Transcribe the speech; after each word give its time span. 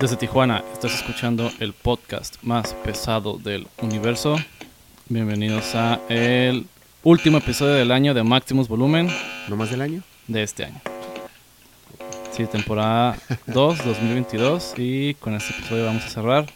Desde 0.00 0.16
Tijuana 0.16 0.64
estás 0.72 0.94
escuchando 0.94 1.50
el 1.60 1.72
podcast 1.72 2.36
más 2.42 2.74
pesado 2.84 3.38
del 3.38 3.66
universo. 3.82 4.36
Bienvenidos 5.08 5.74
a 5.74 6.00
el 6.08 6.66
último 7.02 7.38
episodio 7.38 7.74
del 7.74 7.90
año 7.92 8.14
de 8.14 8.22
Maximus 8.22 8.68
Volumen 8.68 9.08
¿No 9.48 9.56
más 9.56 9.70
del 9.70 9.82
año? 9.82 10.02
de 10.28 10.42
este 10.42 10.64
año. 10.64 10.80
Sí, 12.32 12.46
temporada 12.46 13.16
2, 13.46 13.84
2022 13.84 14.74
y 14.78 15.14
con 15.14 15.34
este 15.34 15.52
episodio 15.52 15.84
vamos 15.86 16.04
a 16.04 16.08
cerrar 16.08 16.46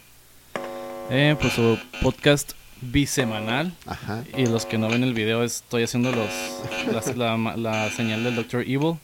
eh, 1.11 1.35
pues 1.39 1.53
su 1.53 1.77
podcast 2.01 2.53
bisemanal. 2.81 3.73
Ajá. 3.85 4.23
Y 4.37 4.47
los 4.47 4.65
que 4.65 4.77
no 4.77 4.89
ven 4.89 5.03
el 5.03 5.13
video 5.13 5.43
estoy 5.43 5.83
haciendo 5.83 6.11
los 6.11 6.29
las- 6.91 7.15
la, 7.15 7.37
la 7.57 7.89
señal 7.91 8.23
del 8.23 8.35
Dr. 8.35 8.61
Evil. 8.61 8.95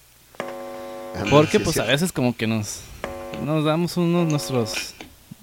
Ándale, 1.13 1.29
Porque 1.29 1.59
pues 1.59 1.77
a 1.77 1.83
veces 1.83 2.11
como 2.13 2.35
que 2.35 2.47
nos, 2.47 2.79
nos 3.39 3.63
damos 3.63 3.97
unos 3.97 4.29
nuestros 4.29 4.93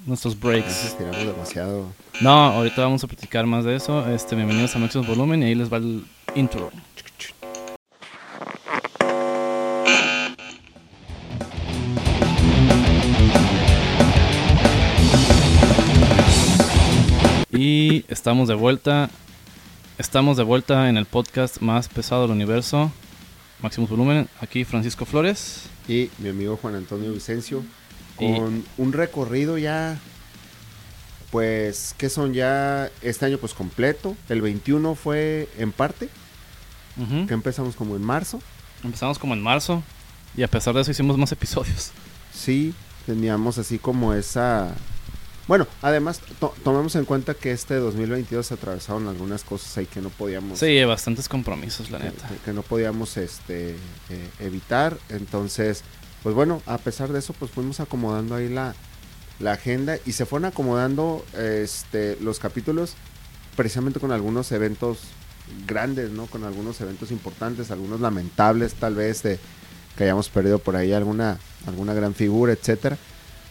nuestros 0.07 0.39
breaks. 0.39 0.67
veces 0.67 0.97
tiramos 0.97 1.19
demasiado. 1.19 1.93
No, 2.21 2.31
ahorita 2.31 2.83
vamos 2.83 3.03
a 3.05 3.07
platicar 3.07 3.47
más 3.47 3.65
de 3.65 3.77
eso. 3.77 4.09
Este, 4.09 4.35
bienvenidos 4.37 4.75
a 4.75 4.79
Máximos 4.79 5.07
Volumen 5.07 5.43
y 5.43 5.47
ahí 5.47 5.55
les 5.55 5.73
va 5.73 5.79
el 5.79 6.05
intro. 6.35 6.71
Y 17.51 18.05
estamos 18.09 18.49
de 18.49 18.55
vuelta. 18.55 19.11
Estamos 19.99 20.37
de 20.37 20.45
vuelta 20.45 20.89
en 20.89 20.97
el 20.97 21.07
podcast 21.07 21.61
más 21.61 21.89
pesado 21.89 22.23
del 22.23 22.31
universo. 22.31 22.93
Máximos 23.61 23.91
Volumen. 23.91 24.29
Aquí 24.41 24.65
Francisco 24.65 25.05
Flores. 25.05 25.65
Y 25.89 26.09
mi 26.19 26.29
amigo 26.29 26.57
Juan 26.57 26.77
Antonio 26.77 27.13
Vicencio. 27.13 27.65
Y- 28.21 28.35
Con 28.39 28.65
un 28.79 28.93
recorrido 28.93 29.59
ya. 29.59 29.99
Pues, 31.31 31.95
¿qué 31.99 32.09
son 32.09 32.33
ya? 32.33 32.91
Este 33.03 33.27
año, 33.27 33.39
pues 33.39 33.53
completo. 33.55 34.17
El 34.29 34.41
21 34.41 34.95
fue 34.95 35.49
en 35.59 35.73
parte. 35.73 36.09
Que 37.29 37.33
empezamos 37.35 37.77
como 37.77 37.95
en 37.95 38.03
marzo. 38.03 38.41
Empezamos 38.83 39.21
como 39.21 39.35
en 39.35 39.41
marzo. 39.43 39.85
Y 40.37 40.43
a 40.43 40.49
pesar 40.49 40.75
de 40.75 40.81
eso 40.81 40.91
hicimos 40.91 41.17
más 41.17 41.31
episodios. 41.31 41.93
Sí, 42.35 42.75
teníamos 43.07 43.57
así 43.59 43.79
como 43.79 44.15
esa. 44.15 44.75
Bueno, 45.47 45.67
además, 45.81 46.21
to- 46.41 46.55
tomemos 46.65 46.95
en 46.97 47.05
cuenta 47.05 47.35
que 47.35 47.53
este 47.53 47.75
2022 47.77 48.47
se 48.47 48.55
atravesaron 48.55 49.07
algunas 49.09 49.45
cosas 49.45 49.77
ahí 49.79 49.87
que 49.87 50.01
no 50.01 50.09
podíamos. 50.11 50.59
Sí, 50.59 50.83
bastantes 50.85 51.29
compromisos, 51.29 51.91
la 51.91 51.99
que, 51.99 52.05
neta. 52.05 52.29
que- 52.29 52.37
que 52.37 52.53
no 52.53 52.63
podíamos 52.63 53.17
este 53.17 53.71
eh, 54.11 54.31
evitar 54.41 54.99
entonces 55.09 55.85
pues 56.23 56.35
bueno 56.35 56.63
a 56.67 56.79
pesar 56.79 57.13
de 57.13 57.19
eso 57.19 57.33
pues 57.33 57.51
fuimos 57.51 57.81
acomodando 57.81 58.35
ahí 58.35 58.49
la, 58.49 58.75
la 59.41 59.53
agenda 59.53 59.99
y 60.05 60.13
se 60.13 60.27
fueron 60.27 60.47
acomodando 60.47 61.25
este 61.37 62.17
los 62.21 62.39
capítulos 62.39 62.95
precisamente 63.57 64.01
con 64.01 64.13
algunos 64.13 64.53
eventos 64.53 65.01
grandes 65.67 66.11
no 66.11 66.27
con 66.27 66.45
algunos 66.45 66.81
eventos 66.81 67.11
importantes 67.11 67.71
algunos 67.71 68.01
lamentables 68.01 68.75
tal 68.75 68.95
vez 68.95 69.23
de 69.23 69.39
que 69.99 70.05
hayamos 70.05 70.29
perdido 70.29 70.61
por 70.61 70.77
ahí 70.77 70.93
alguna 70.93 71.39
alguna 71.67 71.93
gran 71.93 72.15
figura 72.15 72.53
etcétera. 72.53 72.97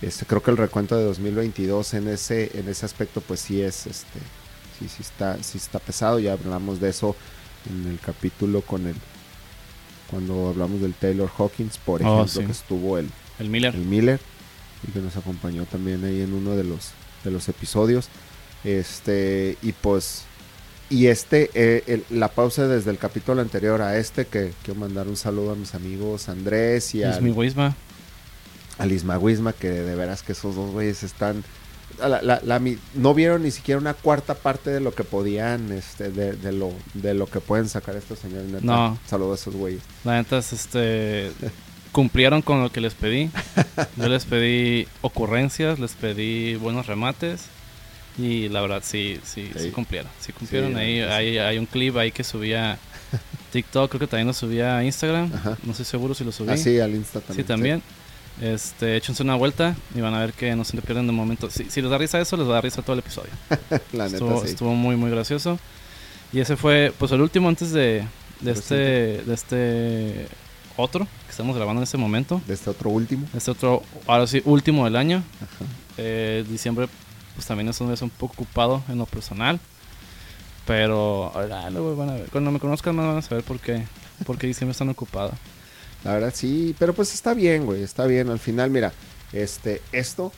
Este 0.02 0.26
creo 0.26 0.42
que 0.42 0.52
el 0.52 0.58
recuento 0.58 0.96
de 0.96 1.04
2022 1.04 1.94
en 1.96 2.08
ese 2.08 2.58
en 2.58 2.70
ese 2.70 2.86
aspecto 2.86 3.20
pues 3.20 3.42
sí 3.42 3.62
es 3.62 3.86
este 3.86 4.20
sí 4.80 4.88
sí 4.88 5.02
está 5.02 5.44
sí 5.44 5.58
está 5.58 5.80
pesado. 5.80 6.20
Ya 6.20 6.34
hablamos 6.34 6.80
de 6.80 6.90
eso 6.90 7.16
en 7.70 7.92
el 7.92 8.00
capítulo 8.00 8.62
con 8.62 8.88
el 8.88 8.96
cuando 10.09 10.50
hablamos 10.50 10.81
del 10.81 10.94
Taylor 10.94 11.30
Hawkins 11.38 11.77
por 11.77 12.02
Oh, 12.03 12.23
ejemplo 12.23 12.41
sí. 12.41 12.45
que 12.45 12.52
estuvo 12.52 12.97
el, 12.97 13.09
El 13.39 13.50
Miller. 13.50 13.75
el 13.75 13.81
Miller 13.86 14.19
y 14.88 14.91
que 14.91 15.00
nos 15.00 15.16
acompañó 15.17 15.66
también 15.66 16.03
ahí 16.05 16.22
en 16.22 16.33
uno 16.33 16.52
de 16.55 16.63
los 16.63 16.91
de 17.23 17.31
los 17.31 17.50
episodios 17.50 18.09
este 18.63 19.58
y 19.61 19.72
pues 19.73 20.23
y 20.89 21.08
este 21.08 21.50
eh, 21.53 21.83
el- 21.88 22.05
la 22.09 22.30
pausa 22.30 22.67
desde 22.67 22.91
el 22.91 22.97
capítulo 22.97 23.41
anterior 23.41 23.81
a 23.81 23.97
este 23.97 24.25
que 24.25 24.53
quiero 24.63 24.79
mandar 24.79 25.07
un 25.07 25.17
saludo 25.17 25.51
a 25.51 25.56
mis 25.56 25.73
amigos 25.75 26.29
Andrés 26.29 26.94
y 26.96 27.03
a, 27.03 27.12
Es 27.12 27.22
mi 27.22 27.31
Wisma. 27.31 27.75
a 28.78 28.85
Lisma 28.85 29.17
Wisma, 29.17 29.53
que 29.53 29.69
de 29.69 29.96
veras 29.96 30.22
que 30.23 30.31
esos 30.34 30.56
dos 30.56 30.72
güeyes 30.72 31.01
están. 31.03 31.44
A 32.02 32.08
la- 32.08 32.22
la- 32.22 32.41
la 32.44 32.59
mi- 32.59 32.78
no 32.96 33.13
vieron 33.13 33.44
ni 33.44 33.52
siquiera 33.52 33.80
una 33.80 33.94
cuarta 33.94 34.34
parte 34.35 34.69
de 34.69 34.80
lo 34.80 34.94
que 34.94 35.03
podían, 35.03 35.72
este, 35.72 36.09
de, 36.12 36.34
de 36.34 36.52
lo, 36.52 36.72
de 36.94 37.13
lo 37.13 37.25
que 37.28 37.40
pueden 37.40 37.68
sacar 37.69 37.96
estos 37.96 38.19
señores. 38.19 38.47
Neta. 38.47 38.66
No. 38.66 39.00
Saludos 39.08 39.40
a 39.40 39.41
esos 39.41 39.56
güeyes. 39.56 39.81
La 40.03 40.16
neta, 40.16 40.38
es, 40.38 40.53
este. 40.53 41.31
Cumplieron 41.91 42.41
con 42.41 42.62
lo 42.62 42.72
que 42.72 42.81
les 42.81 42.94
pedí. 42.94 43.30
Yo 43.97 44.08
les 44.09 44.25
pedí 44.25 44.88
ocurrencias, 45.02 45.80
les 45.80 45.94
pedí 45.94 46.56
buenos 46.56 46.85
remates. 46.88 47.46
Y 48.19 48.50
la 48.50 48.62
verdad, 48.62 48.81
sí, 48.84 49.19
sí, 49.24 49.50
sí, 49.56 49.66
Sí. 49.66 49.69
cumplieron. 49.72 50.09
Sí 50.19 50.31
cumplieron. 50.34 50.75
ahí 50.75 50.96
sí. 50.97 51.02
hay, 51.03 51.38
hay 51.38 51.58
un 51.59 51.66
clip 51.68 51.96
ahí 51.97 52.12
que 52.12 52.24
subía 52.24 52.78
TikTok, 53.52 53.90
creo 53.90 54.00
que 54.02 54.08
también 54.08 54.28
lo 54.28 54.34
subía 54.34 54.78
a 54.78 54.84
Instagram. 54.84 55.31
Ajá. 55.34 55.58
No 55.64 55.72
estoy 55.72 55.85
seguro 55.85 56.14
si 56.14 56.24
lo 56.24 56.31
subí. 56.31 56.50
Así 56.52 56.79
al 56.79 56.94
Insta 56.96 57.19
también. 57.22 57.35
Sí, 57.38 57.47
también. 57.47 57.81
Este, 58.42 58.98
échense 58.98 59.24
una 59.24 59.36
vuelta 59.36 59.75
y 59.96 60.02
van 60.02 60.14
a 60.14 60.20
ver 60.20 60.34
que 60.34 60.56
no 60.56 60.64
se 60.64 60.75
le 60.75 60.81
pierden 60.81 61.08
de 61.08 61.14
momento. 61.14 61.50
Si, 61.50 61.70
si 61.70 61.81
les 61.81 61.90
da 61.90 61.98
risa 61.98 62.20
eso, 62.20 62.38
les 62.38 62.46
va 62.46 62.52
a 62.52 62.53
dar 62.56 62.64
risa 62.64 62.81
todo 62.81 62.94
el 62.94 63.00
episodio. 63.00 63.31
La 63.94 64.06
neta, 64.06 64.18
estuvo, 64.18 64.44
sí. 64.44 64.50
estuvo 64.50 64.74
muy, 64.74 64.96
muy 64.96 65.09
gracioso. 65.09 65.59
Y 66.31 66.40
ese 66.40 66.56
fue, 66.56 66.94
pues, 66.97 67.12
el 67.12 67.22
último 67.22 67.50
antes 67.50 67.72
de, 67.72 68.06
de 68.42 68.52
este, 68.52 68.76
de 68.76 69.34
este 69.34 70.28
otro 70.76 71.06
que 71.26 71.31
estamos 71.31 71.56
grabando 71.56 71.81
en 71.81 71.84
este 71.84 71.97
momento. 71.97 72.42
De 72.46 72.53
este 72.53 72.70
otro 72.70 72.90
último. 72.90 73.28
Este 73.36 73.52
otro, 73.52 73.81
ahora 74.06 74.28
sí, 74.28 74.42
último 74.46 74.86
del 74.86 74.96
año. 74.96 75.24
Ajá. 75.42 75.66
Eh, 75.97 76.46
diciembre, 76.47 76.88
pues 77.34 77.47
también 77.47 77.68
es 77.70 77.81
un 77.81 77.90
mes 77.90 78.02
un 78.02 78.09
poco 78.09 78.34
ocupado 78.34 78.84
en 78.88 79.00
lo 79.00 79.06
personal. 79.06 79.59
Pero 80.66 81.31
ah, 81.34 81.70
luego 81.72 81.96
van 81.96 82.09
a 82.09 82.14
ver. 82.14 82.30
Cuando 82.30 82.52
me 82.52 82.59
conozcan 82.59 82.96
más 82.96 83.08
van 83.08 83.18
a 83.18 83.22
saber 83.22 83.44
por 83.44 83.59
qué, 83.59 83.86
por 84.26 84.38
qué 84.38 84.47
diciembre 84.47 84.74
es 84.74 84.78
tan 84.78 84.90
ocupado. 84.90 85.31
La 86.07 86.13
verdad 86.13 86.31
sí, 86.34 86.73
pero 86.79 86.94
pues 86.94 87.13
está 87.13 87.34
bien, 87.34 87.66
güey, 87.66 87.84
está 87.84 88.06
bien. 88.06 88.29
Al 88.29 88.40
final, 88.40 88.69
mira, 88.69 88.94
este, 89.34 89.81
esto 89.91 90.31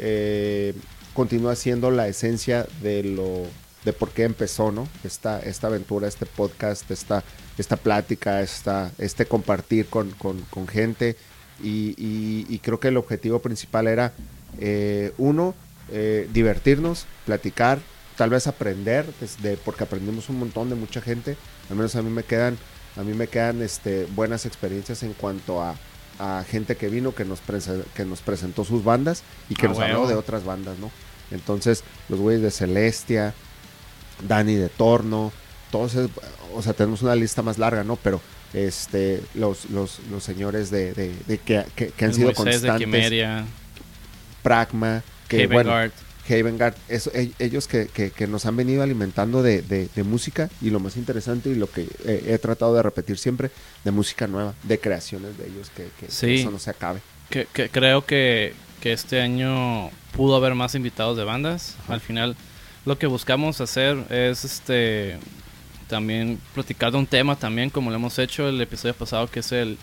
eh, 0.00 0.74
continúa 1.14 1.54
siendo 1.54 1.92
la 1.92 2.08
esencia 2.08 2.66
de 2.82 3.04
lo, 3.04 3.44
de 3.84 3.92
por 3.92 4.10
qué 4.10 4.24
empezó, 4.24 4.72
¿no? 4.72 4.88
Esta, 5.04 5.38
esta 5.38 5.68
aventura, 5.68 6.08
este 6.08 6.26
podcast, 6.26 6.90
esta, 6.90 7.22
esta 7.56 7.76
plática, 7.76 8.42
esta, 8.42 8.90
este 8.98 9.26
compartir 9.26 9.86
con, 9.86 10.10
con, 10.10 10.40
con 10.50 10.66
gente. 10.66 11.14
Y, 11.62 12.58
creo 12.64 12.80
que 12.80 12.88
el 12.88 12.96
objetivo 12.96 13.38
principal 13.38 13.86
era, 13.86 14.12
eh, 14.58 15.12
uno, 15.18 15.54
eh, 15.92 16.28
divertirnos, 16.32 17.06
platicar, 17.24 17.78
tal 18.16 18.30
vez 18.30 18.48
aprender, 18.48 19.06
desde, 19.20 19.56
porque 19.56 19.84
aprendimos 19.84 20.28
un 20.30 20.40
montón 20.40 20.68
de 20.68 20.74
mucha 20.74 21.00
gente. 21.00 21.36
Al 21.70 21.76
menos 21.76 21.94
a 21.94 22.02
mí 22.02 22.10
me 22.10 22.24
quedan 22.24 22.58
a 22.96 23.02
mí 23.02 23.12
me 23.14 23.26
quedan 23.28 23.62
este, 23.62 24.06
buenas 24.14 24.46
experiencias 24.46 25.02
en 25.02 25.12
cuanto 25.12 25.62
a, 25.62 25.74
a 26.18 26.44
gente 26.48 26.76
que 26.76 26.88
vino, 26.88 27.14
que 27.14 27.24
nos, 27.24 27.40
prese- 27.46 27.84
que 27.94 28.04
nos 28.04 28.20
presentó 28.20 28.64
sus 28.64 28.82
bandas 28.84 29.22
y 29.50 29.54
que 29.54 29.66
Ah, 29.66 29.68
nos 29.70 29.78
habló 29.78 30.06
de 30.06 30.14
otras 30.14 30.44
bandas, 30.44 30.78
¿no? 30.78 30.90
Entonces, 31.30 31.82
los 32.08 32.20
güeyes 32.20 32.42
de 32.42 32.50
Celestia, 32.50 33.34
Dani 34.26 34.54
de 34.54 34.68
Torno, 34.68 35.32
todos, 35.70 35.94
es- 35.94 36.08
o 36.54 36.62
sea, 36.62 36.72
tenemos 36.72 37.02
una 37.02 37.14
lista 37.14 37.42
más 37.42 37.58
larga, 37.58 37.84
¿no? 37.84 37.96
Pero 37.96 38.20
este, 38.54 39.22
los, 39.34 39.68
los, 39.70 39.98
los 40.10 40.22
señores 40.24 40.70
de, 40.70 40.94
de- 40.94 41.14
de 41.26 41.38
que, 41.38 41.64
que- 41.74 41.88
que 41.88 42.04
han 42.04 42.10
El 42.12 42.16
sido 42.16 42.26
Moisés 42.28 42.44
de 42.62 42.68
constantes, 42.68 42.78
Quimeria, 42.86 43.44
Pragma, 44.42 45.02
que 45.28 45.36
Haven 45.44 45.52
bueno, 45.52 45.70
Guard. 45.70 45.92
Havengard, 46.28 46.74
eso, 46.88 47.10
e- 47.14 47.32
ellos 47.38 47.66
que, 47.68 47.86
que- 47.86 48.10
que 48.10 48.26
nos 48.26 48.46
han 48.46 48.56
venido 48.56 48.82
alimentando 48.82 49.42
de, 49.42 49.62
de- 49.62 49.88
de 49.94 50.02
música 50.02 50.48
y 50.60 50.70
lo 50.70 50.80
más 50.80 50.96
interesante 50.96 51.50
y 51.50 51.54
lo 51.54 51.70
que 51.70 51.86
he, 52.04 52.32
he 52.34 52.38
tratado 52.38 52.74
de 52.74 52.82
repetir 52.82 53.18
siempre, 53.18 53.50
de 53.84 53.90
música 53.90 54.26
nueva, 54.26 54.54
de 54.62 54.78
creaciones 54.78 55.36
de 55.38 55.46
ellos, 55.46 55.70
que, 55.70 55.84
que- 56.00 56.06
que 56.06 56.12
Sí. 56.12 56.34
eso 56.36 56.50
no 56.50 56.58
se 56.58 56.70
acabe. 56.70 57.00
que, 57.30 57.46
creo 57.70 58.04
que, 58.06 58.54
que 58.80 58.92
este 58.92 59.20
año 59.20 59.90
pudo 60.12 60.36
haber 60.36 60.54
más 60.54 60.74
invitados 60.74 61.16
de 61.16 61.24
bandas. 61.24 61.76
Ajá. 61.84 61.94
Al 61.94 62.00
final, 62.00 62.36
lo 62.84 62.98
que 62.98 63.06
buscamos 63.06 63.60
hacer 63.60 63.96
es 64.10 64.44
este 64.44 65.18
también 65.88 66.40
platicar 66.54 66.90
de 66.92 66.98
un 66.98 67.06
tema 67.06 67.36
también, 67.36 67.70
como 67.70 67.90
lo 67.90 67.96
hemos 67.96 68.18
hecho 68.18 68.48
el 68.48 68.60
episodio 68.60 68.94
pasado, 68.94 69.28
que 69.30 69.40
es 69.40 69.52
el, 69.52 69.78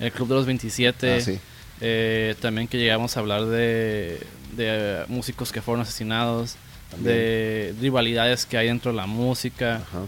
el 0.00 0.12
Club 0.12 0.28
de 0.28 0.34
los 0.34 0.46
27. 0.46 1.14
Ah, 1.14 1.20
sí. 1.20 1.38
Eh, 1.80 2.34
también 2.40 2.68
que 2.68 2.78
llegamos 2.78 3.16
a 3.16 3.20
hablar 3.20 3.44
de, 3.46 4.20
de 4.56 4.66
eh, 4.66 5.04
músicos 5.08 5.52
que 5.52 5.60
fueron 5.60 5.82
asesinados, 5.82 6.56
También. 6.90 7.14
de 7.14 7.74
rivalidades 7.80 8.46
que 8.46 8.56
hay 8.56 8.68
dentro 8.68 8.90
de 8.92 8.96
la 8.96 9.06
música 9.06 9.76
Ajá. 9.76 10.00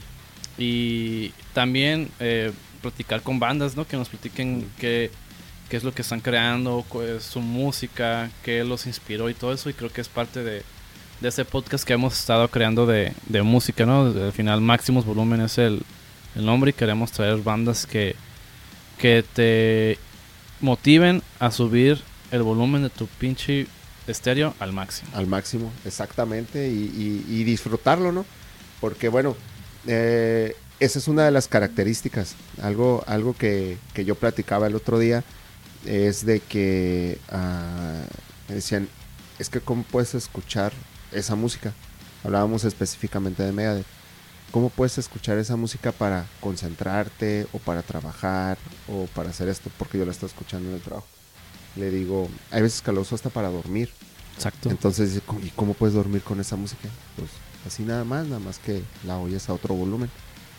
y 0.56 1.31
también 1.53 2.09
eh, 2.20 2.53
platicar 2.81 3.23
con 3.23 3.38
bandas, 3.38 3.76
¿no? 3.76 3.87
Que 3.87 3.97
nos 3.97 4.09
platiquen 4.09 4.67
qué, 4.79 5.11
qué 5.69 5.76
es 5.76 5.85
lo 5.85 5.93
que 5.93 6.03
están 6.03 6.20
creando, 6.20 6.85
es 7.17 7.25
su 7.25 7.41
música, 7.41 8.31
qué 8.43 8.65
los 8.65 8.87
inspiró 8.87 9.29
y 9.29 9.35
todo 9.35 9.53
eso. 9.53 9.69
Y 9.69 9.75
creo 9.75 9.93
que 9.93 10.00
es 10.00 10.09
parte 10.09 10.43
de, 10.43 10.62
de 11.20 11.29
ese 11.29 11.44
podcast 11.44 11.85
que 11.85 11.93
hemos 11.93 12.19
estado 12.19 12.49
creando 12.49 12.87
de, 12.87 13.12
de 13.26 13.43
música, 13.43 13.85
¿no? 13.85 14.06
Al 14.06 14.32
final, 14.32 14.61
Maximus 14.62 15.05
Volumen 15.05 15.43
es 15.43 15.59
el, 15.59 15.82
el 16.35 16.47
nombre 16.47 16.70
y 16.70 16.73
queremos 16.73 17.12
traer 17.12 17.37
bandas 17.38 17.85
que, 17.85 18.15
que 18.99 19.23
te 19.35 19.99
motiven 20.60 21.22
a 21.38 21.50
subir 21.50 22.02
el 22.31 22.43
volumen 22.43 22.82
de 22.82 22.90
tu 22.90 23.06
pinche 23.06 23.66
estéreo 24.06 24.55
al 24.58 24.72
máximo. 24.72 25.10
Al 25.14 25.26
máximo, 25.26 25.72
exactamente, 25.84 26.69
y, 26.69 27.44
disfrutarlo, 27.44 28.12
¿no? 28.12 28.25
Porque 28.81 29.08
bueno, 29.08 29.37
eh, 29.87 30.56
esa 30.81 30.99
es 30.99 31.08
una 31.08 31.25
de 31.25 31.31
las 31.31 31.49
características. 31.49 32.37
Algo, 32.62 33.05
algo 33.06 33.34
que, 33.34 33.78
que 33.94 34.05
yo 34.05 34.14
platicaba 34.14 34.66
el 34.66 34.76
otro 34.76 34.99
día 34.99 35.25
es 35.84 36.25
de 36.25 36.40
que 36.40 37.19
ah, 37.31 38.02
me 38.49 38.56
decían, 38.56 38.88
es 39.38 39.49
que 39.49 39.60
cómo 39.60 39.82
puedes 39.84 40.14
escuchar 40.14 40.72
esa 41.12 41.34
música. 41.34 41.72
Hablábamos 42.25 42.64
específicamente 42.64 43.43
de 43.43 43.52
Megadeth. 43.52 43.97
¿Cómo 44.50 44.70
puedes 44.70 44.96
escuchar 44.98 45.36
esa 45.38 45.56
música 45.56 45.92
para 45.92 46.24
concentrarte 46.40 47.46
o 47.52 47.58
para 47.58 47.82
trabajar 47.82 48.56
o 48.88 49.06
para 49.14 49.30
hacer 49.30 49.48
esto? 49.48 49.70
Porque 49.78 49.98
yo 49.98 50.04
la 50.04 50.12
estoy 50.12 50.28
escuchando 50.28 50.68
en 50.70 50.76
el 50.76 50.80
trabajo. 50.80 51.06
Le 51.76 51.90
digo, 51.90 52.28
hay 52.50 52.62
veces 52.62 52.80
que 52.80 52.90
la 52.92 53.00
uso 53.00 53.14
hasta 53.14 53.28
para 53.30 53.50
dormir. 53.50 53.90
Exacto. 54.36 54.70
Entonces, 54.70 55.10
dice, 55.10 55.22
¿cómo- 55.26 55.40
¿y 55.40 55.50
cómo 55.50 55.74
puedes 55.74 55.94
dormir 55.94 56.22
con 56.22 56.40
esa 56.40 56.56
música? 56.56 56.88
Pues 57.16 57.28
así 57.66 57.82
nada 57.82 58.04
más, 58.04 58.26
nada 58.26 58.38
más 58.40 58.58
que 58.58 58.82
la 59.06 59.18
oyes 59.18 59.48
a 59.48 59.52
otro 59.52 59.74
volumen. 59.74 60.10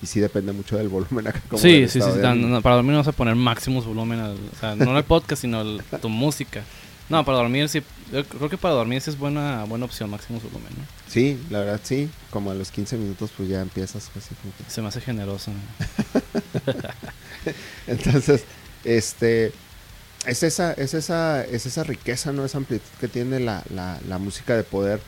Y 0.01 0.05
sí 0.05 0.19
depende 0.21 0.53
mucho 0.53 0.77
del 0.77 0.87
volumen 0.87 1.27
acá. 1.27 1.41
como 1.49 1.61
sí, 1.61 1.87
sí, 1.89 1.99
sí, 2.01 2.11
de 2.19 2.35
no, 2.35 2.61
para 2.61 2.75
dormir 2.75 2.93
no 2.93 2.99
vas 2.99 3.07
a 3.07 3.11
poner 3.11 3.35
máximos 3.35 3.85
volumen, 3.85 4.19
al- 4.19 4.37
o 4.55 4.59
sea, 4.59 4.75
no 4.75 4.97
el 4.97 5.03
podcast, 5.03 5.41
sino 5.41 5.61
el- 5.61 5.81
tu 6.01 6.07
música. 6.09 6.63
No, 7.09 7.25
para 7.25 7.39
dormir 7.39 7.67
sí, 7.69 7.81
yo 8.11 8.23
creo 8.23 8.49
que 8.49 8.57
para 8.57 8.75
dormir 8.75 9.01
sí 9.01 9.09
es 9.09 9.17
buena, 9.17 9.65
buena 9.65 9.85
opción, 9.85 10.11
máximos 10.11 10.43
volumen, 10.43 10.71
¿no? 10.77 10.83
Sí, 11.07 11.39
la 11.49 11.59
verdad 11.59 11.81
sí. 11.83 12.09
Como 12.29 12.51
a 12.51 12.53
los 12.53 12.69
15 12.69 12.97
minutos 12.97 13.31
pues 13.35 13.49
ya 13.49 13.61
empiezas 13.61 14.11
así 14.15 14.35
como 14.35 14.53
que... 14.55 14.63
Se 14.71 14.81
me 14.81 14.89
hace 14.89 15.01
generoso. 15.01 15.51
Entonces, 17.87 18.43
este... 18.83 19.51
Es 20.25 20.43
esa, 20.43 20.73
es 20.73 20.93
esa, 20.93 21.43
es 21.45 21.65
esa 21.65 21.83
riqueza, 21.83 22.33
¿no? 22.33 22.43
Esa 22.43 22.57
amplitud 22.57 22.85
que 22.99 23.07
tiene 23.07 23.39
la, 23.39 23.63
la, 23.73 23.99
la 24.07 24.17
música 24.17 24.55
de 24.55 24.63
poder, 24.63 25.01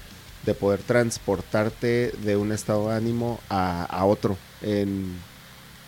de 0.45 0.53
poder 0.53 0.80
transportarte 0.81 2.13
de 2.24 2.38
un 2.38 2.53
estado 2.53 2.89
de 2.89 2.95
ánimo 2.95 3.42
a, 3.50 3.83
a 3.83 4.06
otro 4.06 4.38
en, 4.62 5.18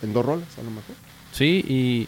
en 0.01 0.13
dos 0.13 0.25
rolas, 0.25 0.49
a 0.59 0.63
lo 0.63 0.71
mejor. 0.71 0.95
Sí, 1.31 1.63
y, 1.67 2.07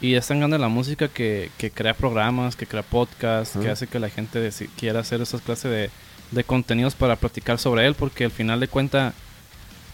y 0.00 0.14
es 0.14 0.26
tan 0.26 0.38
grande 0.38 0.58
la 0.58 0.68
música 0.68 1.08
que, 1.08 1.50
que 1.58 1.70
crea 1.70 1.94
programas, 1.94 2.54
que 2.56 2.66
crea 2.66 2.82
podcasts, 2.82 3.58
que 3.58 3.70
hace 3.70 3.86
que 3.86 3.98
la 3.98 4.10
gente 4.10 4.50
quiera 4.78 5.00
hacer 5.00 5.20
esas 5.22 5.40
clases 5.40 5.70
de, 5.70 5.90
de 6.32 6.44
contenidos 6.44 6.94
para 6.94 7.16
platicar 7.16 7.58
sobre 7.58 7.86
él, 7.86 7.94
porque 7.94 8.24
al 8.24 8.30
final 8.30 8.60
de 8.60 8.68
cuenta, 8.68 9.14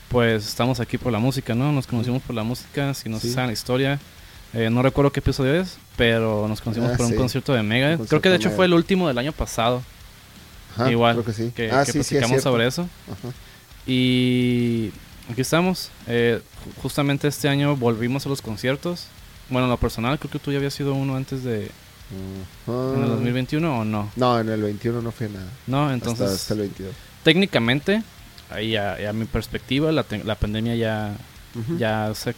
pues 0.08 0.46
estamos 0.46 0.80
aquí 0.80 0.98
por 0.98 1.12
la 1.12 1.18
música, 1.18 1.54
¿no? 1.54 1.70
Nos 1.72 1.86
conocimos 1.86 2.20
por 2.22 2.34
la 2.34 2.42
música, 2.42 2.94
si 2.94 3.08
no 3.08 3.18
se 3.20 3.28
Sí. 3.28 3.34
sabe 3.34 3.46
la 3.48 3.52
historia. 3.52 4.00
eh, 4.54 4.68
no 4.68 4.82
recuerdo 4.82 5.10
qué 5.12 5.20
episodio 5.20 5.54
es, 5.54 5.78
pero 5.96 6.46
nos 6.46 6.60
conocimos 6.60 6.90
Ah, 6.92 6.96
por 6.98 7.06
un 7.06 7.14
concierto 7.16 7.54
de 7.54 7.62
Mega. 7.62 7.96
Creo 8.06 8.20
que 8.20 8.28
de 8.28 8.36
hecho 8.36 8.50
fue 8.50 8.66
el 8.66 8.74
último 8.74 9.08
del 9.08 9.16
año 9.16 9.32
pasado, 9.32 9.82
Ajá, 10.76 10.90
igual, 10.90 11.14
Creo 11.14 11.24
que 11.24 11.32
sí. 11.32 11.52
que, 11.56 11.70
ah, 11.70 11.84
que 11.84 11.90
es 11.90 11.96
platicamos 11.96 12.28
cierto. 12.28 12.42
sobre 12.50 12.66
eso. 12.66 12.82
Ajá. 13.10 13.28
Y 13.86 14.90
aquí 15.30 15.40
estamos. 15.40 15.90
Eh, 16.06 16.40
ju- 16.64 16.82
justamente 16.82 17.28
este 17.28 17.48
año 17.48 17.76
volvimos 17.76 18.26
a 18.26 18.28
los 18.28 18.42
conciertos. 18.42 19.06
Bueno, 19.48 19.66
en 19.66 19.70
lo 19.70 19.76
personal, 19.78 20.18
creo 20.18 20.30
que 20.30 20.38
tú 20.38 20.50
ya 20.52 20.58
habías 20.58 20.74
sido 20.74 20.94
uno 20.94 21.16
antes 21.16 21.42
de... 21.44 21.70
Ajá. 22.66 22.94
¿En 22.96 23.02
el 23.02 23.08
2021 23.08 23.78
o 23.80 23.84
no? 23.84 24.10
No, 24.16 24.38
en 24.40 24.48
el 24.48 24.62
21 24.62 25.00
no 25.02 25.12
fue 25.12 25.28
nada. 25.28 25.46
No, 25.66 25.90
Entonces, 25.92 26.20
entonces... 26.20 26.40
hasta, 26.42 26.54
el 26.54 26.60
22. 26.60 26.92
Técnicamente, 27.22 28.02
ahí 28.50 28.72
ya, 28.72 28.98
ya 29.00 29.12
mi 29.12 29.24
perspectiva, 29.24 29.90
la, 29.92 30.02
te- 30.04 30.22
la 30.24 30.34
pandemia 30.34 30.74
ya, 30.76 31.16
Ujú. 31.58 31.78
ya 31.78 32.12
se, 32.14 32.34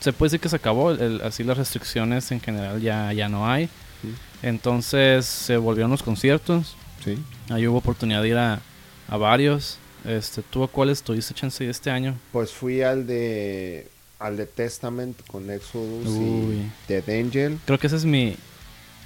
se 0.00 0.12
puede 0.12 0.28
decir 0.28 0.40
que 0.40 0.48
se 0.48 0.56
acabó. 0.56 0.92
el- 0.92 1.20
así 1.22 1.44
las 1.44 1.58
restricciones 1.58 2.30
en 2.32 2.40
general 2.40 2.80
ya, 2.80 3.12
ya 3.12 3.28
no 3.28 3.46
hay. 3.50 3.66
Sí. 4.00 4.14
Entonces 4.42 5.26
se 5.26 5.56
volvieron 5.56 5.90
los 5.90 6.02
conciertos. 6.02 6.76
Sí. 7.04 7.18
Ahí 7.50 7.66
hubo 7.66 7.78
oportunidad 7.78 8.22
de 8.22 8.28
ir 8.28 8.36
a, 8.38 8.60
a 9.08 9.16
varios. 9.16 9.78
Este, 10.04 10.42
¿Tú 10.42 10.62
a 10.64 10.68
cuáles 10.68 11.02
tuviste 11.02 11.34
chance 11.34 11.68
este 11.68 11.90
año? 11.90 12.14
Pues 12.32 12.52
fui 12.52 12.80
al 12.82 13.06
de 13.06 13.88
al 14.18 14.36
de 14.36 14.46
Testament 14.46 15.16
con 15.28 15.50
Exodus 15.50 16.08
Uy. 16.08 16.54
y 16.56 16.70
Dead 16.88 17.08
Angel. 17.08 17.58
Creo 17.66 17.78
que 17.78 17.86
ese 17.86 17.96
es 17.96 18.04
mi, 18.04 18.36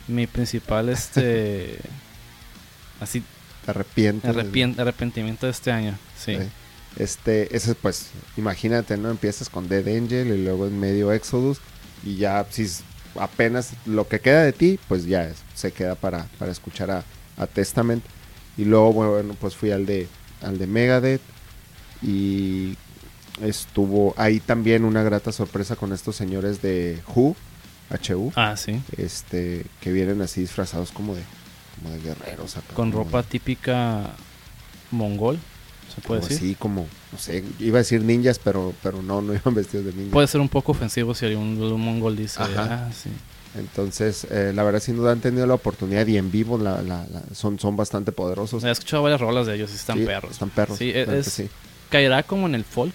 mi 0.08 0.26
principal 0.26 0.88
este 0.88 1.78
así 3.00 3.22
Te 3.64 3.70
arrepientes. 3.70 4.30
arrepien- 4.34 4.78
arrepentimiento 4.78 5.46
de 5.46 5.52
este 5.52 5.70
año. 5.72 5.98
Sí. 6.18 6.36
Sí. 6.36 6.42
Este, 6.96 7.54
ese 7.56 7.74
pues, 7.74 8.08
imagínate, 8.36 8.96
¿no? 8.98 9.10
Empiezas 9.10 9.48
con 9.48 9.68
Dead 9.68 9.86
Angel 9.88 10.28
y 10.28 10.42
luego 10.44 10.66
en 10.66 10.78
medio 10.78 11.10
Exodus 11.12 11.58
y 12.04 12.16
ya 12.16 12.46
si 12.50 12.68
apenas 13.18 13.72
lo 13.86 14.08
que 14.08 14.20
queda 14.20 14.42
de 14.42 14.52
ti, 14.52 14.78
pues 14.88 15.06
ya 15.06 15.24
es- 15.24 15.38
se 15.54 15.72
queda 15.72 15.94
para, 15.94 16.24
para 16.38 16.52
escuchar 16.52 16.90
a, 16.90 17.04
a 17.36 17.46
Testament. 17.46 18.04
Y 18.58 18.64
luego, 18.66 18.92
bueno, 18.92 19.34
pues 19.40 19.56
fui 19.56 19.70
al 19.70 19.86
de 19.86 20.06
al 20.42 20.58
de 20.58 20.66
Megadeth 20.66 21.22
y 22.02 22.76
estuvo 23.40 24.14
ahí 24.16 24.40
también 24.40 24.84
una 24.84 25.02
grata 25.02 25.32
sorpresa 25.32 25.76
con 25.76 25.92
estos 25.92 26.16
señores 26.16 26.60
de 26.62 27.00
Who, 27.14 27.34
HU, 28.08 28.32
Ah, 28.36 28.56
sí. 28.56 28.80
este, 28.96 29.64
que 29.80 29.92
vienen 29.92 30.22
así 30.22 30.40
disfrazados 30.40 30.90
como 30.92 31.14
de, 31.14 31.22
como 31.76 31.94
de 31.94 32.00
guerreros 32.02 32.56
acá, 32.56 32.74
Con 32.74 32.92
ropa 32.92 33.22
de- 33.22 33.28
típica 33.28 34.10
mongol, 34.90 35.38
se 35.94 36.00
puede 36.00 36.20
como 36.20 36.28
decir. 36.30 36.46
así 36.48 36.54
como, 36.56 36.86
no 37.12 37.18
sé, 37.18 37.44
iba 37.58 37.78
a 37.78 37.82
decir 37.82 38.02
ninjas, 38.02 38.38
pero, 38.38 38.74
pero 38.82 39.02
no, 39.02 39.20
no 39.22 39.34
iban 39.34 39.54
vestidos 39.54 39.86
de 39.86 39.92
ninjas. 39.92 40.12
Puede 40.12 40.26
ser 40.28 40.40
un 40.40 40.48
poco 40.48 40.72
ofensivo 40.72 41.14
si 41.14 41.26
un, 41.26 41.60
un 41.60 41.80
mongol 41.80 42.16
dice, 42.16 42.42
Ajá. 42.42 42.86
ah, 42.88 42.92
sí. 42.92 43.10
Entonces, 43.54 44.26
eh, 44.30 44.52
la 44.54 44.62
verdad, 44.62 44.80
sin 44.80 44.96
duda 44.96 45.12
han 45.12 45.20
tenido 45.20 45.46
la 45.46 45.52
oportunidad 45.52 46.06
y 46.06 46.16
en 46.16 46.30
vivo 46.30 46.56
la, 46.56 46.80
la- 46.80 47.06
la- 47.10 47.22
son, 47.34 47.58
son 47.58 47.76
bastante 47.76 48.10
poderosos. 48.10 48.64
He 48.64 48.70
escuchado 48.70 49.02
varias 49.02 49.20
rolas 49.20 49.46
de 49.46 49.56
ellos 49.56 49.70
y 49.72 49.74
están 49.74 49.98
Sí, 49.98 50.06
perros. 50.06 50.30
Están 50.32 50.48
perros. 50.48 50.78
Sí, 50.78 50.90
claro 50.92 51.12
es- 51.12 51.24
que 51.26 51.30
sí. 51.30 51.48
Caerá 51.90 52.22
como 52.22 52.46
en 52.46 52.54
el 52.54 52.64
folk, 52.64 52.94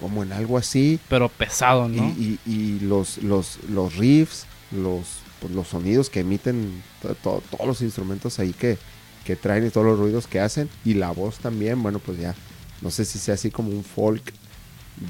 Como 0.00 0.22
en 0.22 0.32
algo 0.32 0.56
así. 0.56 0.98
pero 1.08 1.28
pesado, 1.28 1.88
¿no? 1.88 2.02
Y, 2.18 2.38
y- 2.46 2.50
y 2.52 2.80
los, 2.80 3.18
los, 3.18 3.58
los 3.68 3.96
riffs, 3.96 4.46
los, 4.72 5.06
pues, 5.40 5.52
los 5.52 5.68
sonidos 5.68 6.08
que 6.10 6.20
emiten, 6.20 6.82
to- 7.02 7.14
to- 7.16 7.42
todos 7.50 7.66
los 7.66 7.82
instrumentos 7.82 8.38
ahí 8.38 8.52
que, 8.54 8.78
que 9.24 9.36
traen 9.36 9.66
y 9.66 9.70
todos 9.70 9.86
los 9.86 9.98
ruidos 9.98 10.26
que 10.26 10.40
hacen. 10.40 10.68
Y 10.84 10.94
la 10.94 11.10
voz 11.10 11.38
también, 11.38 11.82
bueno, 11.82 11.98
pues 11.98 12.18
ya, 12.18 12.34
no 12.80 12.90
sé 12.90 13.04
si 13.04 13.18
sea 13.18 13.34
así 13.34 13.50
como 13.50 13.68
un 13.70 13.84
folk, 13.84 14.32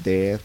death, 0.03 0.41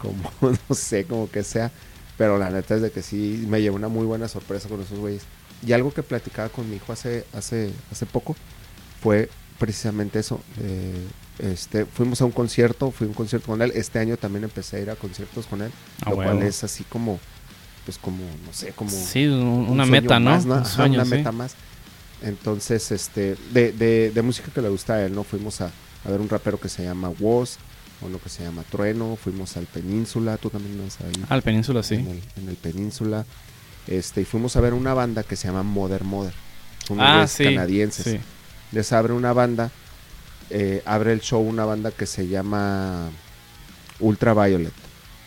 como, 0.00 0.30
no 0.68 0.74
sé, 0.74 1.04
como 1.04 1.30
que 1.30 1.42
sea. 1.42 1.70
Pero 2.18 2.36
la 2.36 2.50
neta 2.50 2.74
es 2.74 2.82
de 2.82 2.90
que 2.90 3.00
sí, 3.02 3.44
me 3.48 3.62
llevó 3.62 3.76
una 3.76 3.88
muy 3.88 4.04
buena 4.04 4.28
sorpresa 4.28 4.68
con 4.68 4.82
esos 4.82 4.98
güeyes. 4.98 5.22
Y 5.66 5.72
algo 5.72 5.92
que 5.94 6.02
platicaba 6.02 6.48
con 6.50 6.68
mi 6.68 6.76
hijo 6.76 6.92
hace, 6.92 7.24
hace, 7.32 7.72
hace 7.90 8.06
poco 8.06 8.36
fue 9.00 9.30
precisamente 9.58 10.18
eso. 10.18 10.40
eh, 10.60 10.92
este, 11.38 11.86
fuimos 11.86 12.20
a 12.20 12.24
un 12.24 12.32
concierto, 12.32 12.90
fui 12.90 13.06
a 13.06 13.08
un 13.08 13.14
concierto 13.14 13.46
con 13.48 13.62
él. 13.62 13.72
Este 13.74 13.98
año 13.98 14.16
también 14.16 14.44
empecé 14.44 14.76
a 14.76 14.80
ir 14.80 14.90
a 14.90 14.96
conciertos 14.96 15.46
con 15.46 15.62
él, 15.62 15.70
Ah, 16.04 16.10
lo 16.10 16.16
cual 16.16 16.42
es 16.42 16.64
así 16.64 16.84
como, 16.84 17.18
pues 17.84 17.98
como, 17.98 18.18
no 18.46 18.52
sé, 18.52 18.72
como 18.72 18.90
Sí, 18.90 19.26
un- 19.26 19.38
un 19.40 19.68
una 19.70 19.86
meta, 19.86 20.18
¿no? 20.18 20.30
más, 20.30 20.44
Un 20.44 20.52
Ajá, 20.52 20.64
sueño, 20.64 20.94
una 20.94 21.04
sí. 21.04 21.10
meta 21.12 21.32
más. 21.32 21.54
Entonces, 22.22 22.90
este, 22.90 23.36
de, 23.52 23.72
de, 23.72 24.10
de 24.10 24.22
música 24.22 24.50
que 24.52 24.60
le 24.60 24.68
gusta 24.68 24.94
a 24.94 25.04
él, 25.06 25.14
¿no? 25.14 25.22
Fuimos 25.24 25.60
a, 25.60 25.70
a 26.04 26.10
ver 26.10 26.20
un 26.20 26.28
rapero 26.28 26.58
que 26.58 26.68
se 26.68 26.82
llama 26.82 27.10
Woz, 27.20 27.56
uno 28.00 28.18
que 28.18 28.28
se 28.28 28.42
llama 28.44 28.62
Trueno, 28.70 29.16
fuimos 29.16 29.56
al 29.56 29.66
Península, 29.66 30.36
tú 30.36 30.50
también 30.50 30.80
vas 30.82 30.98
ahí 31.00 31.24
Al 31.28 31.42
península, 31.42 31.82
sí. 31.82 31.94
en, 31.96 32.08
el, 32.08 32.22
en 32.42 32.48
el 32.48 32.56
Península. 32.56 33.24
Este, 33.86 34.20
y 34.20 34.24
fuimos 34.24 34.56
a 34.56 34.60
ver 34.60 34.74
una 34.74 34.94
banda 34.94 35.22
que 35.22 35.34
se 35.36 35.48
llama 35.48 35.62
Mother 35.62 36.04
Mother. 36.04 36.34
Son 36.86 36.98
unos 36.98 37.10
Ah, 37.10 37.26
sí. 37.26 37.44
canadienses. 37.44 38.04
sí. 38.04 38.18
Les 38.72 38.92
abre 38.92 39.12
una 39.14 39.32
banda, 39.32 39.70
eh, 40.50 40.82
abre 40.86 41.12
el 41.12 41.20
show 41.20 41.40
una 41.40 41.64
banda 41.64 41.90
que 41.90 42.06
se 42.06 42.28
llama 42.28 43.10
Ultraviolet. 44.00 44.72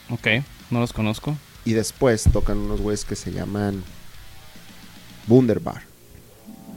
Ok, 0.10 0.28
no 0.70 0.80
los 0.80 0.94
conozco. 0.94 1.38
Y 1.66 1.74
después 1.74 2.24
tocan 2.34 2.58
unos 2.58 2.82
güeyes 2.82 3.06
que 3.06 3.16
se 3.16 3.32
llaman 3.32 3.84
Wunderbar. 5.28 5.84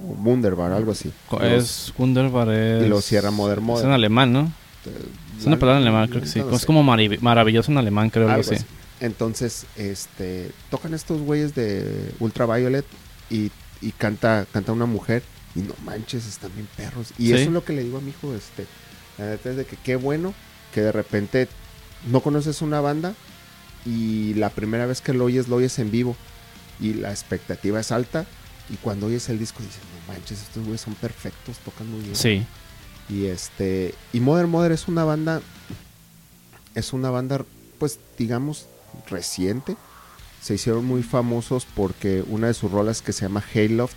O 0.06 0.12
Wunderbar, 0.22 0.72
algo 0.72 0.92
así. 0.92 1.12
Los- 1.30 1.42
es 1.42 1.92
Wunderbar, 1.98 2.50
es... 2.50 2.84
y 2.84 2.88
lo 2.88 3.00
cierra 3.00 3.30
Modern 3.30 3.60
Es 3.62 3.66
Mother. 3.66 3.86
en 3.86 3.92
alemán, 3.92 4.32
¿no? 4.32 4.52
eh, 4.86 4.90
Es 5.38 5.46
una 5.46 5.58
palabra 5.58 5.80
en 5.80 5.86
alemán, 5.88 6.08
creo 6.08 6.20
que 6.22 6.28
sí. 6.28 6.40
no 6.40 6.54
Es 6.54 6.60
sé. 6.60 6.66
como 6.66 6.82
marav- 6.84 7.20
maravilloso 7.20 7.72
en 7.72 7.78
alemán, 7.78 8.10
creo, 8.10 8.28
algo 8.28 8.40
así. 8.42 8.56
así. 8.56 8.64
Entonces, 9.00 9.66
este, 9.76 10.50
tocan 10.70 10.94
estos 10.94 11.20
güeyes 11.20 11.54
de 11.54 12.12
Ultraviolet 12.20 12.84
y, 13.30 13.50
y 13.80 13.90
canta, 13.92 14.46
canta 14.52 14.72
una 14.72 14.86
mujer 14.86 15.22
y 15.54 15.60
no 15.60 15.74
manches, 15.84 16.26
están 16.26 16.52
bien 16.54 16.68
perros. 16.76 17.08
Y 17.18 17.26
Sí. 17.28 17.32
eso 17.34 17.42
es 17.44 17.50
lo 17.50 17.64
que 17.64 17.72
le 17.72 17.84
digo 17.84 17.98
a 17.98 18.00
mi 18.00 18.10
hijo, 18.10 18.34
este, 18.34 18.66
la 19.18 19.26
neta 19.30 19.50
es 19.50 19.56
de 19.56 19.64
que 19.66 19.76
qué 19.76 19.96
bueno 19.96 20.34
que 20.72 20.80
de 20.80 20.92
repente 20.92 21.48
no 22.10 22.20
conoces 22.20 22.60
una 22.62 22.80
banda 22.80 23.14
y 23.86 24.34
la 24.34 24.50
primera 24.50 24.86
vez 24.86 25.00
que 25.00 25.12
lo 25.12 25.24
oyes, 25.26 25.48
lo 25.48 25.56
oyes 25.56 25.78
en 25.78 25.90
vivo 25.90 26.16
y 26.80 26.94
la 26.94 27.10
expectativa 27.10 27.78
es 27.80 27.92
alta 27.92 28.26
y 28.70 28.76
cuando 28.76 29.06
oyes 29.06 29.28
el 29.28 29.38
disco 29.38 29.62
dices, 29.62 29.78
no 30.06 30.12
manches, 30.12 30.42
estos 30.42 30.62
güeyes 30.64 30.80
son 30.80 30.94
perfectos, 30.94 31.58
tocan 31.58 31.88
muy 31.90 32.00
bien. 32.00 32.16
Sí. 32.16 32.44
Y 33.08 33.26
este. 33.26 33.94
Y 34.14 34.20
Modern 34.20 34.48
Mother 34.48 34.72
es 34.72 34.88
una 34.88 35.04
banda. 35.04 35.42
Es 36.74 36.92
una 36.94 37.10
banda, 37.10 37.44
pues, 37.78 37.98
digamos, 38.18 38.66
reciente. 39.08 39.76
Se 40.42 40.54
hicieron 40.54 40.84
muy 40.86 41.02
famosos 41.02 41.66
porque 41.74 42.24
una 42.26 42.46
de 42.48 42.54
sus 42.54 42.70
rolas 42.70 43.02
que 43.02 43.12
se 43.12 43.22
llama 43.26 43.44
Hayloft 43.54 43.94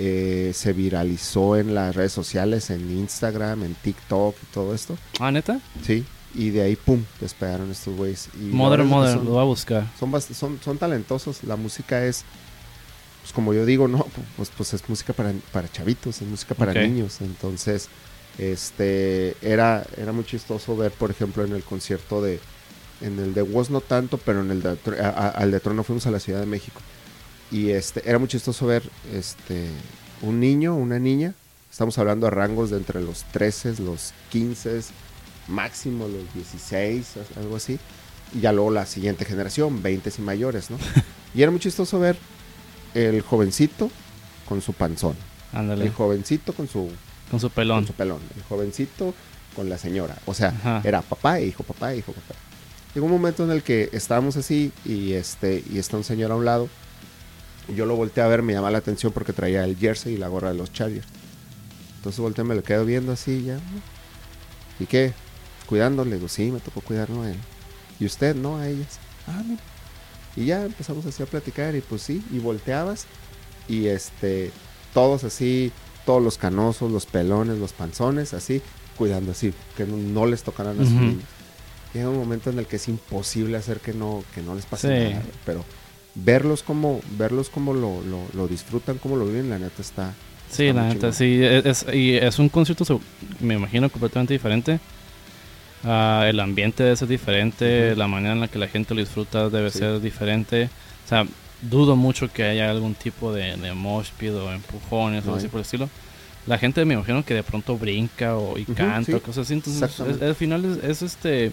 eh, 0.00 0.52
se 0.54 0.72
viralizó 0.72 1.56
en 1.56 1.74
las 1.74 1.96
redes 1.96 2.12
sociales, 2.12 2.70
en 2.70 2.88
Instagram, 2.96 3.64
en 3.64 3.74
TikTok 3.74 4.36
y 4.40 4.46
todo 4.54 4.72
esto. 4.74 4.96
Ah, 5.18 5.32
neta. 5.32 5.60
Sí, 5.84 6.04
y 6.34 6.50
de 6.50 6.62
ahí, 6.62 6.76
pum, 6.76 7.02
despegaron 7.20 7.70
estos 7.70 7.96
güeyes. 7.96 8.28
Y 8.40 8.44
Modern 8.54 8.86
Modern, 8.86 9.24
lo 9.24 9.30
voy 9.32 9.40
a 9.40 9.44
buscar. 9.44 9.86
Son, 9.98 10.12
son, 10.22 10.60
son 10.64 10.78
talentosos, 10.78 11.42
la 11.42 11.56
música 11.56 12.04
es, 12.04 12.24
pues 13.22 13.32
como 13.32 13.52
yo 13.54 13.66
digo, 13.66 13.88
no, 13.88 14.06
pues, 14.36 14.50
pues 14.56 14.72
es 14.74 14.88
música 14.88 15.12
para, 15.12 15.32
para 15.52 15.68
chavitos, 15.70 16.22
es 16.22 16.28
música 16.28 16.54
para 16.54 16.72
niños. 16.86 17.20
Entonces, 17.20 17.88
este, 18.38 19.36
era, 19.42 19.84
era 19.96 20.12
muy 20.12 20.24
chistoso 20.24 20.76
ver, 20.76 20.92
por 20.92 21.10
ejemplo, 21.10 21.44
en 21.44 21.52
el 21.52 21.62
concierto 21.64 22.22
de, 22.22 22.38
en 23.00 23.18
el 23.18 23.34
de 23.34 23.42
Woz 23.42 23.68
no 23.70 23.80
tanto, 23.80 24.16
pero 24.18 24.42
en 24.42 24.50
el 24.52 24.62
de, 24.62 24.78
a- 25.02 25.08
a- 25.08 25.28
al 25.30 25.50
de 25.50 25.60
Trono 25.60 25.82
fuimos 25.82 26.06
a 26.06 26.10
la 26.12 26.20
Ciudad 26.20 26.40
de 26.40 26.46
México. 26.46 26.80
Y 27.50 27.70
este, 27.70 28.02
era 28.08 28.18
muy 28.18 28.28
chistoso 28.28 28.66
ver, 28.66 28.82
este, 29.12 29.68
un 30.22 30.38
niño, 30.40 30.74
una 30.76 30.98
niña, 30.98 31.34
estamos 31.70 31.96
hablando 31.98 32.26
de 32.26 32.30
rangos 32.30 32.70
de 32.70 32.76
entre 32.76 33.00
los 33.02 33.24
13, 33.32 33.76
los 33.82 34.12
15, 34.30 34.80
máximo 35.48 36.08
los 36.08 36.32
16, 36.34 37.06
algo 37.36 37.56
así. 37.56 37.78
Y 38.34 38.40
ya 38.40 38.52
luego 38.52 38.70
la 38.70 38.84
siguiente 38.84 39.24
generación, 39.24 39.82
20 39.82 40.12
y 40.18 40.20
mayores, 40.20 40.70
¿no? 40.70 40.76
y 41.34 41.40
era 41.42 41.50
muy 41.50 41.60
chistoso 41.60 41.98
ver 41.98 42.16
el 42.94 43.22
jovencito 43.22 43.90
con 44.46 44.60
su 44.60 44.72
panzón, 44.74 45.16
Ándale. 45.52 45.84
el 45.84 45.92
jovencito 45.92 46.52
con 46.52 46.68
su, 46.68 46.90
Con 47.30 47.40
su 47.40 47.48
con 47.48 47.54
pelón. 47.54 47.86
su 47.86 47.92
pelón, 47.94 48.20
el 48.36 48.42
jovencito 48.42 49.14
con 49.56 49.70
la 49.70 49.78
señora. 49.78 50.16
O 50.26 50.34
sea, 50.34 50.48
Ajá. 50.48 50.82
era 50.84 51.00
papá 51.00 51.38
e 51.38 51.46
hijo, 51.46 51.62
papá 51.62 51.92
e 51.94 51.98
hijo, 51.98 52.12
papá. 52.12 52.34
Llegó 52.94 53.06
un 53.06 53.12
momento 53.12 53.44
en 53.44 53.50
el 53.50 53.62
que 53.62 53.88
estábamos 53.92 54.36
así 54.36 54.72
y 54.84 55.12
este 55.12 55.62
y 55.70 55.78
está 55.78 55.96
un 55.96 56.04
señor 56.04 56.30
a 56.32 56.36
un 56.36 56.44
lado. 56.44 56.68
Y 57.68 57.74
yo 57.74 57.84
lo 57.86 57.96
volteé 57.96 58.22
a 58.22 58.28
ver, 58.28 58.42
me 58.42 58.52
llama 58.54 58.70
la 58.70 58.78
atención 58.78 59.12
porque 59.12 59.32
traía 59.32 59.64
el 59.64 59.76
jersey 59.76 60.14
y 60.14 60.16
la 60.16 60.28
gorra 60.28 60.52
de 60.52 60.58
los 60.58 60.72
Chargers. 60.72 61.06
Entonces 61.96 62.20
volteé, 62.20 62.44
me 62.44 62.54
lo 62.54 62.62
quedo 62.62 62.84
viendo 62.84 63.12
así 63.12 63.44
ya. 63.44 63.58
¿Y 64.80 64.86
qué? 64.86 65.12
Cuidándole, 65.66 66.16
digo, 66.16 66.28
sí, 66.28 66.50
me 66.50 66.60
tocó 66.60 66.80
cuidarlo 66.80 67.22
a 67.22 67.30
él. 67.30 67.36
¿Y 68.00 68.06
usted? 68.06 68.34
No, 68.34 68.56
a 68.58 68.68
ellas. 68.68 68.98
Ah, 69.26 69.42
mira. 69.46 69.60
Y 70.36 70.46
ya 70.46 70.64
empezamos 70.64 71.04
así 71.04 71.22
a 71.22 71.26
platicar 71.26 71.74
y 71.74 71.80
pues 71.80 72.02
sí, 72.02 72.22
y 72.32 72.38
volteabas 72.38 73.06
y 73.66 73.86
este, 73.88 74.52
todos 74.94 75.24
así, 75.24 75.72
todos 76.06 76.22
los 76.22 76.38
canosos, 76.38 76.90
los 76.92 77.06
pelones, 77.06 77.58
los 77.58 77.72
panzones, 77.72 78.32
así, 78.34 78.62
cuidando 78.96 79.32
así, 79.32 79.52
que 79.76 79.84
no, 79.84 79.96
no 79.96 80.26
les 80.26 80.42
tocaran 80.44 80.78
a 80.80 80.84
sus 80.84 80.92
Ujú. 80.94 81.00
niños. 81.02 81.24
Llega 81.92 82.08
un 82.08 82.18
momento 82.18 82.50
en 82.50 82.58
el 82.60 82.66
que 82.66 82.76
es 82.76 82.86
imposible 82.88 83.56
hacer 83.56 83.80
que 83.80 83.92
no, 83.92 84.22
que 84.34 84.40
no 84.42 84.54
les 84.54 84.64
pase 84.64 84.88
Sí. 85.08 85.14
nada, 85.14 85.24
pero 85.44 85.64
verlos 86.14 86.62
como, 86.62 87.00
verlos 87.16 87.48
como 87.50 87.74
lo, 87.74 88.02
lo, 88.02 88.20
lo 88.34 88.48
disfrutan, 88.48 88.98
como 88.98 89.16
lo 89.16 89.26
viven, 89.26 89.50
la 89.50 89.58
neta 89.58 89.80
está. 89.82 90.14
Sí, 90.50 90.66
está 90.66 90.82
la 90.82 90.88
neta, 90.88 91.12
sí. 91.12 91.40
Es, 91.42 91.84
y 91.92 92.16
es 92.16 92.38
un 92.38 92.48
concierto, 92.48 93.00
me 93.40 93.54
imagino, 93.54 93.88
completamente 93.90 94.32
diferente. 94.34 94.80
Ah, 95.84 96.24
el 96.28 96.40
ambiente 96.40 96.82
debe 96.82 96.96
ser 96.96 97.08
diferente, 97.08 97.90
Ujú. 97.90 97.98
la 97.98 98.08
manera 98.08 98.32
en 98.32 98.40
la 98.40 98.48
que 98.48 98.58
la 98.58 98.66
gente 98.68 98.94
lo 98.94 99.00
disfruta 99.00 99.48
debe 99.48 99.70
Sí. 99.70 99.78
ser 99.78 100.00
diferente. 100.00 100.70
O 101.04 101.08
sea, 101.08 101.24
dudo 101.62 101.94
mucho 101.96 102.32
que 102.32 102.42
haya 102.44 102.70
algún 102.70 102.94
tipo 102.94 103.32
de, 103.32 103.56
de 103.56 103.72
mosh 103.74 104.08
pit 104.18 104.30
o 104.30 104.52
empujones 104.52 105.22
o 105.22 105.26
No 105.26 105.32
algo 105.32 105.36
así 105.38 105.48
por 105.48 105.58
el 105.58 105.62
estilo. 105.62 105.88
La 106.46 106.58
gente 106.58 106.84
me 106.84 106.94
imagino 106.94 107.24
que 107.24 107.34
de 107.34 107.42
pronto 107.42 107.76
brinca 107.76 108.36
o 108.36 108.58
y 108.58 108.64
canta 108.64 109.04
sí. 109.04 109.12
o 109.12 109.22
cosas 109.22 109.46
así. 109.46 109.54
Entonces, 109.54 110.00
es- 110.00 110.22
al 110.22 110.34
final 110.34 110.64
es, 110.64 110.82
es 110.82 111.02
este 111.02 111.52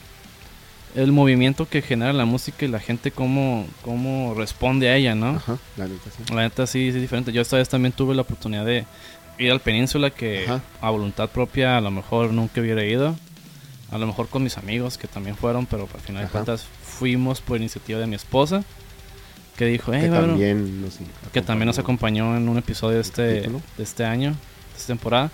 el 0.96 1.12
movimiento 1.12 1.68
que 1.68 1.82
genera 1.82 2.14
la 2.14 2.26
música 2.26 2.66
y 2.66 2.68
la 2.70 2.80
gente 2.80 3.12
cómo, 3.12 3.68
cómo 3.82 4.34
responde 4.36 4.90
a 4.90 4.96
ella, 4.96 5.14
¿no? 5.16 5.30
Ajá, 5.32 5.58
la 5.78 5.88
neta 5.88 6.10
sí. 6.10 6.34
La 6.34 6.42
neta 6.42 6.68
sí, 6.68 6.80
sí 6.92 6.96
es 6.96 7.02
diferente. 7.02 7.32
Yo 7.32 7.42
esta 7.42 7.58
vez 7.58 7.70
también 7.70 7.92
tuve 7.92 8.16
la 8.16 8.22
oportunidad 8.22 8.66
de 8.66 8.86
ir 9.38 9.52
al 9.52 9.60
Península 9.60 10.10
que 10.10 10.46
Ajá. 10.46 10.62
a 10.82 10.90
voluntad 10.90 11.30
propia 11.30 11.78
a 11.78 11.82
lo 11.82 11.92
mejor 11.92 12.32
nunca 12.32 12.62
hubiera 12.62 12.86
ido. 12.86 13.16
A 13.92 13.98
lo 13.98 14.08
mejor 14.08 14.28
con 14.30 14.44
mis 14.44 14.58
amigos 14.58 14.98
que 14.98 15.08
también 15.08 15.36
fueron, 15.36 15.66
pero 15.66 15.88
al 15.94 16.02
final 16.02 16.24
de 16.24 16.30
cuentas 16.30 16.66
fuimos 16.84 17.42
por 17.42 17.58
iniciativa 17.58 18.00
de 18.00 18.08
mi 18.08 18.16
esposa 18.16 18.64
que 19.58 19.66
dijo, 19.66 19.94
"Hey, 19.94 20.02
que 20.02 20.10
va 20.10 20.16
a 20.16 20.20
haber 20.20 20.32
un-" 20.32 20.36
también 20.40 20.82
nos, 20.82 21.00
que 21.32 21.42
también 21.42 21.68
nos 21.68 21.80
acompañó 21.80 22.36
en 22.36 22.50
un 22.50 22.58
episodio 22.58 22.96
de 22.96 23.02
este, 23.02 23.22
de 23.24 23.60
este 23.78 24.04
año, 24.04 24.32
de 24.32 24.78
esta 24.78 24.88
temporada. 24.88 25.32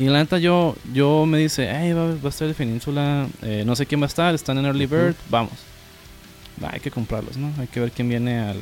Y 0.00 0.06
la 0.06 0.18
neta 0.18 0.38
yo, 0.38 0.74
yo 0.92 1.26
me 1.26 1.38
dice, 1.38 1.68
hey, 1.70 1.92
va, 1.92 2.06
va 2.06 2.14
a 2.24 2.28
estar 2.28 2.48
el 2.48 2.54
Península, 2.54 3.28
eh, 3.42 3.62
no 3.66 3.76
sé 3.76 3.84
quién 3.86 4.00
va 4.00 4.06
a 4.06 4.08
estar, 4.08 4.34
están 4.34 4.58
en 4.58 4.64
Early. 4.64 4.86
Bird, 4.86 5.14
vamos. 5.28 5.52
Va, 6.62 6.70
hay 6.72 6.80
que 6.80 6.90
comprarlos, 6.90 7.36
¿no? 7.36 7.52
Hay 7.60 7.66
que 7.68 7.80
ver 7.80 7.92
quién 7.92 8.08
viene 8.08 8.40
al, 8.40 8.58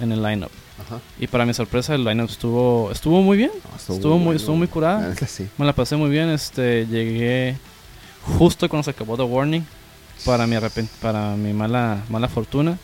en 0.00 0.12
el 0.12 0.22
lineup. 0.22 0.50
Ajá. 0.86 1.00
Y 1.18 1.26
para 1.26 1.44
mi 1.44 1.54
sorpresa 1.54 1.94
el 1.94 2.04
lineup 2.04 2.30
estuvo, 2.30 2.90
estuvo 2.92 3.20
muy 3.22 3.36
bien. 3.36 3.50
No, 3.68 3.94
Estuvo 3.94 4.14
muy- 4.16 4.24
bueno, 4.26 4.36
estuvo 4.38 4.56
muy 4.56 4.68
curada. 4.68 5.00
La 5.02 5.08
neta 5.08 5.26
sí. 5.26 5.48
Me 5.58 5.66
la 5.66 5.72
pasé 5.72 5.96
muy 5.96 6.08
bien, 6.10 6.28
este, 6.30 6.86
llegué 6.86 7.56
justo 8.38 8.68
cuando 8.68 8.84
se 8.84 8.90
acabó 8.90 9.16
The 9.16 9.22
Warning 9.24 9.66
para 10.24 10.46
mi 10.46 10.56
para 11.02 11.34
mi 11.36 11.52
mala 11.52 12.02
mala 12.08 12.28
fortuna 12.28 12.78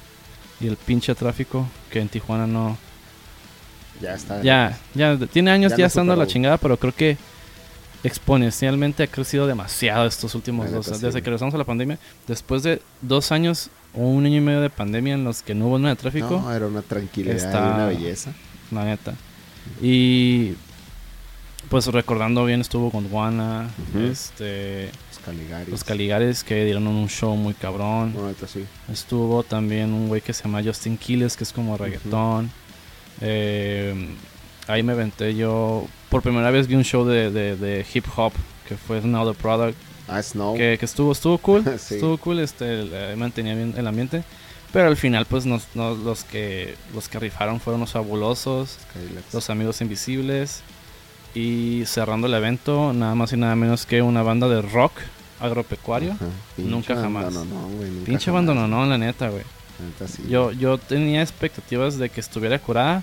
y 0.60 0.66
el 0.66 0.76
pinche 0.76 1.14
tráfico 1.14 1.66
que 1.90 2.00
en 2.00 2.08
Tijuana 2.08 2.46
no 2.46 2.76
Ya 4.02 4.14
está. 4.14 4.42
ya 4.42 4.78
ya 4.94 5.16
tiene 5.32 5.50
años 5.50 5.70
Ya 5.72 5.78
ya, 5.78 5.84
no 5.84 5.86
estando 5.86 6.12
a 6.12 6.16
la 6.16 6.26
chingada, 6.26 6.58
pero 6.58 6.76
creo 6.76 6.94
que 6.94 7.16
exponencialmente 8.04 9.02
ha 9.02 9.07
crecido 9.07 9.47
demasiado 9.47 10.07
estos 10.07 10.35
últimos 10.35 10.66
La 10.71 10.76
dos 10.76 10.87
sí. 10.87 10.92
desde 11.00 11.21
que 11.23 11.26
regresamos 11.30 11.54
a 11.54 11.59
la 11.59 11.64
pandemia, 11.64 11.99
después 12.26 12.62
de 12.62 12.80
dos 13.02 13.30
años 13.33 13.71
o 13.95 14.00
un 14.02 14.25
año 14.26 14.37
y 14.38 14.40
medio 14.40 14.61
de 14.61 14.71
pandemia 14.71 15.14
en 15.14 15.25
los 15.25 15.42
que 15.42 15.54
no 15.54 15.66
hubo 15.69 15.78
nada 15.78 15.95
de 15.95 16.00
tráfico. 16.00 16.40
No, 16.42 16.52
era 16.52 16.66
una 16.66 16.83
tranquilidad 16.83 17.37
Está- 17.37 17.59
y 17.59 17.75
una 17.75 17.87
belleza. 17.87 18.33
la 18.71 18.85
neta. 18.85 19.14
Y 19.83 20.54
pues 21.69 21.87
recordando 21.87 22.45
bien 22.47 22.61
estuvo 22.62 22.90
Gondwana, 22.90 23.69
Ujú. 23.90 24.04
este 24.07 24.87
Los 25.11 25.19
Caligaris. 25.25 25.69
los 25.69 25.85
Caligares 25.85 26.42
que 26.45 26.64
dieron 26.64 26.87
un 26.87 27.09
show 27.09 27.37
muy 27.37 27.52
cabrón. 27.54 28.14
No, 28.14 28.26
neta 28.26 28.47
sí. 28.49 28.64
Estuvo 28.90 29.42
también 29.42 29.92
un 29.92 30.09
güey 30.09 30.21
que 30.23 30.33
se 30.33 30.42
llama 30.45 30.62
Justin 30.64 30.97
Quiles, 30.97 31.37
que 31.37 31.45
es 31.45 31.52
como 31.52 31.76
reggaetón. 31.76 32.50
Eh, 33.21 33.95
ahí 34.66 34.83
me 34.83 34.92
aventé 34.92 35.35
yo. 35.35 35.87
Por 36.10 36.22
primera 36.22 36.50
vez 36.50 36.66
vi 36.66 36.74
un 36.74 36.84
show 36.84 37.04
de, 37.06 37.30
de- 37.30 37.56
de 37.56 37.86
hip 37.94 38.04
hop 38.16 38.32
que 38.68 38.76
fue 38.76 39.00
Now 39.00 39.32
the 39.32 39.38
Product. 39.40 39.76
Ah, 40.08 40.20
Snow. 40.22 40.56
Que, 40.56 40.76
que 40.78 40.84
estuvo, 40.84 41.12
estuvo 41.12 41.38
cool. 41.38 41.62
Sí. 41.78 41.94
Estuvo 41.94 42.18
cool, 42.18 42.40
este, 42.40 42.82
eh, 43.12 43.14
mantenía 43.16 43.54
bien 43.54 43.74
el 43.76 43.86
ambiente. 43.86 44.24
Pero 44.72 44.86
al 44.88 44.96
final, 44.96 45.26
pues 45.26 45.46
nos, 45.46 45.64
nos- 45.74 45.98
los 45.98 46.24
que 46.24 46.74
los 46.94 47.08
que 47.08 47.18
rifaron 47.18 47.60
fueron 47.60 47.80
los 47.80 47.92
fabulosos, 47.92 48.78
Cadillacs. 48.92 49.32
los 49.34 49.50
amigos 49.50 49.80
invisibles. 49.80 50.62
Y 51.34 51.84
cerrando 51.86 52.26
el 52.26 52.34
evento, 52.34 52.92
nada 52.92 53.14
más 53.14 53.32
y 53.32 53.36
nada 53.36 53.54
menos 53.54 53.86
que 53.86 54.02
una 54.02 54.22
banda 54.24 54.48
de 54.48 54.62
rock 54.62 54.92
agropecuario. 55.40 56.16
Nunca 56.56 56.96
jamás. 56.96 57.32
No, 57.32 57.44
no, 57.44 57.68
güey. 57.68 57.88
nunca 57.90 58.04
Pinche 58.06 58.26
jamás. 58.32 58.46
banda, 58.46 58.66
no, 58.66 58.84
la 58.86 58.98
neta, 58.98 59.28
güey. 59.28 59.44
Sí. 60.06 60.24
Yo, 60.28 60.50
yo 60.52 60.76
tenía 60.78 61.22
expectativas 61.22 61.96
de 61.98 62.10
que 62.10 62.20
estuviera 62.20 62.58
curada, 62.58 63.02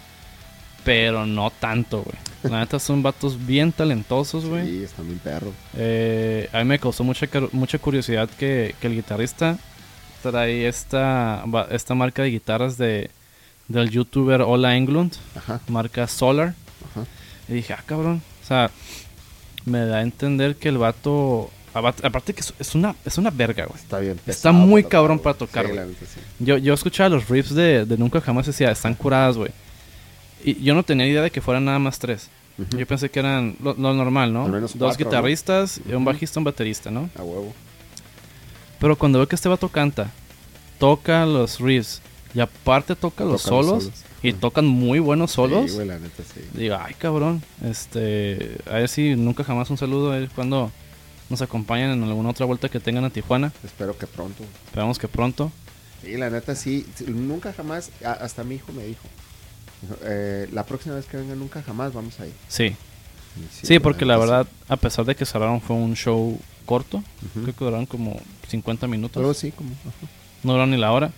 pero 0.84 1.26
no 1.26 1.52
tanto, 1.52 2.04
güey. 2.04 2.18
La 2.44 2.60
neta 2.60 2.80
son 2.80 3.04
vatos 3.04 3.46
bien 3.46 3.72
talentosos, 3.72 4.46
güey. 4.46 4.66
Sí, 4.66 4.84
está 4.84 5.02
bien 5.02 5.20
perro. 5.20 5.52
Eh, 5.76 6.50
a 6.54 6.60
mí 6.60 6.66
me 6.66 6.80
causó 6.80 7.04
mucha, 7.04 7.28
mucha 7.52 7.78
curiosidad 7.80 8.30
que, 8.30 8.74
que 8.80 8.88
el 8.88 8.94
guitarrista 8.96 9.58
trae 10.22 10.68
esta, 10.68 11.44
esta 11.72 11.96
marca 11.96 12.22
de 12.24 12.30
guitarras 12.30 12.78
de, 12.78 13.10
del 13.68 13.90
youtuber 13.90 14.42
Ola 14.42 14.76
Englund, 14.78 15.14
Ajá, 15.36 15.60
marca 15.68 16.08
Solar. 16.08 16.54
ajá. 16.92 17.06
Y 17.50 17.54
dije, 17.54 17.74
ah, 17.74 17.84
cabrón. 17.86 18.22
O 18.44 18.48
sea, 18.48 18.72
me 19.66 19.80
da 19.80 19.98
a 19.98 20.02
entender 20.02 20.56
que 20.56 20.70
el 20.70 20.78
vato. 20.78 21.50
Aparte 21.74 22.34
que 22.34 22.42
es- 22.42 22.76
una, 22.76 22.96
es 23.06 23.18
una 23.18 23.30
verga, 23.30 23.66
güey. 23.66 23.80
Está 23.80 24.00
bien. 24.00 24.20
Está 24.26 24.52
muy 24.52 24.84
cabrón 24.84 25.20
para 25.20 25.38
tocar, 25.38 25.68
güey. 25.68 25.80
sí. 26.00 26.20
Yo, 26.40 26.58
yo 26.58 26.74
escuchaba 26.74 27.10
los 27.10 27.28
riffs 27.30 27.54
de, 27.54 27.86
de 27.86 27.98
Nunca 27.98 28.20
Jamás 28.22 28.48
decía, 28.48 28.72
están 28.72 28.96
curadas, 28.96 29.38
güey. 29.38 29.52
Y 30.44 30.62
yo 30.64 30.74
no 30.76 30.84
tenía 30.84 31.08
idea 31.08 31.22
de 31.22 31.32
que 31.32 31.42
fueran 31.42 31.66
nada 31.66 31.80
más 31.80 32.00
tres. 32.00 32.30
Yo 32.72 32.88
pensé 32.88 33.10
que 33.12 33.20
eran 33.20 33.56
lo, 33.62 33.76
lo 33.76 33.94
normal, 33.94 34.34
¿no? 34.34 34.46
Al 34.46 34.52
menos 34.52 34.72
Dos 34.78 34.88
cuatro, 34.98 35.06
¿no? 35.06 35.10
guitarristas, 35.12 35.80
y 35.88 35.94
un 35.94 36.04
bajista, 36.06 36.40
un 36.40 36.44
baterista, 36.44 36.90
¿no? 36.90 37.10
A 37.16 37.22
huevo. 37.24 37.54
Pero 38.80 38.96
cuando 38.98 39.20
veo 39.20 39.28
que 39.28 39.36
este 39.36 39.50
vato 39.50 39.70
canta, 39.70 40.10
toca 40.80 41.26
los 41.26 41.60
riffs 41.60 42.02
y 42.34 42.40
aparte 42.40 42.96
toca 42.96 43.24
los 43.26 43.42
solos, 43.44 43.92
y 44.24 44.34
tocan 44.34 44.66
muy 44.66 45.00
buenos 45.00 45.32
solos. 45.32 45.70
Sí, 45.72 45.76
güey, 45.76 45.88
la 45.88 46.00
neta 46.00 46.24
sí. 46.24 46.42
Digo, 46.54 46.78
ay 46.80 46.94
cabrón, 46.96 47.44
este, 47.64 48.58
a 48.66 48.74
ver 48.76 48.90
si 48.90 49.16
nunca 49.16 49.44
jamás 49.44 49.70
un 49.70 49.78
saludo 49.78 50.12
a 50.12 50.18
él 50.18 50.30
cuando 50.34 50.72
nos 51.30 51.42
acompañan 51.42 51.92
en 51.92 52.04
alguna 52.04 52.30
otra 52.30 52.46
vuelta 52.46 52.70
que 52.70 52.80
tengan 52.80 53.06
a 53.06 53.10
Tijuana. 53.12 53.52
Espero 53.64 53.98
que 53.98 54.08
pronto. 54.08 54.44
Esperamos 54.66 54.98
que 54.98 55.08
pronto. 55.08 55.52
Sí, 56.04 56.18
la 56.18 56.30
neta 56.30 56.56
sí. 56.56 56.86
sí, 56.96 57.06
Nunca 57.08 57.54
jamás. 57.54 57.92
a- 58.04 58.14
Hasta 58.14 58.44
mi 58.44 58.56
hijo 58.56 58.72
me 58.74 58.84
dijo. 58.86 59.02
Eh, 60.04 60.48
la 60.52 60.66
próxima 60.66 60.96
vez 60.96 61.06
que 61.06 61.18
venga, 61.18 61.36
nunca 61.36 61.62
jamás 61.62 61.94
vamos 61.94 62.20
a 62.20 62.26
ir. 62.28 62.34
Sí, 62.48 62.76
sí, 63.64 63.80
porque 63.80 64.06
la 64.06 64.16
sí. 64.16 64.20
verdad, 64.22 64.48
a 64.68 64.76
pesar 64.78 65.06
de 65.06 65.16
que 65.16 65.26
cerraron 65.26 65.62
fue 65.62 65.76
un 65.76 65.96
show 65.96 66.40
corto, 66.66 67.04
creo 67.34 67.56
que 67.56 67.66
duraron 67.66 67.86
como 67.86 68.20
50 68.48 68.88
minutos. 68.88 69.18
Algo 69.18 69.32
así 69.32 69.52
como. 69.52 69.70
no 70.44 70.54
duró 70.54 70.66
ni 70.68 70.78
la 70.78 70.92
hora. 70.92 71.12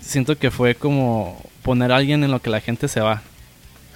Siento 0.00 0.36
que 0.38 0.50
fue 0.50 0.74
como 0.74 1.40
poner 1.62 1.92
a 1.92 1.96
alguien 1.96 2.24
en 2.24 2.30
lo 2.30 2.40
que 2.40 2.50
la 2.50 2.60
gente 2.60 2.88
se 2.88 3.00
va. 3.00 3.22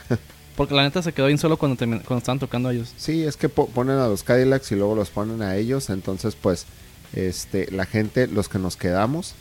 Porque 0.57 0.75
la 0.75 0.83
neta 0.83 1.03
se 1.03 1.13
quedó 1.13 1.27
bien 1.27 1.39
solo 1.39 1.57
cuando, 1.57 1.77
cuando 1.79 2.19
estaban 2.19 2.39
tocando 2.39 2.71
ellos. 2.71 2.93
Sí, 2.97 3.25
es 3.25 3.37
que 3.37 3.49
po- 3.49 3.69
ponen 3.69 3.97
a 3.99 4.07
los 4.07 4.23
Cadillacs 4.23 4.71
y 4.73 4.77
luego 4.77 4.95
los 4.95 5.11
ponen 5.11 5.43
a 5.43 5.57
ellos, 5.57 5.91
entonces 5.91 6.37
pues 6.41 6.67
este 7.15 7.71
la 7.73 7.87
gente, 7.87 8.27
los 8.27 8.49
que 8.49 8.59
nos 8.59 8.77
quedamos, 8.77 9.35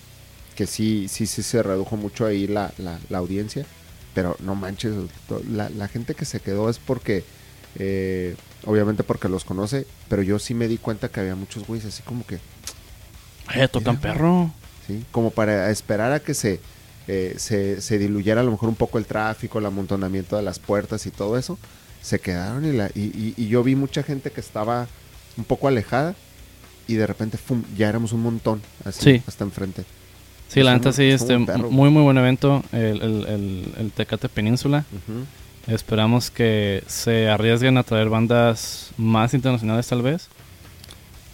que 0.53 0.67
sí, 0.67 1.07
sí, 1.10 1.25
sí 1.27 1.43
se 1.43 1.63
redujo 1.63 1.98
mucho 1.98 2.25
ahí 2.25 2.48
la, 2.48 2.74
la, 2.77 3.00
la 3.10 3.17
audiencia, 3.19 3.65
pero 4.13 4.36
no 4.39 4.55
manches, 4.55 4.93
la, 5.50 5.69
la 5.69 5.88
gente 5.88 6.15
que 6.15 6.25
se 6.25 6.39
quedó 6.39 6.69
es 6.69 6.79
porque, 6.79 7.24
eh, 7.75 8.36
obviamente 8.65 9.03
porque 9.03 9.29
los 9.29 9.45
conoce, 9.45 9.88
pero 10.10 10.22
yo 10.22 10.39
sí 10.39 10.53
me 10.53 10.67
di 10.67 10.77
cuenta 10.77 11.10
que 11.10 11.19
había 11.19 11.36
muchos 11.36 11.65
güeyes 11.67 11.88
así 11.88 12.03
como 12.03 12.25
que, 12.25 12.39
Eh, 13.55 13.67
tocan 13.67 13.98
Mira, 13.98 14.13
perro. 14.13 14.51
¿sí? 14.88 15.03
Como 15.12 15.31
para 15.31 15.69
esperar 15.69 16.12
a 16.12 16.19
que 16.22 16.33
se, 16.33 16.60
eh, 17.07 17.36
se, 17.38 17.81
se 17.81 17.98
diluyera 17.98 18.41
a 18.41 18.43
lo 18.43 18.51
mejor 18.51 18.69
un 18.69 18.75
poco 18.75 18.98
el 18.98 19.05
tráfico, 19.05 19.60
el 19.60 19.65
amontonamiento 19.65 20.36
de 20.38 20.43
las 20.43 20.60
puertas 20.60 21.05
y 21.05 21.12
todo 21.12 21.38
eso. 21.38 21.57
Se 22.01 22.19
quedaron 22.19 22.65
y, 22.65 22.72
la, 22.74 22.89
y, 22.95 23.01
y- 23.01 23.33
y 23.38 23.48
yo 23.48 23.63
vi 23.63 23.75
mucha 23.75 24.03
gente 24.03 24.31
que 24.31 24.41
estaba 24.41 24.88
un 25.38 25.45
poco 25.45 25.67
alejada 25.67 26.15
y 26.88 26.95
de 26.95 27.07
repente 27.07 27.38
¡fum! 27.38 27.63
ya 27.77 27.89
éramos 27.89 28.12
un 28.13 28.22
montón, 28.22 28.62
así, 28.86 29.01
Sí. 29.03 29.24
hasta 29.27 29.43
enfrente. 29.43 29.86
Sí, 30.53 30.63
la 30.63 30.74
neta 30.74 30.91
sí, 30.93 31.03
este, 31.03 31.38
perro. 31.39 31.72
muy 31.72 31.89
muy 31.89 32.03
buen 32.03 32.17
evento, 32.17 32.63
el, 32.72 33.01
el, 33.01 33.25
el, 33.27 33.74
el 33.79 33.91
Tecate 33.91 34.29
Península. 34.29 34.86
Esperamos 35.67 36.29
que 36.29 36.83
se 36.88 37.29
arriesguen 37.29 37.77
a 37.77 37.83
traer 37.83 38.10
bandas 38.10 38.91
más 38.98 39.33
internacionales 39.33 39.88
tal 39.88 40.01
vez. 40.01 40.27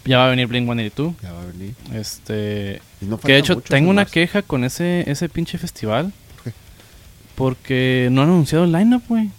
Ya 0.06 0.20
va 0.20 0.28
a 0.28 0.30
venir 0.30 0.48
Blink 0.48 0.66
182. 0.66 1.16
Ya 1.22 1.32
va 1.34 1.42
a 1.42 1.46
venir. 1.46 1.76
Este, 1.94 2.82
no 3.02 3.20
que 3.20 3.34
de 3.34 3.40
hecho 3.40 3.56
mucho, 3.56 3.68
tengo 3.68 3.90
una 3.90 4.06
queja 4.06 4.42
con 4.44 4.64
ese 4.64 5.10
ese 5.10 5.30
pinche 5.30 5.58
festival. 5.58 6.14
¿Por 6.34 6.44
qué? 6.44 6.52
Porque 7.36 8.10
no 8.12 8.22
han 8.22 8.30
anunciado 8.30 8.64
el 8.66 8.72
lineup, 8.72 9.04
güey. 9.08 9.26
Ya 9.26 9.32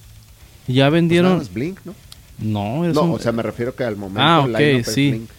Pues 0.67 0.77
nada 0.77 0.91
vendieron. 0.91 1.39
más 1.39 1.53
Blink, 1.53 1.79
¿no? 1.85 1.95
no, 2.39 2.85
es 2.87 2.95
No, 2.95 3.03
un- 3.03 3.11
o 3.15 3.19
sea, 3.19 3.33
me 3.33 3.43
refiero 3.43 3.75
que 3.75 3.85
al 3.85 3.97
momento 3.97 4.21
Ah, 4.23 4.43
el 4.47 4.55
ok, 4.55 4.59
line-up 4.61 4.81
es 4.81 4.93
sí. 4.95 5.11
Blink. 5.11 5.31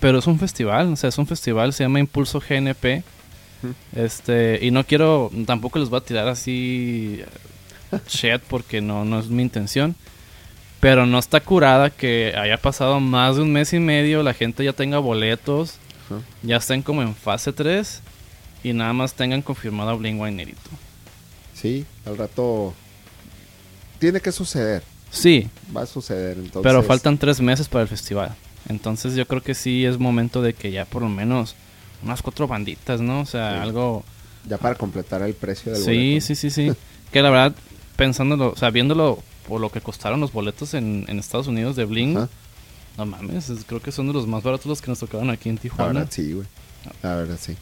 pero 0.00 0.18
es 0.18 0.26
un 0.26 0.38
festival, 0.38 0.92
o 0.92 0.96
sea, 0.96 1.08
es 1.08 1.18
un 1.18 1.26
festival, 1.26 1.72
se 1.72 1.84
llama 1.84 2.00
Impulso 2.00 2.40
GNP. 2.40 3.02
Este, 3.94 4.58
y 4.62 4.70
no 4.70 4.84
quiero, 4.84 5.30
tampoco 5.46 5.78
les 5.78 5.88
voy 5.88 5.98
a 5.98 6.04
tirar 6.04 6.28
así 6.28 7.22
shit 8.08 8.40
porque 8.48 8.80
no, 8.80 9.04
no 9.04 9.18
es 9.20 9.28
mi 9.28 9.42
intención. 9.42 9.94
Pero 10.80 11.06
no 11.06 11.18
está 11.18 11.40
curada 11.40 11.90
que 11.90 12.34
haya 12.36 12.58
pasado 12.58 13.00
más 13.00 13.36
de 13.36 13.42
un 13.42 13.52
mes 13.52 13.72
y 13.72 13.78
medio, 13.80 14.22
la 14.22 14.34
gente 14.34 14.62
ya 14.62 14.72
tenga 14.72 14.98
boletos, 14.98 15.76
ya 16.42 16.56
estén 16.58 16.82
como 16.82 17.02
en 17.02 17.14
fase 17.14 17.52
3 17.52 18.02
y 18.62 18.72
nada 18.72 18.92
más 18.92 19.14
tengan 19.14 19.42
confirmado 19.42 19.90
a 19.90 19.94
Blink 19.94 20.16
182. 20.16 20.56
Sí, 21.54 21.86
al 22.04 22.18
rato 22.18 22.74
tiene 23.98 24.20
que 24.20 24.30
suceder. 24.32 24.82
Sí, 25.10 25.48
Va 25.74 25.82
a 25.82 25.86
suceder, 25.86 26.36
entonces. 26.36 26.62
pero 26.62 26.82
faltan 26.82 27.16
tres 27.16 27.40
meses 27.40 27.68
para 27.68 27.82
el 27.82 27.88
festival. 27.88 28.34
Entonces 28.68 29.14
yo 29.14 29.26
creo 29.26 29.42
que 29.42 29.54
sí 29.54 29.84
es 29.86 29.98
momento 29.98 30.42
de 30.42 30.52
que 30.52 30.70
ya 30.72 30.84
por 30.84 31.02
lo 31.02 31.08
menos 31.08 31.54
unas 32.02 32.22
cuatro 32.22 32.46
banditas, 32.46 33.00
¿no? 33.00 33.20
O 33.20 33.26
sea, 33.26 33.54
Sí. 33.54 33.58
algo... 33.68 34.04
Ya 34.48 34.58
para 34.58 34.74
completar 34.76 35.22
el 35.22 35.34
precio 35.34 35.72
del 35.72 35.82
Sí, 35.82 35.86
boleto. 35.90 36.26
sí, 36.26 36.34
sí, 36.36 36.50
sí. 36.50 36.72
que 37.12 37.22
la 37.22 37.30
verdad, 37.30 37.54
pensándolo, 37.96 38.52
o 38.52 38.56
sea, 38.56 38.70
viéndolo 38.70 39.18
por 39.48 39.60
lo 39.60 39.70
que 39.70 39.80
costaron 39.80 40.20
los 40.20 40.32
boletos 40.32 40.74
en, 40.74 41.04
en 41.08 41.18
Estados 41.18 41.46
Unidos 41.48 41.74
de 41.76 41.84
Bling, 41.84 42.16
Ajá. 42.16 42.28
no 42.98 43.06
mames, 43.06 43.48
es- 43.50 43.64
creo 43.64 43.80
que 43.80 43.90
son 43.92 44.06
de 44.08 44.12
los 44.12 44.26
más 44.26 44.42
baratos 44.42 44.66
los 44.66 44.80
que 44.82 44.88
nos 44.90 44.98
tocaron 45.00 45.30
aquí 45.30 45.48
en 45.48 45.56
La 45.56 45.60
Tijuana. 45.62 45.92
verdad 46.00 46.08
sí, 46.12 46.32
güey. 46.32 46.46
La 47.02 47.16
verdad 47.16 47.38
sí. 47.40 47.56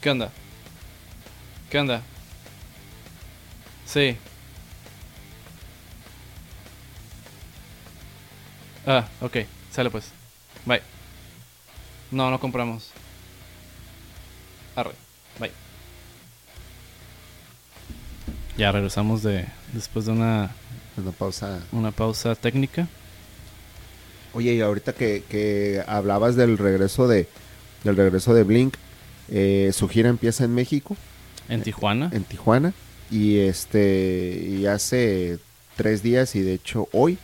¿Qué 0.00 0.10
onda? 0.10 0.30
¿Qué 1.72 1.78
onda? 1.78 2.02
Sí. 3.86 4.14
Ah, 8.86 9.08
ok. 9.22 9.38
Sale 9.70 9.88
pues. 9.88 10.10
Bye. 10.66 10.82
No, 12.10 12.30
no 12.30 12.38
compramos. 12.38 12.90
Arre. 14.76 14.90
Bye. 15.40 15.50
Ya 18.58 18.70
regresamos 18.70 19.22
de 19.22 19.46
después 19.72 20.04
de 20.04 20.12
una, 20.12 20.50
Una 20.98 21.12
pausa. 21.12 21.62
una 21.72 21.90
pausa 21.90 22.34
técnica. 22.34 22.86
Oye, 24.34 24.52
y 24.52 24.60
ahorita 24.60 24.92
que, 24.92 25.24
que 25.26 25.82
hablabas 25.86 26.36
del 26.36 26.58
regreso 26.58 27.08
de 27.08 27.30
del 27.82 27.96
regreso 27.96 28.34
de 28.34 28.42
Blink, 28.42 28.74
eh, 29.30 29.70
su 29.72 29.88
gira 29.88 30.10
empieza 30.10 30.44
en 30.44 30.54
México, 30.54 30.98
En 31.54 31.62
Tijuana. 31.62 32.10
en 32.12 32.24
Tijuana, 32.24 32.72
y 33.10 33.38
este 33.38 34.44
y 34.48 34.66
hace 34.66 35.38
tres 35.76 36.02
días 36.02 36.34
y 36.34 36.40
de 36.42 36.54
hecho 36.54 36.88
hoy 36.92 37.18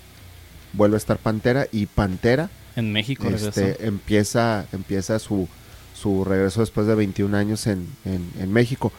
vuelve 0.72 0.96
a 0.96 0.98
estar 0.98 1.18
Pantera 1.18 1.66
y 1.72 1.86
Pantera 1.86 2.50
En 2.76 2.92
México 2.92 3.28
este, 3.28 3.86
empieza 3.86 4.66
empieza 4.72 5.18
su 5.18 5.48
su 5.94 6.24
regreso 6.24 6.60
después 6.60 6.86
de 6.86 6.94
21 6.94 7.36
años 7.36 7.66
en, 7.66 7.86
en- 8.04 8.30
en 8.38 8.52
México. 8.52 8.92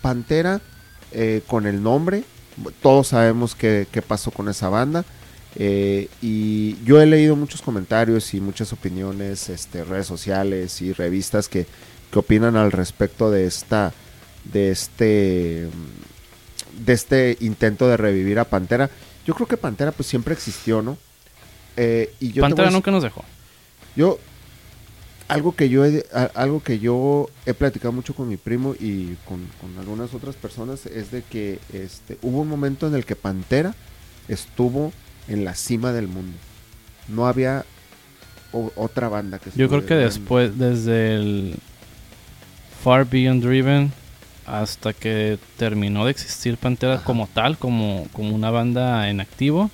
Pantera 0.00 0.60
eh, 1.12 1.42
con 1.46 1.66
el 1.66 1.82
nombre, 1.82 2.22
todos 2.82 3.08
sabemos 3.08 3.54
qué, 3.54 3.86
qué 3.92 4.00
pasó 4.00 4.30
con 4.30 4.48
esa 4.48 4.68
banda. 4.68 5.04
eh, 5.56 6.08
y 6.22 6.76
yo 6.84 7.00
he 7.02 7.06
leído 7.06 7.34
muchos 7.36 7.60
comentarios 7.62 8.32
y 8.34 8.40
muchas 8.40 8.72
opiniones, 8.72 9.48
este, 9.48 9.84
redes 9.84 10.06
sociales 10.06 10.80
y 10.82 10.92
revistas 10.92 11.48
que, 11.48 11.66
que 12.12 12.18
opinan 12.18 12.56
al 12.56 12.70
respecto 12.72 13.30
de 13.30 13.46
esta, 13.46 13.92
de 14.44 14.70
este, 14.70 15.68
de 16.84 16.92
este 16.92 17.36
intento 17.40 17.88
de 17.88 17.96
revivir 17.96 18.38
a 18.38 18.44
Pantera. 18.44 18.88
Yo 19.26 19.34
creo 19.34 19.46
que 19.46 19.56
Pantera 19.56 19.92
pues 19.92 20.08
siempre 20.08 20.34
existió, 20.34 20.80
¿no? 20.82 20.96
Eh, 21.76 22.12
y 22.20 22.32
yo 22.32 22.42
Pantera 22.42 22.70
nunca 22.70 22.90
nos 22.90 23.02
dejó. 23.02 23.24
yo 23.94 24.18
algo 25.28 25.54
que 25.54 25.68
yo 25.68 25.84
he, 25.84 26.06
algo 26.34 26.62
que 26.62 26.78
yo 26.78 27.28
he 27.44 27.52
platicado 27.52 27.92
mucho 27.92 28.14
con 28.14 28.28
mi 28.30 28.38
primo 28.38 28.74
y 28.80 29.14
con, 29.26 29.46
con 29.60 29.78
algunas 29.78 30.14
otras 30.14 30.36
personas 30.36 30.86
es 30.86 31.10
de 31.10 31.20
que 31.22 31.58
este 31.74 32.16
hubo 32.22 32.40
un 32.40 32.48
momento 32.48 32.86
en 32.86 32.94
el 32.94 33.04
que 33.04 33.14
Pantera 33.14 33.74
estuvo 34.28 34.90
en 35.28 35.44
la 35.44 35.54
cima 35.54 35.92
del 35.92 36.08
mundo. 36.08 36.32
No 37.08 37.26
había 37.26 37.66
o- 38.52 38.72
otra 38.76 39.10
banda 39.10 39.38
que 39.38 39.50
Yo 39.54 39.68
creo 39.68 39.84
que 39.84 39.94
después, 39.94 40.58
desde 40.58 41.16
el 41.16 41.56
Far 42.82 43.04
Beyond 43.08 43.44
Driven 43.44 43.92
hasta 44.48 44.92
que 44.92 45.38
terminó 45.56 46.04
de 46.04 46.10
existir 46.10 46.56
Pantera 46.56 46.94
Ajá. 46.94 47.04
como 47.04 47.26
tal, 47.26 47.58
como, 47.58 48.06
como 48.12 48.34
una 48.34 48.50
banda 48.50 49.08
en 49.10 49.20
activo, 49.20 49.70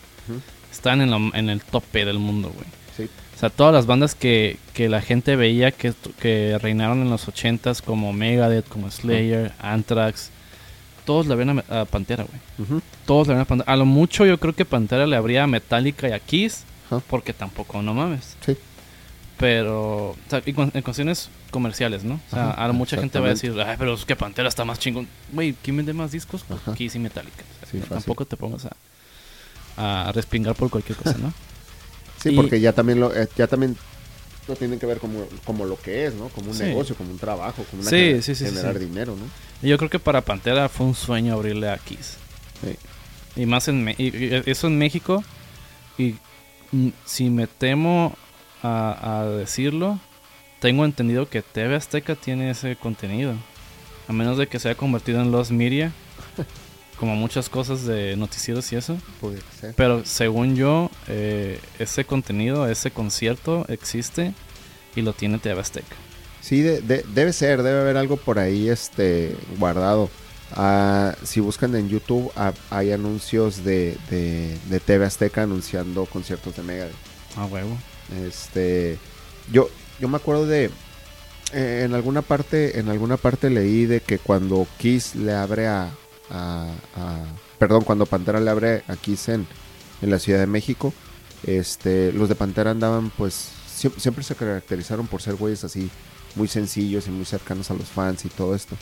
están 0.72 1.00
en, 1.00 1.10
la- 1.10 1.30
en 1.38 1.48
el 1.50 1.60
tope 1.62 2.04
del 2.04 2.18
mundo, 2.18 2.50
güey. 2.54 2.66
sí, 2.96 3.04
O 3.36 3.38
sea, 3.38 3.50
todas 3.50 3.72
las 3.72 3.86
bandas 3.86 4.14
que, 4.14 4.58
que 4.72 4.88
la 4.88 5.00
gente 5.00 5.36
veía 5.36 5.70
que, 5.70 5.92
que 6.20 6.58
reinaron 6.60 7.02
en 7.02 7.10
los 7.10 7.28
80s, 7.28 7.80
como 7.82 8.12
Megadeth, 8.12 8.68
como 8.68 8.90
Slayer, 8.90 9.52
Anthrax, 9.60 10.30
todos 11.04 11.26
le 11.26 11.34
ven 11.36 11.62
a, 11.68 11.80
a 11.80 11.84
Pantera, 11.84 12.24
güey. 12.24 12.80
Todos 13.06 13.28
le 13.28 13.34
ven 13.34 13.42
a 13.42 13.44
Pantera. 13.44 13.72
A 13.72 13.76
lo 13.76 13.84
mucho 13.86 14.24
yo 14.26 14.38
creo 14.40 14.54
que 14.54 14.64
Pantera 14.64 15.06
le 15.06 15.16
habría 15.16 15.44
a 15.44 15.46
Metallica 15.46 16.08
y 16.08 16.12
a 16.12 16.18
Kiss, 16.18 16.64
porque 17.08 17.32
tampoco, 17.32 17.82
no 17.82 17.92
mames. 17.94 18.36
sí, 18.44 18.56
Pero, 19.38 20.10
o 20.10 20.16
sea, 20.30 20.42
y 20.46 20.52
con- 20.52 20.70
en 20.74 20.82
cuestiones 20.82 21.28
comerciales, 21.50 22.04
¿no? 22.04 22.14
O 22.14 22.30
sea, 22.30 22.50
Ajá, 22.50 22.64
a 22.66 22.72
mucha 22.72 22.96
gente 22.96 23.18
va 23.18 23.26
a 23.26 23.30
decir, 23.30 23.52
ay, 23.60 23.74
pero 23.78 23.94
es 23.94 24.04
que 24.04 24.14
Pantera 24.14 24.48
está 24.48 24.64
más 24.64 24.78
chingón. 24.78 25.08
Güey, 25.32 25.54
¿quién 25.60 25.76
vende 25.76 25.92
más 25.92 26.12
discos? 26.12 26.44
Pues. 26.46 26.60
Kiss 26.76 26.94
y 26.94 26.98
Metallica. 27.00 27.42
O 27.62 27.66
sea, 27.70 27.80
Sí, 27.80 27.86
tampoco 27.88 28.24
te 28.26 28.36
pongas 28.36 28.66
a, 29.76 30.08
a 30.08 30.12
respingar 30.12 30.54
por 30.54 30.70
cualquier 30.70 30.96
cosa, 30.96 31.16
¿no? 31.18 31.32
sí, 32.22 32.30
Y- 32.30 32.36
porque 32.36 32.60
ya 32.60 32.72
también 32.72 33.00
lo 33.00 33.14
eh, 33.14 33.28
ya 33.36 33.46
también 33.48 33.76
lo 34.46 34.54
tienen 34.56 34.78
que 34.78 34.86
ver 34.86 34.98
como, 34.98 35.26
como 35.44 35.64
lo 35.64 35.80
que 35.80 36.06
es, 36.06 36.14
¿no? 36.14 36.28
Como 36.28 36.50
un 36.50 36.56
Sí. 36.56 36.62
negocio, 36.64 36.94
como 36.94 37.10
un 37.10 37.18
trabajo, 37.18 37.64
como 37.70 37.80
una 37.82 37.90
Sí, 37.90 37.96
gener- 37.96 38.22
sí, 38.22 38.34
generar 38.36 38.78
dinero, 38.78 39.16
¿no? 39.16 39.24
Y 39.66 39.70
yo 39.70 39.78
creo 39.78 39.90
que 39.90 39.98
para 39.98 40.20
Pantera 40.20 40.68
fue 40.68 40.86
un 40.86 40.94
sueño 40.94 41.34
abrirle 41.34 41.70
a 41.70 41.78
Kiss. 41.78 42.18
Sí. 42.62 42.76
Y 43.40 43.46
más 43.46 43.66
en 43.66 43.82
Me- 43.82 43.96
y- 43.98 44.14
y 44.16 44.42
eso 44.46 44.68
en 44.68 44.78
México. 44.78 45.24
Y 45.98 46.14
mm, 46.72 46.88
si 47.04 47.30
me 47.30 47.46
temo 47.48 48.16
a, 48.64 49.20
a 49.20 49.26
decirlo, 49.26 50.00
tengo 50.60 50.84
entendido 50.84 51.28
que 51.28 51.42
TV 51.42 51.76
Azteca 51.76 52.16
tiene 52.16 52.50
ese 52.50 52.74
contenido. 52.76 53.34
A 54.08 54.12
menos 54.12 54.36
de 54.38 54.48
que 54.48 54.58
se 54.58 54.68
haya 54.68 54.76
convertido 54.78 55.20
en 55.20 55.30
Lost 55.30 55.50
Media. 55.52 55.92
como 56.98 57.16
muchas 57.16 57.48
cosas 57.48 57.84
de 57.84 58.16
noticieros 58.16 58.72
y 58.72 58.76
eso. 58.76 58.96
Ser. 59.60 59.74
Pero 59.76 60.04
según 60.04 60.54
yo, 60.56 60.90
eh, 61.08 61.58
ese 61.78 62.04
contenido, 62.04 62.68
ese 62.68 62.90
concierto 62.92 63.66
existe 63.68 64.32
y 64.94 65.02
lo 65.02 65.12
tiene 65.12 65.38
TV 65.38 65.60
Azteca. 65.60 65.96
Sí, 66.40 66.60
de- 66.62 66.80
de- 66.82 67.04
debe 67.14 67.32
ser, 67.32 67.62
debe 67.62 67.80
haber 67.80 67.96
algo 67.96 68.16
por 68.16 68.38
ahí 68.38 68.68
este 68.68 69.36
guardado. 69.58 70.08
Ah, 70.54 71.14
si 71.24 71.40
buscan 71.40 71.74
en 71.74 71.88
YouTube, 71.88 72.30
ah, 72.36 72.52
hay 72.70 72.92
anuncios 72.92 73.64
de, 73.64 73.96
de, 74.08 74.56
de 74.68 74.80
TV 74.80 75.04
Azteca 75.04 75.42
anunciando 75.42 76.06
conciertos 76.06 76.54
de 76.56 76.62
Megadeth. 76.62 76.94
A 77.36 77.44
huevo. 77.46 77.76
Este, 78.26 78.98
yo, 79.52 79.68
yo 80.00 80.08
me 80.08 80.16
acuerdo 80.16 80.46
de, 80.46 80.70
eh, 81.52 81.82
en 81.84 81.94
alguna 81.94 82.22
parte, 82.22 82.78
en 82.78 82.88
alguna 82.88 83.16
parte 83.16 83.50
leí 83.50 83.86
de 83.86 84.00
que 84.00 84.18
cuando 84.18 84.66
Kiss 84.78 85.14
le 85.14 85.32
abre 85.32 85.66
a, 85.68 85.90
perdón, 87.58 87.84
cuando 87.84 88.06
Pantera 88.06 88.40
le 88.40 88.50
abre 88.50 88.82
a 88.88 88.96
Kiss 88.96 89.28
en, 89.28 89.46
en 90.02 90.10
la 90.10 90.18
Ciudad 90.18 90.38
de 90.40 90.46
México, 90.46 90.92
este, 91.44 92.12
los 92.12 92.28
de 92.28 92.34
Pantera 92.34 92.70
andaban, 92.70 93.10
pues, 93.10 93.50
sie- 93.68 93.92
siempre 93.98 94.24
se 94.24 94.34
caracterizaron 94.34 95.06
por 95.06 95.22
ser 95.22 95.34
güeyes 95.34 95.64
así, 95.64 95.90
muy 96.34 96.48
sencillos 96.48 97.06
y 97.06 97.10
muy 97.10 97.24
cercanos 97.24 97.70
a 97.70 97.74
los 97.74 97.88
fans 97.88 98.24
y 98.24 98.28
todo 98.28 98.54
esto. 98.54 98.76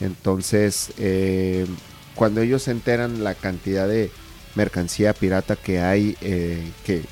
Entonces, 0.00 0.92
eh, 0.98 1.66
cuando 2.14 2.40
ellos 2.40 2.62
se 2.64 2.70
enteran 2.70 3.24
la 3.24 3.34
cantidad 3.34 3.88
de 3.88 4.10
mercancía 4.54 5.12
pirata 5.14 5.56
que 5.56 5.80
hay, 5.80 6.16
eh, 6.20 6.70
que- 6.84 7.02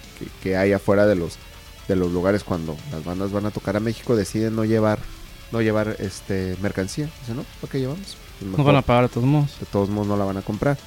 que 0.43 0.57
hay 0.57 0.73
afuera 0.73 1.07
de 1.07 1.17
los 1.17 1.39
de 1.93 1.97
los 1.97 2.13
lugares 2.13 2.45
cuando 2.45 2.77
las 2.91 3.05
bandas 3.05 3.33
van 3.33 3.47
a 3.47 3.51
tocar 3.51 3.77
a 3.77 3.81
México, 3.81 4.17
deciden 4.17 4.57
no 4.57 4.65
llevar 4.65 4.99
no 5.53 5.61
llevar 5.61 5.97
este 5.99 6.57
mercancía. 6.63 7.11
Dicen, 7.21 7.37
no, 7.37 7.45
¿para 7.61 7.71
qué 7.71 7.79
llevamos? 7.81 8.17
Pues 8.39 8.51
mejor 8.51 8.65
van 8.67 8.77
a 8.77 8.83
pagar 8.83 9.03
de 9.05 9.09
todos 9.11 9.27
modos. 9.27 9.61
de 9.61 9.67
todos 9.67 9.91
modos 9.91 10.09
no 10.09 10.17
la 10.17 10.25
van 10.25 10.39
a 10.39 10.43
comprar. 10.43 10.79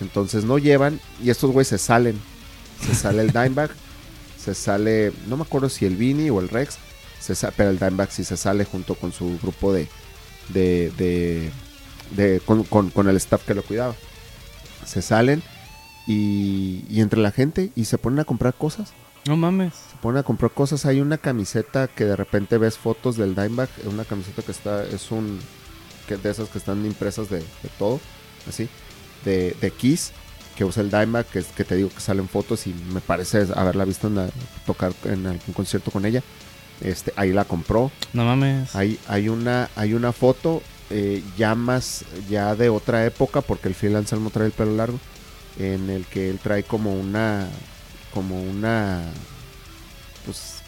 Entonces 0.00 0.44
no 0.44 0.58
llevan 0.58 1.00
y 1.22 1.30
estos 1.30 1.50
güeyes 1.50 1.68
se 1.68 1.78
salen. 1.78 2.18
Se 2.84 2.94
sale 2.94 3.22
el 3.22 3.28
Dimebag, 3.32 3.70
se 4.42 4.54
sale, 4.54 5.12
no 5.26 5.36
me 5.36 5.42
acuerdo 5.42 5.68
si 5.68 5.84
el 5.84 5.96
Vini 5.96 6.30
o 6.30 6.40
el 6.40 6.48
Rex, 6.48 6.76
se 7.20 7.34
pero 7.56 7.70
el 7.70 7.78
Dimebag 7.78 8.10
sí 8.12 8.22
se 8.24 8.36
sale 8.36 8.64
junto 8.64 8.94
con 8.94 9.12
su 9.12 9.38
grupo 9.42 9.72
de, 9.72 9.88
de, 10.50 10.92
de, 10.96 11.50
de- 12.16 12.40
con, 12.44 12.62
con- 12.64 12.90
con 12.90 13.08
el 13.08 13.16
staff 13.16 13.44
que 13.44 13.54
lo 13.54 13.62
cuidaba. 13.62 13.94
Se 14.86 15.02
salen 15.02 15.42
y, 16.06 16.84
y 16.88 17.00
entre 17.00 17.20
la 17.20 17.30
gente 17.32 17.70
y 17.74 17.86
se 17.86 17.98
ponen 17.98 18.20
a 18.20 18.24
comprar 18.24 18.54
cosas. 18.54 18.92
No 19.26 19.36
mames. 19.36 19.72
Se 19.74 19.96
ponen 20.00 20.18
a 20.20 20.22
comprar 20.22 20.50
cosas. 20.52 20.84
Hay 20.86 21.00
una 21.00 21.18
camiseta 21.18 21.88
que 21.88 22.04
de 22.04 22.16
repente 22.16 22.58
ves 22.58 22.76
fotos 22.76 23.16
del 23.16 23.34
Dimebag. 23.34 23.68
Una 23.86 24.04
camiseta 24.04 24.42
que 24.42 24.52
está, 24.52 24.84
es 24.84 25.10
un, 25.10 25.38
que 26.06 26.16
de 26.16 26.30
esas 26.30 26.48
que 26.50 26.58
están 26.58 26.84
impresas 26.84 27.30
de, 27.30 27.38
de 27.38 27.68
todo, 27.78 28.00
así, 28.48 28.68
de, 29.24 29.56
de 29.60 29.70
Kiss, 29.70 30.12
que 30.56 30.64
usa 30.64 30.82
el 30.82 30.90
Dimebag, 30.90 31.24
que, 31.26 31.38
es- 31.38 31.46
que 31.46 31.64
te 31.64 31.74
digo 31.76 31.88
que 31.88 32.00
salen 32.00 32.28
fotos 32.28 32.66
y 32.66 32.74
me 32.92 33.00
parece 33.00 33.46
haberla 33.56 33.84
visto 33.86 34.08
en 34.08 34.16
la- 34.16 34.28
tocar 34.66 34.92
en 35.04 35.26
algún 35.26 35.54
concierto 35.54 35.90
con 35.90 36.04
ella. 36.04 36.22
Este, 36.82 37.12
ahí 37.16 37.32
la 37.32 37.44
compró. 37.46 37.90
No 38.12 38.24
mames. 38.24 38.74
Hay, 38.76 38.98
hay 39.08 39.28
una, 39.30 39.70
hay 39.76 39.94
una 39.94 40.12
foto 40.12 40.62
eh, 40.90 41.22
ya 41.38 41.54
más, 41.54 42.04
ya 42.28 42.54
de 42.56 42.68
otra 42.68 43.06
época, 43.06 43.40
porque 43.40 43.68
el 43.68 43.74
Phil 43.74 43.96
Anselmo 43.96 44.28
trae 44.28 44.46
el 44.46 44.52
pelo 44.52 44.76
largo, 44.76 44.98
en 45.58 45.88
el 45.88 46.04
que 46.04 46.28
él 46.28 46.38
trae 46.42 46.62
como 46.64 46.92
una, 46.92 47.48
como 48.14 48.40
una, 48.40 49.02
pues, 50.24 50.62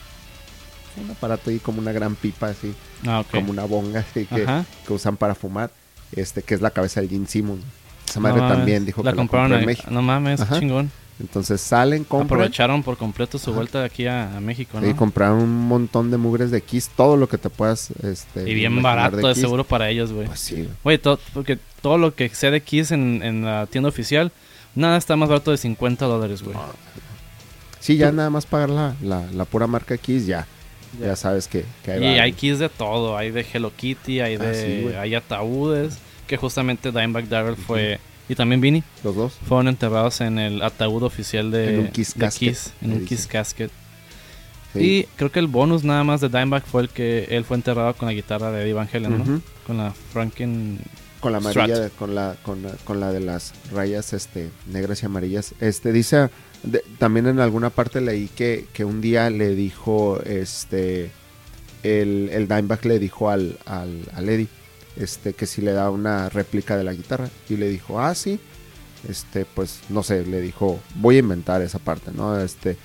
un 1.02 1.11
aparato 1.11 1.50
ahí 1.50 1.59
como 1.59 1.78
una 1.78 1.92
gran 1.92 2.14
pipa 2.16 2.48
así, 2.48 2.74
Ah, 3.06 3.20
ok. 3.20 3.30
como 3.30 3.50
una 3.52 3.64
bonga 3.64 4.00
así 4.00 4.26
que, 4.26 4.46
que 4.87 4.92
usan 4.92 5.16
para 5.16 5.35
fumar, 5.35 5.70
este, 6.12 6.42
que 6.42 6.54
es 6.54 6.61
la 6.61 6.70
cabeza 6.70 7.00
de 7.00 7.09
Gene 7.09 7.26
Simmons. 7.26 7.62
Esa 8.09 8.20
No 8.20 8.28
madre 8.28 8.40
mames. 8.42 8.56
también 8.56 8.85
dijo 8.87 9.02
la 9.02 9.12
que 9.12 9.16
compraron 9.16 9.50
la 9.50 9.56
compró 9.56 9.61
en. 9.62 9.66
México. 9.76 9.90
No 9.90 10.02
mames, 10.02 10.40
Ajá. 10.40 10.59
chingón. 10.59 10.90
Entonces 11.18 11.62
salen, 11.62 12.04
compran 12.04 12.40
Aprovecharon 12.40 12.82
por 12.82 12.98
completo 12.98 13.38
su 13.38 13.48
Ajá. 13.50 13.56
vuelta 13.56 13.80
de 13.80 13.87
aquí 13.87 14.06
a, 14.06 14.37
a 14.37 14.40
México, 14.40 14.78
¿no? 14.78 14.87
y 14.87 14.92
compraron 14.92 15.38
un 15.38 15.66
montón 15.66 16.11
de 16.11 16.18
mugres 16.18 16.50
de 16.50 16.61
Kiss, 16.61 16.90
todo 16.94 17.16
lo 17.16 17.26
que 17.28 17.38
te 17.38 17.48
puedas, 17.48 17.90
este, 18.02 18.48
Y 18.50 18.54
bien 18.54 18.82
barato, 18.82 19.26
de 19.26 19.35
seguro 19.35 19.64
para 19.64 19.88
ellos, 19.88 20.12
güey. 20.12 20.26
Pues 20.26 20.40
sí, 20.40 20.68
güey. 20.85 20.98
Porque 21.32 21.59
todo 21.80 21.96
lo 21.96 22.14
que 22.14 22.28
sea 22.28 22.50
de 22.50 22.61
Kiss 22.61 22.90
en, 22.90 23.22
en 23.22 23.44
la 23.46 23.66
tienda 23.66 23.88
oficial, 23.88 24.30
nada 24.74 24.98
está 24.98 25.16
más 25.16 25.28
barato 25.30 25.50
de 25.52 25.56
50 25.56 26.04
dólares, 26.04 26.42
güey. 26.42 26.54
Sí, 27.87 27.96
ya 27.96 28.11
nada 28.12 28.31
más 28.31 28.46
pagar 28.46 28.70
la, 28.70 28.94
la, 29.03 29.25
la 29.33 29.44
pura 29.44 29.66
marca 29.66 29.96
Kiss, 29.96 30.27
ya. 30.27 30.46
Ya 31.01 31.14
sabes 31.14 31.46
que, 31.46 31.64
que 31.85 31.92
ahí 31.92 32.05
Y 32.05 32.16
va. 32.16 32.22
hay 32.25 32.33
Kiss 32.33 32.59
de 32.59 32.68
todo, 32.68 33.16
hay 33.16 33.31
de 33.31 33.44
Hello 33.53 33.70
Kitty, 33.77 34.20
hay 34.20 34.37
Ah, 34.37 34.38
de 34.38 34.88
sí, 34.90 34.94
hay 34.96 35.14
ataúdes, 35.14 35.99
que 36.27 36.37
justamente 36.37 36.90
Dimebag 36.90 37.29
Darrell 37.29 37.57
fue, 37.57 38.01
y 38.29 38.35
también 38.35 38.61
Vinny, 38.61 38.83
Los 39.05 39.14
dos. 39.14 39.33
fueron 39.46 39.68
enterrados 39.68 40.20
en 40.20 40.38
el 40.38 40.62
ataúd 40.62 41.03
oficial 41.03 41.51
de, 41.51 41.75
En 41.75 41.81
un 41.81 41.88
Kiss 41.88 42.14
casket, 42.14 42.49
Kiss, 42.55 42.72
en 42.81 42.92
un 42.92 42.99
dicen. 43.01 43.07
Kiss 43.18 43.27
casket. 43.27 43.70
Sí. 44.72 44.81
Y 44.81 45.03
creo 45.16 45.31
que 45.31 45.38
el 45.38 45.46
bonus 45.46 45.85
nada 45.85 46.03
más 46.05 46.20
de 46.20 46.29
Dimebag 46.29 46.64
fue 46.66 46.83
el 46.83 46.88
que 46.88 47.25
él 47.31 47.44
fue 47.44 47.57
enterrado 47.57 47.94
con 47.94 48.07
la 48.09 48.12
guitarra 48.14 48.51
de 48.51 48.62
Eddie 48.62 48.72
Van 48.75 48.88
Halen, 48.92 49.18
¿no? 49.18 49.40
Con 49.66 49.77
la 49.79 49.92
Franken... 50.12 50.79
Con 51.20 51.33
la 51.33 51.38
amarilla, 51.38 51.79
de- 51.81 51.90
con 51.90 52.14
la, 52.14 52.37
con 52.42 52.62
la, 52.62 52.70
con 52.85 53.01
la 53.01 53.11
de 53.11 53.20
las 53.20 53.53
rayas 53.72 54.12
este, 54.12 54.51
negras 54.66 55.03
y 55.03 55.07
amarillas. 55.07 55.55
Este 55.61 55.90
dice, 55.92 56.29
también 56.98 57.26
en 57.26 57.40
alguna 57.40 57.70
parte 57.70 58.00
leí 58.00 58.29
que, 58.29 58.66
que 58.72 58.85
un 58.85 59.00
día 59.00 59.31
le 59.31 59.55
dijo, 59.55 60.20
este, 60.24 61.11
el, 61.83 62.29
el 62.33 62.48
Dimebag 62.48 62.85
le 62.85 62.98
dijo 62.98 63.31
al, 63.31 63.59
al, 63.66 64.02
al 64.14 64.29
Eddie, 64.29 64.48
este, 64.96 65.35
que 65.35 65.46
si 65.46 65.62
le 65.62 65.72
da 65.72 65.90
una 65.90 66.29
réplica 66.29 66.76
de 66.76 66.85
la 66.85 66.92
guitarra. 66.92 67.29
Y 67.48 67.57
le 67.57 67.68
dijo, 67.68 68.00
ah, 68.00 68.14
sí. 68.14 68.40
Este, 69.09 69.44
pues, 69.44 69.81
no 69.88 70.02
sé, 70.02 70.26
le 70.26 70.40
dijo, 70.40 70.81
voy 70.96 71.16
a 71.16 71.20
inventar 71.20 71.62
esa 71.62 71.79
parte, 71.79 72.11
¿no? 72.12 72.40
Este, 72.40 72.76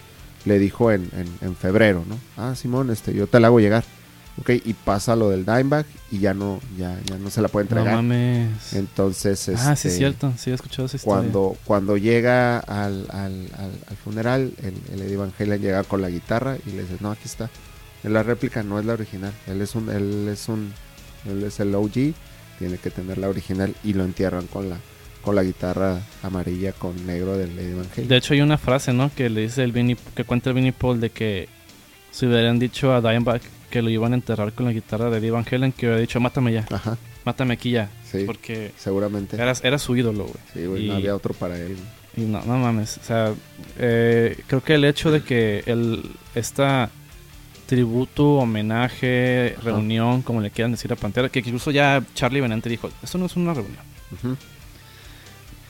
le 0.45 0.59
dijo 0.59 0.91
en, 0.91 1.09
en, 1.15 1.27
en 1.41 1.55
febrero, 1.55 2.03
¿no? 2.07 2.19
Ah, 2.37 2.55
Simón, 2.55 2.91
este, 2.91 3.13
yo 3.13 3.27
te 3.27 3.39
la 3.39 3.47
hago 3.47 3.59
llegar. 3.59 3.83
Ok, 4.39 4.49
y 4.65 4.73
pasa 4.73 5.15
lo 5.15 5.29
del 5.29 5.45
Dimebag 5.45 5.85
y 6.09 6.19
ya 6.19 6.33
no, 6.33 6.59
ya, 6.77 6.97
ya 7.05 7.17
no 7.17 7.29
se 7.29 7.41
la 7.41 7.47
puede 7.49 7.65
No 7.69 7.77
entregar. 7.77 7.95
mames. 7.97 8.73
Entonces, 8.73 9.49
ah, 9.49 9.53
sí, 9.65 9.71
este, 9.73 9.87
es 9.89 9.97
cierto. 9.97 10.33
Sí, 10.37 10.49
he 10.51 10.53
escuchado 10.53 10.85
esa 10.85 10.97
historia. 10.97 11.17
Cuando, 11.19 11.57
cuando 11.65 11.97
llega 11.97 12.59
al, 12.59 13.05
al, 13.11 13.49
al- 13.57 13.79
al 13.87 13.97
funeral, 14.03 14.53
el, 14.63 14.73
el 14.93 15.01
Eddie 15.05 15.17
Van 15.17 15.33
Halen 15.37 15.61
llega 15.61 15.83
con 15.83 16.01
la 16.01 16.09
guitarra 16.09 16.57
y 16.65 16.71
le 16.71 16.83
dice, 16.83 16.95
no, 17.01 17.11
aquí 17.11 17.23
está. 17.25 17.49
Es 18.03 18.09
la 18.09 18.23
réplica, 18.23 18.63
no 18.63 18.79
es 18.79 18.85
la 18.85 18.93
original. 18.93 19.33
Él 19.47 19.61
es 19.61 19.75
un, 19.75 19.89
él 19.91 20.27
es 20.31 20.47
un, 20.49 20.71
él 21.29 21.43
es 21.43 21.59
el 21.59 21.75
OG, 21.75 21.91
tiene 22.57 22.77
que 22.81 22.89
tener 22.89 23.17
la 23.19 23.27
original 23.29 23.75
y 23.83 23.93
lo 23.93 24.05
entierran 24.05 24.47
con 24.47 24.69
la, 24.69 24.77
con 25.21 25.35
la 25.35 25.43
guitarra 25.43 25.99
amarilla 26.23 26.71
con 26.71 27.05
negro 27.05 27.37
del 27.37 27.59
Eddie 27.59 27.75
Van 27.75 27.85
Halen. 27.93 28.07
De 28.07 28.17
hecho, 28.17 28.33
hay 28.33 28.41
una 28.41 28.57
frase, 28.57 28.91
¿no? 28.93 29.11
Que 29.13 29.29
le 29.29 29.41
dice 29.41 29.63
el 29.63 29.71
Vinny, 29.71 29.95
que 30.15 30.23
cuenta 30.23 30.49
el 30.49 30.55
Vinny 30.55 30.71
Paul 30.71 30.99
de 31.01 31.09
que 31.11 31.47
si 32.11 32.25
hubieran 32.25 32.57
dicho 32.59 32.91
a 32.93 33.01
Dimebag 33.01 33.41
que 33.71 33.81
lo 33.81 33.89
iban 33.89 34.11
a 34.11 34.15
enterrar 34.15 34.53
con 34.53 34.67
la 34.67 34.71
guitarra 34.73 35.09
de 35.09 35.17
Eddie 35.17 35.31
Van 35.31 35.45
Halen, 35.51 35.71
que 35.71 35.87
hubiera 35.87 35.99
dicho, 35.99 36.19
mátame 36.19 36.53
ya, 36.53 36.67
Ajá, 36.69 36.97
mátame 37.25 37.55
aquí 37.55 37.71
ya. 37.71 37.89
sí, 38.11 38.25
Porque 38.27 38.71
seguramente. 38.77 39.35
era, 39.37 39.53
era 39.63 39.79
su 39.79 39.95
ídolo, 39.95 40.25
güey. 40.25 40.35
Sí, 40.53 40.65
güey, 40.67 40.87
no 40.87 40.93
había 40.95 41.15
otro 41.15 41.33
para 41.33 41.57
él. 41.57 41.75
Y 42.15 42.21
no, 42.21 42.41
no 42.45 42.57
mames. 42.59 42.97
O 42.97 43.03
sea, 43.03 43.33
eh, 43.79 44.37
creo 44.45 44.61
que 44.63 44.75
el 44.75 44.83
hecho 44.85 45.09
de 45.11 45.23
que 45.23 45.63
el, 45.65 46.03
esta 46.35 46.89
tributo, 47.65 48.33
homenaje, 48.33 49.55
Ajá. 49.57 49.63
reunión, 49.69 50.21
como 50.21 50.41
le 50.41 50.51
quieran 50.51 50.71
decir 50.73 50.91
a 50.91 50.97
Pantera, 50.97 51.29
que 51.29 51.39
incluso 51.39 51.71
ya 51.71 52.03
Charlie 52.13 52.41
Benante 52.41 52.69
dijo, 52.69 52.89
esto 53.01 53.17
no 53.17 53.25
es 53.27 53.35
una 53.37 53.53
reunión. 53.53 54.37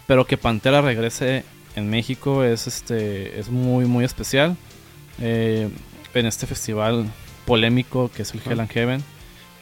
Pero 0.08 0.26
que 0.26 0.36
Pantera 0.38 0.82
regrese 0.82 1.44
en 1.76 1.90
México 1.90 2.44
es 2.44 2.66
este 2.68 3.40
es 3.40 3.50
muy 3.50 3.86
muy 3.86 4.04
especial. 4.04 4.58
Eh, 5.22 5.70
en 6.14 6.26
este 6.26 6.48
festival 6.48 7.06
polémico 7.46 8.10
que 8.16 8.22
es 8.24 8.34
el. 8.34 8.42
Hell 8.46 8.60
and 8.60 8.70
Heaven, 8.72 9.04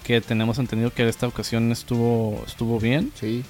que 0.04 0.22
tenemos 0.22 0.60
entendido 0.60 0.92
que 0.94 1.08
esta 1.08 1.28
ocasión 1.28 1.72
estuvo 1.72 2.44
estuvo 2.48 2.80
bien. 2.80 3.12
Sí, 3.16 3.44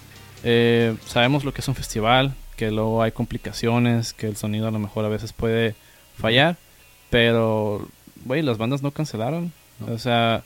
Eh, 0.44 0.96
sabemos 1.06 1.44
lo 1.44 1.54
que 1.54 1.62
es 1.62 1.68
un 1.68 1.76
festival, 1.76 2.34
que 2.56 2.72
luego 2.72 3.02
hay 3.04 3.12
complicaciones, 3.12 4.13
que 4.13 4.28
el 4.28 4.38
sonido 4.38 4.68
a 4.68 4.72
lo 4.72 4.80
mejor 4.80 5.04
a 5.06 5.10
veces 5.10 5.34
puede 5.34 5.76
fallar, 6.18 6.58
pero, 7.10 7.88
güey, 8.26 8.42
las 8.42 8.58
bandas 8.58 8.82
no 8.82 8.92
cancelaron. 8.92 9.52
No. 9.80 9.94
O 9.94 9.98
sea, 9.98 10.44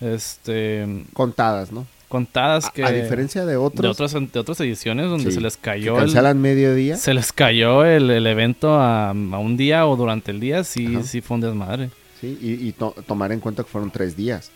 este, 0.00 1.04
contadas, 1.12 1.72
¿no? 1.72 1.86
contadas 2.08 2.70
que 2.70 2.84
a, 2.84 2.92
diferencia 2.92 3.40
de 3.44 3.52
de 3.52 3.56
otros, 3.56 4.00
otras 4.00 4.32
de 4.32 4.38
otras 4.38 4.60
ediciones 4.60 5.06
donde 5.06 5.24
Sí, 5.30 5.32
se 5.32 5.40
les 5.40 5.56
cayó 5.56 5.94
el, 5.96 6.04
cancelan 6.04 6.40
mediodía. 6.40 6.96
se 6.96 7.12
les 7.14 7.32
cayó 7.32 7.84
el, 7.84 8.10
el 8.10 8.28
evento 8.28 8.76
a, 8.76 9.10
a 9.10 9.12
un 9.12 9.56
día 9.56 9.86
o 9.88 9.96
durante 9.96 10.30
el 10.30 10.38
día, 10.38 10.62
sí, 10.62 10.86
Ajá. 10.86 11.02
sí 11.02 11.20
fue 11.20 11.34
un 11.34 11.40
desmadre. 11.40 11.90
Sí, 12.20 12.38
y, 12.40 12.68
y 12.68 12.72
to- 12.72 12.94
tomar 13.06 13.32
en 13.32 13.40
cuenta 13.40 13.62
que 13.62 13.68
fueron 13.70 13.90
tres 13.90 14.16
días. 14.16 14.50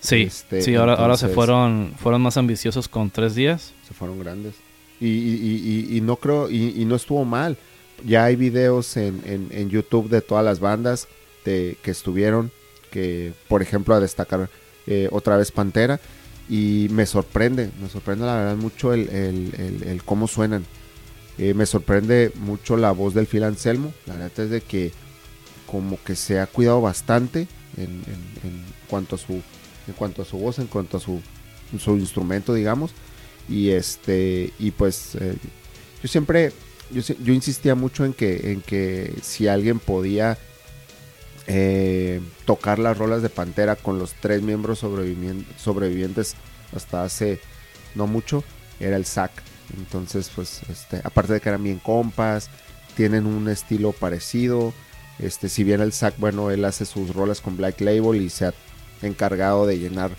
Sí, 0.00 0.22
Este, 0.22 0.60
sí, 0.62 0.74
ahora, 0.74 0.94
ahora 0.94 1.16
se 1.16 1.28
fueron, 1.28 1.94
fueron 1.98 2.20
más 2.20 2.36
ambiciosos 2.36 2.88
con 2.88 3.10
tres 3.10 3.34
días. 3.34 3.72
se 3.88 3.94
fueron 3.94 4.18
grandes. 4.18 4.54
Y, 5.00 5.06
y- 5.08 5.88
y- 5.96 6.00
no 6.00 6.16
creo, 6.16 6.50
y, 6.50 6.74
y 6.80 6.84
no 6.84 6.94
estuvo 6.96 7.24
mal. 7.24 7.56
Ya 8.04 8.24
hay 8.24 8.36
videos 8.36 8.96
en, 8.96 9.22
en- 9.24 9.48
en 9.50 9.70
YouTube 9.70 10.08
de 10.08 10.20
todas 10.20 10.44
las 10.44 10.60
bandas 10.60 11.08
de, 11.44 11.76
que 11.82 11.90
estuvieron, 11.90 12.50
que 12.90 13.32
por 13.48 13.60
ejemplo 13.62 13.94
a 13.94 14.00
destacar 14.00 14.48
eh, 14.86 15.08
otra 15.10 15.36
vez 15.36 15.50
Pantera. 15.52 16.00
Y 16.48 16.88
me 16.90 17.06
sorprende, 17.06 17.70
me 17.80 17.88
sorprende 17.88 18.26
la 18.26 18.36
verdad 18.36 18.56
mucho 18.56 18.92
el, 18.92 19.08
el- 19.08 19.54
el- 19.58 19.88
el 19.88 20.04
cómo 20.04 20.28
suenan. 20.28 20.64
Eh, 21.38 21.54
me 21.54 21.64
sorprende 21.66 22.30
mucho 22.36 22.76
la 22.76 22.92
voz 22.92 23.14
del 23.14 23.26
Phil 23.26 23.44
Anselmo. 23.44 23.92
La 24.06 24.14
verdad 24.14 24.38
es 24.44 24.50
de 24.50 24.60
que 24.60 24.92
como 25.74 25.98
que 26.04 26.14
se 26.14 26.38
ha 26.38 26.46
cuidado 26.46 26.80
bastante 26.80 27.48
en, 27.76 28.04
cuanto 28.86 29.16
a 29.16 29.18
su 29.18 29.32
en 29.88 29.94
cuanto 29.96 30.22
a 30.22 30.24
su 30.24 30.38
voz, 30.38 30.60
en 30.60 30.68
cuanto 30.68 30.98
a 30.98 31.00
su, 31.00 31.20
su 31.80 31.96
instrumento, 31.96 32.54
digamos 32.54 32.92
y 33.48 33.70
este 33.70 34.52
y 34.60 34.70
pues 34.70 35.16
eh, 35.16 35.34
yo 36.00 36.08
siempre 36.08 36.52
yo, 36.92 37.00
yo 37.00 37.32
insistía 37.32 37.74
mucho 37.74 38.04
en 38.04 38.12
que, 38.14 38.52
en 38.52 38.60
que 38.60 39.14
si 39.20 39.48
alguien 39.48 39.80
podía 39.80 40.38
eh, 41.48 42.20
tocar 42.44 42.78
las 42.78 42.96
rolas 42.96 43.20
de 43.22 43.30
Pantera 43.30 43.74
con 43.74 43.98
los 43.98 44.12
tres 44.20 44.42
miembros 44.42 44.84
sobrevivien- 44.84 45.44
sobrevivientes 45.58 46.36
hasta 46.72 47.02
hace 47.02 47.40
no 47.96 48.06
mucho, 48.06 48.44
era 48.78 48.96
el 48.96 49.06
Zack. 49.06 49.32
Entonces, 49.76 50.30
pues, 50.34 50.60
este, 50.68 51.00
aparte 51.02 51.32
de 51.32 51.40
que 51.40 51.48
eran 51.48 51.64
bien 51.64 51.80
compas, 51.80 52.48
tienen 52.96 53.26
un 53.26 53.48
estilo 53.48 53.92
parecido. 53.92 54.72
Este, 55.18 55.48
si 55.48 55.62
bien 55.64 55.80
el 55.80 55.92
Zack, 55.92 56.14
bueno, 56.18 56.50
él 56.50 56.64
hace 56.64 56.84
sus 56.84 57.14
rolas 57.14 57.40
con 57.40 57.56
Black 57.56 57.80
Label 57.80 58.20
y 58.20 58.30
se 58.30 58.46
ha 58.46 58.54
encargado 59.02 59.66
de 59.66 59.78
llenar 59.78 60.10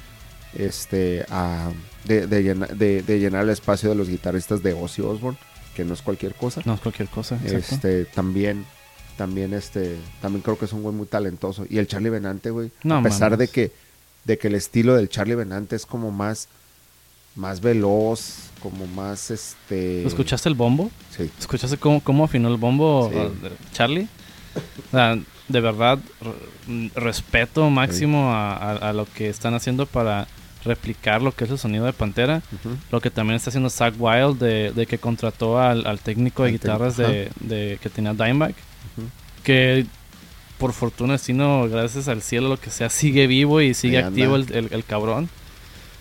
este 0.53 1.25
a- 1.29 1.71
de, 2.05 2.27
de 2.27 2.43
llena- 2.43 2.67
de- 2.67 3.01
de 3.01 3.19
llenar 3.19 3.43
el 3.43 3.49
espacio 3.49 3.89
de 3.89 3.95
los 3.95 4.07
guitarristas 4.09 4.61
de 4.63 4.73
Ozzy 4.73 5.01
Osbourne, 5.01 5.37
que 5.75 5.83
no 5.83 5.93
es 5.93 6.01
cualquier 6.01 6.33
cosa. 6.35 6.61
No 6.65 6.75
es 6.75 6.79
cualquier 6.79 7.09
cosa. 7.09 7.35
exacto. 7.43 7.75
Este, 7.75 8.05
también, 8.05 8.65
también, 9.17 9.53
este, 9.53 9.97
también 10.21 10.41
creo 10.41 10.57
que 10.57 10.65
es 10.65 10.73
un 10.73 10.83
güey 10.83 10.95
muy 10.95 11.07
talentoso. 11.07 11.65
Y 11.69 11.77
el 11.79 11.87
Charlie 11.87 12.09
Benante, 12.09 12.49
güey, 12.51 12.71
No 12.83 12.97
a 12.97 13.03
pesar 13.03 13.35
de 13.37 13.47
que, 13.47 13.71
de 14.23 14.37
que 14.37 14.47
el 14.47 14.55
estilo 14.55 14.95
del 14.95 15.09
Charlie 15.09 15.35
Benante 15.35 15.75
es 15.75 15.85
como 15.85 16.11
más, 16.11 16.47
más 17.35 17.59
veloz, 17.59 18.35
como 18.61 18.87
más, 18.87 19.29
este... 19.31 20.05
¿Escuchaste 20.07 20.47
el 20.47 20.55
bombo? 20.55 20.89
Sí. 21.15 21.29
¿Escuchaste 21.37 21.77
cómo, 21.77 22.01
cómo 22.01 22.23
afinó 22.23 22.47
el 22.49 22.57
bombo 22.57 23.11
Sí. 23.11 23.47
Charlie? 23.73 24.07
O 24.55 24.91
sea, 24.91 25.17
de 25.47 25.59
verdad, 25.61 25.99
re- 26.21 26.89
respeto 26.95 27.69
máximo 27.69 28.31
a, 28.33 28.53
a- 28.55 28.89
a 28.89 28.93
lo 28.93 29.05
que 29.05 29.29
están 29.29 29.53
haciendo 29.53 29.85
para 29.85 30.27
replicar 30.63 31.21
lo 31.21 31.31
que 31.31 31.43
es 31.43 31.51
el 31.51 31.59
sonido 31.59 31.85
de 31.85 31.93
Pantera. 31.93 32.41
Lo 32.91 32.99
que 33.01 33.11
también 33.11 33.35
está 33.35 33.51
haciendo 33.51 33.69
Zach 33.69 33.93
Wild, 33.99 34.39
de, 34.39 34.71
de 34.71 34.85
que 34.87 34.97
contrató 34.97 35.59
al, 35.59 35.85
al 35.85 35.99
técnico 35.99 36.41
de 36.43 36.49
Al 36.49 36.53
guitarras 36.53 36.97
de, 36.97 37.29
de- 37.41 37.77
que 37.81 37.89
tenía 37.89 38.13
Dimebag. 38.13 38.55
Que 39.43 39.85
por 40.57 40.71
fortuna, 40.73 41.13
destino, 41.13 41.67
gracias 41.69 42.07
al 42.07 42.21
cielo, 42.23 42.47
lo 42.49 42.57
que 42.57 42.71
sea, 42.71 42.89
sigue 42.89 43.27
vivo 43.27 43.61
y 43.61 43.73
sigue 43.73 43.97
Ahí 43.97 44.03
activo 44.05 44.37
el, 44.37 44.51
el- 44.53 44.69
el 44.73 44.83
cabrón. 44.85 45.29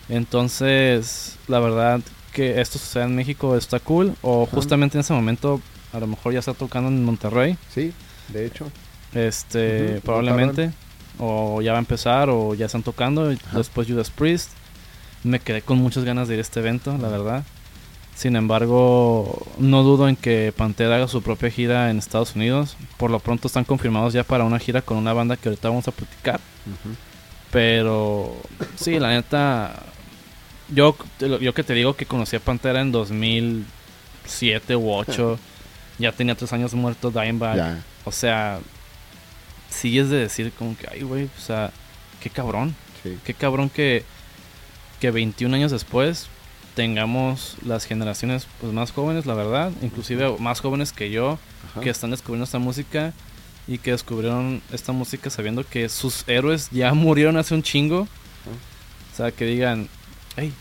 Entonces, 0.09 1.37
la 1.47 1.59
verdad 1.59 1.99
que 2.33 2.61
esto 2.61 2.79
suceda 2.79 3.05
en 3.05 3.15
México 3.15 3.55
está 3.57 3.79
cool. 3.79 4.15
O 4.21 4.43
Ajá. 4.43 4.51
justamente 4.55 4.97
en 4.97 5.01
ese 5.01 5.13
momento, 5.13 5.61
a 5.93 5.99
lo 5.99 6.07
mejor 6.07 6.33
ya 6.33 6.39
está 6.39 6.53
tocando 6.53 6.89
en 6.89 7.03
Monterrey. 7.03 7.57
Sí, 7.73 7.91
de 8.29 8.45
hecho. 8.45 8.71
Este, 9.13 10.01
probablemente. 10.03 10.71
O 11.17 11.61
ya 11.61 11.71
va 11.71 11.77
a 11.77 11.79
empezar, 11.79 12.29
o 12.29 12.53
ya 12.53 12.65
están 12.65 12.83
tocando. 12.83 13.31
y. 13.31 13.39
Después 13.53 13.87
Judas 13.87 14.09
Priest. 14.09 14.51
Me 15.23 15.39
quedé 15.39 15.61
con 15.61 15.77
muchas 15.79 16.03
ganas 16.03 16.27
de 16.27 16.35
ir 16.35 16.39
a 16.39 16.41
este 16.41 16.59
evento, 16.59 16.95
la 16.97 17.07
verdad. 17.07 17.43
Sin 18.15 18.35
embargo, 18.35 19.45
no 19.57 19.83
dudo 19.83 20.07
en 20.07 20.15
que 20.15 20.53
Pantera 20.55 20.95
haga 20.95 21.07
su 21.07 21.21
propia 21.21 21.49
gira 21.49 21.89
en 21.89 21.97
Estados 21.97 22.35
Unidos. 22.35 22.77
Por 22.97 23.11
lo 23.11 23.19
pronto 23.19 23.47
están 23.47 23.65
confirmados 23.65 24.13
ya 24.13 24.23
para 24.23 24.45
una 24.45 24.59
gira 24.59 24.81
con 24.81 24.97
una 24.97 25.11
banda 25.11 25.35
que 25.35 25.49
ahorita 25.49 25.67
vamos 25.67 25.87
a 25.87 25.91
platicar. 25.91 26.39
Pero 27.51 28.35
sí, 28.75 28.99
la 28.99 29.09
neta. 29.09 29.83
Yo, 30.69 30.95
yo 31.19 31.53
que 31.53 31.63
te 31.63 31.73
digo 31.73 31.95
que 31.95 32.05
conocí 32.05 32.35
a 32.35 32.39
Pantera 32.39 32.81
en 32.81 32.91
2007 32.91 34.75
u 34.75 34.91
8. 34.91 35.39
ya 35.99 36.11
tenía 36.11 36.35
tres 36.35 36.53
años 36.53 36.73
muerto 36.73 37.11
Dimebag. 37.11 37.57
Ya. 37.57 37.83
O 38.05 38.11
sea, 38.11 38.59
sigues 39.69 40.09
de 40.09 40.17
decir 40.17 40.51
como 40.57 40.77
que, 40.77 40.87
ay, 40.91 41.01
güey, 41.01 41.25
o 41.25 41.41
sea, 41.41 41.71
qué 42.21 42.29
cabrón. 42.29 42.75
Sí. 43.03 43.17
Qué 43.23 43.33
cabrón 43.33 43.69
que, 43.69 44.03
que 44.99 45.11
21 45.11 45.55
años 45.55 45.71
después 45.71 46.27
tengamos 46.75 47.57
las 47.65 47.85
generaciones 47.85 48.47
pues, 48.61 48.73
más 48.73 48.91
jóvenes, 48.91 49.25
la 49.25 49.33
verdad. 49.33 49.71
Inclusive 49.81 50.37
más 50.39 50.59
jóvenes 50.59 50.91
que 50.91 51.09
yo, 51.09 51.39
Ajá. 51.71 51.81
que 51.81 51.89
están 51.89 52.11
descubriendo 52.11 52.43
esta 52.43 52.59
música 52.59 53.13
y 53.67 53.79
que 53.79 53.91
descubrieron 53.91 54.61
esta 54.71 54.91
música 54.91 55.29
sabiendo 55.29 55.67
que 55.67 55.89
sus 55.89 56.23
héroes 56.27 56.69
ya 56.71 56.93
murieron 56.95 57.37
hace 57.37 57.55
un 57.55 57.63
chingo. 57.63 58.01
O 58.01 59.15
sea, 59.15 59.31
que 59.31 59.45
digan, 59.45 59.87
hey, 60.35 60.53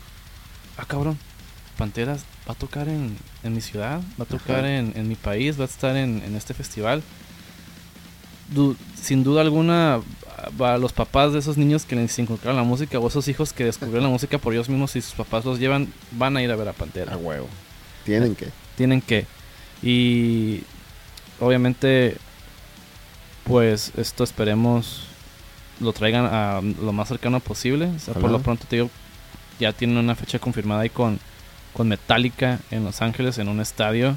ah 0.79 0.85
cabrón, 0.87 1.19
Panteras 1.77 2.25
va 2.49 2.53
a 2.53 2.57
tocar 2.57 2.89
en, 2.89 3.17
en 3.43 3.53
mi 3.53 3.61
ciudad, 3.61 4.01
va 4.19 4.25
a 4.25 4.27
tocar 4.27 4.65
en, 4.65 4.93
en 4.95 5.09
mi 5.09 5.17
país, 5.17 5.59
va 5.59 5.65
a 5.65 5.67
estar 5.67 5.97
en, 5.97 6.23
en 6.25 6.37
este 6.37 6.55
festival. 6.55 7.03
Du- 8.53 8.77
sin 9.01 9.25
duda 9.25 9.41
alguna, 9.41 10.01
a 10.61 10.79
los 10.79 10.93
papás 10.93 11.33
de 11.33 11.39
esos 11.39 11.57
niños 11.57 11.85
que 11.85 11.97
les 11.97 12.19
inculcaron 12.19 12.57
la 12.57 12.63
música 12.63 12.99
o 12.99 13.09
esos 13.09 13.27
hijos 13.29 13.53
que 13.53 13.65
descubrieron 13.65 14.05
la 14.05 14.09
música 14.13 14.39
por 14.39 14.53
ellos 14.53 14.69
mismos 14.69 14.95
y 14.97 15.03
sus 15.03 15.15
papás 15.15 15.45
los 15.45 15.59
llevan, 15.59 15.93
van 16.13 16.37
a 16.37 16.43
ir 16.43 16.51
a 16.51 16.57
ver 16.57 16.69
a 16.69 16.73
Pantera 16.73 17.15
A 17.15 17.17
huevo. 17.17 17.49
Tienen 18.05 18.35
que. 18.35 18.49
tienen 18.77 19.01
que. 19.01 19.27
Y 19.83 20.63
obviamente, 21.41 22.17
pues 23.45 23.93
esto 23.97 24.25
esperemos 24.25 25.03
lo 25.81 25.93
traigan 25.93 26.27
a 26.27 26.61
lo 26.83 26.93
más 26.93 27.09
cercano 27.09 27.41
posible. 27.41 27.87
O 27.87 27.99
sea, 27.99 28.15
por 28.15 28.31
lo 28.31 28.41
pronto 28.41 28.65
te 28.69 28.77
digo, 28.77 28.91
ya 29.59 29.73
tienen 29.73 29.97
una 29.99 30.15
fecha 30.15 30.39
confirmada 30.39 30.83
ahí 30.83 30.89
con, 30.91 31.19
con 31.73 31.89
Metallica 31.89 32.61
en 32.71 32.85
Los 32.85 33.03
Ángeles, 33.03 33.39
en 33.39 33.49
un 33.49 33.61
estadio. 33.61 34.17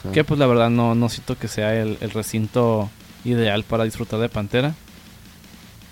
Ajá. 0.00 0.12
Que 0.12 0.22
pues 0.24 0.38
la 0.38 0.46
verdad 0.46 0.68
no, 0.70 0.94
no 0.94 1.08
siento 1.08 1.38
que 1.38 1.48
sea 1.48 1.74
el, 1.74 1.96
el 2.00 2.10
recinto 2.10 2.90
ideal 3.24 3.64
para 3.64 3.84
disfrutar 3.84 4.20
de 4.20 4.28
Pantera. 4.28 4.74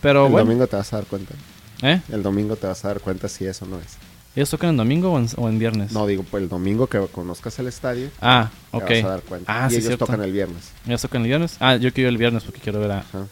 Pero 0.01 0.27
el 0.27 0.33
bueno, 0.33 0.47
domingo 0.47 0.67
te 0.67 0.77
vas 0.77 0.93
a 0.93 0.97
dar 0.97 1.07
cuenta. 1.07 1.35
¿eh? 1.83 2.01
El 2.11 2.23
domingo 2.23 2.57
te 2.57 2.67
vas 2.67 2.85
a 2.85 2.89
dar 2.89 3.01
cuenta 3.01 3.29
si 3.29 3.47
eso 3.47 3.67
no 3.67 3.79
es. 3.79 3.97
¿Ellos 4.37 4.51
tocan 4.51 4.71
en 4.71 4.77
domingo 4.77 5.13
o 5.13 5.19
en, 5.19 5.29
o 5.37 5.49
en 5.49 5.59
viernes? 5.59 5.91
No, 5.91 6.07
digo, 6.07 6.23
pues 6.23 6.43
el 6.45 6.49
domingo 6.49 6.87
que 6.87 7.01
conozcas 7.11 7.59
el 7.59 7.67
estadio, 7.67 8.11
Ah, 8.21 8.51
te 8.71 8.77
ok. 8.77 8.83
vas 8.91 9.05
a 9.05 9.09
dar 9.09 9.21
cuenta. 9.23 9.65
Ah, 9.65 9.67
y 9.67 9.71
sí, 9.71 9.77
ellos 9.77 9.87
cierto. 9.89 10.07
tocan 10.07 10.23
el 10.23 10.33
viernes. 10.33 10.71
¿Ellos 10.87 11.03
tocan 11.03 11.23
el 11.23 11.29
viernes? 11.29 11.57
Ah, 11.59 11.75
yo 11.77 11.93
quiero 11.93 12.09
ir 12.09 12.13
el 12.15 12.19
viernes 12.19 12.45
porque 12.45 12.61
quiero 12.61 12.79
ver 12.79 12.93
a, 12.93 12.99
Ajá. 13.01 13.27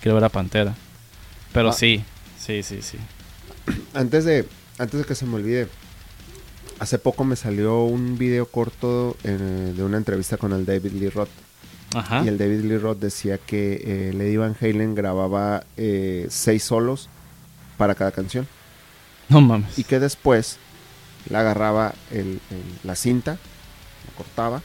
Quiero 0.00 0.14
ver 0.14 0.24
a 0.24 0.28
Pantera. 0.28 0.74
Pero 1.52 1.70
Ah. 1.70 1.72
sí, 1.72 2.04
sí, 2.38 2.62
sí, 2.62 2.80
sí. 2.82 2.98
Antes 3.94 4.24
de, 4.24 4.46
antes 4.78 5.00
de 5.00 5.06
que 5.06 5.14
se 5.16 5.26
me 5.26 5.34
olvide, 5.36 5.68
hace 6.78 6.98
poco 6.98 7.24
me 7.24 7.34
salió 7.34 7.82
un 7.84 8.16
video 8.16 8.46
corto 8.46 9.16
eh, 9.24 9.72
de 9.76 9.82
una 9.82 9.96
entrevista 9.96 10.36
con 10.36 10.52
el 10.52 10.64
David 10.64 10.92
Lee 10.92 11.08
Roth. 11.10 11.28
Ajá. 11.94 12.22
Y 12.24 12.28
el 12.28 12.38
David 12.38 12.60
Lee 12.64 12.78
Roth 12.78 12.98
decía 12.98 13.38
que 13.38 13.82
eh, 13.84 14.12
Lady 14.14 14.36
Van 14.36 14.56
Halen 14.60 14.94
grababa 14.94 15.64
eh, 15.76 16.26
seis 16.30 16.62
solos 16.64 17.08
para 17.76 17.94
cada 17.94 18.12
canción. 18.12 18.46
No 19.28 19.40
mames. 19.40 19.78
Y 19.78 19.84
que 19.84 19.98
después 20.00 20.58
le 21.28 21.36
agarraba 21.38 21.94
el- 22.10 22.40
el- 22.50 22.78
la 22.84 22.94
cinta, 22.96 23.32
la 23.32 24.16
cortaba, 24.16 24.62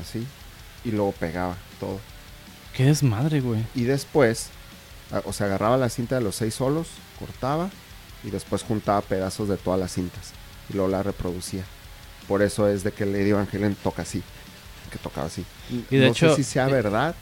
así, 0.00 0.26
y 0.84 0.90
luego 0.90 1.12
pegaba 1.12 1.56
todo. 1.80 1.98
Qué 2.74 2.84
desmadre, 2.84 3.40
güey. 3.40 3.64
Y 3.74 3.84
después, 3.84 4.48
o 5.24 5.32
sea, 5.32 5.46
agarraba 5.46 5.76
la 5.76 5.88
cinta 5.88 6.16
de 6.16 6.20
los 6.22 6.36
seis 6.36 6.54
solos, 6.54 6.88
cortaba, 7.18 7.70
y 8.22 8.30
después 8.30 8.62
juntaba 8.62 9.00
pedazos 9.02 9.48
de 9.48 9.56
todas 9.56 9.78
las 9.78 9.92
cintas. 9.92 10.32
Y 10.70 10.74
luego 10.74 10.88
la 10.88 11.02
reproducía. 11.02 11.64
Por 12.26 12.40
eso 12.42 12.68
es 12.68 12.82
de 12.84 12.92
que 12.92 13.04
Lady 13.04 13.32
Van 13.32 13.46
Halen 13.52 13.74
toca 13.74 14.02
así, 14.02 14.22
que 14.90 14.98
tocaba 14.98 15.26
así. 15.26 15.44
Y 15.90 15.96
de 15.96 16.06
no 16.06 16.12
hecho- 16.12 16.30
sé 16.30 16.42
si 16.42 16.44
sea 16.50 16.66
verdad. 16.66 17.14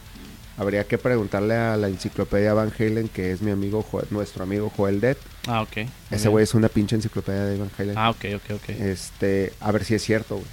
Habría 0.58 0.84
que 0.84 0.98
preguntarle 0.98 1.54
a 1.56 1.76
la 1.78 1.88
enciclopedia 1.88 2.52
Van 2.52 2.70
Halen, 2.78 3.08
que 3.08 3.32
es 3.32 3.40
mi 3.40 3.50
amigo, 3.50 3.82
Joel- 3.82 4.06
nuestro 4.10 4.42
amigo 4.44 4.70
Joel 4.76 5.00
Dead. 5.00 5.16
Ah, 5.46 5.62
ok. 5.62 5.88
Ese 6.10 6.28
güey 6.28 6.44
es 6.44 6.52
una 6.54 6.68
pinche 6.68 6.94
enciclopedia 6.94 7.44
de 7.44 7.58
Van 7.58 7.70
Halen. 7.78 7.96
Ah, 7.96 8.10
ok, 8.10 8.24
ok, 8.36 8.50
ok. 8.56 8.68
Este, 8.68 9.52
a 9.60 9.72
ver 9.72 9.84
si 9.84 9.94
es 9.94 10.02
cierto, 10.02 10.34
güey. 10.36 10.46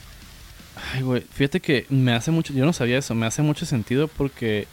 Ay, 0.93 1.01
güey. 1.01 1.21
Fíjate 1.33 1.59
que 1.59 1.85
me 1.89 2.13
hace 2.13 2.31
mucho. 2.31 2.53
Yo 2.53 2.65
no 2.65 2.71
sabía 2.71 2.97
eso. 2.97 3.13
Me 3.13 3.25
hace 3.25 3.41
mucho 3.41 3.65
sentido 3.65 4.07
porque. 4.07 4.67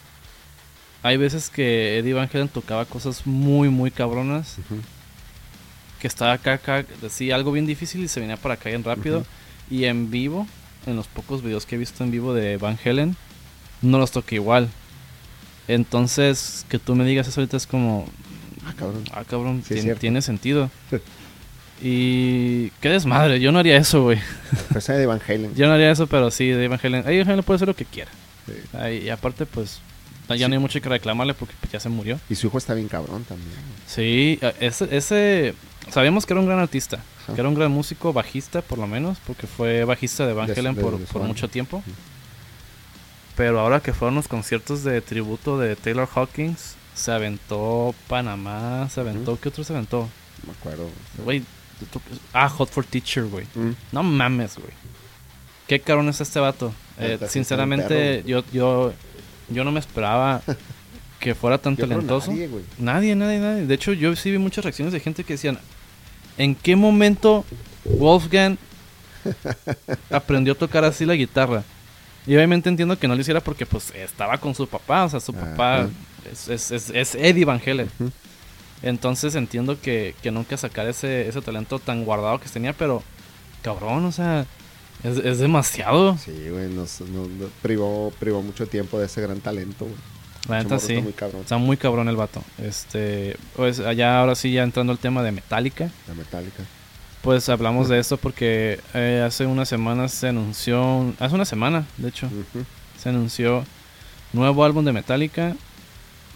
Hay 1.03 1.17
veces 1.17 1.51
que 1.51 1.99
Eddie 1.99 2.15
Van 2.15 2.29
Halen 2.33 2.49
tocaba 2.49 2.85
cosas 2.85 3.27
muy, 3.27 3.69
muy 3.69 3.91
cabronas. 3.91 4.57
Que 6.01 6.07
estaba 6.07 6.33
acá, 6.35 6.55
acá. 6.55 6.85
Decía 7.03 7.35
algo 7.35 7.51
bien 7.53 7.67
difícil 7.67 8.03
y 8.05 8.09
se 8.09 8.21
venía 8.21 8.37
para 8.37 8.55
acá 8.55 8.69
bien 8.69 8.85
rápido. 8.85 9.25
Y 9.71 9.85
en 9.85 10.11
vivo, 10.11 10.47
en 10.87 10.97
los 10.97 11.07
pocos 11.09 11.43
videos 11.43 11.67
que 11.67 11.75
he 11.75 11.79
visto 11.79 12.03
en 12.05 12.11
vivo 12.11 12.33
de 12.35 12.57
Van 12.57 12.79
Halen, 12.85 13.17
no 13.83 13.99
los 13.99 14.11
toca 14.11 14.35
igual. 14.35 14.69
Entonces, 15.69 16.65
que 16.69 16.79
tú 16.79 16.95
me 16.95 17.05
digas 17.05 17.27
eso 17.29 17.41
ahorita 17.41 17.57
es 17.57 17.67
como. 17.67 18.07
Ah, 18.65 18.75
cabrón. 18.77 19.05
Ah, 19.13 19.25
cabrón, 19.29 19.63
Sí, 19.67 19.75
tiene, 19.75 19.95
tiene 19.97 20.23
sentido. 20.23 20.71
y 21.83 22.71
qué 22.81 22.89
desmadre, 22.89 23.41
yo 23.41 23.53
no 23.53 23.59
haría 23.59 23.77
eso, 23.77 24.03
güey. 24.05 24.19
Ese 24.75 24.93
de 24.95 25.07
Van 25.07 25.21
Halen. 25.27 25.55
Yo 25.55 25.67
no 25.67 25.73
haría 25.75 25.91
eso, 25.91 26.07
pero 26.07 26.31
sí, 26.31 26.49
de 26.49 26.69
Van 26.69 26.81
Halen. 26.83 27.03
Eddie 27.07 27.19
Van 27.25 27.33
Halen 27.33 27.45
puede 27.45 27.57
hacer 27.57 27.69
lo 27.69 27.77
que 27.77 27.85
quiera. 27.85 28.11
Sí. 28.47 28.53
Ay, 28.73 28.99
y 29.05 29.09
aparte, 29.11 29.45
pues, 29.47 29.81
ya 30.29 30.37
Sí. 30.37 30.43
no 30.49 30.53
hay 30.55 30.59
mucho 30.59 30.81
que 30.81 30.89
reclamarle 30.89 31.35
porque 31.35 31.55
pues, 31.61 31.73
ya 31.73 31.81
se 31.81 31.89
murió. 31.89 32.19
Y 32.31 32.35
su 32.37 32.47
hijo 32.47 32.59
está 32.59 32.75
bien 32.75 32.89
cabrón 32.89 33.25
también. 33.25 33.51
Sí, 33.87 34.39
eh, 34.41 34.55
ese, 34.61 34.89
ese 34.97 35.55
sabíamos 35.91 36.27
que 36.27 36.33
era 36.33 36.41
un 36.41 36.47
gran 36.47 36.59
artista, 36.59 36.97
Ajá. 37.25 37.35
que 37.35 37.41
era 37.41 37.49
un 37.49 37.55
gran 37.55 37.71
músico, 37.71 38.13
bajista 38.13 38.63
por 38.63 38.79
lo 38.79 38.87
menos, 38.87 39.19
porque 39.27 39.47
fue 39.47 39.85
bajista 39.85 40.27
de 40.27 40.33
Van 40.33 40.51
Halen 40.51 40.75
de- 40.75 40.83
por, 40.83 40.99
de 40.99 41.19
mucho 41.27 41.49
tiempo. 41.49 41.83
Pero 43.37 43.61
ahora 43.61 43.81
que 43.81 43.93
fueron 43.93 44.15
los 44.15 44.29
conciertos 44.29 44.83
de 44.83 45.01
tributo 45.03 45.59
de 45.59 45.77
Taylor 45.77 46.09
Hawkins, 46.15 46.75
se 46.95 47.13
aventó 47.13 47.95
Panamá, 48.09 48.89
se 48.91 49.01
aventó. 49.01 49.39
¿qué 49.39 49.51
otro 49.51 49.63
se 49.63 49.73
aventó? 49.75 50.09
No 50.43 50.53
me 50.53 50.59
acuerdo. 50.59 50.89
Güey, 51.23 51.43
ah, 52.33 52.49
Hot 52.49 52.71
for 52.71 52.85
Teacher, 52.87 53.25
güey. 53.27 53.47
No 53.93 54.03
mames, 54.03 54.57
güey. 54.57 54.71
qué 55.67 55.81
cabrón 55.81 56.09
es 56.09 56.21
este 56.23 56.41
vato. 56.41 56.73
Eh, 56.99 57.19
sinceramente, 57.29 58.23
yo, 58.27 58.43
yo, 58.55 58.95
yo 59.51 59.65
no 59.65 59.71
me 59.73 59.81
esperaba 59.81 60.41
que 61.21 61.35
fuera 61.35 61.59
tan 61.59 61.77
Yo 61.77 61.87
talentoso. 61.87 62.33
Nadie, 62.79 63.15
nadie, 63.15 63.39
nadie. 63.39 63.67
De 63.67 63.75
hecho, 63.75 63.93
yo 63.93 64.17
sí 64.17 64.31
vi 64.31 64.39
muchas 64.39 64.65
reacciones 64.65 64.95
de 64.95 65.01
gente 65.01 65.25
que 65.25 65.35
decían, 65.35 65.59
¿en 66.39 66.55
qué 66.55 66.77
momento 66.77 67.45
Wolfgang 67.85 68.57
aprendió 70.11 70.53
a 70.53 70.57
tocar 70.57 70.85
así 70.85 71.05
la 71.05 71.15
guitarra? 71.15 71.65
Y 72.27 72.35
obviamente 72.35 72.69
entiendo 72.69 72.99
que 72.99 73.07
no 73.07 73.15
lo 73.15 73.21
hiciera 73.21 73.41
porque 73.41 73.67
pues 73.67 73.93
estaba 73.95 74.39
con 74.39 74.55
su 74.55 74.67
papá, 74.67 75.05
o 75.05 75.09
sea, 75.09 75.21
su 75.21 75.33
papá 75.33 75.89
es, 76.31 76.49
es, 76.49 76.71
es, 76.73 76.91
es 76.91 77.15
Eddie 77.15 77.45
Van 77.45 77.61
Halen. 77.65 77.89
Entonces 78.83 79.35
entiendo 79.37 79.81
que, 79.81 80.15
que 80.23 80.31
nunca 80.31 80.57
sacar 80.57 80.87
ese, 80.89 81.29
ese 81.29 81.41
talento 81.41 81.79
tan 81.79 82.05
guardado 82.05 82.41
que 82.41 82.49
tenía, 82.49 82.73
pero 82.73 83.03
cabrón, 83.63 84.05
o 84.05 84.13
sea, 84.13 84.45
es, 85.03 85.19
es 85.19 85.39
demasiado. 85.39 86.19
Sí, 86.19 86.49
güey, 86.51 86.69
nos 86.69 86.99
privó, 87.63 88.13
privó 88.19 88.43
mucho 88.43 88.67
tiempo 88.67 88.99
de 88.99 89.07
ese 89.07 89.21
gran 89.21 89.41
talento, 89.41 89.85
güey. 89.85 90.16
La 90.49 90.63
neta 90.63 90.77
está 90.77 90.87
sí. 90.87 91.01
muy 91.01 91.13
cabrón. 91.13 91.43
Está 91.43 91.59
muy 91.59 91.77
cabrón 91.77 92.09
el 92.09 92.17
vato. 92.17 92.43
Este, 92.63 93.37
pues 93.57 93.81
allá 93.81 94.21
ahora 94.21 94.35
sí 94.35 94.53
ya 94.53 94.63
entrando 94.63 94.93
al 94.93 94.99
tema 94.99 95.23
de 95.23 95.33
Metallica. 95.33 95.91
La 96.07 96.15
metálica. 96.15 96.63
Pues 97.23 97.49
hablamos 97.49 97.89
de 97.89 97.99
esto 97.99 98.17
porque 98.17 98.79
eh, 98.95 99.23
hace 99.27 99.47
unas 99.47 99.69
semanas 99.69 100.13
se 100.13 100.29
anunció, 100.29 101.13
hace 101.19 101.35
una 101.35 101.45
semana 101.45 101.85
de 101.97 102.09
hecho, 102.09 102.29
se 102.97 103.09
anunció 103.09 103.65
nuevo 104.33 104.65
álbum 104.65 104.85
de 104.85 104.93
Metallica, 104.93 105.57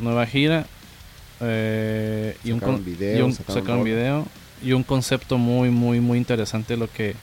nueva 0.01 0.27
gira 0.27 0.66
eh, 1.40 2.37
y, 2.42 2.51
un 2.51 2.85
video, 2.85 3.18
y 3.18 3.23
un, 3.23 3.33
sacaron 3.33 3.61
sacaron 3.62 3.85
video 3.85 4.27
y 4.62 4.73
un 4.73 4.83
concepto 4.83 5.38
muy 5.38 5.70
muy 5.70 6.01
muy 6.01 6.18
interesante 6.18 6.77
lo 6.77 6.90
que 6.90 7.14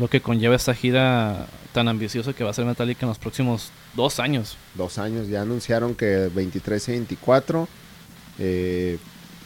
lo 0.00 0.08
que 0.08 0.20
conlleva 0.20 0.56
esta 0.56 0.74
gira 0.74 1.46
tan 1.72 1.86
ambiciosa 1.88 2.32
que 2.32 2.42
va 2.42 2.50
a 2.50 2.54
ser 2.54 2.64
Metallica 2.64 3.00
en 3.02 3.08
los 3.10 3.18
próximos 3.18 3.70
dos 3.94 4.18
años. 4.18 4.56
Dos 4.74 4.98
años. 4.98 5.28
Ya 5.28 5.42
anunciaron 5.42 5.94
que 5.94 6.30
23 6.34 6.88
y 6.88 6.92
24. 6.92 7.68
eh, 8.38 8.98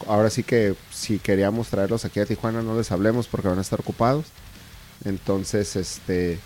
ahora 0.07 0.29
sí 0.29 0.43
que 0.43 0.75
si 0.91 1.19
queríamos 1.19 1.67
traerlos 1.69 2.05
aquí 2.05 2.19
a 2.19 2.25
Tijuana 2.25 2.61
no 2.61 2.77
les 2.77 2.91
hablemos 2.91 3.27
porque 3.27 3.47
van 3.47 3.57
a 3.59 3.61
estar 3.61 3.79
ocupados. 3.79 4.25
Entonces, 5.03 5.75
este... 5.75 6.39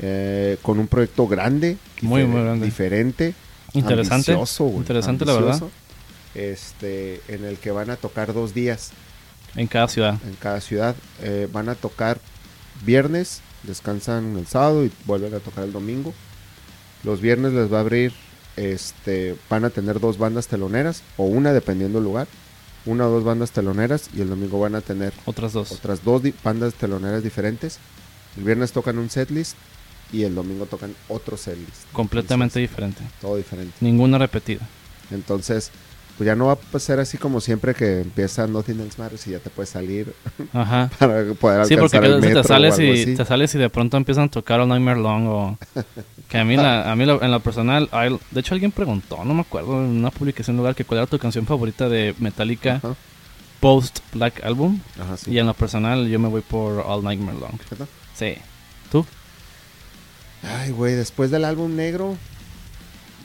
eh, 0.00 0.58
con 0.62 0.78
un 0.78 0.88
proyecto 0.88 1.26
grande. 1.28 1.78
Muy, 2.00 2.24
muy 2.24 2.42
grande. 2.42 2.66
Diferente. 2.66 3.34
Interesante, 3.74 4.32
ambicioso, 4.32 4.66
interesante 4.76 5.24
la 5.24 5.32
verdad, 5.34 5.62
Este, 6.34 7.22
en 7.28 7.44
el 7.44 7.56
que 7.58 7.70
van 7.70 7.90
a 7.90 7.96
tocar 7.96 8.34
dos 8.34 8.52
días. 8.54 8.90
en 9.54 9.66
cada 9.66 9.88
ciudad. 9.88 10.18
en 10.26 10.34
cada 10.34 10.60
ciudad. 10.60 10.94
Eh, 11.22 11.48
van 11.52 11.68
a 11.68 11.74
tocar 11.74 12.18
viernes, 12.84 13.40
descansan 13.64 14.36
el 14.36 14.46
sábado 14.46 14.84
y 14.84 14.92
vuelven 15.06 15.34
a 15.34 15.38
tocar 15.40 15.64
el 15.64 15.72
domingo. 15.72 16.12
Los 17.04 17.20
viernes 17.20 17.52
les 17.52 17.72
va 17.72 17.78
a 17.78 17.80
abrir, 17.80 18.12
este, 18.56 19.36
van 19.50 19.64
a 19.64 19.70
tener 19.70 20.00
dos 20.00 20.18
bandas 20.18 20.46
teloneras 20.46 21.02
o 21.16 21.24
una 21.24 21.52
dependiendo 21.52 21.98
del 21.98 22.04
lugar, 22.04 22.28
una 22.86 23.06
o 23.06 23.10
dos 23.10 23.24
bandas 23.24 23.50
teloneras 23.52 24.10
y 24.14 24.20
el 24.20 24.28
domingo 24.28 24.58
van 24.60 24.74
a 24.74 24.80
tener 24.80 25.12
Otras 25.24 25.52
dos. 25.52 25.72
otras 25.72 26.04
dos 26.04 26.22
bandas 26.42 26.74
teloneras 26.74 27.22
diferentes. 27.22 27.78
El 28.36 28.44
viernes 28.44 28.72
tocan 28.72 28.98
un 28.98 29.10
setlist 29.10 29.56
y 30.12 30.24
el 30.24 30.34
domingo 30.34 30.66
tocan 30.66 30.94
otro 31.08 31.36
setlist. 31.36 31.90
Completamente 31.92 32.58
Entonces, 32.60 32.70
diferente. 32.70 33.02
todo 33.20 33.36
diferente. 33.36 33.74
Ninguna 33.80 34.18
repetida. 34.18 34.66
Entonces, 35.10 35.70
pues 36.18 36.26
ya 36.26 36.34
no 36.36 36.46
va 36.46 36.58
a 36.72 36.78
ser 36.78 37.00
así 37.00 37.18
como 37.18 37.40
siempre 37.40 37.74
que 37.74 38.00
empieza 38.02 38.46
Nothing 38.46 38.80
Else 38.80 39.00
Matters 39.00 39.26
y 39.26 39.30
ya 39.32 39.38
te 39.38 39.50
puedes 39.50 39.70
salir 39.70 40.14
Ajá. 40.52 40.90
para 40.98 41.24
poder 41.34 41.66
Sí, 41.66 41.76
porque 41.76 41.96
alcanzar 41.96 42.04
el 42.04 42.20
metro 42.20 42.42
te 42.42 42.48
sales 42.48 42.74
o 42.74 42.80
algo 42.80 42.94
y 42.94 43.02
así. 43.02 43.14
te 43.16 43.24
sales 43.24 43.54
y 43.54 43.58
de 43.58 43.70
pronto 43.70 43.96
empiezan 43.96 44.24
a 44.24 44.28
tocar 44.30 44.60
el 44.60 44.68
Nightmare 44.68 45.00
Long 45.00 45.26
o 45.26 45.58
que 46.28 46.38
a 46.38 46.44
mí 46.44 46.56
la, 46.56 46.90
a 46.90 46.96
mí 46.96 47.04
en 47.04 47.30
lo 47.30 47.40
personal, 47.40 47.88
de 48.30 48.40
hecho 48.40 48.54
alguien 48.54 48.72
preguntó, 48.72 49.24
no 49.24 49.34
me 49.34 49.40
acuerdo 49.42 49.82
en 49.84 49.90
una 49.90 50.10
publicación 50.10 50.56
lugar 50.56 50.74
que 50.74 50.84
cuál 50.84 50.98
era 50.98 51.06
tu 51.06 51.18
canción 51.18 51.46
favorita 51.46 51.88
de 51.88 52.14
Metallica 52.18 52.76
Ajá, 52.76 52.94
post 53.60 54.00
Black 54.12 54.44
Album 54.44 54.80
ajá, 55.00 55.16
sí. 55.16 55.30
y 55.32 55.38
en 55.38 55.46
lo 55.46 55.54
personal 55.54 56.08
yo 56.08 56.18
me 56.18 56.28
voy 56.28 56.40
por 56.42 56.80
All 56.86 57.02
Nightmare 57.04 57.38
Long. 57.38 57.52
¿Verdad? 57.70 57.86
Sí. 58.14 58.34
¿Tú? 58.90 59.06
Ay, 60.42 60.70
güey, 60.72 60.94
después 60.94 61.30
del 61.30 61.44
álbum 61.44 61.76
negro, 61.76 62.16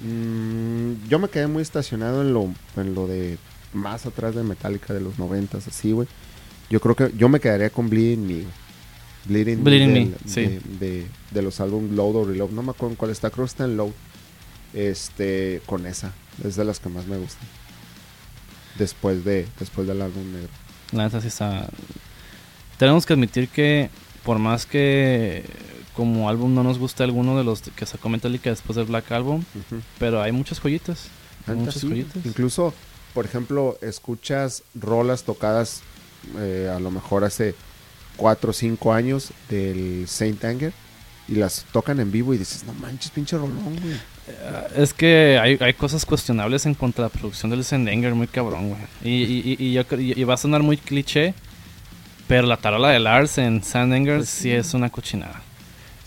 mm, 0.04 1.08
yo 1.10 1.20
me 1.20 1.30
quedé 1.30 1.48
muy 1.48 1.62
estacionado 1.62 2.22
en 2.22 2.34
lo, 2.34 2.54
en 2.76 2.94
lo 2.96 3.08
de 3.08 3.38
más 3.74 4.06
atrás 4.06 4.36
de 4.36 4.44
Metallica 4.44 4.94
de 4.94 5.02
los 5.02 5.18
noventas, 5.20 5.68
así, 5.68 5.92
güey. 5.92 6.08
Yo 6.70 6.80
creo 6.82 6.96
que 6.96 7.12
yo 7.18 7.30
me 7.30 7.40
quedaría 7.40 7.70
con 7.70 7.90
Bleeding 7.90 8.26
Me. 8.28 8.44
Bleeding, 9.26 9.64
Bleeding 9.64 9.94
del- 9.94 10.10
Me, 10.10 10.16
sí. 10.32 10.42
de, 10.42 10.62
de- 10.80 11.08
de 11.32 11.42
los 11.42 11.60
álbumes 11.60 11.92
Load 11.92 12.16
o 12.16 12.26
Reload. 12.26 12.50
No 12.52 12.64
me 12.64 12.72
acuerdo 12.72 12.92
en 12.92 12.96
cuál 12.98 13.12
está, 13.12 13.30
creo 13.30 13.46
que 13.46 13.50
está 13.50 13.66
en 13.66 13.78
Load. 13.78 13.92
Este, 14.74 15.62
con 15.66 15.86
esa. 15.86 16.12
Es 16.44 16.56
de 16.56 16.66
las 16.66 16.80
que 16.80 16.90
más 16.90 17.06
me 17.08 17.18
gustan. 17.18 17.48
Después 18.78 19.24
de, 19.26 19.48
después 19.60 19.88
del 19.88 20.02
álbum 20.02 20.32
negro. 20.32 20.50
La 20.92 21.04
neta 21.06 21.20
sí 21.22 21.28
está... 21.28 21.68
Tenemos 22.78 23.06
que 23.06 23.14
admitir 23.14 23.48
que 23.50 23.90
por 24.24 24.38
más 24.40 24.66
que 24.66 25.44
como 25.98 26.30
álbum 26.30 26.54
no 26.54 26.64
nos 26.64 26.78
guste 26.78 27.04
alguno 27.04 27.36
de 27.38 27.44
los 27.44 27.62
que 27.62 27.86
sacó 27.86 28.08
Metallica 28.08 28.50
después 28.52 28.76
del 28.78 28.86
Black 28.86 29.12
Album, 29.12 29.44
pero 30.00 30.22
hay 30.22 30.32
muchas 30.32 30.60
joyitas. 30.62 31.08
Hay 31.48 31.56
muchas 31.56 31.82
sí. 31.82 31.88
joyitas. 31.90 32.24
Incluso, 32.26 32.74
por 33.16 33.26
ejemplo, 33.26 33.78
escuchas 33.82 34.62
rolas 34.76 35.24
tocadas 35.24 35.82
eh, 36.38 36.72
a 36.74 36.80
lo 36.80 36.92
mejor 36.92 37.24
hace 37.24 37.56
4 38.18 38.50
o 38.52 38.54
5 38.54 38.94
años 38.94 39.32
del 39.50 40.06
Saint 40.08 40.44
Anger 40.46 40.72
y 41.28 41.36
las 41.36 41.66
tocan 41.74 42.00
en 42.00 42.12
vivo 42.12 42.34
y 42.34 42.38
dices, 42.38 42.64
no 42.64 42.74
manches, 42.74 43.12
pinche 43.12 43.36
rolón, 43.38 43.76
güey. 43.82 43.96
Ah, 44.46 44.68
Es 44.76 44.94
que 44.94 45.40
hay, 45.42 45.58
hay 45.60 45.74
cosas 45.74 46.06
cuestionables 46.06 46.66
en 46.66 46.74
cuanto 46.76 47.02
a 47.02 47.06
la 47.06 47.10
producción 47.10 47.50
del 47.50 47.64
Sendenger, 47.64 48.14
muy 48.14 48.28
cabrón, 48.28 48.70
güey. 48.70 48.82
Y, 49.04 49.24
y, 49.24 49.56
y, 49.60 49.66
y 49.68 49.74
yo 49.74 49.86
cre- 49.88 50.16
y 50.18 50.24
va 50.26 50.36
a 50.36 50.38
sonar 50.38 50.64
muy 50.64 50.78
cliché, 50.78 51.34
pero 52.28 52.46
la 52.48 52.58
tarola 52.58 52.90
de 52.90 53.00
Lars 53.00 53.38
en 53.38 53.64
Sendenger 53.64 54.18
Pues 54.18 54.30
sí 54.30 54.42
sí. 54.44 54.52
es 54.52 54.74
una 54.74 54.90
cochinada. 54.90 55.42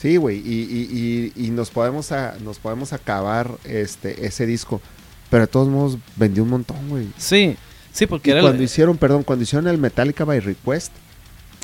Sí, 0.01 0.17
güey, 0.17 0.39
y, 0.39 0.63
y, 0.63 1.33
y, 1.37 1.47
y 1.47 1.51
nos 1.51 1.69
podemos 1.71 2.11
a, 2.13 2.37
nos 2.43 2.59
podemos 2.59 2.93
acabar 2.95 3.51
este 3.65 4.27
ese 4.27 4.47
disco, 4.47 4.81
pero 5.29 5.43
de 5.43 5.47
todos 5.47 5.69
modos 5.69 5.99
vendió 6.17 6.43
un 6.43 6.49
montón, 6.49 6.89
güey. 6.89 7.09
Sí, 7.19 7.57
sí, 7.93 8.07
porque 8.07 8.31
era 8.31 8.41
cuando 8.41 8.59
el, 8.59 8.65
hicieron, 8.65 8.97
perdón, 8.97 9.25
cuando 9.25 9.43
hicieron 9.43 9.69
el 9.69 9.77
Metallica 9.77 10.25
by 10.25 10.41
Request, 10.41 10.91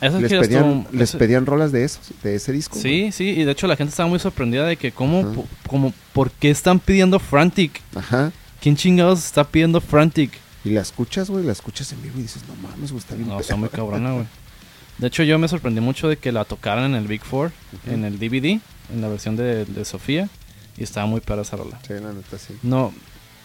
les 0.03 0.31
pedían, 0.31 0.87
les 0.93 1.13
pedían 1.17 1.47
rolas 1.47 1.73
de 1.73 1.85
esos, 1.85 2.13
de 2.23 2.35
ese 2.35 2.53
disco. 2.53 2.79
Sí, 2.79 3.11
sí, 3.11 3.29
y 3.31 3.45
de 3.45 3.53
hecho 3.53 3.67
la 3.67 3.77
gente 3.77 3.91
estaba 3.91 4.09
muy 4.09 4.19
sorprendida 4.19 4.67
de 4.67 4.77
que 4.77 4.93
cómo, 4.93 5.21
Ajá. 5.21 5.41
como, 5.67 5.95
¿por 6.13 6.31
qué 6.31 6.51
están 6.51 6.79
pidiendo 6.79 7.19
Frantic? 7.19 7.81
Ajá. 7.95 8.33
¿Quién 8.61 8.77
chingados 8.77 9.25
está 9.25 9.45
pidiendo 9.45 9.81
Frantic? 9.81 10.33
Y 10.63 10.71
la 10.71 10.83
escuchas, 10.83 11.31
güey, 11.31 11.45
la 11.45 11.53
escuchas 11.53 11.91
en 11.93 12.03
vivo 12.03 12.19
y 12.19 12.23
dices, 12.23 12.43
no 12.49 12.55
mames, 12.69 12.91
güey, 12.93 12.99
está 13.01 13.15
bien 13.15 13.29
No, 13.29 13.35
perra". 13.37 13.41
está 13.43 13.57
muy 13.57 13.69
cabrona, 13.71 14.13
güey. 14.13 14.27
De 14.99 15.09
hecho, 15.09 15.23
yo 15.23 15.39
me 15.39 15.49
sorprendí 15.49 15.81
mucho 15.81 16.09
de 16.09 16.17
que 16.17 16.33
la 16.33 16.45
tocaran 16.45 16.85
en 16.85 16.95
el 16.95 17.07
Big 17.07 17.23
Four, 17.23 17.53
en 17.87 18.05
el 18.05 18.19
DVD, 18.19 18.61
en 18.93 19.01
la 19.01 19.09
versión 19.09 19.37
de, 19.37 19.65
de 19.67 19.85
Sofía, 19.85 20.29
y 20.77 20.83
estaba 20.85 21.07
muy 21.07 21.21
para 21.21 21.43
esa 21.43 21.57
rola. 21.57 21.79
Sí, 21.87 21.93
la 21.95 22.13
neta, 22.13 22.39
sí. 22.39 22.55
No, 22.63 22.93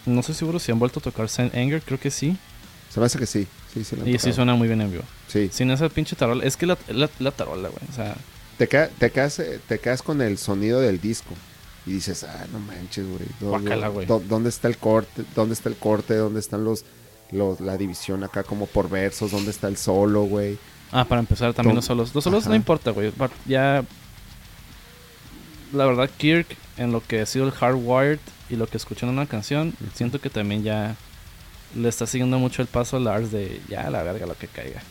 no 0.06 0.20
estoy 0.20 0.34
seguro 0.34 0.58
si 0.58 0.72
han 0.72 0.78
vuelto 0.78 1.00
a 1.00 1.02
tocar 1.02 1.28
Saint 1.28 1.54
Anger, 1.54 1.82
creo 1.82 2.00
que 2.00 2.10
sí. 2.10 2.36
Se 2.90 3.00
me 3.00 3.06
hace 3.06 3.18
que 3.18 3.26
sí. 3.26 3.46
Sí, 3.72 3.84
sí, 3.84 3.96
la 3.96 4.02
han 4.02 4.08
Y 4.08 4.18
sí 4.18 4.32
suena 4.32 4.54
muy 4.54 4.68
bien 4.68 4.80
en 4.80 4.90
vivo. 4.90 5.04
Sí. 5.28 5.48
Sin 5.52 5.70
esa 5.70 5.88
pinche 5.88 6.16
tarola, 6.16 6.44
es 6.44 6.56
que 6.56 6.66
la, 6.66 6.76
la, 6.88 7.08
la 7.18 7.30
tarola, 7.30 7.68
güey. 7.68 7.82
O 7.90 7.94
sea, 7.94 8.14
Te, 8.58 8.68
queda- 8.68 8.88
te, 8.98 9.10
quedas, 9.10 9.40
te 9.66 9.78
quedas 9.78 10.02
con 10.02 10.20
el 10.22 10.38
sonido 10.38 10.80
del 10.80 11.00
disco. 11.00 11.34
Y 11.84 11.92
dices, 11.94 12.22
ah, 12.24 12.46
no 12.52 12.60
manches, 12.60 13.06
güey. 13.06 13.22
¿dó- 13.40 13.48
Guácala, 13.50 13.88
dó- 13.88 13.92
güey. 13.92 14.06
dó- 14.06 14.20
¿Dónde 14.26 14.48
está 14.50 14.68
el 14.68 14.76
corte? 14.78 15.24
¿Dónde 15.34 15.54
está 15.54 15.68
el 15.68 15.76
corte? 15.76 16.14
¿Dónde 16.14 16.38
están 16.40 16.64
los, 16.64 16.84
los 17.32 17.60
la 17.60 17.76
división 17.76 18.22
acá 18.24 18.42
como 18.42 18.66
por 18.66 18.88
versos? 18.88 19.32
¿Dónde 19.32 19.50
está 19.50 19.68
el 19.68 19.76
solo, 19.76 20.22
güey? 20.24 20.58
Ah, 20.92 21.04
para 21.04 21.20
empezar 21.20 21.52
también 21.54 21.76
los 21.76 21.84
solos. 21.84 22.14
Los 22.14 22.24
solos 22.24 22.46
no 22.46 22.54
importa, 22.54 22.90
güey. 22.90 23.12
Ya. 23.46 23.84
La 25.72 25.86
verdad, 25.86 26.10
Kirk, 26.18 26.46
en 26.76 26.92
lo 26.92 27.02
que 27.02 27.20
ha 27.22 27.26
sido 27.26 27.46
el 27.46 27.50
Hardwired 27.52 28.18
y 28.50 28.56
lo 28.56 28.66
que 28.66 28.76
escuché 28.76 29.06
en 29.06 29.12
una 29.12 29.26
canción, 29.26 29.74
siento 29.94 30.20
que 30.20 30.28
también 30.28 30.62
ya 30.62 30.96
le 31.74 31.88
está 31.88 32.06
siguiendo 32.06 32.38
mucho 32.38 32.60
el 32.60 32.68
paso 32.68 32.98
a 32.98 33.00
Lars 33.00 33.32
de 33.32 33.60
ya 33.68 33.88
la 33.88 34.02
verga 34.02 34.26
lo 34.26 34.36
que 34.36 34.48
caiga. 34.48 34.82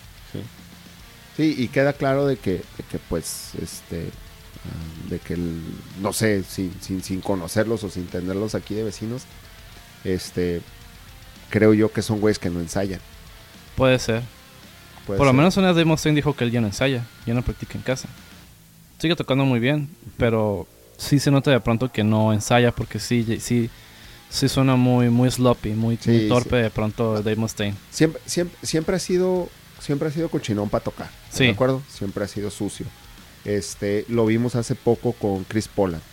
Sí, 1.38 1.56
y 1.58 1.68
queda 1.70 1.94
claro 1.94 2.26
de 2.26 2.38
que, 2.38 2.54
de 2.54 2.84
que 2.90 2.98
pues, 2.98 3.52
este, 3.62 4.10
ah, 4.66 5.10
de 5.10 5.20
que, 5.20 5.36
el- 5.36 5.62
no 6.02 6.12
sé, 6.14 6.44
sin, 6.44 6.74
sin, 6.82 7.04
sin 7.04 7.22
conocerlos 7.22 7.84
o 7.84 7.90
sin 7.90 8.08
tenerlos 8.08 8.54
aquí 8.56 8.74
de 8.74 8.84
vecinos, 8.84 9.24
este, 10.04 10.62
creo 11.50 11.74
yo 11.74 11.92
que 11.94 12.02
son 12.02 12.20
güeyes 12.20 12.38
que 12.40 12.50
no 12.50 12.60
ensayan. 12.60 13.00
Puede 13.76 13.98
ser. 14.00 14.24
Puede 15.06 15.18
Por 15.18 15.26
lo 15.28 15.32
ser. 15.32 15.38
menos 15.38 15.58
una 15.58 15.74
de 15.74 15.86
Mustaine 15.86 16.16
dijo 16.16 16.36
que 16.36 16.44
él 16.44 16.52
ya 16.52 16.62
no 16.62 16.68
ensaya, 16.68 17.06
ya 17.26 17.34
no 17.34 17.42
practica 17.42 17.78
en 17.78 17.84
casa. 17.84 18.08
Sigue 19.00 19.16
tocando 19.16 19.46
muy 19.46 19.60
bien, 19.60 19.90
pero 20.18 20.68
sí 20.98 21.20
se 21.20 21.32
nota 21.32 21.50
de 21.52 21.60
pronto 21.60 21.92
que 21.92 22.04
no 22.04 22.34
ensaya 22.34 22.72
porque 22.72 23.00
sí, 23.00 23.26
sí, 23.40 23.70
sí 24.30 24.48
suena 24.50 24.76
muy, 24.76 25.10
muy 25.10 25.30
sloppy, 25.32 25.72
muy, 25.72 25.98
Sí, 25.98 26.12
muy 26.12 26.28
torpe 26.30 26.58
sí. 26.58 26.64
de 26.64 26.70
pronto 26.70 27.16
Dave 27.16 27.36
Mustaine. 27.36 27.76
Siempre, 27.90 28.22
siempre, 28.28 28.58
siempre 28.62 28.96
ha 28.96 29.00
sido, 29.00 29.50
siempre 29.80 30.08
ha 30.10 30.12
sido 30.12 30.30
cochinón 30.30 30.70
para 30.70 30.84
tocar. 30.84 31.08
¿estás 31.24 31.38
Sí. 31.38 31.44
¿De 31.46 31.50
acuerdo? 31.52 31.82
Siempre 31.90 32.24
ha 32.24 32.28
sido 32.28 32.50
sucio. 32.52 32.86
este, 33.44 34.06
lo 34.08 34.28
vimos 34.28 34.54
hace 34.56 34.76
poco 34.76 35.14
con 35.14 35.44
Chris 35.46 35.68
Poland. 35.68 36.04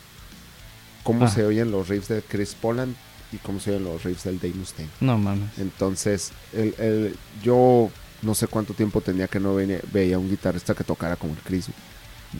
Cómo 1.02 1.26
Ah. 1.26 1.28
se 1.28 1.44
oyen 1.44 1.70
los 1.70 1.88
riffs 1.88 2.08
de 2.08 2.22
Chris 2.22 2.54
Poland 2.54 2.94
y 3.32 3.36
cómo 3.36 3.60
se 3.60 3.70
oyen 3.72 3.84
los 3.84 4.02
riffs 4.02 4.24
del 4.24 4.38
Dave 4.40 4.54
Mustaine. 4.54 4.90
No 5.00 5.18
mames. 5.18 5.50
Entonces, 5.58 6.32
el, 6.54 6.74
el- 6.78 7.16
yo 7.42 7.90
no 8.22 8.34
sé 8.34 8.46
cuánto 8.46 8.74
tiempo 8.74 9.00
tenía 9.00 9.28
que 9.28 9.38
no 9.40 9.54
venía- 9.54 9.80
veía 9.92 10.18
un 10.18 10.28
guitarrista 10.28 10.74
que 10.74 10.84
tocara 10.84 11.16
como 11.16 11.34
el 11.34 11.40
Chris. 11.40 11.66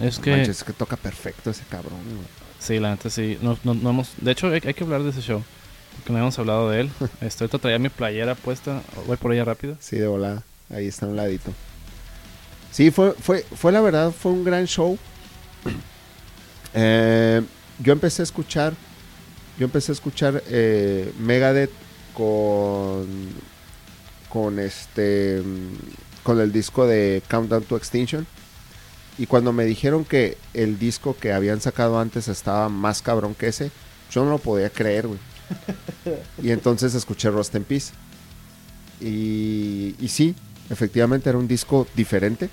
Es 0.01 0.19
No 0.19 0.25
que, 0.25 0.31
manches, 0.33 0.59
es 0.59 0.65
que 0.65 0.73
toca 0.73 0.97
perfecto 0.97 1.51
ese 1.51 1.65
cabrón. 1.71 1.99
güey. 2.05 2.27
sí, 2.59 2.79
la 2.79 2.91
neta 2.91 3.09
sí. 3.11 3.39
No, 3.41 3.59
no, 3.65 3.75
no 3.75 3.91
hemos, 3.91 4.11
de 4.21 4.33
hecho, 4.33 4.49
hay, 4.49 4.61
hay 4.65 4.75
que 4.75 4.85
hablar 4.85 5.03
de 5.03 5.11
ese 5.11 5.21
show. 5.23 5.43
Porque 5.97 6.13
no 6.13 6.19
hemos 6.19 6.39
hablado 6.39 6.71
de 6.71 6.81
él. 6.83 6.91
Ahorita 7.41 7.59
traía 7.59 7.79
mi 7.79 7.89
playera 7.89 8.35
puesta. 8.35 8.83
Voy 9.07 9.17
por 9.17 9.33
ella 9.33 9.45
rápido. 9.45 9.77
Sí, 9.81 9.97
de 9.97 10.07
volada. 10.07 10.43
Ahí 10.71 10.87
está 10.87 11.07
a 11.07 11.09
un 11.09 11.17
ladito. 11.17 11.53
Sí, 12.71 12.91
fue, 12.91 13.13
fue, 13.15 13.45
fue 13.57 13.73
la 13.73 13.81
verdad, 13.81 14.13
fue 14.13 14.31
un 14.33 14.45
gran 14.45 14.67
show. 14.67 14.99
Eh, 16.75 17.43
yo 17.79 17.93
empecé 17.93 18.23
a 18.23 18.25
escuchar, 18.25 18.75
yo 19.59 19.65
empecé 19.65 19.91
a 19.93 19.95
escuchar 19.95 20.43
eh, 20.49 21.13
Megadeth 21.19 21.71
con, 22.15 23.07
con 24.29 24.59
este, 24.59 25.43
mm, 25.45 26.23
con 26.23 26.41
el 26.41 26.53
disco 26.53 26.87
de 26.87 27.23
Countdown 27.29 27.65
to 27.65 27.77
Extinction. 27.77 28.27
Y 29.19 29.27
cuando 29.27 29.53
me 29.53 29.65
dijeron 29.65 30.05
que 30.05 30.39
el 30.55 30.79
disco 30.79 31.17
que 31.19 31.33
habían 31.33 31.61
sacado 31.61 31.99
antes 31.99 32.29
estaba 32.29 32.69
más 32.69 33.03
cabrón 33.03 33.35
que 33.35 33.49
ese, 33.49 33.71
yo 34.13 34.25
no 34.25 34.31
lo 34.31 34.39
podía 34.39 34.71
creer, 34.71 35.09
güey. 35.09 35.19
y 36.43 36.51
entonces 36.51 36.95
escuché 36.95 37.31
Rust 37.31 37.55
in 37.55 37.65
Peace. 37.65 37.93
Y, 39.01 39.95
y 40.01 40.09
sí, 40.09 40.35
efectivamente 40.71 41.29
era 41.29 41.39
un 41.39 41.49
disco 41.49 41.87
diferente 41.95 42.49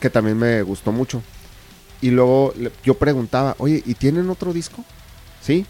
que 0.00 0.10
también 0.10 0.36
me 0.36 0.62
gustó 0.62 0.92
mucho. 0.92 1.22
Y 2.02 2.10
luego 2.10 2.52
yo 2.84 2.94
preguntaba, 2.94 3.54
oye, 3.58 3.82
¿y 3.86 3.94
tienen 3.94 4.28
otro 4.28 4.52
disco? 4.52 4.84
Sí, 5.40 5.64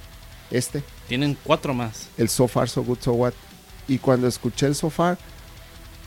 este, 0.51 0.83
Tienen 1.09 1.37
cuatro 1.45 1.75
más. 1.75 2.09
el 2.19 2.29
So 2.29 2.49
Far, 2.49 2.69
So 2.69 2.83
Good, 2.83 2.99
So 3.01 3.13
What. 3.13 3.35
Y 3.89 3.99
cuando 3.99 4.27
escuché 4.27 4.67
el 4.67 4.75
So 4.75 4.91
Far, 4.91 5.19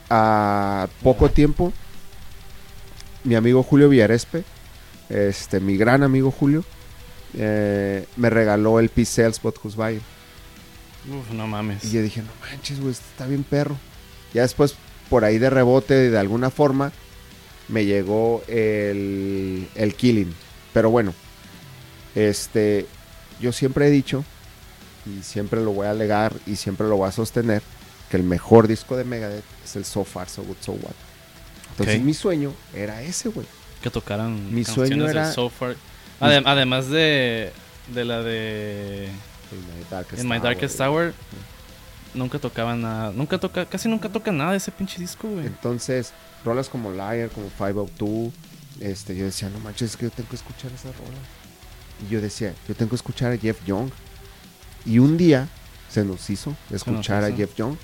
a 0.10 0.88
poco 1.04 1.30
tiempo, 1.30 1.74
mi 3.24 3.36
amigo 3.36 3.64
Julio 3.64 3.90
Villarespe, 3.90 4.44
este, 5.10 5.60
mi 5.60 5.78
gran 5.78 6.04
amigo 6.04 6.32
Julio, 6.32 6.64
eh, 7.36 8.06
me 8.16 8.30
regaló 8.30 8.80
el 8.80 8.90
But 8.90 9.58
Who's 9.64 9.76
Buying. 9.76 10.02
Uf, 11.10 11.32
no 11.32 11.48
mames. 11.48 11.86
Y 11.86 11.92
yo 11.92 12.02
dije, 12.02 12.22
no 12.22 12.32
manches, 12.42 12.80
güey, 12.80 12.92
está 12.92 13.28
bien 13.28 13.44
perro. 13.44 13.78
Ya 14.34 14.42
después, 14.42 14.76
por 15.10 15.24
ahí 15.24 15.38
de 15.38 15.50
rebote, 15.50 16.10
de 16.10 16.20
alguna 16.20 16.50
forma, 16.50 16.92
me 17.68 17.86
llegó 17.86 18.44
el, 18.48 19.68
el 19.76 19.96
Killing. 19.96 20.34
Pero 20.74 20.90
bueno, 20.90 21.14
este, 22.16 22.86
yo 23.40 23.52
siempre 23.52 23.88
he 23.88 23.90
dicho, 23.90 24.24
y 25.08 25.24
siempre 25.24 25.62
lo 25.62 25.72
voy 25.72 25.88
a 25.88 25.92
alegar, 25.92 26.34
y 26.46 26.56
siempre 26.56 26.88
lo 26.88 26.98
voy 26.98 27.08
a 27.10 27.12
sostener, 27.12 27.62
que 28.10 28.18
el 28.18 28.24
mejor 28.24 28.68
disco 28.68 28.96
de 28.98 29.04
Megadeth 29.04 29.44
es 29.66 29.76
el 29.76 29.86
So 29.86 30.04
Far, 30.04 30.30
So 30.30 30.44
Good, 30.44 30.58
So 30.62 30.72
What. 30.74 30.92
Entonces 31.72 32.02
mi 32.02 32.14
sueño 32.14 32.54
era 32.74 33.02
ese, 33.04 33.30
güey. 33.30 33.46
que 33.82 33.90
tocaran 33.92 34.54
Mi 34.54 34.64
sueño 34.66 35.08
era- 35.08 35.32
So 35.32 35.50
Far. 35.50 35.76
Adem- 36.20 36.44
además 36.48 36.90
de, 36.90 37.52
de 37.94 38.06
la 38.06 38.24
de 38.24 39.10
In 39.52 39.60
My 39.60 39.86
Darkest 39.90 40.22
In 40.24 40.28
My 40.28 40.36
Hour, 40.38 40.44
Darkest. 40.44 40.80
Hour, 40.82 41.14
nunca 42.16 42.40
tocaban 42.40 42.82
nada. 42.82 43.12
Nunca 43.14 43.38
toca, 43.38 43.66
casi 43.66 43.88
nunca 43.88 44.10
toca 44.10 44.32
nada 44.32 44.52
de 44.52 44.58
ese 44.58 44.72
pinche 44.72 44.98
disco, 45.00 45.28
güey. 45.28 45.46
Entonces, 45.46 46.14
rolas 46.44 46.70
como 46.70 46.92
Liar, 46.92 47.30
como 47.30 47.50
502, 47.50 48.34
este, 48.80 49.16
yo 49.16 49.26
decía, 49.26 49.50
no 49.50 49.60
manches, 49.60 49.92
es 49.92 49.98
que 49.98 50.06
yo 50.06 50.12
tengo 50.12 50.30
que 50.30 50.36
escuchar 50.38 50.72
esa 50.72 50.90
rola. 50.92 51.18
Y 52.08 52.12
yo 52.12 52.20
decía, 52.22 52.54
yo 52.68 52.74
tengo 52.76 52.90
que 52.90 52.96
escuchar 52.96 53.32
a 53.34 53.38
Jeff 53.38 53.64
Young. 53.66 53.90
Y 54.86 55.00
un 55.00 55.18
día 55.18 55.48
se 55.90 56.04
nos 56.04 56.30
hizo 56.30 56.56
escuchar 56.72 57.24
a 57.24 57.30
hizo. 57.30 57.38
Jeff 57.38 57.56
Young. 57.56 57.76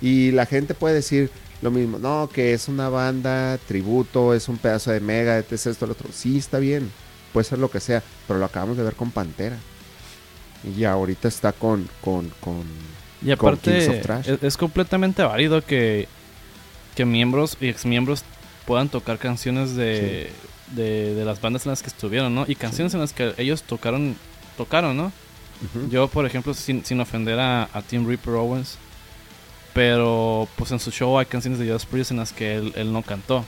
Y 0.00 0.30
la 0.32 0.46
gente 0.46 0.74
puede 0.74 0.94
decir 0.96 1.30
lo 1.62 1.70
mismo, 1.70 1.98
no, 1.98 2.28
que 2.32 2.52
es 2.52 2.68
una 2.68 2.88
banda, 2.88 3.58
tributo, 3.66 4.34
es 4.34 4.48
un 4.48 4.58
pedazo 4.58 4.90
de 4.90 5.00
mega, 5.00 5.38
es 5.38 5.66
esto, 5.66 5.86
lo 5.86 5.92
otro. 5.92 6.10
Sí, 6.12 6.38
está 6.38 6.58
bien, 6.58 6.90
puede 7.32 7.44
ser 7.44 7.58
lo 7.58 7.70
que 7.70 7.80
sea, 7.80 8.02
pero 8.26 8.38
lo 8.38 8.44
acabamos 8.44 8.76
de 8.76 8.82
ver 8.82 8.94
con 8.94 9.10
Pantera. 9.10 9.56
Y 10.76 10.84
ahorita 10.84 11.28
está 11.28 11.52
con, 11.52 11.88
con, 12.00 12.30
con, 12.40 12.64
Y 13.22 13.30
aparte, 13.30 13.88
of 13.88 14.02
Trash. 14.02 14.28
es, 14.28 14.42
es 14.42 14.56
completamente 14.56 15.22
válido 15.22 15.64
que, 15.64 16.08
que 16.94 17.04
miembros 17.04 17.56
y 17.60 17.68
exmiembros 17.68 18.24
puedan 18.66 18.88
tocar 18.88 19.18
canciones 19.18 19.76
de, 19.76 20.30
de, 20.72 21.14
de 21.14 21.24
las 21.24 21.40
bandas 21.40 21.64
en 21.66 21.70
las 21.70 21.82
que 21.82 21.88
estuvieron, 21.88 22.34
¿no? 22.34 22.44
Y 22.48 22.56
canciones 22.56 22.92
en 22.94 23.00
las 23.00 23.12
que 23.12 23.32
ellos 23.38 23.62
tocaron, 23.62 24.16
tocaron, 24.56 24.96
¿no? 24.96 25.12
Yo, 25.90 26.08
por 26.08 26.26
ejemplo, 26.26 26.52
sin, 26.54 26.84
sin 26.84 27.00
ofender 27.00 27.38
a, 27.40 27.68
a 27.72 27.82
Tim 27.82 28.06
Reaper 28.06 28.34
Owens, 28.34 28.76
pero 29.72 30.48
pues 30.56 30.70
en 30.70 30.78
su 30.80 30.90
show 30.90 31.18
hay 31.18 31.26
canciones 31.26 31.58
de 31.58 31.66
Judas 31.66 31.84
Priest 31.86 32.10
en 32.10 32.18
las 32.18 32.32
que 32.32 32.56
él, 32.56 32.72
él 32.76 32.92
no 32.92 33.02
cantó. 33.02 33.44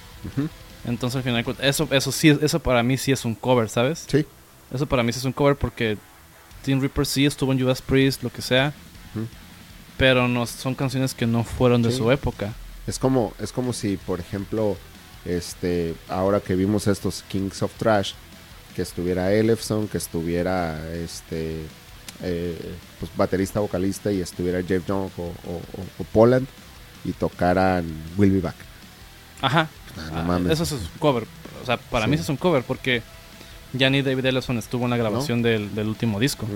Entonces 0.85 1.17
al 1.17 1.23
final, 1.23 1.45
eso, 1.61 1.89
eso 1.91 2.13
sí, 2.13 2.37
eso 2.41 2.61
para 2.61 2.83
mí 2.83 2.97
sí 2.97 3.13
es 3.13 3.25
un 3.25 3.35
cover, 3.35 3.69
¿sabes? 3.69 4.05
Sí. 4.09 4.27
Eso 4.73 4.87
para 4.87 5.03
mí 5.03 5.13
sí 5.13 5.19
es 5.19 5.25
un 5.25 5.33
cover 5.33 5.57
porque 5.57 5.97
Tim 6.63 6.81
Reaper 6.81 7.07
sí 7.07 7.25
estuvo 7.27 7.53
en 7.53 7.61
Judas 7.61 7.81
Priest, 7.83 8.23
lo 8.23 8.31
que 8.31 8.43
sea. 8.43 8.73
Pero 9.97 10.29
no, 10.29 10.47
son 10.47 10.75
canciones 10.75 11.13
que 11.15 11.27
no 11.27 11.43
fueron 11.45 11.83
de 11.83 11.91
Sí. 11.91 11.97
su 11.99 12.11
época. 12.13 12.53
Es 12.87 12.99
como, 12.99 13.35
es 13.41 13.51
como 13.53 13.73
si, 13.73 13.97
por 13.97 14.21
ejemplo, 14.21 14.77
este, 15.25 15.95
ahora 16.09 16.41
que 16.41 16.55
vimos 16.55 16.87
estos 16.87 17.23
Kings 17.29 17.63
of 17.63 17.73
Trash, 17.77 18.13
que 18.77 18.83
estuviera 18.83 19.33
Elefson, 19.33 19.89
que 19.89 19.99
estuviera 19.99 20.79
este 20.95 21.57
eh, 22.23 22.75
pues, 22.99 23.11
baterista, 23.16 23.61
vocalista, 23.61 24.11
y 24.12 24.21
estuviera 24.21 24.62
Jeff 24.62 24.87
Young 24.87 25.11
o, 25.16 25.23
o- 25.23 25.33
o- 25.53 25.87
o 25.99 26.05
Poland, 26.12 26.47
y 27.05 27.12
tocaran 27.12 27.85
Will 28.16 28.33
Be 28.33 28.41
Back. 28.41 28.57
Ajá. 29.41 29.69
Ah, 29.97 30.11
no 30.12 30.19
Ah, 30.19 30.23
mames. 30.25 30.53
Eso 30.53 30.64
es 30.64 30.73
un 30.73 30.99
cover. 30.99 31.25
O 31.62 31.66
sea, 31.66 31.77
para 31.77 32.05
Sí. 32.05 32.11
mí 32.11 32.14
eso 32.16 32.25
es 32.25 32.29
un 32.29 32.37
cover 32.37 32.62
porque 32.64 33.03
ya 33.73 33.89
ni 33.91 34.03
David 34.03 34.27
Ellison 34.27 34.59
estuvo 34.59 34.85
en 34.85 34.91
la 34.91 34.97
grabación 34.97 35.43
del, 35.43 35.75
del 35.75 35.87
último 35.89 36.19
disco. 36.19 36.47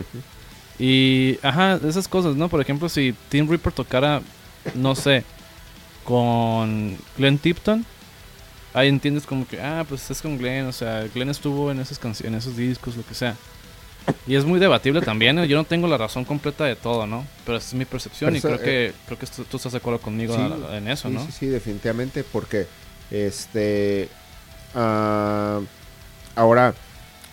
Y, 0.79 1.39
ajá, 1.43 1.79
esas 1.87 2.09
cosas, 2.09 2.35
¿no? 2.37 2.49
Por 2.49 2.61
ejemplo, 2.61 2.89
si 2.89 3.15
Tim 3.29 3.49
Reaper 3.49 3.73
tocara, 3.73 4.21
no 4.75 4.95
sé, 4.95 5.25
con 6.05 6.97
Glenn 7.17 7.39
Tipton, 7.39 7.85
ahí 8.75 8.89
entiendes 8.89 9.27
como 9.27 9.47
que, 9.47 9.61
ah, 9.61 9.85
pues 9.89 10.11
es 10.11 10.21
con 10.23 10.39
Glenn, 10.39 10.67
o 10.67 10.73
sea, 10.73 11.07
Glenn 11.15 11.29
estuvo 11.31 11.71
en 11.71 11.81
esas 11.81 11.99
canciones, 11.99 12.33
en 12.33 12.39
esos 12.39 12.57
discos, 12.57 12.97
lo 12.97 13.05
que 13.07 13.15
sea. 13.15 13.37
Y 14.27 14.35
es 14.37 14.45
muy 14.45 14.59
debatible 14.61 15.01
también, 15.01 15.39
¿eh? 15.39 15.49
yo 15.49 15.57
no 15.57 15.65
tengo 15.65 15.87
la 15.89 15.97
razón 15.99 16.25
completa 16.25 16.65
de 16.65 16.77
todo, 16.77 17.07
¿no? 17.07 17.27
Pero 17.45 17.59
esa 17.59 17.69
es 17.69 17.75
mi 17.75 17.85
percepción 17.85 18.35
y 18.37 18.41
creo 18.41 18.59
que 18.61 18.93
creo 19.07 19.19
que 19.19 19.27
tú, 19.27 19.45
tú 19.45 19.57
estás 19.57 19.73
de 19.73 19.79
acuerdo 19.79 20.01
conmigo 20.01 20.35
Sí, 20.35 20.41
a- 20.41 20.73
a- 20.73 20.77
en 20.79 20.89
eso, 20.89 21.09
sí, 21.09 21.15
¿no? 21.15 21.27
Sí, 21.27 21.33
sí, 21.33 21.47
definitivamente, 21.47 22.25
porque 22.25 22.67
este 23.11 24.09
ah, 24.75 25.61
ahora 26.37 26.75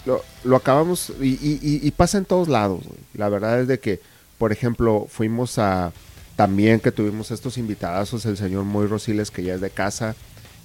lo, 0.06 0.24
lo 0.44 0.56
acabamos 0.56 1.12
y, 1.22 1.28
y- 1.30 1.60
y- 1.62 1.88
y 1.88 1.92
pasa 1.92 2.18
en 2.18 2.26
todos 2.26 2.48
lados. 2.48 2.82
güey. 2.84 3.00
La 3.14 3.30
verdad 3.30 3.62
es 3.62 3.68
de 3.68 3.80
que, 3.80 4.00
por 4.38 4.52
ejemplo, 4.52 5.08
fuimos 5.10 5.58
a 5.60 5.92
también 6.36 6.80
que 6.80 6.92
tuvimos 6.92 7.32
estos 7.32 7.58
invitadazos, 7.58 8.26
el 8.26 8.38
señor 8.38 8.64
Moy 8.64 8.88
Rosiles, 8.88 9.30
que 9.32 9.44
ya 9.44 9.56
es 9.56 9.62
de 9.62 9.70
casa, 9.70 10.16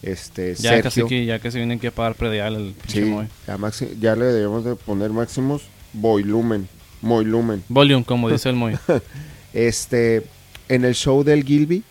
este 0.02 0.54
Ya 0.54 0.80
casi 0.82 1.00
Sergio. 1.00 1.08
que 1.08 1.24
ya 1.26 1.38
casi 1.40 1.58
vienen 1.58 1.80
que 1.80 1.90
pagar 1.90 2.14
predial 2.14 2.54
el 2.54 2.74
Sí, 2.86 3.00
Moy. 3.00 3.26
ya, 3.46 3.58
ya 4.00 4.14
le 4.16 4.26
debemos 4.26 4.64
de 4.64 4.76
poner 4.76 5.10
máximos 5.10 5.62
Boilumen, 5.94 6.68
Moilumen. 7.02 7.64
Volume, 7.68 8.04
como 8.04 8.28
dice 8.30 8.48
el 8.50 8.56
Moy. 8.56 8.76
Este, 9.52 10.24
en 10.68 10.84
el 10.84 10.94
show 10.94 11.22
del 11.22 11.44
Gilby, 11.44 11.84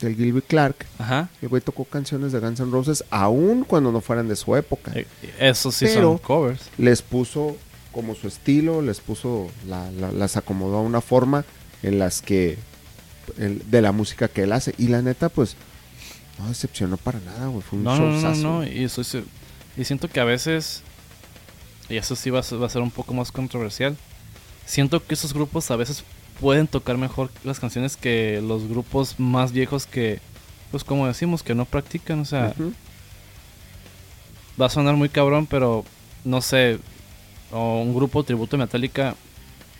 del 0.00 0.14
Gilby 0.16 0.42
Clark, 0.42 0.86
Ajá. 0.98 1.28
El 1.42 1.48
güey 1.48 1.60
tocó 1.60 1.84
canciones 1.84 2.32
de 2.32 2.38
Guns 2.38 2.60
N' 2.60 2.70
Roses 2.70 3.04
aún 3.10 3.64
cuando 3.64 3.90
no 3.92 4.00
fueran 4.00 4.28
de 4.28 4.36
su 4.36 4.54
época. 4.56 4.92
Eh, 4.94 5.06
Eso 5.38 5.72
sí 5.72 5.86
Pero- 5.86 6.02
son 6.10 6.18
covers. 6.18 6.62
Les 6.78 7.02
puso 7.02 7.56
como 7.92 8.14
su 8.14 8.28
estilo, 8.28 8.80
les 8.82 9.00
puso, 9.00 9.48
la- 9.66 9.90
la- 9.90 10.12
las 10.12 10.36
acomodó 10.36 10.78
a 10.78 10.82
una 10.82 11.00
forma 11.00 11.44
en 11.82 11.98
las 11.98 12.22
que, 12.22 12.56
el- 13.38 13.68
de 13.70 13.82
la 13.82 13.90
música 13.92 14.28
que 14.28 14.44
él 14.44 14.52
hace. 14.52 14.74
Y 14.78 14.86
la 14.86 15.02
neta, 15.02 15.28
pues, 15.28 15.56
no 16.38 16.48
decepcionó 16.48 16.96
para 16.96 17.18
nada, 17.20 17.48
güey. 17.48 17.62
Fue 17.62 17.78
un 17.78 17.84
No, 17.84 17.96
no, 17.96 18.34
no, 18.36 18.62
eso 18.62 19.02
y 19.76 19.84
siento 19.84 20.08
que 20.08 20.20
a 20.20 20.24
veces, 20.24 20.82
y 21.90 21.96
eso 21.96 22.16
sí 22.16 22.30
va 22.30 22.40
a, 22.40 22.42
ser, 22.42 22.62
va 22.62 22.66
a 22.66 22.70
ser 22.70 22.82
un 22.82 22.90
poco 22.90 23.12
más 23.12 23.32
controversial, 23.32 23.96
siento 24.64 25.04
que 25.04 25.14
esos 25.14 25.34
grupos 25.34 25.70
a 25.70 25.76
veces 25.76 26.04
pueden 26.40 26.66
tocar 26.66 26.96
mejor 26.96 27.30
las 27.44 27.60
canciones 27.60 27.96
que 27.96 28.40
los 28.42 28.66
grupos 28.66 29.18
más 29.18 29.52
viejos 29.52 29.86
que, 29.86 30.20
pues 30.70 30.84
como 30.84 31.06
decimos, 31.06 31.42
que 31.42 31.54
no 31.54 31.66
practican. 31.66 32.20
O 32.20 32.24
sea, 32.24 32.54
va 34.60 34.66
a 34.66 34.70
sonar 34.70 34.96
muy 34.96 35.08
cabrón, 35.08 35.46
pero 35.46 35.84
no 36.24 36.40
sé, 36.40 36.78
o 37.52 37.80
un 37.80 37.94
grupo 37.94 38.22
tributo 38.24 38.56
de 38.56 38.62
Metallica 38.64 39.14